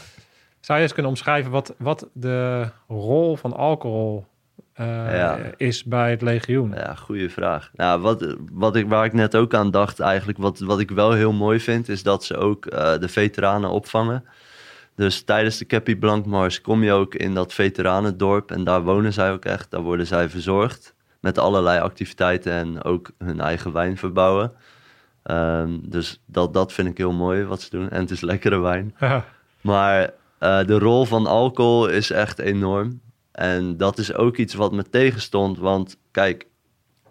Zou 0.59 0.79
je 0.79 0.85
eens 0.85 0.93
kunnen 0.93 1.11
omschrijven 1.11 1.51
wat, 1.51 1.73
wat 1.77 2.07
de 2.13 2.67
rol 2.88 3.35
van 3.35 3.53
alcohol 3.53 4.25
eh, 4.73 5.33
is 5.57 5.83
bij 5.83 6.09
het 6.09 6.21
legioen? 6.21 6.71
Ja, 6.75 6.95
goede 6.95 7.29
vraag. 7.29 7.71
Nou, 7.75 8.01
wat, 8.01 8.35
wat 8.51 8.75
ik, 8.75 8.88
waar 8.89 9.05
ik 9.05 9.13
net 9.13 9.35
ook 9.35 9.53
aan 9.53 9.71
dacht, 9.71 9.99
eigenlijk, 9.99 10.38
wat, 10.38 10.59
wat 10.59 10.79
ik 10.79 10.91
wel 10.91 11.11
heel 11.11 11.33
mooi 11.33 11.59
vind, 11.59 11.89
is 11.89 12.03
dat 12.03 12.23
ze 12.23 12.38
ook 12.38 12.63
de 12.99 13.07
veteranen 13.07 13.69
opvangen. 13.69 14.23
Dus 14.97 15.21
tijdens 15.23 15.57
de 15.57 15.65
Cappy 15.65 15.95
Blankmars 15.95 16.61
kom 16.61 16.83
je 16.83 16.91
ook 16.91 17.15
in 17.15 17.33
dat 17.33 17.53
veteranendorp 17.53 18.51
en 18.51 18.63
daar 18.63 18.83
wonen 18.83 19.13
zij 19.13 19.31
ook 19.31 19.45
echt. 19.45 19.71
Daar 19.71 19.81
worden 19.81 20.07
zij 20.07 20.29
verzorgd 20.29 20.95
met 21.19 21.37
allerlei 21.37 21.79
activiteiten 21.79 22.51
en 22.51 22.83
ook 22.83 23.11
hun 23.17 23.39
eigen 23.39 23.73
wijn 23.73 23.97
verbouwen. 23.97 24.51
Ehm, 25.23 25.79
dus 25.81 26.21
dat, 26.25 26.53
dat 26.53 26.73
vind 26.73 26.87
ik 26.87 26.97
heel 26.97 27.13
mooi 27.13 27.43
wat 27.43 27.61
ze 27.61 27.69
doen. 27.69 27.89
En 27.89 28.01
het 28.01 28.11
is 28.11 28.21
lekkere 28.21 28.59
wijn. 28.59 28.95
Ja. 28.99 29.25
Maar 29.61 30.13
eh, 30.37 30.65
de 30.65 30.79
rol 30.79 31.05
van 31.05 31.27
alcohol 31.27 31.87
is 31.87 32.11
echt 32.11 32.39
enorm. 32.39 33.01
En 33.31 33.77
dat 33.77 33.97
is 33.97 34.13
ook 34.13 34.37
iets 34.37 34.53
wat 34.53 34.71
me 34.71 34.89
tegenstond. 34.89 35.57
Want 35.57 35.97
kijk, 36.11 36.47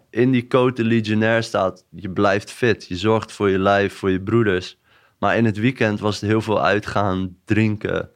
in 0.09 0.31
die 0.31 0.47
code 0.47 0.83
legionair 0.83 1.43
staat: 1.43 1.85
je 1.89 2.09
blijft 2.09 2.51
fit. 2.51 2.87
Je 2.87 2.95
zorgt 2.95 3.31
voor 3.31 3.49
je 3.49 3.59
lijf, 3.59 3.93
voor 3.93 4.11
je 4.11 4.21
broeders. 4.21 4.77
Maar 5.17 5.37
in 5.37 5.45
het 5.45 5.57
weekend 5.57 5.99
was 5.99 6.21
het 6.21 6.29
heel 6.29 6.41
veel 6.41 6.63
uitgaan, 6.63 7.37
drinken, 7.45 8.09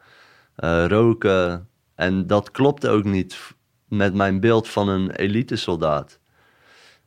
eh, 0.56 0.86
roken. 0.88 1.70
En 1.96 2.28
dat 2.28 2.52
klopte 2.52 2.90
ook 2.90 3.04
niet 3.04 3.38
met 3.88 4.14
mijn 4.14 4.40
beeld 4.40 4.68
van 4.70 4.90
een 4.90 5.12
elite-soldaat. 5.12 6.20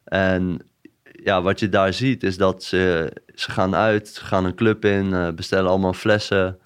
En 0.05 0.67
ja, 1.03 1.43
wat 1.43 1.61
je 1.61 1.69
daar 1.69 1.93
ziet 1.93 2.23
is 2.23 2.37
dat 2.37 2.63
ze, 2.63 3.13
ze 3.35 3.51
gaan 3.51 3.75
uit, 3.75 4.09
ze 4.09 4.25
gaan 4.25 4.45
een 4.45 4.55
club 4.55 4.85
in, 4.85 5.13
eh, 5.13 5.31
bestellen 5.31 5.71
allemaal 5.71 5.93
flessen. 5.93 6.59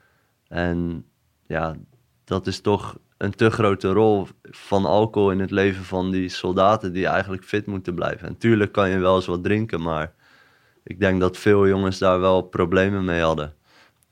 En 0.48 1.06
ja, 1.46 1.76
dat 2.24 2.46
is 2.46 2.60
toch 2.60 2.98
een 3.16 3.34
te 3.34 3.50
grote 3.50 3.88
rol 3.88 4.26
van 4.42 4.84
alcohol 4.84 5.30
in 5.30 5.40
het 5.40 5.50
leven 5.50 5.84
van 5.84 6.10
die 6.10 6.28
soldaten 6.28 6.92
die 6.92 7.06
eigenlijk 7.06 7.44
fit 7.44 7.66
moeten 7.66 7.94
blijven. 7.94 8.28
En 8.28 8.38
tuurlijk 8.38 8.72
kan 8.72 8.90
je 8.90 8.98
wel 8.98 9.16
eens 9.16 9.26
wat 9.26 9.44
drinken, 9.44 9.82
maar 9.82 10.14
ik 10.88 11.00
denk 11.00 11.20
dat 11.20 11.36
veel 11.36 11.68
jongens 11.68 11.98
daar 11.98 12.20
wel 12.20 12.42
problemen 12.42 13.04
mee 13.04 13.20
hadden. 13.20 13.52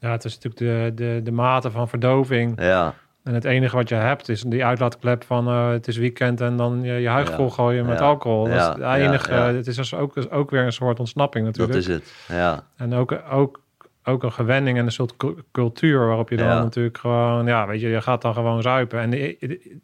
ja, 0.00 0.10
het 0.10 0.24
is 0.24 0.38
natuurlijk 0.38 0.94
de, 0.96 1.04
de, 1.04 1.20
de 1.22 1.30
mate 1.32 1.70
van 1.70 1.88
verdoving. 1.88 2.60
Ja, 2.62 2.94
En 3.22 3.34
het 3.34 3.44
enige 3.44 3.76
wat 3.76 3.88
je 3.88 3.94
hebt 3.94 4.28
is 4.28 4.42
die 4.42 4.64
uitlaatklep 4.64 5.24
van 5.24 5.46
eh, 5.48 5.68
het 5.70 5.88
is 5.88 5.96
weekend 5.96 6.40
en 6.40 6.56
dan 6.56 6.82
je, 6.82 6.92
je 6.92 7.08
huig 7.08 7.28
Ja. 7.30 7.36
vol 7.36 7.50
gooien 7.50 7.86
met 7.86 7.98
Ja. 7.98 8.04
alcohol. 8.04 8.44
Dat 8.44 8.52
Ja. 8.54 8.60
is 8.60 8.82
het 9.00 9.02
enige. 9.08 9.32
Het 9.32 9.66
is 9.66 9.76
dus 9.76 9.94
ook, 9.94 10.14
dus 10.14 10.30
ook 10.30 10.50
weer 10.50 10.62
een 10.64 10.72
soort 10.72 10.98
ontsnapping 10.98 11.44
natuurlijk. 11.44 11.74
dat 11.74 11.82
is 11.88 11.94
het. 11.94 12.12
Ja, 12.28 12.64
En 12.76 12.94
ook, 12.94 13.18
ook, 13.30 13.60
ook 14.04 14.22
een 14.22 14.32
gewenning 14.32 14.78
en 14.78 14.84
een 14.84 14.92
soort 14.92 15.16
cu- 15.16 15.34
cultuur 15.52 16.06
waarop 16.06 16.28
je 16.30 16.36
dan 16.36 16.46
natuurlijk 16.46 16.98
gewoon, 16.98 17.46
ja, 17.46 17.66
weet 17.66 17.80
je, 17.80 17.88
je 17.88 18.00
gaat 18.02 18.22
dan 18.22 18.34
gewoon 18.34 18.62
zuipen. 18.62 19.00
En 19.00 19.10
je, 19.10 19.36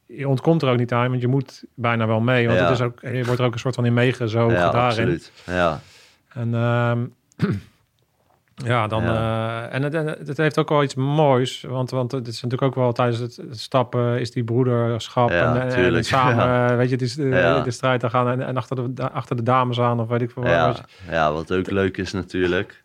je- 0.07 0.29
ontkomt 0.29 0.63
er 0.63 0.71
ook 0.71 0.79
niet 0.79 0.93
aan, 0.93 1.09
want 1.09 1.21
je 1.21 1.29
moet 1.29 1.65
bijna 1.75 2.07
wel 2.07 2.21
mee. 2.21 2.47
Want 2.47 2.59
Ja. 2.59 2.65
het 2.65 2.75
is 2.75 2.81
ook, 2.85 3.01
je 3.01 3.25
wordt 3.25 3.41
er 3.41 3.47
ook 3.47 3.53
een 3.53 3.59
soort 3.59 3.75
van 3.75 3.85
in 3.87 3.95
meegezogen 3.95 4.55
ja 4.57 4.71
daarin. 4.71 4.89
absoluut. 4.89 5.33
Ja, 5.47 5.81
En 6.35 6.55
ehm, 6.55 7.05
ja, 8.73 8.87
dan. 8.87 9.03
eh, 9.03 9.75
en 9.75 9.83
het, 9.83 9.93
het 10.29 10.37
heeft 10.37 10.59
ook 10.59 10.69
wel 10.69 10.83
iets 10.83 10.95
moois. 10.95 11.63
Want, 11.69 11.91
want 11.91 12.13
het 12.13 12.27
is 12.27 12.35
natuurlijk 12.43 12.63
ook 12.63 12.75
wel 12.75 12.93
tijdens 12.93 13.19
het, 13.19 13.41
stappen 13.51 14.21
is 14.21 14.31
die 14.31 14.45
broederschap. 14.45 15.31
Ja, 15.31 15.55
en, 15.55 15.61
en- 15.61 15.69
en 15.69 15.75
tuurlijk. 15.75 16.05
samen, 16.15 16.45
Ja. 16.47 16.71
eh, 16.71 16.77
weet 16.77 16.87
je, 16.89 16.93
het 16.95 17.03
is 17.05 17.15
de, 17.15 17.27
Ja. 17.27 17.61
de 17.61 17.71
strijd 17.71 18.05
aan 18.05 18.11
gaan. 18.11 18.29
En, 18.29 18.47
en 18.47 18.57
achter, 18.57 18.95
de, 18.95 19.11
achter 19.11 19.37
de 19.37 19.43
dames 19.43 19.81
aan, 19.81 20.01
of 20.01 20.09
weet 20.09 20.23
ik 20.23 20.31
veel 20.31 20.43
wat. 20.43 20.53
ja, 20.53 20.69
je. 20.69 21.11
ja, 21.11 21.33
wat 21.33 21.53
ook 21.53 21.71
leuk 21.71 21.97
is 21.97 22.13
natuurlijk. 22.13 22.85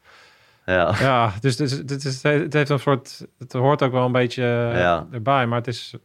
Ja, 0.65 0.93
Ja, 0.99 1.31
dus 1.41 1.57
het, 1.57 1.71
is, 1.71 1.77
het, 1.77 2.03
is, 2.05 2.23
het 2.23 2.53
heeft 2.53 2.69
een 2.69 2.79
soort. 2.79 3.25
Het 3.39 3.53
hoort 3.53 3.83
ook 3.83 3.91
wel 3.91 4.05
een 4.05 4.11
beetje 4.11 4.43
erbij, 5.11 5.47
maar 5.47 5.57
het 5.57 5.67
is. 5.67 5.95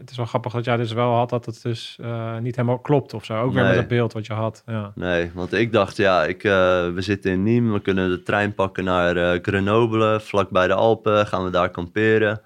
Het 0.00 0.10
is 0.10 0.16
wel 0.16 0.26
grappig 0.26 0.52
dat 0.52 0.64
jij 0.64 0.76
dus 0.76 0.92
wel 0.92 1.14
had 1.14 1.30
dat 1.30 1.46
het 1.46 1.62
dus 1.62 1.98
eh, 2.00 2.38
niet 2.38 2.56
helemaal 2.56 2.78
klopt 2.78 3.14
of 3.14 3.24
zo. 3.24 3.40
Ook 3.40 3.52
weer 3.52 3.62
Nee. 3.62 3.70
met 3.70 3.80
dat 3.80 3.88
beeld 3.88 4.12
wat 4.12 4.26
je 4.26 4.32
had. 4.32 4.62
Ja. 4.66 4.92
Nee, 4.94 5.30
want 5.34 5.52
ik 5.52 5.72
dacht, 5.72 5.96
ja, 5.96 6.24
ik, 6.24 6.44
eh, 6.44 6.52
we 6.92 7.00
zitten 7.00 7.30
in 7.30 7.40
Nîmes, 7.44 7.72
we 7.72 7.80
kunnen 7.80 8.10
de 8.10 8.22
trein 8.22 8.54
pakken 8.54 8.84
naar 8.84 9.16
eh, 9.16 9.38
Grenoble, 9.42 10.20
vlakbij 10.20 10.66
de 10.66 10.74
Alpen, 10.74 11.26
gaan 11.26 11.44
we 11.44 11.50
daar 11.50 11.70
kamperen. 11.70 12.40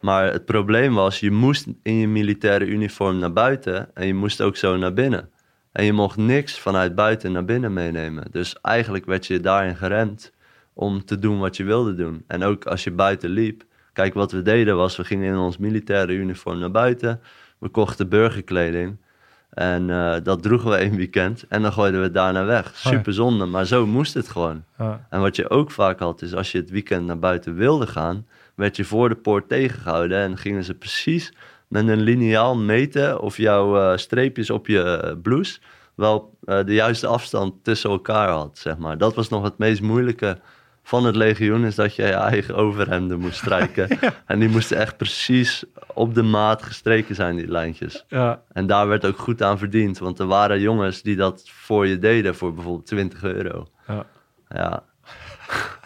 Maar 0.00 0.32
het 0.32 0.44
probleem 0.44 0.94
was, 0.94 1.20
je 1.20 1.30
moest 1.30 1.66
in 1.82 1.94
je 1.94 2.08
militaire 2.08 2.64
uniform 2.66 3.18
naar 3.18 3.32
buiten 3.32 3.94
en 3.94 4.06
je 4.06 4.14
moest 4.14 4.40
ook 4.40 4.56
zo 4.56 4.76
naar 4.76 4.92
binnen. 4.92 5.30
En 5.72 5.84
je 5.84 5.92
mocht 5.92 6.16
niks 6.16 6.58
vanuit 6.58 6.94
buiten 6.94 7.32
naar 7.32 7.44
binnen 7.44 7.72
meenemen. 7.72 8.24
Dus 8.30 8.60
eigenlijk 8.60 9.04
werd 9.06 9.26
je 9.26 9.40
daarin 9.40 9.76
geremd 9.76 10.32
om 10.74 11.04
te 11.04 11.18
doen 11.18 11.38
wat 11.38 11.56
je 11.56 11.64
wilde 11.64 11.94
doen. 11.94 12.24
En 12.26 12.42
ook 12.44 12.64
als 12.66 12.84
je 12.84 12.90
buiten 12.90 13.30
liep. 13.30 13.64
Kijk, 13.92 14.14
wat 14.14 14.32
we 14.32 14.42
deden 14.42 14.76
was, 14.76 14.96
we 14.96 15.04
gingen 15.04 15.32
in 15.32 15.38
ons 15.38 15.58
militaire 15.58 16.12
uniform 16.12 16.58
naar 16.58 16.70
buiten. 16.70 17.20
We 17.58 17.68
kochten 17.68 18.08
burgerkleding. 18.08 18.96
En 19.52 19.90
eh, 19.90 20.14
dat 20.22 20.42
droegen 20.42 20.70
we 20.70 20.76
één 20.76 20.96
weekend. 20.96 21.44
En 21.48 21.62
dan 21.62 21.72
gooiden 21.72 22.00
we 22.00 22.06
het 22.06 22.14
daarna 22.14 22.44
weg. 22.44 22.82
ja. 22.82 22.90
Super 22.90 23.12
zonde, 23.12 23.44
maar 23.44 23.66
zo 23.66 23.86
moest 23.86 24.14
het 24.14 24.28
gewoon. 24.28 24.64
Ja. 24.78 25.06
En 25.10 25.20
wat 25.20 25.36
je 25.36 25.50
ook 25.50 25.70
vaak 25.70 25.98
had, 25.98 26.22
is 26.22 26.34
als 26.34 26.52
je 26.52 26.58
het 26.58 26.70
weekend 26.70 27.06
naar 27.06 27.18
buiten 27.18 27.54
wilde 27.54 27.86
gaan, 27.86 28.26
werd 28.54 28.76
je 28.76 28.84
voor 28.84 29.08
de 29.08 29.14
poort 29.14 29.48
tegengehouden. 29.48 30.18
En 30.18 30.36
gingen 30.38 30.64
ze 30.64 30.74
precies 30.74 31.32
met 31.68 31.88
een 31.88 32.00
liniaal 32.00 32.56
meten 32.56 33.20
of 33.20 33.36
jouw 33.36 33.78
eh, 33.80 33.96
streepjes 33.96 34.50
op 34.50 34.66
je 34.66 34.82
eh, 34.82 35.12
blouse 35.22 35.58
wel 35.94 36.38
de 36.44 36.74
juiste 36.74 37.06
afstand 37.06 37.64
tussen 37.64 37.90
elkaar 37.90 38.28
had, 38.28 38.58
zeg 38.58 38.76
maar. 38.78 38.98
Dat 38.98 39.14
was 39.14 39.28
nog 39.28 39.42
het 39.42 39.58
meest 39.58 39.82
moeilijke 39.82 40.38
van 40.82 41.04
het 41.04 41.16
legioen, 41.16 41.64
is 41.64 41.74
dat 41.74 41.94
je 41.94 42.02
je 42.02 42.12
eigen 42.12 42.56
overhemden 42.56 43.18
moest 43.18 43.36
strijken. 43.36 43.88
En 44.26 44.38
die 44.38 44.48
moesten 44.48 44.76
echt 44.76 44.96
precies 44.96 45.64
op 45.94 46.14
de 46.14 46.22
maat 46.22 46.62
gestreken 46.62 47.14
zijn, 47.14 47.36
die 47.36 47.48
lijntjes. 47.48 48.04
Ja. 48.08 48.42
En 48.52 48.66
daar 48.66 48.88
werd 48.88 49.06
ook 49.06 49.18
goed 49.18 49.42
aan 49.42 49.58
verdiend, 49.58 49.98
want 49.98 50.18
er 50.18 50.26
waren 50.26 50.60
jongens 50.60 51.02
die 51.02 51.16
dat 51.16 51.42
voor 51.44 51.86
je 51.86 51.98
deden 51.98 52.34
voor 52.34 52.54
bijvoorbeeld 52.54 52.86
20 52.86 53.22
euro. 53.22 53.66
Ja. 53.86 54.06
Ja, 54.48 54.82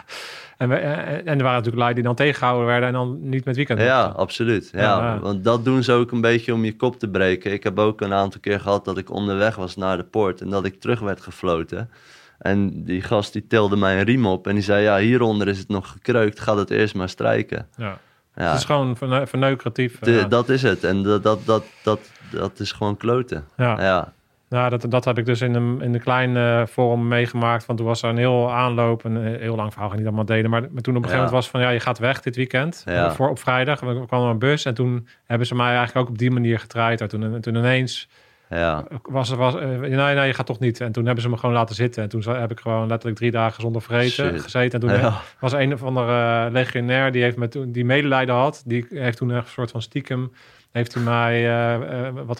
En, 0.57 0.69
we, 0.69 0.75
eh, 0.75 1.13
en 1.13 1.25
er 1.25 1.43
waren 1.43 1.43
natuurlijk 1.43 1.77
lui 1.77 1.93
die 1.93 2.03
dan 2.03 2.15
tegengehouden 2.15 2.67
werden 2.67 2.87
en 2.87 2.93
dan 2.93 3.29
niet 3.29 3.45
met 3.45 3.55
weekend. 3.55 3.79
Ja, 3.79 4.03
absoluut. 4.03 4.69
Ja. 4.73 5.19
Want 5.19 5.43
dat 5.43 5.65
doen 5.65 5.83
ze 5.83 5.91
ook 5.91 6.11
een 6.11 6.21
beetje 6.21 6.53
om 6.53 6.65
je 6.65 6.75
kop 6.75 6.99
te 6.99 7.09
breken. 7.09 7.51
Ik 7.51 7.63
heb 7.63 7.79
ook 7.79 8.01
een 8.01 8.13
aantal 8.13 8.39
keer 8.39 8.59
gehad 8.59 8.85
dat 8.85 8.97
ik 8.97 9.11
onderweg 9.11 9.55
was 9.55 9.75
naar 9.75 9.97
de 9.97 10.03
poort 10.03 10.41
en 10.41 10.49
dat 10.49 10.65
ik 10.65 10.79
terug 10.79 10.99
werd 10.99 11.21
gefloten. 11.21 11.89
En 12.37 12.83
die 12.83 13.01
gast 13.01 13.33
die 13.33 13.47
tilde 13.47 13.75
mij 13.75 13.97
een 13.99 14.03
riem 14.05 14.25
op 14.25 14.47
en 14.47 14.53
die 14.53 14.63
zei, 14.63 14.83
ja, 14.83 14.97
hieronder 14.97 15.47
is 15.47 15.57
het 15.59 15.67
nog 15.67 15.87
gekreukt, 15.91 16.39
ga 16.39 16.57
het 16.57 16.69
eerst 16.69 16.95
maar 16.95 17.09
strijken. 17.09 17.67
Ja. 17.75 17.97
Ja, 18.35 18.49
Het 18.49 18.57
is 18.59 18.65
gewoon 18.65 18.97
verne- 18.97 19.27
verneukeratief. 19.27 19.99
de- 19.99 20.11
ja. 20.11 20.23
dat 20.27 20.49
is 20.49 20.61
het. 20.61 20.83
En 20.83 21.03
dat, 21.03 21.23
dat, 21.23 21.45
dat, 21.45 21.63
dat, 21.83 21.99
dat 22.31 22.59
is 22.59 22.71
gewoon 22.71 22.97
kloten. 22.97 23.45
ja. 23.57 23.81
Ja, 23.81 24.13
Nou, 24.49 24.69
dat, 24.69 24.85
dat 24.89 25.05
heb 25.05 25.17
ik 25.17 25.25
dus 25.25 25.41
in 25.41 25.53
een, 25.55 25.81
in 25.81 25.93
een 25.93 25.99
klein 26.01 26.37
eh, 26.37 26.65
forum 26.65 27.07
meegemaakt. 27.07 27.65
Want 27.65 27.79
toen 27.79 27.87
was 27.87 28.01
er 28.01 28.09
een 28.09 28.17
heel 28.17 28.51
aanloop, 28.53 29.03
een 29.03 29.17
eh, 29.17 29.39
heel 29.41 29.55
lang 29.55 29.71
verhaal, 29.71 29.89
ga 29.89 29.95
niet 29.95 30.05
allemaal 30.05 30.25
delen. 30.25 30.49
Maar, 30.49 30.61
maar 30.61 30.81
toen 30.81 30.95
op 30.95 31.03
een 31.03 31.09
gegeven 31.09 31.15
moment 31.15 31.31
was 31.31 31.49
van, 31.49 31.61
ja, 31.61 31.69
je 31.69 31.79
gaat 31.79 31.97
weg 31.99 32.21
dit 32.21 32.35
weekend. 32.35 32.83
Eh, 32.85 33.11
Voor, 33.11 33.29
op 33.29 33.39
vrijdag, 33.39 33.79
we 33.79 34.05
kwamen 34.07 34.25
er 34.27 34.31
een 34.33 34.39
bus. 34.39 34.65
En 34.65 34.73
toen 34.73 35.07
hebben 35.25 35.47
ze 35.47 35.55
mij 35.55 35.67
eigenlijk 35.75 35.97
ook 35.97 36.09
op 36.09 36.17
die 36.17 36.31
manier 36.31 36.59
getraaid. 36.59 37.01
En 37.01 37.07
toen, 37.07 37.23
en 37.33 37.41
toen 37.41 37.55
ineens 37.55 38.07
ja, 38.49 38.83
was 39.03 39.29
was, 39.29 39.55
eh, 39.55 39.67
nee, 39.67 39.89
nee, 40.15 40.27
je 40.27 40.33
gaat 40.33 40.45
toch 40.45 40.59
niet. 40.59 40.81
En 40.81 40.91
toen 40.91 41.05
hebben 41.05 41.23
ze 41.23 41.29
me 41.29 41.37
gewoon 41.37 41.55
laten 41.55 41.75
zitten. 41.75 42.03
En 42.03 42.09
toen 42.09 42.23
heb 42.27 42.51
ik 42.51 42.59
gewoon 42.59 42.87
letterlijk 42.87 43.17
drie 43.17 43.31
dagen 43.31 43.61
zonder 43.61 43.81
vreten 43.81 44.31
Shit. 44.31 44.41
gezeten. 44.41 44.81
En 44.81 44.87
toen 44.87 44.99
ja. 44.99 45.21
was 45.39 45.53
een 45.53 45.73
of 45.73 45.83
andere 45.83 46.45
eh, 46.45 46.51
legionair 46.51 47.11
die 47.11 47.23
heeft 47.23 47.37
met 47.37 47.51
toen 47.51 47.71
die 47.71 47.85
medelijden 47.85 48.35
had. 48.35 48.61
Die 48.65 48.85
heeft 48.89 49.17
toen 49.17 49.29
een 49.29 49.43
soort 49.45 49.71
van 49.71 49.81
stiekem 49.81 50.31
heeft 50.71 50.93
hij 50.93 51.03
mij 51.03 51.49
eh, 51.49 52.09
wat, 52.25 52.39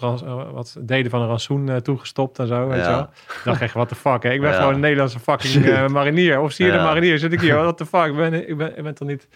wat 0.52 0.78
delen 0.80 1.12
van 1.12 1.22
een 1.22 1.28
rantsoen 1.28 1.82
toegestopt 1.82 2.40
en 2.40 2.48
zo. 2.48 2.68
Weet 2.68 2.80
Ja. 2.80 2.90
je 2.90 2.96
wel? 2.96 3.10
Dan 3.44 3.56
kreeg 3.56 3.74
je, 3.74 3.78
wat 3.78 3.90
de 3.90 3.96
fuck, 3.96 4.24
hè? 4.24 4.30
ik 4.32 4.42
ben 4.42 4.50
Ja. 4.52 4.58
gewoon 4.58 4.74
een 4.74 4.80
Nederlandse 4.80 5.20
fucking 5.20 5.88
marinier. 5.88 6.40
Of 6.40 6.52
zie 6.52 6.66
je 6.66 6.72
de 6.72 6.78
marinier, 6.78 7.20
zit 7.20 7.34
ik 7.34 7.42
hier, 7.42 7.56
wat 7.64 7.78
de 7.78 7.86
fuck, 7.86 8.06
ik 8.06 8.16
ben, 8.16 8.50
ik 8.50 8.58
ben, 8.58 8.78
ik 8.78 8.84
ben 8.84 8.94
toch 8.96 9.08
niet... 9.08 9.28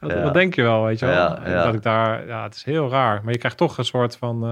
Wat, 0.00 0.34
denk 0.34 0.54
je 0.54 0.62
wel, 0.62 0.84
weet 0.84 0.98
je 0.98 1.06
wel? 1.06 1.38
Dat 1.64 1.74
ik 1.74 1.82
daar, 1.82 2.26
ja, 2.26 2.42
het 2.42 2.54
is 2.54 2.64
heel 2.64 2.90
raar. 2.90 3.20
Maar 3.22 3.32
je 3.32 3.38
krijgt 3.38 3.56
toch 3.56 3.78
een 3.78 3.84
soort 3.84 4.16
van... 4.16 4.42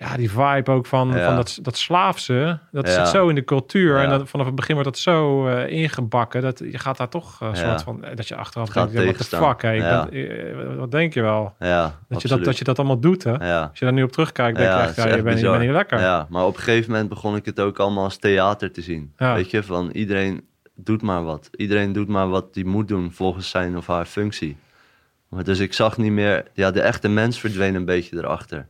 ja, 0.00 0.16
die 0.16 0.30
vibe 0.30 0.70
ook 0.70 0.86
van, 0.86 1.08
Ja. 1.12 1.24
van 1.24 1.36
dat, 1.36 1.58
dat 1.62 1.76
slaafse, 1.76 2.58
dat 2.70 2.86
Ja. 2.86 2.92
zit 2.92 3.08
zo 3.08 3.28
in 3.28 3.34
de 3.34 3.44
cultuur. 3.44 3.96
Ja. 3.96 4.02
En 4.02 4.08
dat, 4.10 4.28
vanaf 4.28 4.46
het 4.46 4.54
begin 4.54 4.74
wordt 4.74 4.90
dat 4.90 4.98
zo 4.98 5.46
eh, 5.48 5.72
ingebakken. 5.72 6.42
Dat 6.42 6.58
je 6.58 6.78
gaat 6.78 6.96
daar 6.96 7.08
toch 7.08 7.40
een 7.40 7.48
Ja. 7.48 7.54
soort 7.54 7.82
van, 7.82 8.04
eh, 8.04 8.16
dat 8.16 8.28
je 8.28 8.36
achteraf 8.36 8.68
denkt, 8.68 8.92
ja, 8.92 8.96
what 8.96 9.06
the 9.06 9.12
tegenstaan. 9.12 9.50
fuck, 9.50 9.62
eh, 9.62 10.76
wat 10.76 10.90
denk 10.90 11.14
je 11.14 11.22
wel? 11.22 11.54
ja 11.58 11.94
Dat 12.08 12.22
je, 12.22 12.28
dat, 12.28 12.44
dat 12.44 12.58
je 12.58 12.64
dat 12.64 12.78
allemaal 12.78 13.00
doet, 13.00 13.24
hè? 13.24 13.32
Als 13.68 13.78
je 13.78 13.84
daar 13.84 13.94
nu 13.94 14.02
op 14.02 14.12
terugkijkt, 14.12 14.58
denk 14.58 14.70
je 14.72 14.78
echt, 14.78 14.96
ja, 14.96 15.06
je 15.16 15.22
bent, 15.22 15.58
niet 15.60 15.70
lekker. 15.70 16.00
Ja, 16.00 16.26
maar 16.30 16.44
op 16.44 16.56
een 16.56 16.62
gegeven 16.62 16.90
moment 16.90 17.08
begon 17.08 17.36
ik 17.36 17.44
het 17.44 17.60
ook 17.60 17.78
allemaal 17.78 18.04
als 18.04 18.16
theater 18.16 18.72
te 18.72 18.82
zien. 18.82 19.12
Weet 19.16 19.50
je, 19.50 19.62
van 19.62 19.90
iedereen 19.90 20.46
doet 20.74 21.02
maar 21.02 21.24
wat. 21.24 21.48
Iedereen 21.56 21.92
doet 21.92 22.08
maar 22.08 22.28
wat 22.28 22.46
hij 22.52 22.64
moet 22.64 22.88
doen 22.88 23.12
volgens 23.12 23.50
zijn 23.50 23.76
of 23.76 23.86
haar 23.86 24.04
functie. 24.04 24.56
Maar 25.28 25.44
dus 25.44 25.58
ik 25.58 25.72
zag 25.72 25.96
niet 25.96 26.12
meer, 26.12 26.44
ja, 26.52 26.70
de 26.70 26.80
echte 26.80 27.08
mens 27.08 27.40
verdween 27.40 27.74
een 27.74 27.84
beetje 27.84 28.16
erachter. 28.16 28.66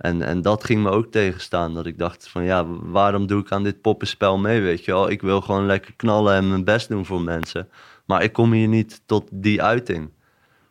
En, 0.00 0.22
en 0.22 0.42
dat 0.42 0.64
ging 0.64 0.82
me 0.82 0.90
ook 0.90 1.10
tegenstaan. 1.10 1.74
Dat 1.74 1.86
ik 1.86 1.98
dacht 1.98 2.28
van 2.28 2.44
ja, 2.44 2.66
waarom 2.66 3.26
doe 3.26 3.40
ik 3.40 3.52
aan 3.52 3.62
dit 3.62 3.80
poppenspel 3.80 4.38
mee, 4.38 4.60
weet 4.60 4.84
je 4.84 4.92
wel? 4.92 5.10
Ik 5.10 5.22
wil 5.22 5.40
gewoon 5.40 5.66
lekker 5.66 5.94
knallen 5.96 6.34
en 6.34 6.48
mijn 6.48 6.64
best 6.64 6.88
doen 6.88 7.06
voor 7.06 7.20
mensen. 7.20 7.68
Maar 8.04 8.22
ik 8.22 8.32
kom 8.32 8.52
hier 8.52 8.68
niet 8.68 9.02
tot 9.06 9.28
die 9.32 9.62
uiting. 9.62 10.10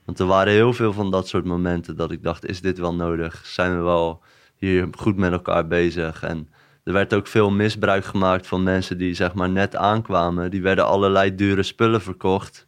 Want 0.06 0.20
er 0.20 0.26
waren 0.26 0.54
heel 0.54 0.74
veel 0.74 0.94
van 0.94 1.12
dat 1.12 1.28
soort 1.28 1.46
momenten 1.46 1.96
dat 1.96 2.12
ik 2.12 2.24
dacht, 2.24 2.46
is 2.46 2.62
dit 2.62 2.78
wel 2.78 2.96
nodig? 2.96 3.42
Zijn 3.46 3.78
we 3.78 3.84
wel 3.84 4.22
hier 4.56 4.88
goed 4.98 5.18
met 5.18 5.32
elkaar 5.32 5.68
bezig? 5.68 6.24
En 6.24 6.50
er 6.84 6.94
werd 6.94 7.14
ook 7.14 7.28
veel 7.28 7.52
misbruik 7.52 8.06
gemaakt 8.06 8.48
van 8.48 8.64
mensen 8.64 8.98
die 8.98 9.14
zeg 9.14 9.34
maar 9.34 9.50
net 9.50 9.76
aankwamen. 9.76 10.52
Die 10.52 10.62
werden 10.62 10.86
allerlei 10.86 11.36
dure 11.36 11.64
spullen 11.64 12.02
verkocht. 12.02 12.66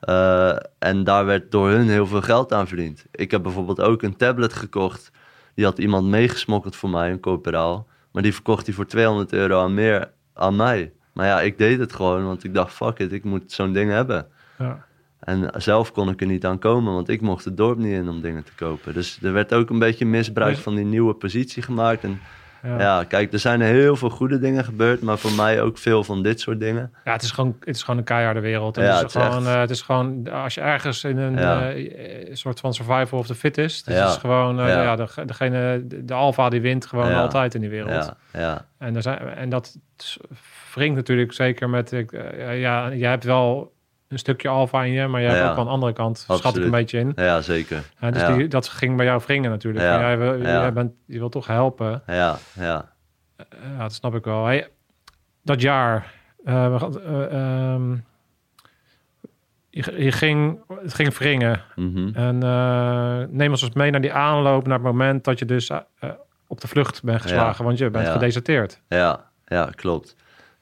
Eh, 0.00 0.56
en 0.78 1.04
daar 1.04 1.24
werd 1.24 1.50
door 1.50 1.68
hun 1.68 1.88
heel 1.88 2.06
veel 2.06 2.22
geld 2.22 2.52
aan 2.52 2.68
verdiend. 2.68 3.04
Ik 3.10 3.30
heb 3.30 3.42
bijvoorbeeld 3.42 3.80
ook 3.80 4.02
een 4.02 4.16
tablet 4.16 4.52
gekocht. 4.52 5.10
Die 5.58 5.66
had 5.66 5.78
iemand 5.78 6.06
meegesmokkeld 6.06 6.76
voor 6.76 6.90
mij, 6.90 7.10
een 7.10 7.20
corporaal. 7.20 7.86
Maar 8.12 8.22
die 8.22 8.34
verkocht 8.34 8.66
hij 8.66 8.74
voor 8.74 8.86
200 8.86 9.32
euro 9.32 9.62
aan 9.62 9.74
meer 9.74 10.10
aan 10.34 10.56
mij. 10.56 10.92
Maar 11.12 11.26
ja, 11.26 11.40
ik 11.40 11.58
deed 11.58 11.78
het 11.78 11.92
gewoon, 11.92 12.24
want 12.24 12.44
ik 12.44 12.54
dacht, 12.54 12.74
fuck 12.74 12.98
it, 12.98 13.12
ik 13.12 13.24
moet 13.24 13.52
zo'n 13.52 13.72
ding 13.72 13.90
hebben. 13.90 14.26
ja. 14.58 14.86
En 15.18 15.50
zelf 15.56 15.92
kon 15.92 16.08
ik 16.08 16.20
er 16.20 16.26
niet 16.26 16.46
aan 16.46 16.58
komen, 16.58 16.94
want 16.94 17.08
ik 17.08 17.20
mocht 17.20 17.44
het 17.44 17.56
dorp 17.56 17.78
niet 17.78 17.92
in 17.92 18.08
om 18.08 18.20
dingen 18.20 18.44
te 18.44 18.52
kopen. 18.56 18.94
Dus 18.94 19.18
er 19.22 19.32
werd 19.32 19.54
ook 19.54 19.70
een 19.70 19.78
beetje 19.78 20.06
misbruik 20.06 20.56
van 20.56 20.74
die 20.74 20.84
nieuwe 20.84 21.14
positie 21.14 21.62
gemaakt. 21.62 22.04
En 22.04 22.20
Ja. 22.62 22.78
ja. 22.80 23.04
kijk, 23.04 23.32
er 23.32 23.38
zijn 23.38 23.60
heel 23.60 23.96
veel 23.96 24.10
goede 24.10 24.38
dingen 24.38 24.64
gebeurd, 24.64 25.02
maar 25.02 25.18
voor 25.18 25.32
mij 25.32 25.62
ook 25.62 25.78
veel 25.78 26.04
van 26.04 26.22
dit 26.22 26.40
soort 26.40 26.60
dingen. 26.60 26.92
Ja, 27.04 27.12
het 27.12 27.22
is 27.22 27.30
gewoon, 27.30 27.56
het 27.60 27.74
is 27.76 27.82
gewoon 27.82 27.98
een 27.98 28.04
keiharde 28.04 28.40
wereld. 28.40 28.76
En 28.76 28.84
Ja, 28.84 28.88
het, 28.90 28.98
het 29.00 29.08
is 29.08 29.14
is 29.16 29.22
gewoon, 29.22 29.42
echt- 29.46 29.54
eh, 29.54 29.60
het 29.60 29.70
is 29.70 29.82
gewoon, 29.82 30.30
als 30.32 30.54
je 30.54 30.60
ergens 30.60 31.04
in 31.04 31.16
een 31.18 31.36
Ja. 31.38 31.72
eh, 31.72 32.34
soort 32.34 32.60
van 32.60 32.74
survival 32.74 33.18
of 33.18 33.26
the 33.26 33.34
fittest, 33.34 33.86
dus 33.86 33.94
het 33.98 34.08
is 34.08 34.16
gewoon, 34.16 34.60
eh, 34.60 34.66
ja. 34.68 34.96
De, 34.96 35.08
degene, 35.26 35.82
de, 36.04 36.14
alfa 36.14 36.48
die 36.48 36.60
wint 36.60 36.86
gewoon 36.86 37.14
altijd 37.14 37.54
in 37.54 37.60
die 37.60 37.70
wereld. 37.70 37.90
Ja, 37.92 38.16
ja, 38.40 38.64
En, 38.78 38.96
er 38.96 39.02
zijn, 39.02 39.18
en 39.18 39.48
dat 39.48 39.76
wringt 40.74 40.96
natuurlijk 40.96 41.32
zeker 41.32 41.70
met, 41.70 41.92
eh, 41.92 42.60
ja, 42.60 42.88
je 42.88 43.06
hebt 43.06 43.24
wel 43.24 43.72
een 44.08 44.18
stukje 44.18 44.48
alfa 44.48 44.84
in 44.84 44.92
je, 44.92 45.06
maar 45.06 45.20
je 45.20 45.28
hebt 45.28 45.48
ook 45.48 45.56
wel 45.56 45.64
een 45.64 45.70
andere 45.70 45.92
kant, 45.92 46.18
schat 46.18 46.56
ik 46.56 46.64
een 46.64 46.70
beetje 46.70 46.98
in. 46.98 47.12
ja, 47.16 47.40
zeker. 47.40 47.82
Ja, 48.00 48.10
dus. 48.10 48.36
Die, 48.36 48.48
dat 48.48 48.68
ging 48.68 48.96
bij 48.96 49.06
jou 49.06 49.22
wringen 49.26 49.50
natuurlijk. 49.50 49.84
Jij 49.84 50.18
jij 50.40 50.72
bent, 50.72 50.92
je 51.06 51.18
wil 51.18 51.28
toch 51.28 51.46
helpen. 51.46 52.02
Ja, 52.06 52.38
ja. 52.52 52.92
Ja, 53.76 53.78
dat 53.78 53.92
snap 53.92 54.14
ik 54.14 54.24
wel. 54.24 54.44
Hey, 54.44 54.68
dat 55.42 55.60
jaar, 55.60 56.12
eh, 56.44 56.74
eh, 56.74 57.32
ehm, 57.32 57.96
je, 59.70 60.04
je 60.04 60.12
ging, 60.12 60.60
het 60.82 60.94
ging 60.94 61.16
wringen. 61.18 61.60
Mhm. 61.74 62.10
En 62.14 62.42
eh, 62.42 63.18
neem 63.28 63.50
ons 63.50 63.62
eens 63.62 63.74
mee 63.74 63.90
naar 63.90 64.00
die 64.00 64.12
aanloop, 64.12 64.66
naar 64.66 64.78
het 64.78 64.86
moment 64.86 65.24
dat 65.24 65.38
je 65.38 65.44
dus 65.44 65.68
eh, 65.70 65.78
eh, 65.98 66.10
op 66.46 66.60
de 66.60 66.68
vlucht 66.68 67.02
bent 67.02 67.22
geslagen, 67.22 67.64
want 67.64 67.78
je 67.78 67.90
bent 67.90 68.08
gedeserteerd. 68.08 68.80
Ja, 68.88 69.30
ja, 69.46 69.70
klopt. 69.74 70.16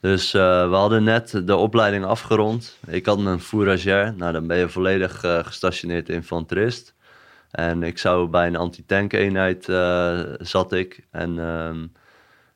Dus 0.06 0.34
eh, 0.34 0.68
we 0.68 0.74
hadden 0.74 1.04
net 1.04 1.42
de 1.44 1.56
opleiding 1.56 2.04
afgerond. 2.04 2.78
Ik 2.86 3.06
had 3.06 3.18
mijn 3.18 3.40
fouragère. 3.40 4.12
Nou, 4.16 4.32
dan 4.32 4.46
ben 4.46 4.58
je 4.58 4.68
volledig 4.68 5.24
eh, 5.24 5.44
gestationeerd 5.44 6.08
infanterist. 6.08 6.94
En 7.50 7.82
ik 7.82 7.98
zou 7.98 8.28
bij 8.28 8.46
een 8.46 8.56
antitank-eenheid 8.56 9.68
eh, 9.68 10.20
zat 10.38 10.72
ik. 10.72 11.06
En 11.10 11.38
ehm, 11.38 11.86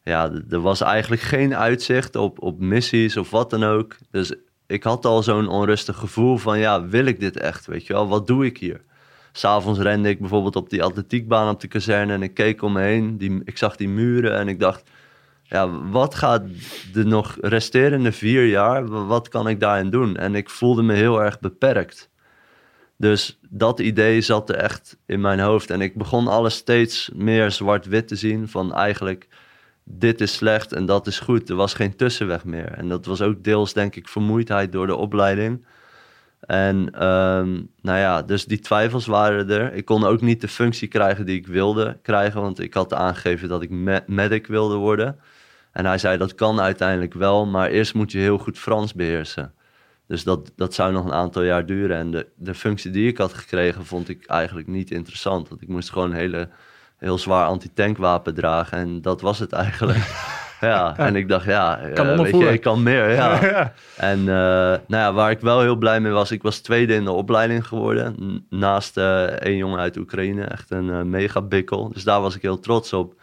ja, 0.03 0.31
er 0.51 0.61
was 0.61 0.81
eigenlijk 0.81 1.23
geen 1.23 1.57
uitzicht 1.57 2.17
op, 2.17 2.43
op 2.43 2.61
missies 2.61 3.17
of 3.17 3.31
wat 3.31 3.51
dan 3.51 3.65
ook. 3.65 3.97
Dus 4.11 4.35
ik 4.67 4.83
had 4.83 5.05
al 5.05 5.23
zo'n 5.23 5.49
onrustig 5.49 5.97
gevoel 5.97 6.37
van, 6.37 6.59
ja, 6.59 6.87
wil 6.87 7.05
ik 7.05 7.21
dit 7.21 7.37
echt? 7.37 7.67
Weet 7.67 7.87
je 7.87 7.93
wel, 7.93 8.09
wat 8.09 8.27
doe 8.27 8.45
ik 8.45 8.59
hier? 8.59 8.81
S'avonds 9.33 9.81
rende 9.81 10.09
ik 10.09 10.19
bijvoorbeeld 10.21 10.57
op 10.57 10.71
die 10.71 10.83
atletiekbaan 10.83 11.51
op 11.51 11.61
de 11.61 11.69
kazerne 11.69 12.13
en 12.13 12.23
ik 12.23 12.35
keek 12.35 12.63
om 12.63 12.73
me 12.73 12.81
heen. 12.81 13.19
Die, 13.19 13.41
ik 13.45 13.59
zag 13.59 13.77
die 13.77 13.89
muren 13.89 14.39
en 14.39 14.49
ik 14.49 14.61
dacht, 14.61 14.91
ja, 15.51 15.91
wat 15.91 16.15
gaat 16.15 16.43
de 16.93 17.05
nog 17.05 17.37
resterende 17.41 18.13
vier 18.13 18.47
jaar, 18.47 18.87
wa- 18.89 19.05
wat 19.05 19.29
kan 19.29 19.49
ik 19.49 19.61
daarin 19.61 19.91
doen? 19.91 20.17
En 20.17 20.35
ik 20.35 20.51
voelde 20.51 20.83
me 20.83 20.95
heel 20.95 21.23
erg 21.23 21.41
beperkt. 21.41 22.11
Dus 22.97 23.39
dat 23.49 23.81
idee 23.81 24.21
zat 24.21 24.49
er 24.49 24.55
echt 24.55 24.97
in 25.07 25.21
mijn 25.21 25.41
hoofd. 25.41 25.71
En 25.71 25.81
ik 25.81 25.97
begon 25.97 26.29
alles 26.29 26.55
steeds 26.55 27.11
meer 27.15 27.51
zwart-wit 27.51 28.09
te 28.09 28.17
zien. 28.17 28.49
Van 28.49 28.75
eigenlijk, 28.75 29.29
dit 29.85 30.21
is 30.21 30.35
slecht 30.35 30.73
en 30.73 30.87
dat 30.87 31.07
is 31.07 31.19
goed. 31.19 31.49
Er 31.49 31.57
was 31.57 31.75
geen 31.75 31.97
tussenweg 31.97 32.45
meer. 32.45 32.73
En 32.73 32.89
dat 32.89 33.07
was 33.07 33.21
ook 33.23 33.45
deels, 33.45 33.73
denk 33.73 33.97
ik, 33.97 34.09
vermoeidheid 34.09 34.73
door 34.73 34.87
de 34.87 34.97
opleiding. 34.97 35.65
En 36.41 36.91
ehm, 36.93 37.51
nou 37.83 37.99
ja, 37.99 38.23
dus 38.23 38.45
die 38.45 38.59
twijfels 38.59 39.07
waren 39.07 39.51
er. 39.51 39.75
Ik 39.75 39.85
kon 39.85 40.05
ook 40.05 40.21
niet 40.21 40.41
de 40.41 40.49
functie 40.49 40.89
krijgen 40.89 41.27
die 41.27 41.37
ik 41.39 41.47
wilde 41.47 41.99
krijgen. 42.03 42.41
Want 42.41 42.59
ik 42.61 42.75
had 42.75 42.95
aangegeven 42.95 43.49
dat 43.49 43.63
ik 43.63 43.71
medic 44.07 44.47
wilde 44.47 44.77
worden. 44.77 45.19
En 45.73 45.85
hij 45.87 45.99
zei 45.99 46.19
dat 46.19 46.35
kan 46.35 46.61
uiteindelijk 46.61 47.15
wel, 47.15 47.47
maar 47.47 47.69
eerst 47.71 47.95
moet 47.95 48.13
je 48.13 48.19
heel 48.19 48.39
goed 48.39 48.59
Frans 48.59 48.95
beheersen. 48.95 49.55
Dus 50.11 50.25
dat, 50.25 50.53
dat 50.57 50.75
zou 50.75 50.93
nog 50.93 51.05
een 51.05 51.13
aantal 51.13 51.43
jaar 51.43 51.67
duren. 51.67 51.97
En 51.97 52.11
de, 52.11 52.27
de 52.35 52.55
functie 52.55 52.91
die 52.91 53.09
ik 53.09 53.19
had 53.19 53.33
gekregen 53.33 53.87
vond 53.87 54.09
ik 54.09 54.27
eigenlijk 54.27 54.67
niet 54.67 54.91
interessant. 54.91 55.49
Want 55.49 55.63
ik 55.63 55.69
moest 55.69 55.91
gewoon 55.91 56.11
een 56.11 56.17
hele, 56.17 56.49
heel 56.97 57.19
zwaar 57.19 57.47
anti-tankwapen 57.47 58.35
dragen. 58.35 58.79
En 58.79 59.03
dat 59.03 59.21
was 59.21 59.39
het 59.39 59.53
eigenlijk. 59.53 59.99
ja, 60.61 60.97
en 60.97 61.17
ik 61.17 61.29
dacht, 61.29 61.45
ja, 61.45 61.81
kan 61.95 62.07
uh, 62.07 62.21
weet 62.21 62.37
je, 62.37 62.53
ik 62.53 62.61
kan 62.61 62.83
meer. 62.83 63.11
Ja. 63.11 63.73
En 63.97 64.19
uh, 64.19 64.27
nou 64.27 64.81
ja, 64.89 65.13
waar 65.13 65.31
ik 65.31 65.41
wel 65.41 65.61
heel 65.61 65.77
blij 65.77 66.01
mee 66.01 66.13
was, 66.13 66.31
ik 66.31 66.43
was 66.43 66.59
tweede 66.59 66.95
in 66.95 67.05
de 67.05 67.13
opleiding 67.13 67.67
geworden. 67.67 68.45
Naast 68.49 68.97
uh, 68.97 69.25
een 69.39 69.57
jongen 69.57 69.79
uit 69.79 69.97
Oekraïne, 69.97 70.45
echt 70.45 70.71
een 70.71 71.11
mega 71.11 71.43
bikkel. 71.43 71.93
Dus 71.93 72.05
daar 72.05 72.21
was 72.21 72.37
ik 72.37 72.43
heel 72.43 72.61
trots 72.61 72.93
op. 72.93 73.15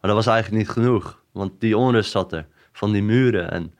Maar 0.00 0.10
dat 0.10 0.24
was 0.24 0.26
eigenlijk 0.34 0.64
niet 0.64 0.74
genoeg. 0.74 1.21
Want 1.32 1.52
die 1.58 1.76
onrust 1.76 2.10
zat 2.10 2.32
er, 2.32 2.46
van 2.72 2.92
die 2.92 3.02
muren. 3.02 3.50
En, 3.50 3.74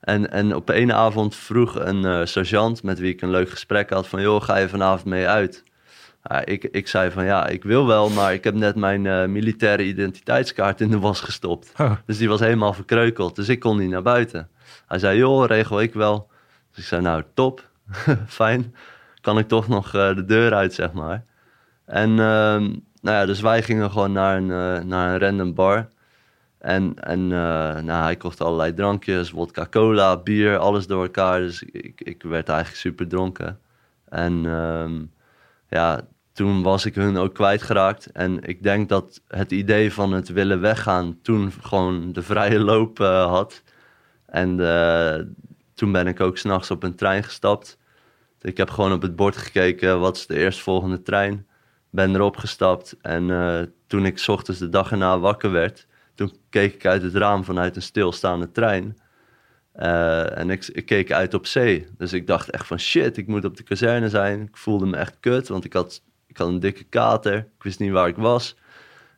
en, 0.00 0.30
en 0.30 0.54
op 0.54 0.68
een 0.68 0.92
avond 0.92 1.36
vroeg 1.36 1.74
een 1.74 2.04
uh, 2.04 2.24
sergeant 2.24 2.82
met 2.82 2.98
wie 2.98 3.12
ik 3.12 3.22
een 3.22 3.30
leuk 3.30 3.50
gesprek 3.50 3.90
had 3.90 4.08
van... 4.08 4.22
joh, 4.22 4.42
ga 4.42 4.56
je 4.56 4.68
vanavond 4.68 5.04
mee 5.04 5.28
uit? 5.28 5.64
Ik, 6.44 6.64
ik 6.64 6.88
zei 6.88 7.10
van 7.10 7.24
ja, 7.24 7.46
ik 7.46 7.62
wil 7.62 7.86
wel, 7.86 8.08
maar 8.10 8.32
ik 8.32 8.44
heb 8.44 8.54
net 8.54 8.76
mijn 8.76 9.04
uh, 9.04 9.24
militaire 9.24 9.84
identiteitskaart 9.84 10.80
in 10.80 10.90
de 10.90 10.98
was 10.98 11.20
gestopt. 11.20 11.72
Oh. 11.76 11.92
Dus 12.06 12.18
die 12.18 12.28
was 12.28 12.40
helemaal 12.40 12.72
verkreukeld, 12.72 13.36
dus 13.36 13.48
ik 13.48 13.60
kon 13.60 13.78
niet 13.78 13.90
naar 13.90 14.02
buiten. 14.02 14.48
Hij 14.86 14.98
zei, 14.98 15.18
joh, 15.18 15.46
regel 15.46 15.80
ik 15.80 15.94
wel. 15.94 16.30
Dus 16.70 16.78
ik 16.78 16.84
zei, 16.84 17.02
nou, 17.02 17.22
top, 17.34 17.68
fijn. 18.26 18.74
Kan 19.20 19.38
ik 19.38 19.48
toch 19.48 19.68
nog 19.68 19.86
uh, 19.86 20.14
de 20.14 20.24
deur 20.24 20.54
uit, 20.54 20.74
zeg 20.74 20.92
maar. 20.92 21.24
En 21.84 22.10
ehm, 22.10 22.62
nou 23.00 23.16
ja, 23.16 23.26
dus 23.26 23.40
wij 23.40 23.62
gingen 23.62 23.90
gewoon 23.90 24.12
naar 24.12 24.36
een, 24.36 24.46
naar 24.88 25.12
een 25.12 25.18
random 25.18 25.54
bar... 25.54 25.88
En, 26.62 26.94
en 26.94 27.20
uh, 27.20 27.28
nou, 27.80 28.02
hij 28.02 28.16
kocht 28.16 28.40
allerlei 28.40 28.74
drankjes, 28.74 29.30
vodka, 29.30 29.66
cola, 29.70 30.16
bier, 30.16 30.58
alles 30.58 30.86
door 30.86 31.02
elkaar. 31.02 31.40
Dus 31.40 31.62
ik, 31.62 32.00
ik 32.00 32.22
werd 32.22 32.48
eigenlijk 32.48 32.80
super 32.80 33.08
dronken. 33.08 33.60
En 34.08 34.44
um, 34.44 35.12
ja, 35.68 36.00
toen 36.32 36.62
was 36.62 36.84
ik 36.84 36.94
hun 36.94 37.16
ook 37.16 37.34
kwijtgeraakt. 37.34 38.12
En 38.12 38.42
ik 38.42 38.62
denk 38.62 38.88
dat 38.88 39.20
het 39.28 39.52
idee 39.52 39.92
van 39.92 40.12
het 40.12 40.28
willen 40.28 40.60
weggaan 40.60 41.18
toen 41.22 41.52
gewoon 41.52 42.12
de 42.12 42.22
vrije 42.22 42.58
loop 42.58 43.00
uh, 43.00 43.26
had. 43.26 43.62
En 44.26 44.58
uh, 44.58 45.14
toen 45.74 45.92
ben 45.92 46.06
ik 46.06 46.20
ook 46.20 46.38
s'nachts 46.38 46.70
op 46.70 46.82
een 46.82 46.94
trein 46.94 47.24
gestapt. 47.24 47.78
Ik 48.40 48.56
heb 48.56 48.70
gewoon 48.70 48.92
op 48.92 49.02
het 49.02 49.16
bord 49.16 49.36
gekeken, 49.36 50.00
wat 50.00 50.16
is 50.16 50.26
de 50.26 50.38
eerstvolgende 50.38 51.02
trein? 51.02 51.46
Ben 51.90 52.14
erop 52.14 52.36
gestapt. 52.36 52.96
En 53.00 53.74
toen 53.86 54.06
ik 54.06 54.18
s 54.18 54.28
ochtends 54.28 54.60
de 54.60 54.68
dag 54.68 54.90
erna 54.90 55.18
wakker 55.18 55.50
werd 55.50 55.86
toen 56.14 56.36
keek 56.50 56.74
ik 56.74 56.86
uit 56.86 57.02
het 57.02 57.14
raam 57.14 57.44
vanuit 57.44 57.76
een 57.76 57.82
stilstaande 57.82 58.50
trein. 58.50 58.96
Uh, 59.76 60.38
en 60.38 60.50
ik, 60.50 60.82
keek 60.86 61.12
uit 61.12 61.34
op 61.34 61.46
zee. 61.46 61.86
Dus 61.98 62.12
ik 62.12 62.26
dacht 62.26 62.50
echt 62.50 62.66
van 62.66 62.78
shit, 62.78 63.16
ik 63.16 63.26
moet 63.26 63.44
op 63.44 63.56
de 63.56 63.62
kazerne 63.62 64.08
zijn. 64.08 64.40
Ik 64.40 64.56
voelde 64.56 64.86
me 64.86 64.96
echt 64.96 65.16
kut, 65.20 65.48
want 65.48 65.64
ik 65.64 65.72
had, 65.72 66.02
ik 66.26 66.36
had 66.36 66.48
een 66.48 66.60
dikke 66.60 66.84
kater. 66.84 67.36
Ik 67.36 67.62
wist 67.62 67.78
niet 67.78 67.92
waar 67.92 68.08
ik 68.08 68.16
was. 68.16 68.56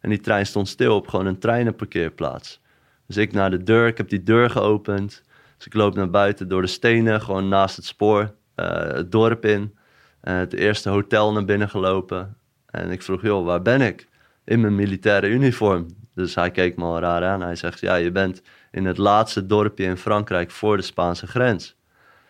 En 0.01 0.11
die 0.11 0.21
trein 0.21 0.47
stond 0.47 0.69
stil 0.69 0.97
op 0.97 1.09
gewoon 1.09 1.27
een 1.27 1.39
treinenparkeerplaats. 1.39 2.61
Dus 3.07 3.17
ik 3.17 3.33
naar 3.33 3.51
de 3.51 3.63
deur, 3.63 3.87
ik 3.87 3.97
heb 3.97 4.09
die 4.09 4.23
deur 4.23 4.51
geopend. 4.51 5.23
Dus 5.57 5.67
ik 5.67 5.75
loop 5.75 5.95
naar 5.95 6.11
buiten 6.11 6.49
door 6.49 6.61
de 6.61 6.67
stenen, 6.67 7.21
gewoon 7.21 7.49
naast 7.49 7.77
het 7.77 7.85
spoor, 7.85 8.35
uh, 8.57 8.67
het 8.77 9.13
dorp 9.13 9.45
in. 9.45 9.75
Uh, 10.23 10.37
het 10.37 10.53
eerste 10.53 10.89
hotel 10.89 11.33
naar 11.33 11.45
binnen 11.45 11.69
gelopen. 11.69 12.37
En 12.67 12.91
ik 12.91 13.03
vroeg, 13.03 13.23
joh, 13.23 13.45
waar 13.45 13.63
ben 13.63 13.81
ik? 13.81 14.09
In 14.45 14.61
mijn 14.61 14.75
militaire 14.75 15.29
uniform. 15.29 15.87
Dus 16.15 16.35
hij 16.35 16.51
keek 16.51 16.77
me 16.77 16.85
al 16.85 16.99
raar 16.99 17.25
aan. 17.25 17.41
Hij 17.41 17.57
zegt, 17.57 17.81
ja, 17.81 17.95
je 17.95 18.11
bent 18.11 18.43
in 18.71 18.85
het 18.85 18.99
laatste 18.99 19.47
dorpje 19.47 19.85
in 19.85 19.97
Frankrijk 19.97 20.51
voor 20.51 20.77
de 20.77 20.83
Spaanse 20.83 21.27
grens. 21.27 21.77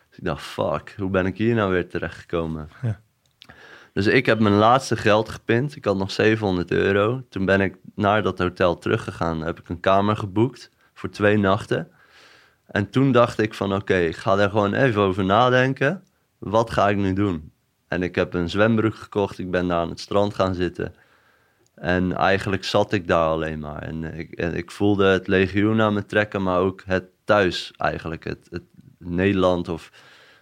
Dus 0.08 0.18
ik 0.18 0.24
dacht, 0.24 0.42
fuck, 0.42 0.94
hoe 0.98 1.10
ben 1.10 1.26
ik 1.26 1.36
hier 1.36 1.54
nou 1.54 1.72
weer 1.72 1.88
terechtgekomen? 1.88 2.68
Ja. 2.82 3.00
Dus 3.92 4.06
ik 4.06 4.26
heb 4.26 4.40
mijn 4.40 4.54
laatste 4.54 4.96
geld 4.96 5.28
gepind. 5.28 5.76
Ik 5.76 5.84
had 5.84 5.96
nog 5.96 6.10
700 6.10 6.70
euro. 6.70 7.22
Toen 7.28 7.44
ben 7.44 7.60
ik 7.60 7.76
naar 7.94 8.22
dat 8.22 8.38
hotel 8.38 8.78
teruggegaan. 8.78 9.40
Heb 9.40 9.58
ik 9.58 9.68
een 9.68 9.80
kamer 9.80 10.16
geboekt 10.16 10.70
voor 10.94 11.10
twee 11.10 11.38
nachten. 11.38 11.88
En 12.66 12.90
toen 12.90 13.12
dacht 13.12 13.38
ik 13.38 13.54
van 13.54 13.74
oké, 13.74 13.96
ik 13.96 14.16
ga 14.16 14.36
daar 14.36 14.50
gewoon 14.50 14.74
even 14.74 15.02
over 15.02 15.24
nadenken. 15.24 16.04
Wat 16.38 16.70
ga 16.70 16.88
ik 16.88 16.96
nu 16.96 17.12
doen? 17.12 17.52
En 17.88 18.02
ik 18.02 18.14
heb 18.14 18.34
een 18.34 18.50
zwembroek 18.50 18.94
gekocht. 18.94 19.38
Ik 19.38 19.50
ben 19.50 19.68
daar 19.68 19.80
aan 19.80 19.88
het 19.88 20.00
strand 20.00 20.34
gaan 20.34 20.54
zitten. 20.54 20.94
En 21.74 22.16
eigenlijk 22.16 22.64
zat 22.64 22.92
ik 22.92 23.06
daar 23.06 23.28
alleen 23.28 23.58
maar. 23.58 23.82
En 23.82 24.04
ik, 24.18 24.32
en 24.32 24.54
ik 24.54 24.70
voelde 24.70 25.06
het 25.06 25.26
legioen 25.26 25.80
aan 25.80 25.94
me 25.94 26.06
trekken, 26.06 26.42
maar 26.42 26.58
ook 26.58 26.82
het 26.86 27.04
thuis 27.24 27.72
eigenlijk. 27.76 28.24
Het, 28.24 28.46
het 28.50 28.62
Nederland 28.98 29.68
of, 29.68 29.90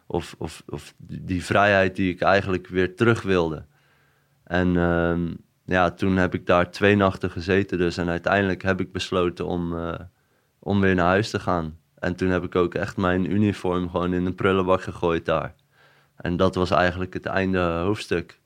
of, 0.06 0.34
of, 0.38 0.62
of 0.66 0.94
die 0.98 1.44
vrijheid 1.44 1.96
die 1.96 2.12
ik 2.12 2.20
eigenlijk 2.20 2.66
weer 2.66 2.96
terug 2.96 3.22
wilde. 3.22 3.64
En 4.44 4.76
um, 4.76 5.36
ja, 5.64 5.90
toen 5.90 6.16
heb 6.16 6.34
ik 6.34 6.46
daar 6.46 6.70
twee 6.70 6.96
nachten 6.96 7.30
gezeten 7.30 7.78
dus. 7.78 7.96
En 7.96 8.08
uiteindelijk 8.08 8.62
heb 8.62 8.80
ik 8.80 8.92
besloten 8.92 9.46
om, 9.46 9.72
uh, 9.72 9.94
om 10.58 10.80
weer 10.80 10.94
naar 10.94 11.06
huis 11.06 11.30
te 11.30 11.40
gaan. 11.40 11.78
En 11.98 12.16
toen 12.16 12.28
heb 12.28 12.44
ik 12.44 12.54
ook 12.54 12.74
echt 12.74 12.96
mijn 12.96 13.32
uniform 13.32 13.90
gewoon 13.90 14.14
in 14.14 14.26
een 14.26 14.34
prullenbak 14.34 14.82
gegooid 14.82 15.24
daar. 15.24 15.54
En 16.16 16.36
dat 16.36 16.54
was 16.54 16.70
eigenlijk 16.70 17.14
het 17.14 17.26
einde 17.26 17.58
hoofdstuk 17.58 18.40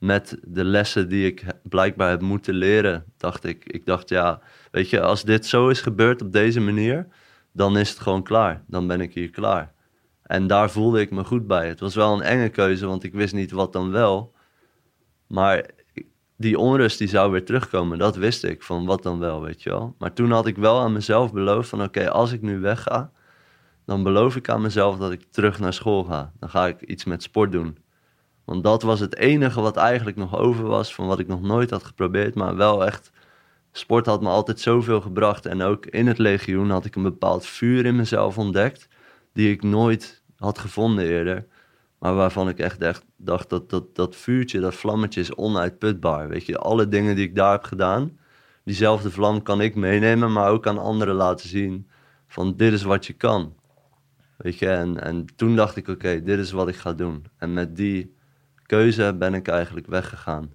met 0.00 0.38
de 0.42 0.64
lessen 0.64 1.08
die 1.08 1.26
ik 1.26 1.44
blijkbaar 1.62 2.10
heb 2.10 2.20
moeten 2.20 2.54
leren, 2.54 3.04
dacht 3.16 3.44
ik. 3.44 3.64
Ik 3.64 3.86
dacht, 3.86 4.08
ja, 4.08 4.40
weet 4.70 4.90
je, 4.90 5.00
als 5.00 5.24
dit 5.24 5.46
zo 5.46 5.68
is 5.68 5.80
gebeurd 5.80 6.22
op 6.22 6.32
deze 6.32 6.60
manier, 6.60 7.06
dan 7.52 7.78
is 7.78 7.90
het 7.90 7.98
gewoon 7.98 8.22
klaar. 8.22 8.64
Dan 8.66 8.86
ben 8.86 9.00
ik 9.00 9.14
hier 9.14 9.30
klaar. 9.30 9.72
En 10.22 10.46
daar 10.46 10.70
voelde 10.70 11.00
ik 11.00 11.10
me 11.10 11.24
goed 11.24 11.46
bij. 11.46 11.68
Het 11.68 11.80
was 11.80 11.94
wel 11.94 12.14
een 12.14 12.22
enge 12.22 12.48
keuze, 12.48 12.86
want 12.86 13.04
ik 13.04 13.12
wist 13.12 13.34
niet 13.34 13.50
wat 13.50 13.72
dan 13.72 13.90
wel. 13.90 14.34
Maar 15.26 15.66
die 16.36 16.58
onrust 16.58 16.98
die 16.98 17.08
zou 17.08 17.30
weer 17.30 17.44
terugkomen, 17.44 17.98
dat 17.98 18.16
wist 18.16 18.44
ik, 18.44 18.62
van 18.62 18.86
wat 18.86 19.02
dan 19.02 19.18
wel, 19.18 19.40
weet 19.42 19.62
je 19.62 19.70
wel. 19.70 19.94
Maar 19.98 20.12
toen 20.12 20.30
had 20.30 20.46
ik 20.46 20.56
wel 20.56 20.80
aan 20.80 20.92
mezelf 20.92 21.32
beloofd 21.32 21.68
van, 21.68 21.82
oké, 21.82 22.10
als 22.10 22.32
ik 22.32 22.42
nu 22.42 22.58
wegga, 22.58 23.10
dan 23.84 24.02
beloof 24.02 24.36
ik 24.36 24.48
aan 24.48 24.60
mezelf 24.60 24.96
dat 24.96 25.12
ik 25.12 25.24
terug 25.30 25.58
naar 25.58 25.72
school 25.72 26.04
ga. 26.04 26.32
Dan 26.38 26.48
ga 26.48 26.66
ik 26.66 26.80
iets 26.80 27.04
met 27.04 27.22
sport 27.22 27.52
doen. 27.52 27.78
Want 28.44 28.64
dat 28.64 28.82
was 28.82 29.00
het 29.00 29.16
enige 29.16 29.60
wat 29.60 29.76
eigenlijk 29.76 30.16
nog 30.16 30.36
over 30.36 30.64
was 30.64 30.94
van 30.94 31.06
wat 31.06 31.18
ik 31.18 31.26
nog 31.26 31.42
nooit 31.42 31.70
had 31.70 31.84
geprobeerd. 31.84 32.34
Maar 32.34 32.56
wel 32.56 32.86
echt, 32.86 33.10
sport 33.72 34.06
had 34.06 34.22
me 34.22 34.28
altijd 34.28 34.60
zoveel 34.60 35.00
gebracht. 35.00 35.46
En 35.46 35.62
ook 35.62 35.86
in 35.86 36.06
het 36.06 36.18
legioen 36.18 36.70
had 36.70 36.84
ik 36.84 36.94
een 36.94 37.02
bepaald 37.02 37.46
vuur 37.46 37.86
in 37.86 37.96
mezelf 37.96 38.38
ontdekt. 38.38 38.88
Die 39.32 39.50
ik 39.50 39.62
nooit 39.62 40.22
had 40.36 40.58
gevonden 40.58 41.04
eerder. 41.04 41.46
Maar 42.00 42.14
waarvan 42.14 42.48
ik 42.48 42.58
echt, 42.58 42.80
dacht 43.16 43.50
dat, 43.50 43.70
dat 43.70 43.94
dat 43.96 44.16
vuurtje, 44.16 44.60
dat 44.60 44.74
vlammetje 44.74 45.20
is 45.20 45.34
onuitputbaar. 45.34 46.28
Weet 46.28 46.46
je, 46.46 46.58
alle 46.58 46.88
dingen 46.88 47.16
die 47.16 47.26
ik 47.26 47.34
daar 47.34 47.52
heb 47.52 47.64
gedaan, 47.64 48.18
diezelfde 48.64 49.10
vlam 49.10 49.42
kan 49.42 49.60
ik 49.60 49.74
meenemen, 49.74 50.32
maar 50.32 50.50
ook 50.50 50.66
aan 50.66 50.78
anderen 50.78 51.14
laten 51.14 51.48
zien 51.48 51.88
van 52.28 52.56
dit 52.56 52.72
is 52.72 52.82
wat 52.82 53.06
je 53.06 53.12
kan. 53.12 53.54
Weet 54.36 54.58
je, 54.58 54.68
en, 54.68 55.02
en 55.02 55.26
toen 55.36 55.56
dacht 55.56 55.76
ik, 55.76 55.88
oké, 55.88 56.22
dit 56.22 56.38
is 56.38 56.50
wat 56.50 56.68
ik 56.68 56.76
ga 56.76 56.92
doen. 56.92 57.24
En 57.36 57.52
met 57.52 57.76
die 57.76 58.14
keuze 58.70 59.14
ben 59.18 59.34
ik 59.34 59.48
eigenlijk 59.48 59.86
weggegaan. 59.86 60.52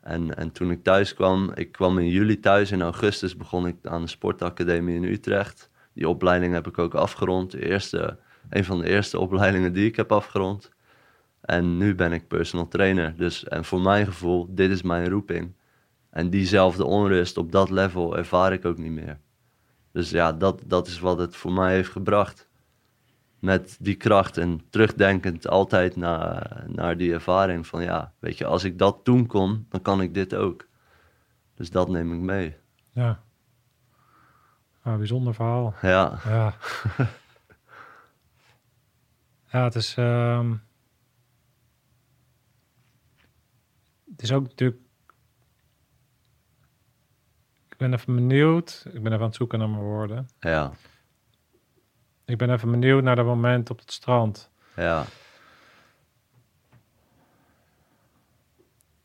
En, 0.00 0.36
en 0.36 0.52
toen 0.52 0.70
ik 0.70 0.82
thuis 0.82 1.14
kwam, 1.14 1.50
ik 1.54 1.72
kwam 1.72 1.98
in 1.98 2.08
juli 2.08 2.40
thuis. 2.40 2.70
In 2.70 2.82
augustus 2.82 3.36
begon 3.36 3.66
ik 3.66 3.76
aan 3.82 4.02
de 4.02 4.08
sportacademie 4.08 4.96
in 4.96 5.04
Utrecht. 5.04 5.70
Die 5.92 6.08
opleiding 6.08 6.52
heb 6.52 6.66
ik 6.66 6.78
ook 6.78 6.94
afgerond. 6.94 7.50
De 7.50 7.66
eerste, 7.66 8.18
een 8.50 8.64
van 8.64 8.80
de 8.80 8.88
eerste 8.88 9.18
opleidingen 9.26 9.72
die 9.72 9.86
ik 9.86 9.96
heb 9.96 10.12
afgerond. 10.12 10.70
En 11.40 11.76
nu 11.76 11.94
ben 11.94 12.12
ik 12.12 12.28
personal 12.28 12.68
trainer. 12.68 13.16
Dus, 13.16 13.44
en 13.44 13.64
voor 13.64 13.80
mijn 13.80 14.06
gevoel, 14.06 14.46
dit 14.50 14.70
is 14.70 14.82
mijn 14.82 15.08
roeping. 15.08 15.54
En 16.10 16.30
diezelfde 16.30 16.84
onrust 16.84 17.36
op 17.36 17.52
dat 17.52 17.70
level 17.70 18.16
ervaar 18.16 18.52
ik 18.52 18.64
ook 18.64 18.78
niet 18.78 18.92
meer. 18.92 19.18
Dus 19.92 20.10
ja, 20.10 20.32
dat, 20.32 20.62
dat 20.66 20.86
is 20.86 21.00
wat 21.00 21.18
het 21.18 21.36
voor 21.36 21.52
mij 21.52 21.74
heeft 21.74 21.90
gebracht 21.90 22.47
met 23.38 23.76
die 23.80 23.94
kracht 23.94 24.36
en 24.36 24.60
terugdenkend 24.70 25.48
altijd 25.48 25.96
naar, 25.96 26.64
naar 26.66 26.96
die 26.96 27.12
ervaring 27.12 27.66
van 27.66 27.82
ja, 27.82 28.12
weet 28.18 28.38
je, 28.38 28.44
als 28.44 28.64
ik 28.64 28.78
dat 28.78 29.00
toen 29.02 29.26
kon, 29.26 29.66
dan 29.68 29.82
kan 29.82 30.00
ik 30.00 30.14
dit 30.14 30.34
ook. 30.34 30.68
Dus 31.54 31.70
dat 31.70 31.88
neem 31.88 32.12
ik 32.12 32.20
mee. 32.20 32.56
Ja. 32.92 33.22
Ah, 34.82 34.96
bijzonder 34.96 35.34
verhaal. 35.34 35.74
Ja. 35.82 36.18
Ja, 36.24 36.54
ja 39.52 39.64
het 39.64 39.74
is... 39.74 39.96
Um... 39.98 40.62
het 44.10 44.22
is 44.22 44.32
ook 44.32 44.42
natuurlijk... 44.42 44.80
Ik 47.68 47.76
ben 47.76 47.92
even 47.92 48.14
benieuwd. 48.14 48.84
Ik 48.86 49.02
ben 49.02 49.12
even 49.12 49.18
aan 49.18 49.26
het 49.26 49.36
zoeken 49.36 49.58
naar 49.58 49.68
mijn 49.68 49.82
woorden. 49.82 50.28
Ja, 50.40 50.72
Ik 52.28 52.36
ben 52.38 52.50
even 52.50 52.70
benieuwd 52.70 53.02
naar 53.02 53.16
dat 53.16 53.24
moment 53.26 53.70
op 53.70 53.78
het 53.78 53.92
strand. 53.92 54.50
ja. 54.76 55.04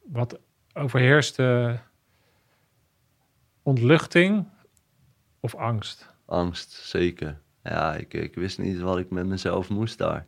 Wat 0.04 0.40
overheerste 0.74 1.80
ontluchting 3.64 4.48
of 5.40 5.56
angst? 5.56 6.10
Angst, 6.26 6.72
zeker. 6.72 7.40
Ja, 7.64 7.96
ik, 7.96 8.14
ik 8.14 8.36
wist 8.36 8.60
niet 8.60 8.80
wat 8.80 8.98
ik 8.98 9.10
met 9.10 9.26
mezelf 9.26 9.70
moest 9.70 9.98
daar. 9.98 10.28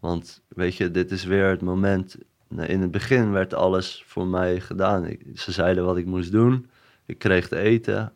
Want 0.00 0.42
weet 0.48 0.76
je, 0.76 0.90
dit 0.90 1.10
is 1.10 1.24
weer 1.24 1.48
het 1.48 1.62
moment. 1.62 2.16
In 2.48 2.80
het 2.80 2.90
begin 2.90 3.30
werd 3.30 3.54
alles 3.54 4.04
voor 4.06 4.26
mij 4.26 4.60
gedaan. 4.60 5.04
Ik- 5.06 5.38
ze 5.40 5.52
zeiden 5.52 5.84
wat 5.84 5.96
ik 5.96 6.06
moest 6.06 6.32
doen. 6.32 6.70
Ik 7.06 7.18
kreeg 7.18 7.48
te 7.48 7.58
eten. 7.58 8.12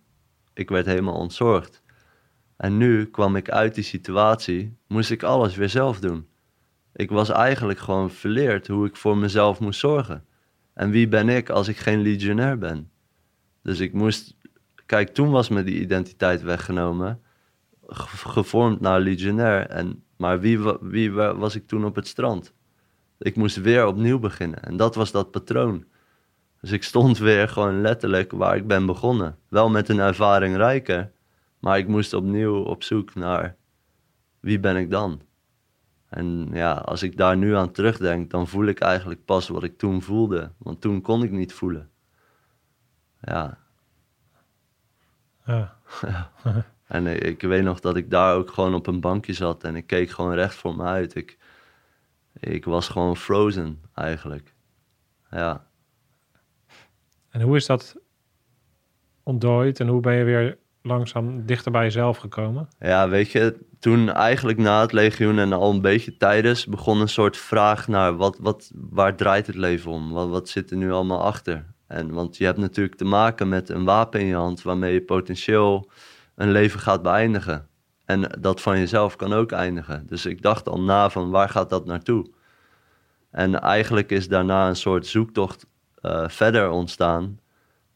Ik 0.54 0.68
werd 0.70 0.86
helemaal 0.86 1.14
ontzorgd. 1.14 1.82
En 2.60 2.76
nu 2.76 3.04
kwam 3.06 3.36
ik 3.36 3.50
uit 3.50 3.74
die 3.74 3.84
situatie, 3.84 4.76
moest 4.86 5.10
ik 5.10 5.22
alles 5.22 5.56
weer 5.56 5.68
zelf 5.68 6.00
doen. 6.00 6.26
Ik 6.92 7.10
was 7.10 7.28
eigenlijk 7.28 7.78
gewoon 7.78 8.10
verleerd 8.10 8.66
hoe 8.66 8.86
ik 8.86 8.96
voor 8.96 9.16
mezelf 9.16 9.60
moest 9.60 9.80
zorgen. 9.80 10.24
En 10.74 10.90
wie 10.90 11.08
ben 11.08 11.28
ik 11.28 11.50
als 11.50 11.68
ik 11.68 11.76
geen 11.76 12.00
legionair 12.00 12.58
ben? 12.58 12.90
Dus 13.62 13.80
ik 13.80 13.92
moest. 13.92 14.36
Kijk, 14.86 15.08
toen 15.14 15.30
was 15.30 15.48
me 15.48 15.64
die 15.64 15.80
identiteit 15.80 16.42
weggenomen. 16.42 17.20
ge- 17.86 18.28
Gevormd 18.28 18.80
naar 18.80 19.00
legionair. 19.00 19.66
En, 19.66 20.02
maar 20.16 20.40
wie, 20.40 20.58
wie 20.80 21.12
wa- 21.12 21.36
was 21.36 21.54
ik 21.54 21.66
toen 21.66 21.84
op 21.84 21.94
het 21.94 22.06
strand? 22.06 22.52
Ik 23.18 23.36
moest 23.36 23.56
weer 23.56 23.86
opnieuw 23.86 24.18
beginnen. 24.18 24.62
En 24.62 24.76
dat 24.76 24.94
was 24.94 25.10
dat 25.10 25.30
patroon. 25.30 25.84
Dus 26.60 26.70
ik 26.70 26.82
stond 26.84 27.18
weer 27.18 27.48
gewoon 27.48 27.80
letterlijk 27.80 28.32
waar 28.32 28.56
ik 28.56 28.66
ben 28.66 28.86
begonnen. 28.86 29.38
Wel 29.48 29.70
met 29.70 29.88
een 29.88 29.98
ervaring 30.00 30.56
rijker. 30.56 31.10
Maar 31.60 31.78
ik 31.78 31.88
moest 31.88 32.12
opnieuw 32.12 32.56
op 32.56 32.82
zoek 32.82 33.14
naar 33.14 33.56
wie 34.40 34.60
ben 34.60 34.76
ik 34.76 34.90
dan? 34.90 35.20
En 36.08 36.48
ja, 36.52 36.72
als 36.72 37.02
ik 37.02 37.16
daar 37.16 37.36
nu 37.36 37.56
aan 37.56 37.72
terugdenk, 37.72 38.30
dan 38.30 38.48
voel 38.48 38.66
ik 38.66 38.80
eigenlijk 38.80 39.24
pas 39.24 39.48
wat 39.48 39.62
ik 39.62 39.78
toen 39.78 40.02
voelde. 40.02 40.52
Want 40.58 40.80
toen 40.80 41.00
kon 41.00 41.22
ik 41.22 41.30
niet 41.30 41.52
voelen. 41.52 41.90
Ja, 43.20 43.58
Ja. 45.44 45.78
en 46.86 47.06
ik, 47.06 47.22
ik 47.22 47.40
weet 47.40 47.62
nog 47.62 47.80
dat 47.80 47.96
ik 47.96 48.10
daar 48.10 48.34
ook 48.34 48.50
gewoon 48.50 48.74
op 48.74 48.86
een 48.86 49.00
bankje 49.00 49.32
zat 49.32 49.64
en 49.64 49.76
ik 49.76 49.86
keek 49.86 50.10
gewoon 50.10 50.34
recht 50.34 50.54
voor 50.54 50.76
me 50.76 50.82
uit. 50.82 51.14
Ik, 51.14 51.38
ik 52.32 52.64
was 52.64 52.88
gewoon 52.88 53.16
frozen 53.16 53.80
eigenlijk. 53.94 54.54
Ja, 55.30 55.66
En 57.30 57.40
hoe 57.40 57.56
is 57.56 57.66
dat 57.66 57.96
ontdooid 59.22 59.80
en 59.80 59.88
hoe 59.88 60.00
ben 60.00 60.14
je 60.14 60.24
weer 60.24 60.58
langzaam 60.82 61.46
dichter 61.46 61.72
bij 61.72 61.82
jezelf 61.82 62.16
gekomen? 62.18 62.68
ja 62.78 63.08
weet 63.08 63.30
je, 63.30 63.56
toen 63.78 64.10
eigenlijk 64.10 64.58
na 64.58 64.80
het 64.80 64.92
legioen 64.92 65.38
en 65.38 65.52
al 65.52 65.70
een 65.70 65.80
beetje 65.80 66.16
tijdens 66.16 66.66
begon 66.66 67.00
een 67.00 67.08
soort 67.08 67.36
vraag 67.36 67.88
naar 67.88 68.16
wat, 68.16 68.38
wat, 68.40 68.70
waar 68.74 69.16
draait 69.16 69.46
het 69.46 69.56
leven 69.56 69.90
om? 69.90 70.12
Wat, 70.12 70.28
wat 70.28 70.48
zit 70.48 70.70
er 70.70 70.76
nu 70.76 70.92
allemaal 70.92 71.22
achter? 71.22 71.64
En, 71.86 72.10
want 72.10 72.36
je 72.36 72.44
hebt 72.44 72.58
natuurlijk 72.58 72.96
te 72.96 73.04
maken 73.04 73.48
met 73.48 73.68
een 73.68 73.84
wapen 73.84 74.20
in 74.20 74.26
je 74.26 74.34
hand 74.34 74.62
waarmee 74.62 74.92
je 74.92 75.02
potentieel 75.02 75.90
een 76.34 76.50
leven 76.50 76.80
gaat 76.80 77.02
beëindigen. 77.02 77.68
En 78.04 78.38
dat 78.40 78.60
van 78.60 78.78
jezelf 78.78 79.16
kan 79.16 79.32
ook 79.32 79.52
eindigen. 79.52 80.06
Dus 80.06 80.26
ik 80.26 80.42
dacht 80.42 80.68
al 80.68 80.80
na 80.80 81.10
van 81.10 81.30
waar 81.30 81.48
gaat 81.48 81.70
dat 81.70 81.86
naartoe? 81.86 82.30
En 83.30 83.60
eigenlijk 83.60 84.10
is 84.10 84.28
daarna 84.28 84.68
een 84.68 84.76
soort 84.76 85.06
zoektocht 85.06 85.66
eh, 85.94 86.28
verder 86.28 86.70
ontstaan 86.70 87.40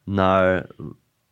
naar, 0.05 0.67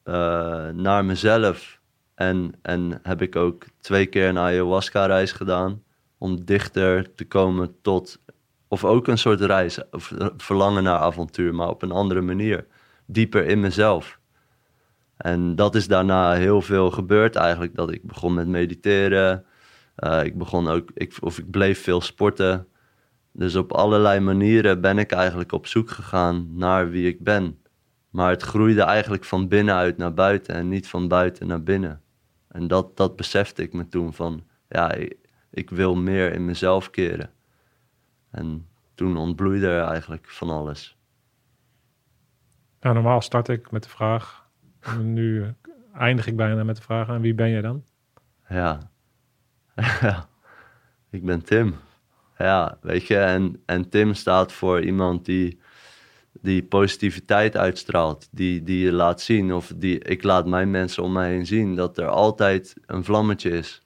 eh, 0.03 0.69
naar 0.69 1.05
mezelf. 1.05 1.81
En, 2.15 2.55
en 2.63 3.01
heb 3.03 3.23
ik 3.23 3.37
ook 3.37 3.65
twee 3.81 4.07
keer 4.07 4.29
een 4.29 4.39
ayahuasca-reis 4.39 5.33
gedaan 5.33 5.83
om 6.19 6.45
dichter 6.45 7.15
te 7.15 7.25
komen 7.25 7.81
tot, 7.83 8.21
of 8.69 8.85
ook 8.85 9.07
een 9.09 9.19
soort 9.19 9.41
reis, 9.41 9.91
of 9.91 10.13
verlangen 10.37 10.83
naar 10.83 10.99
avontuur, 10.99 11.55
maar 11.55 11.69
op 11.69 11.83
een 11.83 11.93
andere 11.93 12.21
manier, 12.21 12.67
dieper 13.07 13.47
in 13.47 13.61
mezelf. 13.61 14.21
En 15.17 15.55
dat 15.55 15.75
is 15.75 15.89
daarna 15.89 16.33
heel 16.33 16.63
veel 16.63 16.91
gebeurd 16.91 17.37
eigenlijk, 17.37 17.75
dat 17.75 17.91
ik 17.91 18.03
begon 18.03 18.35
met 18.35 18.47
mediteren, 18.47 19.45
eh, 19.95 20.25
ik 20.25 20.39
begon 20.39 20.69
ook, 20.69 20.91
ik, 20.95 21.17
of 21.21 21.39
ik 21.39 21.51
bleef 21.51 21.83
veel 21.83 22.01
sporten. 22.01 22.67
Dus 23.33 23.57
op 23.57 23.73
allerlei 23.73 24.21
manieren 24.21 24.81
ben 24.81 24.99
ik 24.99 25.13
eigenlijk 25.13 25.53
op 25.53 25.67
zoek 25.67 25.91
gegaan 25.91 26.49
naar 26.57 26.91
wie 26.91 27.07
ik 27.07 27.21
ben. 27.21 27.62
Maar 28.13 28.31
het 28.31 28.43
groeide 28.43 28.83
eigenlijk 28.83 29.25
van 29.25 29.49
binnenuit 29.49 29.97
naar 29.97 30.15
buiten 30.15 30.55
en 30.55 30.69
niet 30.69 30.89
van 30.89 31.09
buiten 31.09 31.47
naar 31.47 31.63
binnen. 31.63 32.03
En 32.49 32.67
dat, 32.67 32.97
dat 32.97 33.17
besefte 33.17 33.63
ik 33.63 33.73
me 33.73 33.89
toen 33.89 34.13
van, 34.13 34.45
ja, 34.69 34.93
ik, 34.93 35.17
ik 35.51 35.71
wil 35.71 35.95
meer 35.95 36.33
in 36.33 36.45
mezelf 36.45 36.91
keren. 36.91 37.31
En 38.31 38.69
toen 38.95 39.17
ontbloeide 39.17 39.67
er 39.67 39.85
eigenlijk 39.85 40.29
van 40.29 40.51
alles. 40.51 40.97
Nou, 42.81 42.95
normaal 42.95 43.21
start 43.21 43.49
ik 43.49 43.71
met 43.71 43.83
de 43.83 43.89
vraag. 43.89 44.47
En 44.81 45.13
nu 45.13 45.55
eindig 45.95 46.27
ik 46.27 46.37
bijna 46.37 46.65
met 46.65 46.77
de 46.77 46.83
vraag. 46.83 47.09
En 47.09 47.21
wie 47.21 47.35
ben 47.35 47.49
je 47.49 47.63
dan? 47.63 47.85
Ja. 48.49 48.91
ja. 50.01 50.29
Ik 51.11 51.25
ben 51.25 51.45
Tim. 51.45 51.75
Ja, 52.39 52.79
weet 52.81 53.07
je, 53.07 53.19
en, 53.19 53.63
en 53.67 53.89
Tim 53.89 54.15
staat 54.15 54.53
voor 54.53 54.83
iemand 54.83 55.25
die, 55.25 55.61
die 56.41 56.63
positiviteit 56.63 57.57
uitstraalt. 57.57 58.29
Die, 58.31 58.63
die 58.63 58.85
je 58.85 58.93
laat 58.93 59.21
zien, 59.21 59.53
of 59.53 59.73
die 59.77 59.99
ik 59.99 60.23
laat 60.23 60.47
mijn 60.47 60.71
mensen 60.71 61.03
om 61.03 61.13
mij 61.13 61.31
heen 61.31 61.47
zien, 61.47 61.75
dat 61.75 61.99
er 61.99 62.09
altijd 62.09 62.75
een 62.87 63.05
vlammetje 63.05 63.51
is. 63.51 63.83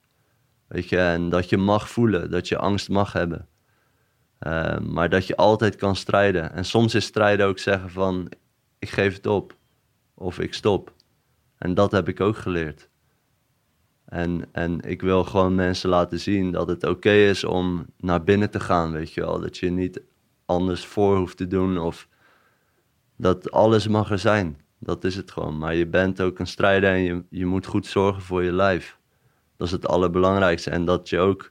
Weet 0.67 0.89
je, 0.89 0.99
en 0.99 1.29
dat 1.29 1.49
je 1.49 1.57
mag 1.57 1.91
voelen, 1.91 2.31
dat 2.31 2.49
je 2.49 2.59
angst 2.59 2.89
mag 2.89 3.13
hebben. 3.13 3.49
Eh, 4.39 4.79
maar 4.79 5.09
dat 5.09 5.27
je 5.27 5.37
altijd 5.37 5.77
kan 5.77 5.97
strijden. 5.97 6.53
En 6.53 6.65
soms 6.65 6.95
is 6.95 7.05
strijden 7.05 7.47
ook 7.47 7.59
zeggen 7.59 7.91
van, 7.91 8.29
ik 8.79 8.89
geef 8.89 9.15
het 9.15 9.27
op. 9.27 9.57
Of 10.15 10.39
ik 10.39 10.55
stop. 10.55 10.95
En 11.59 11.75
dat 11.75 11.93
heb 11.93 12.09
ik 12.09 12.21
ook 12.21 12.37
geleerd. 12.37 12.89
En, 14.05 14.49
en 14.53 14.81
ik 14.81 15.03
wil 15.03 15.25
gewoon 15.25 15.55
mensen 15.55 15.89
laten 15.89 16.21
zien 16.21 16.51
dat 16.51 16.69
het 16.69 16.85
oké 16.85 17.13
is 17.13 17.45
om 17.45 17.87
naar 17.97 18.25
binnen 18.25 18.51
te 18.51 18.61
gaan, 18.61 18.93
weet 18.93 19.13
je 19.13 19.21
wel. 19.21 19.41
Dat 19.41 19.57
je 19.57 19.71
niet 19.71 20.03
anders 20.45 20.85
voor 20.85 21.17
hoeft 21.17 21.37
te 21.37 21.47
doen 21.47 21.79
of 21.79 22.09
dat 23.17 23.51
alles 23.51 23.89
mag 23.89 24.11
er 24.11 24.19
zijn. 24.19 24.61
Dat 24.79 25.05
is 25.05 25.17
het 25.17 25.31
gewoon. 25.31 25.59
Maar 25.59 25.75
je 25.75 25.87
bent 25.87 26.21
ook 26.21 26.39
een 26.39 26.47
strijder 26.47 26.91
en 26.91 27.01
je, 27.01 27.25
je 27.31 27.47
moet 27.47 27.67
goed 27.67 27.87
zorgen 27.87 28.23
voor 28.23 28.43
je 28.43 28.53
lijf. 28.53 28.99
Dat 29.57 29.67
is 29.67 29.73
het 29.73 29.87
allerbelangrijkste. 29.87 30.71
En 30.71 30.85
dat 30.85 31.09
je 31.09 31.19
ook 31.19 31.51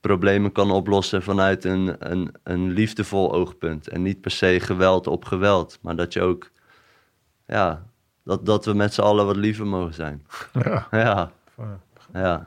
problemen 0.00 0.52
kan 0.52 0.70
oplossen 0.70 1.22
vanuit 1.22 1.64
een, 1.64 1.96
een, 1.98 2.34
een 2.42 2.70
liefdevol 2.70 3.32
oogpunt. 3.32 3.88
En 3.88 4.02
niet 4.02 4.20
per 4.20 4.30
se 4.30 4.60
geweld 4.60 5.06
op 5.06 5.24
geweld. 5.24 5.78
Maar 5.82 5.96
dat 5.96 6.12
je 6.12 6.20
ook, 6.20 6.50
ja, 7.46 7.86
dat, 8.24 8.46
dat 8.46 8.64
we 8.64 8.74
met 8.74 8.94
z'n 8.94 9.00
allen 9.00 9.26
wat 9.26 9.36
liever 9.36 9.66
mogen 9.66 9.94
zijn. 9.94 10.26
Ja. 10.90 11.32
Ja, 11.56 11.80
ja, 12.12 12.42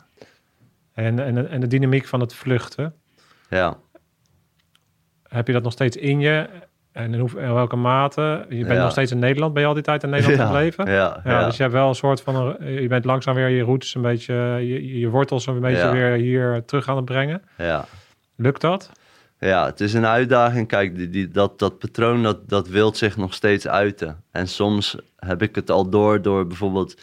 En, 0.93 1.19
en, 1.19 1.49
en 1.49 1.59
de 1.59 1.67
dynamiek 1.67 2.05
van 2.05 2.19
het 2.19 2.33
vluchten. 2.33 2.95
ja. 3.49 3.77
Heb 5.23 5.47
je 5.47 5.53
dat 5.53 5.63
nog 5.63 5.71
steeds 5.71 5.97
in 5.97 6.19
je? 6.19 6.49
En 6.95 7.13
in, 7.13 7.19
hoe, 7.19 7.29
in 7.39 7.53
welke 7.53 7.75
mate? 7.75 8.45
Je 8.49 8.55
bent 8.55 8.73
Ja. 8.73 8.81
nog 8.81 8.91
steeds 8.91 9.11
in 9.11 9.19
Nederland. 9.19 9.53
Ben 9.53 9.61
je 9.61 9.67
al 9.67 9.73
die 9.73 9.83
tijd 9.83 10.03
in 10.03 10.09
Nederland 10.09 10.37
ja, 10.41 10.45
gebleven? 10.45 10.91
Ja, 10.91 11.21
Ja, 11.23 11.45
dus 11.45 11.55
je 11.57 11.61
hebt 11.61 11.75
wel 11.75 11.87
een 11.87 11.95
soort 11.95 12.21
van... 12.21 12.35
Een, 12.35 12.81
je 12.81 12.87
bent 12.87 13.05
langzaam 13.05 13.35
weer 13.35 13.49
je 13.49 13.61
roots 13.63 13.95
een 13.95 14.01
beetje... 14.01 14.33
Je, 14.61 14.99
je 14.99 15.09
wortels 15.09 15.47
een 15.47 15.59
beetje 15.59 15.91
weer 15.91 16.11
hier 16.11 16.63
terug 16.65 16.89
aan 16.89 16.95
het 16.95 17.05
brengen. 17.05 17.41
ja. 17.57 17.85
Lukt 18.35 18.61
dat? 18.61 18.91
Ja, 19.39 19.65
het 19.65 19.81
is 19.81 19.93
een 19.93 20.05
uitdaging. 20.05 20.67
Kijk, 20.67 20.95
die, 20.95 21.09
die, 21.09 21.27
dat, 21.27 21.59
dat 21.59 21.77
patroon 21.79 22.23
dat, 22.23 22.49
dat 22.49 22.67
wilt 22.67 22.97
zich 22.97 23.17
nog 23.17 23.33
steeds 23.33 23.67
uiten. 23.67 24.23
En 24.31 24.47
soms 24.47 24.97
heb 25.17 25.41
ik 25.41 25.55
het 25.55 25.71
al 25.71 25.89
door 25.89 26.21
door 26.21 26.47
bijvoorbeeld 26.47 27.01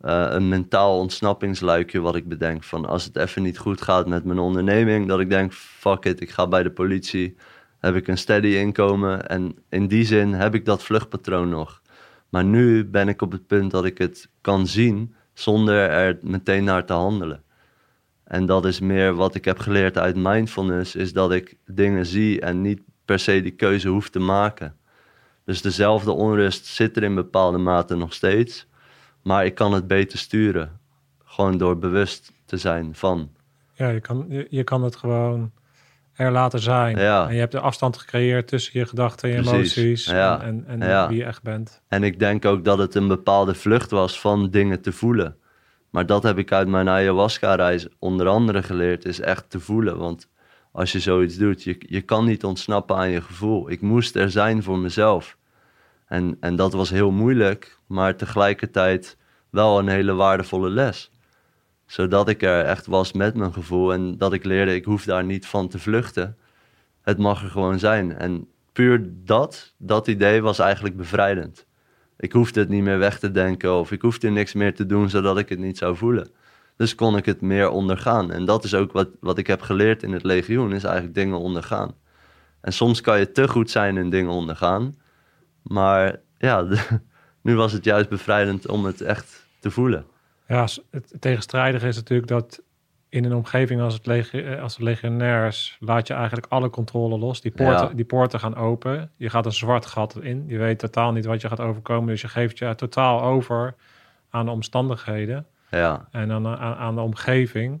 eh, 0.00 0.26
een 0.28 0.48
mentaal 0.48 0.98
ontsnappingsluikje 0.98 2.00
wat 2.00 2.14
ik 2.16 2.28
bedenk. 2.28 2.64
Van 2.64 2.86
als 2.86 3.04
het 3.04 3.16
even 3.16 3.42
niet 3.42 3.58
goed 3.58 3.82
gaat 3.82 4.06
met 4.06 4.24
mijn 4.24 4.38
onderneming, 4.38 5.08
dat 5.08 5.20
ik 5.20 5.30
denk, 5.30 5.52
fuck 5.52 6.04
it, 6.04 6.20
ik 6.20 6.30
ga 6.30 6.46
bij 6.46 6.62
de 6.62 6.70
politie. 6.70 7.36
Heb 7.82 7.94
ik 7.94 8.08
een 8.08 8.18
steady 8.18 8.46
inkomen 8.46 9.28
en 9.28 9.56
in 9.68 9.86
die 9.86 10.04
zin 10.04 10.32
heb 10.32 10.54
ik 10.54 10.64
dat 10.64 10.82
vluchtpatroon 10.82 11.48
nog. 11.48 11.82
Maar 12.28 12.44
nu 12.44 12.84
ben 12.84 13.08
ik 13.08 13.22
op 13.22 13.32
het 13.32 13.46
punt 13.46 13.70
dat 13.70 13.84
ik 13.84 13.98
het 13.98 14.28
kan 14.40 14.66
zien 14.66 15.14
zonder 15.32 15.88
er 15.90 16.18
meteen 16.20 16.64
naar 16.64 16.84
te 16.84 16.92
handelen. 16.92 17.42
En 18.24 18.46
dat 18.46 18.64
is 18.64 18.80
meer 18.80 19.14
wat 19.14 19.34
ik 19.34 19.44
heb 19.44 19.58
geleerd 19.58 19.98
uit 19.98 20.16
mindfulness, 20.16 20.96
is 20.96 21.12
dat 21.12 21.32
ik 21.32 21.56
dingen 21.66 22.06
zie 22.06 22.40
en 22.40 22.60
niet 22.60 22.80
per 23.04 23.18
se 23.18 23.42
die 23.42 23.50
keuze 23.50 23.88
hoef 23.88 24.10
te 24.10 24.18
maken. 24.18 24.76
Dus 25.44 25.62
dezelfde 25.62 26.10
onrust 26.10 26.66
zit 26.66 26.96
er 26.96 27.02
in 27.02 27.14
bepaalde 27.14 27.58
mate 27.58 27.96
nog 27.96 28.12
steeds, 28.12 28.66
maar 29.22 29.44
ik 29.44 29.54
kan 29.54 29.72
het 29.72 29.86
beter 29.86 30.18
sturen. 30.18 30.80
Gewoon 31.24 31.58
door 31.58 31.78
bewust 31.78 32.32
te 32.44 32.56
zijn 32.56 32.94
van. 32.94 33.30
Ja, 33.74 33.88
je 33.88 34.00
kan, 34.00 34.26
je, 34.28 34.46
je 34.50 34.64
kan 34.64 34.82
het 34.82 34.96
gewoon 34.96 35.52
er 36.14 36.32
laten 36.32 36.60
zijn. 36.60 36.98
Ja. 36.98 37.28
En 37.28 37.34
je 37.34 37.40
hebt 37.40 37.52
de 37.52 37.60
afstand 37.60 37.96
gecreëerd 37.96 38.48
tussen 38.48 38.78
je 38.78 38.86
gedachten 38.86 39.30
en 39.30 39.36
je 39.36 39.42
Precies. 39.50 39.76
emoties 39.76 40.04
Ja. 40.06 40.42
en, 40.42 40.64
en, 40.66 40.82
en 40.82 40.88
Ja. 40.88 41.08
wie 41.08 41.18
je 41.18 41.24
echt 41.24 41.42
bent. 41.42 41.82
En 41.88 42.02
ik 42.02 42.18
denk 42.18 42.44
ook 42.44 42.64
dat 42.64 42.78
het 42.78 42.94
een 42.94 43.08
bepaalde 43.08 43.54
vlucht 43.54 43.90
was 43.90 44.20
van 44.20 44.50
dingen 44.50 44.80
te 44.80 44.92
voelen. 44.92 45.36
Maar 45.90 46.06
dat 46.06 46.22
heb 46.22 46.38
ik 46.38 46.52
uit 46.52 46.68
mijn 46.68 46.88
ayahuasca-reis 46.88 47.88
onder 47.98 48.28
andere 48.28 48.62
geleerd, 48.62 49.04
is 49.04 49.20
echt 49.20 49.50
te 49.50 49.60
voelen. 49.60 49.98
Want 49.98 50.28
als 50.72 50.92
je 50.92 51.00
zoiets 51.00 51.36
doet, 51.36 51.62
je, 51.62 51.76
je 51.78 52.00
kan 52.00 52.24
niet 52.24 52.44
ontsnappen 52.44 52.96
aan 52.96 53.10
je 53.10 53.20
gevoel. 53.20 53.70
Ik 53.70 53.80
moest 53.80 54.16
er 54.16 54.30
zijn 54.30 54.62
voor 54.62 54.78
mezelf. 54.78 55.36
En, 56.06 56.36
en 56.40 56.56
dat 56.56 56.72
was 56.72 56.90
heel 56.90 57.10
moeilijk, 57.10 57.78
maar 57.86 58.16
tegelijkertijd 58.16 59.16
wel 59.50 59.78
een 59.78 59.88
hele 59.88 60.12
waardevolle 60.14 60.70
les. 60.70 61.10
Zodat 61.92 62.28
ik 62.28 62.42
er 62.42 62.64
echt 62.64 62.86
was 62.86 63.12
met 63.12 63.34
mijn 63.34 63.52
gevoel 63.52 63.92
en 63.92 64.18
dat 64.18 64.32
ik 64.32 64.44
leerde, 64.44 64.74
ik 64.74 64.84
hoef 64.84 65.04
daar 65.04 65.24
niet 65.24 65.46
van 65.46 65.68
te 65.68 65.78
vluchten. 65.78 66.36
Het 67.02 67.18
mag 67.18 67.42
er 67.42 67.50
gewoon 67.50 67.78
zijn. 67.78 68.16
En 68.16 68.48
puur 68.72 69.10
dat, 69.24 69.74
dat 69.76 70.06
idee 70.06 70.42
was 70.42 70.58
eigenlijk 70.58 70.96
bevrijdend. 70.96 71.66
Ik 72.18 72.32
hoefde 72.32 72.60
het 72.60 72.68
niet 72.68 72.82
meer 72.82 72.98
weg 72.98 73.18
te 73.18 73.30
denken 73.30 73.74
of 73.74 73.92
ik 73.92 74.02
hoefde 74.02 74.30
niks 74.30 74.52
meer 74.52 74.74
te 74.74 74.86
doen 74.86 75.10
zodat 75.10 75.38
ik 75.38 75.48
het 75.48 75.58
niet 75.58 75.78
zou 75.78 75.96
voelen. 75.96 76.30
Dus 76.76 76.94
kon 76.94 77.16
ik 77.16 77.26
het 77.26 77.40
meer 77.40 77.70
ondergaan. 77.70 78.30
En 78.30 78.44
dat 78.44 78.64
is 78.64 78.74
ook 78.74 78.92
wat, 78.92 79.08
wat 79.20 79.38
ik 79.38 79.46
heb 79.46 79.60
geleerd 79.60 80.02
in 80.02 80.12
het 80.12 80.22
legioen, 80.22 80.72
is 80.72 80.84
eigenlijk 80.84 81.14
dingen 81.14 81.38
ondergaan. 81.38 81.94
En 82.60 82.72
soms 82.72 83.00
kan 83.00 83.18
je 83.18 83.32
te 83.32 83.48
goed 83.48 83.70
zijn 83.70 83.96
in 83.96 84.10
dingen 84.10 84.32
ondergaan. 84.32 84.94
Maar 85.62 86.20
ja, 86.38 86.66
nu 87.42 87.54
was 87.54 87.72
het 87.72 87.84
juist 87.84 88.08
bevrijdend 88.08 88.68
om 88.68 88.84
het 88.84 89.00
echt 89.00 89.46
te 89.60 89.70
voelen. 89.70 90.06
Ja, 90.46 90.66
het 90.90 91.14
tegenstrijdige 91.20 91.86
is 91.88 91.96
natuurlijk 91.96 92.28
dat 92.28 92.62
in 93.08 93.24
een 93.24 93.34
omgeving 93.34 93.80
als, 93.80 93.94
het 93.94 94.06
eh, 94.32 94.62
als 94.62 94.76
de 94.76 94.82
legionairs 94.82 95.76
laat 95.80 96.06
je 96.06 96.14
eigenlijk 96.14 96.46
alle 96.48 96.70
controle 96.70 97.18
los. 97.18 97.40
Die 97.40 97.50
poorten, 97.50 97.88
Ja. 97.88 97.94
die 97.94 98.04
poorten 98.04 98.40
gaan 98.40 98.56
open. 98.56 99.10
Je 99.16 99.30
gaat 99.30 99.46
een 99.46 99.52
zwart 99.52 99.86
gat 99.86 100.18
in. 100.20 100.44
Je 100.46 100.58
weet 100.58 100.78
totaal 100.78 101.12
niet 101.12 101.24
wat 101.24 101.40
je 101.40 101.48
gaat 101.48 101.60
overkomen. 101.60 102.06
Dus 102.06 102.20
je 102.20 102.28
geeft 102.28 102.58
je 102.58 102.74
totaal 102.74 103.22
over 103.22 103.74
aan 104.30 104.44
de 104.44 104.50
omstandigheden 104.50 105.46
Ja, 105.70 106.08
en 106.10 106.32
aan, 106.32 106.46
aan, 106.46 106.74
aan 106.76 106.94
de 106.94 107.00
omgeving. 107.00 107.80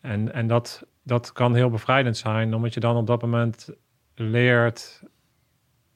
En, 0.00 0.32
en 0.32 0.46
dat, 0.46 0.86
dat 1.02 1.32
kan 1.32 1.54
heel 1.54 1.70
bevrijdend 1.70 2.16
zijn, 2.16 2.54
omdat 2.54 2.74
je 2.74 2.80
dan 2.80 2.96
op 2.96 3.06
dat 3.06 3.22
moment 3.22 3.68
leert 4.14 5.02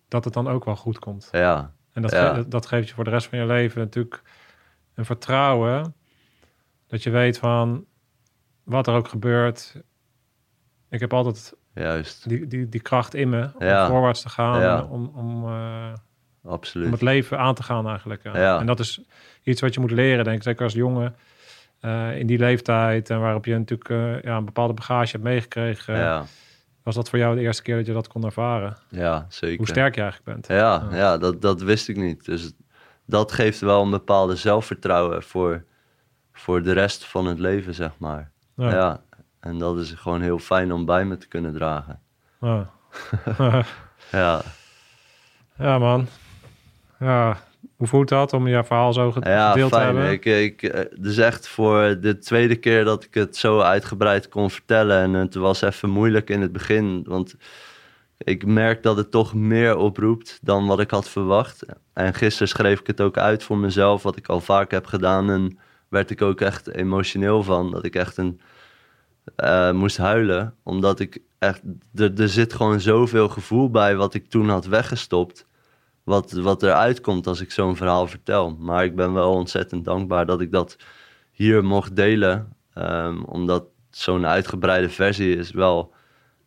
dat 0.09 0.25
het 0.25 0.33
dan 0.35 0.49
ook 0.49 0.65
wel 0.65 0.77
goed 0.77 0.99
komt. 0.99 1.29
ja, 1.33 1.73
En 1.93 2.03
dat, 2.03 2.11
Ja. 2.11 2.35
ge- 2.35 2.49
dat 2.49 2.67
geeft 2.67 2.89
je 2.89 2.95
voor 2.95 3.05
de 3.05 3.11
rest 3.11 3.27
van 3.27 3.39
je 3.39 3.47
leven 3.47 3.81
natuurlijk 3.81 4.23
een 5.01 5.07
vertrouwen. 5.07 5.95
Dat 6.87 7.03
je 7.03 7.11
weet 7.11 7.39
van 7.39 7.85
wat 8.65 8.87
er 8.87 8.95
ook 8.95 9.09
gebeurt. 9.09 9.83
Ik 10.91 11.01
heb 11.01 11.13
altijd 11.13 11.55
juist. 11.75 12.29
die, 12.29 12.47
die, 12.47 12.69
die 12.69 12.81
kracht 12.81 13.15
in 13.15 13.29
me 13.29 13.51
om 13.55 13.67
Ja. 13.67 13.89
voorwaarts 13.89 14.23
te 14.23 14.29
gaan. 14.29 14.61
Ja. 14.61 14.83
Om, 14.83 15.13
om, 15.15 15.45
eh, 15.45 15.93
om 16.43 16.51
Absoluut. 16.51 16.91
het 16.91 17.03
leven 17.03 17.39
aan 17.39 17.55
te 17.55 17.63
gaan 17.63 17.89
eigenlijk. 17.89 18.23
ja. 18.23 18.59
En 18.61 18.67
dat 18.67 18.79
is 18.81 19.01
iets 19.43 19.61
wat 19.61 19.75
je 19.75 19.81
moet 19.81 19.91
leren, 19.91 20.25
denk 20.25 20.37
ik. 20.37 20.43
Zeker 20.43 20.65
als 20.65 20.73
jongen 20.73 21.17
eh, 21.81 22.19
in 22.19 22.27
die 22.27 22.39
leeftijd. 22.39 23.11
En 23.11 23.21
waarop 23.21 23.45
je 23.45 23.59
natuurlijk 23.59 23.91
eh, 23.91 24.23
ja, 24.23 24.37
een 24.37 24.45
bepaalde 24.45 24.75
bagage 24.75 25.11
hebt 25.11 25.25
meegekregen. 25.25 26.27
Was 26.83 26.95
dat 26.95 27.09
voor 27.09 27.19
jou 27.19 27.35
de 27.37 27.41
eerste 27.41 27.63
keer 27.63 27.77
dat 27.77 27.87
je 27.87 27.93
dat 27.93 28.09
kon 28.09 28.25
ervaren? 28.25 28.77
ja, 28.89 29.27
zeker. 29.29 29.57
Hoe 29.57 29.67
sterk 29.69 29.95
je 29.95 30.01
eigenlijk 30.01 30.33
bent. 30.33 30.59
Ja, 30.59 30.89
ja 30.93 31.19
dat, 31.19 31.43
dat 31.43 31.63
wist 31.63 31.89
ik 31.89 31.97
niet. 31.97 32.25
Dus 32.25 32.53
dat 33.11 33.33
geeft 33.33 33.61
wel 33.61 33.83
een 33.83 33.91
bepaalde 33.91 34.37
zelfvertrouwen 34.37 35.23
voor, 35.23 35.65
voor 36.33 36.63
de 36.63 36.73
rest 36.73 37.05
van 37.05 37.27
het 37.27 37.39
leven, 37.39 37.75
zeg 37.75 37.91
maar. 37.99 38.31
Ja. 38.57 38.71
Ja. 38.71 39.03
En 39.41 39.59
dat 39.59 39.79
is 39.79 39.91
gewoon 39.97 40.21
heel 40.21 40.39
fijn 40.39 40.73
om 40.73 40.85
bij 40.85 41.05
me 41.05 41.17
te 41.17 41.29
kunnen 41.29 41.53
dragen. 41.55 42.01
Ja. 42.41 42.71
Ja, 44.13 44.43
Ja, 45.59 45.79
man. 45.79 46.07
Ja, 47.01 47.37
hoe 47.77 47.87
voelt 47.87 48.09
dat 48.09 48.33
om 48.33 48.49
je 48.49 48.65
verhaal 48.65 48.93
zo 48.93 49.11
ge- 49.13 49.21
ja 49.29 49.51
gedeeld 49.51 49.73
te 49.73 49.79
fijn. 49.79 49.95
hebben? 49.97 50.13
Ik, 50.13 50.25
ik, 50.25 50.63
eh, 50.63 50.85
dus 50.99 51.17
echt 51.19 51.49
voor 51.49 51.97
de 52.01 52.19
tweede 52.19 52.57
keer 52.57 52.85
dat 52.85 53.05
ik 53.05 53.15
het 53.15 53.37
zo 53.37 53.61
uitgebreid 53.61 54.29
kon 54.29 54.51
vertellen. 54.51 55.03
En 55.03 55.13
het 55.13 55.35
was 55.35 55.63
even 55.63 55.91
moeilijk 55.91 56.31
in 56.31 56.41
het 56.41 56.53
begin, 56.53 57.05
want 57.07 57.35
ik 58.25 58.47
merk 58.47 58.83
dat 58.83 58.97
het 58.97 59.11
toch 59.11 59.35
meer 59.35 59.77
oproept 59.77 60.39
dan 60.43 60.67
wat 60.67 60.81
ik 60.81 60.91
had 60.91 61.09
verwacht. 61.09 61.65
En 61.93 62.15
gisteren 62.15 62.49
schreef 62.49 62.81
ik 62.81 62.87
het 62.87 63.01
ook 63.01 63.17
uit 63.17 63.43
voor 63.43 63.59
mezelf, 63.59 64.03
wat 64.03 64.17
ik 64.17 64.29
al 64.29 64.41
vaak 64.41 64.71
heb 64.71 64.87
gedaan. 64.87 65.31
En 65.31 65.59
werd 65.89 66.11
ik 66.11 66.23
ook 66.23 66.41
echt 66.41 66.69
emotioneel 66.69 67.43
van, 67.43 67.71
dat 67.71 67.85
ik 67.85 67.95
echt 67.95 68.17
een, 68.17 68.41
eh, 69.37 69.71
moest 69.71 69.97
huilen. 69.97 70.55
Omdat 70.63 71.01
ik 71.01 71.23
echt, 71.39 71.63
er, 71.95 72.21
er 72.21 72.29
zit 72.29 72.55
gewoon 72.55 72.81
zoveel 72.81 73.29
gevoel 73.29 73.71
bij 73.71 73.97
wat 73.97 74.15
ik 74.15 74.29
toen 74.29 74.49
had 74.49 74.67
weggestopt. 74.67 75.47
Wat, 76.05 76.33
wat 76.33 76.63
eruit 76.63 77.01
komt 77.01 77.27
als 77.27 77.41
ik 77.41 77.51
zo'n 77.51 77.77
verhaal 77.77 78.07
vertel. 78.07 78.57
Maar 78.59 78.85
ik 78.85 78.97
ben 78.97 79.13
wel 79.13 79.33
ontzettend 79.33 79.85
dankbaar 79.85 80.27
dat 80.27 80.41
ik 80.41 80.53
dat 80.53 80.77
hier 81.33 81.65
mocht 81.65 81.97
delen. 81.97 82.57
Ehm, 82.75 83.23
omdat 83.23 83.65
zo'n 83.91 84.27
uitgebreide 84.27 84.89
versie 84.89 85.37
is 85.37 85.51
wel... 85.51 85.93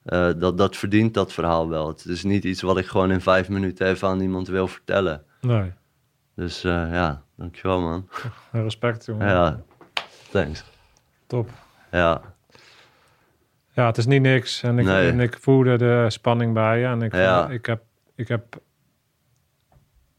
eh, 0.03 0.29
dat, 0.37 0.57
dat 0.57 0.75
verdient 0.77 1.13
dat 1.13 1.33
verhaal 1.33 1.69
wel. 1.69 1.87
Het 1.87 2.05
is 2.05 2.23
niet 2.23 2.43
iets 2.43 2.61
wat 2.61 2.77
ik 2.77 2.85
gewoon 2.85 3.11
in 3.11 3.21
vijf 3.21 3.49
minuten 3.49 3.87
even 3.87 4.07
aan 4.07 4.19
iemand 4.21 4.47
wil 4.47 4.67
vertellen. 4.67 5.23
Nee, 5.41 5.71
Dus 6.35 6.63
eh, 6.63 6.71
ja, 6.91 7.23
dankjewel 7.37 7.81
man. 7.81 8.07
respect, 8.51 9.05
jongen. 9.05 9.27
Ja, 9.27 9.61
thanks. 10.31 10.63
Top. 11.27 11.49
Ja, 11.91 12.21
Ja, 13.75 13.85
het 13.85 13.97
is 13.97 14.05
niet 14.05 14.21
niks. 14.21 14.63
En 14.63 14.79
ik, 14.79 14.85
Nee. 14.85 15.09
en 15.09 15.19
ik 15.19 15.37
voelde 15.39 15.77
de 15.77 16.05
spanning 16.09 16.53
bij 16.53 16.79
je. 16.79 16.85
En 16.85 17.01
ik, 17.01 17.13
Ja. 17.15 17.49
ik, 17.49 17.65
heb, 17.65 17.83
ik 18.15 18.27
heb... 18.27 18.55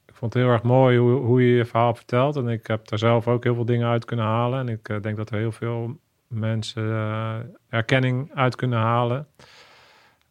Ik 0.06 0.14
vond 0.14 0.34
het 0.34 0.42
heel 0.42 0.52
erg 0.52 0.62
mooi 0.62 0.98
hoe, 0.98 1.12
hoe 1.12 1.42
je 1.48 1.56
je 1.56 1.64
verhaal 1.64 1.94
vertelt. 1.94 2.36
En 2.36 2.48
ik 2.48 2.66
heb 2.66 2.88
daar 2.88 2.98
zelf 2.98 3.28
ook 3.28 3.44
heel 3.44 3.54
veel 3.54 3.64
dingen 3.64 3.88
uit 3.88 4.04
kunnen 4.04 4.24
halen. 4.24 4.58
En 4.58 4.68
ik 4.68 4.88
eh, 4.88 5.00
denk 5.00 5.16
dat 5.16 5.30
er 5.30 5.38
heel 5.38 5.52
veel 5.52 5.98
mensen 6.28 6.84
erkenning 7.68 8.30
uit 8.34 8.56
kunnen 8.56 8.78
halen. 8.78 9.26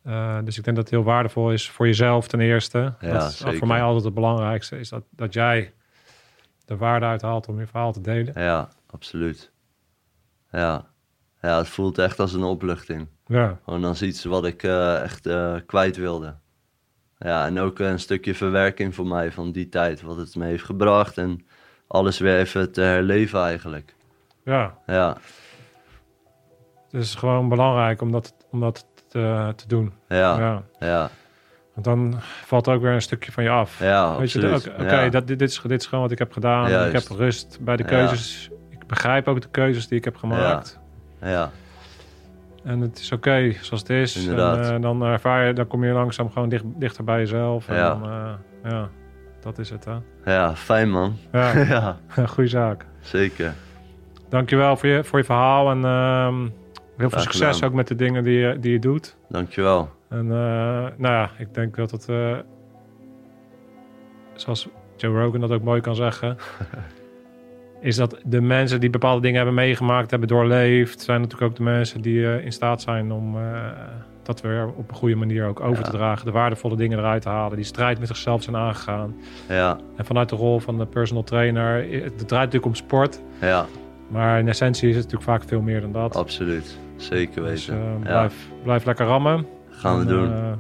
Eh, 0.04 0.38
dus 0.44 0.58
ik 0.58 0.64
denk 0.64 0.76
dat 0.76 0.86
het 0.86 0.94
heel 0.94 1.04
waardevol 1.04 1.52
is 1.52 1.70
voor 1.70 1.86
jezelf 1.86 2.28
ten 2.28 2.40
eerste. 2.40 2.94
Ja, 3.00 3.12
dat 3.12 3.30
is 3.30 3.58
voor 3.58 3.68
mij 3.68 3.82
altijd 3.82 4.04
het 4.04 4.14
belangrijkste. 4.14 4.80
Is 4.80 4.90
dat, 4.90 5.04
dat 5.10 5.34
jij 5.34 5.74
de 6.66 6.78
waarde 6.78 7.06
uithaalt 7.06 7.48
om 7.48 7.60
je 7.60 7.68
verhaal 7.68 7.92
te 7.92 8.02
delen. 8.02 8.34
ja, 8.42 8.70
absoluut. 8.90 9.52
Ja. 10.52 10.86
ja, 11.42 11.58
het 11.58 11.68
voelt 11.68 11.98
echt 11.98 12.20
als 12.20 12.34
een 12.34 12.44
opluchting. 12.44 13.08
Ja, 13.26 13.60
Gewoon 13.64 13.84
als 13.84 14.02
iets 14.02 14.24
wat 14.24 14.46
ik 14.46 14.64
eh, 14.64 15.02
echt 15.02 15.26
eh, 15.26 15.56
kwijt 15.66 15.96
wilde. 15.96 16.36
Ja, 17.18 17.46
en 17.46 17.60
ook 17.60 17.80
een 17.80 18.00
stukje 18.00 18.36
verwerking 18.36 18.96
voor 18.96 19.08
mij 19.08 19.32
van 19.32 19.52
die 19.52 19.70
tijd, 19.70 20.02
wat 20.02 20.18
het 20.18 20.36
me 20.36 20.46
heeft 20.46 20.64
gebracht. 20.64 21.18
En 21.18 21.46
alles 21.88 22.20
weer 22.20 22.40
even 22.40 22.72
te 22.72 22.82
herleven 22.82 23.42
eigenlijk. 23.42 23.96
ja. 24.44 24.78
Ja, 24.86 25.18
Het 26.92 27.02
is 27.02 27.16
gewoon 27.16 27.50
belangrijk 27.50 28.02
om 28.02 28.12
dat, 28.12 28.34
om 28.52 28.60
dat 28.60 28.86
te, 29.14 29.54
te 29.56 29.68
doen. 29.68 29.94
ja, 30.08 30.18
ja, 30.18 30.38
Ja. 30.40 30.88
ja, 30.88 31.10
Want 31.74 31.86
dan 31.86 32.16
valt 32.46 32.68
ook 32.68 32.82
weer 32.82 32.92
een 32.92 33.02
stukje 33.02 33.32
van 33.32 33.44
je 33.44 33.50
af. 33.50 33.78
Weet 33.80 34.32
je, 34.32 34.72
oké, 34.80 35.02
ja. 35.02 35.10
dat 35.10 35.28
dit, 35.28 35.40
dit, 35.40 35.50
is, 35.50 35.62
dit 35.62 35.80
is 35.82 35.88
gewoon 35.88 36.04
wat 36.04 36.12
ik 36.14 36.20
heb 36.20 36.34
gedaan. 36.34 36.70
Juist. 36.70 36.94
Ik 36.96 37.10
heb 37.10 37.18
rust 37.18 37.58
bij 37.62 37.76
de 37.78 37.84
Ja. 37.84 37.90
keuzes. 37.90 38.50
Ik 38.70 38.88
begrijp 38.88 39.28
ook 39.28 39.42
de 39.42 39.48
keuzes 39.52 39.88
die 39.88 39.98
ik 39.98 40.04
heb 40.04 40.16
gemaakt. 40.16 40.80
ja, 41.22 41.50
En 42.64 42.80
het 42.82 43.00
is 43.00 43.12
oké 43.12 43.52
zoals 43.62 43.82
het 43.82 43.90
is. 43.90 44.16
Inderdaad. 44.16 44.58
En 44.68 44.76
eh, 44.76 44.82
dan 44.82 45.04
ervaar 45.04 45.48
je, 45.48 45.54
dan 45.54 45.68
kom 45.68 45.84
je 45.84 45.92
langzaam 45.92 46.32
gewoon 46.32 46.50
dicht, 46.50 46.64
dichter 46.66 47.04
bij 47.04 47.18
jezelf. 47.20 47.68
En 47.70 47.76
Ja. 47.76 47.90
dan, 47.90 48.04
eh, 48.10 48.72
ja, 48.72 48.90
dat 49.42 49.58
is 49.58 49.70
het 49.70 49.86
hè. 49.86 50.34
ja, 50.34 50.56
fijn 50.56 50.90
man. 50.92 51.18
Ja, 51.32 51.58
ja, 51.76 51.98
goede 52.34 52.50
zaak. 52.50 52.86
zeker. 53.02 53.54
Dankjewel 54.30 54.78
voor 54.78 54.90
je, 54.90 55.04
voor 55.04 55.20
je 55.20 55.26
verhaal. 55.26 55.72
En 55.72 55.86
ehm, 55.86 56.48
heel 56.98 57.10
veel 57.10 57.20
succes 57.20 57.54
gedaan. 57.56 57.70
ook 57.70 57.76
met 57.76 57.88
de 57.88 57.96
dingen 57.96 58.24
die 58.24 58.38
je, 58.40 58.60
die 58.60 58.72
je 58.72 58.80
doet. 58.80 59.16
Dankjewel. 59.30 59.90
En 60.10 60.20
eh, 60.26 60.28
nou 60.98 61.14
ja, 61.14 61.30
ik 61.38 61.54
denk 61.54 61.76
dat 61.76 61.92
het, 61.92 62.10
eh, 62.10 62.38
zoals 64.34 64.68
Joe 64.98 65.22
Rogan 65.22 65.40
dat 65.40 65.52
ook 65.52 65.64
mooi 65.64 65.82
kan 65.82 65.96
zeggen, 65.96 66.38
is 67.82 67.96
dat 67.96 68.18
de 68.26 68.42
mensen 68.42 68.80
die 68.80 68.90
bepaalde 68.90 69.22
dingen 69.22 69.36
hebben 69.38 69.56
meegemaakt, 69.56 70.10
hebben 70.12 70.28
doorleefd, 70.30 71.02
zijn 71.02 71.22
natuurlijk 71.22 71.52
ook 71.52 71.58
de 71.58 71.64
mensen 71.64 72.02
die 72.02 72.26
eh, 72.28 72.46
in 72.46 72.52
staat 72.52 72.82
zijn 72.82 73.12
om 73.12 73.38
dat 74.24 74.42
weer 74.42 74.68
op 74.68 74.90
een 74.90 74.96
goede 74.96 75.16
manier 75.16 75.46
ook 75.46 75.60
over 75.60 75.84
Ja. 75.84 75.90
te 75.90 75.98
dragen, 75.98 76.26
de 76.26 76.32
waardevolle 76.32 76.76
dingen 76.76 76.98
eruit 77.00 77.22
te 77.22 77.30
halen, 77.30 77.56
die 77.56 77.66
strijd 77.66 78.00
met 78.00 78.08
zichzelf 78.08 78.44
zijn 78.44 78.56
aangegaan. 78.56 79.16
Ja, 79.50 79.78
En 79.96 80.06
vanuit 80.06 80.30
de 80.30 80.36
rol 80.36 80.60
van 80.60 80.78
de 80.78 80.86
personal 80.86 81.24
trainer, 81.24 81.76
het 82.04 82.18
draait 82.18 82.30
natuurlijk 82.30 82.66
om 82.66 82.76
sport, 82.76 83.22
ja, 83.42 83.66
maar 84.14 84.40
in 84.40 84.48
essentie 84.48 84.90
is 84.90 84.96
het 84.96 85.04
natuurlijk 85.04 85.32
vaak 85.32 85.44
veel 85.50 85.62
meer 85.62 85.82
dan 85.82 85.92
dat. 85.92 86.16
absoluut. 86.16 86.78
Zeker 86.96 87.44
Dus 87.44 87.66
weten. 87.68 87.82
eh, 87.84 87.92
ja, 88.04 88.12
blijf, 88.12 88.36
blijf 88.64 88.86
lekker 88.86 89.06
rammen. 89.06 89.46
gaan 89.70 89.96
we 89.96 90.02
En, 90.02 90.08
doen. 90.08 90.32
eh, 90.34 90.52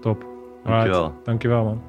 top. 0.00 0.24
Dankjewel. 0.64 1.00
Alright, 1.02 1.24
dankjewel 1.24 1.64
man. 1.64 1.82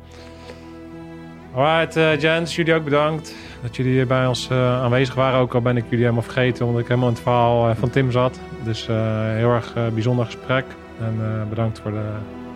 Alright, 1.55 1.95
eh 1.95 2.19
Jens, 2.19 2.55
jullie 2.55 2.73
ook 2.73 2.83
bedankt 2.83 3.35
dat 3.61 3.75
jullie 3.75 3.91
hier 3.91 4.07
bij 4.07 4.25
ons 4.27 4.51
aanwezig 4.51 5.15
waren. 5.15 5.39
Ook 5.39 5.53
al 5.53 5.61
ben 5.61 5.77
ik 5.77 5.83
jullie 5.83 5.99
helemaal 6.03 6.21
vergeten, 6.23 6.65
omdat 6.65 6.81
ik 6.81 6.87
helemaal 6.87 7.07
in 7.09 7.13
het 7.15 7.23
verhaal 7.23 7.75
van 7.75 7.89
Tim 7.89 8.11
zat. 8.11 8.39
Dus 8.63 8.87
heel 9.35 9.51
erg 9.51 9.73
bijzonder 9.93 10.25
gesprek. 10.25 10.65
En 10.99 11.45
bedankt 11.49 11.79
voor 11.79 11.91
de, 11.91 12.03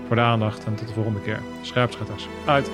voor 0.07 0.15
de 0.15 0.21
aandacht 0.21 0.65
en 0.65 0.75
tot 0.75 0.87
de 0.87 0.93
volgende 0.93 1.21
keer. 1.21 1.39
Scherpschutters, 1.61 2.27
uit! 2.45 2.71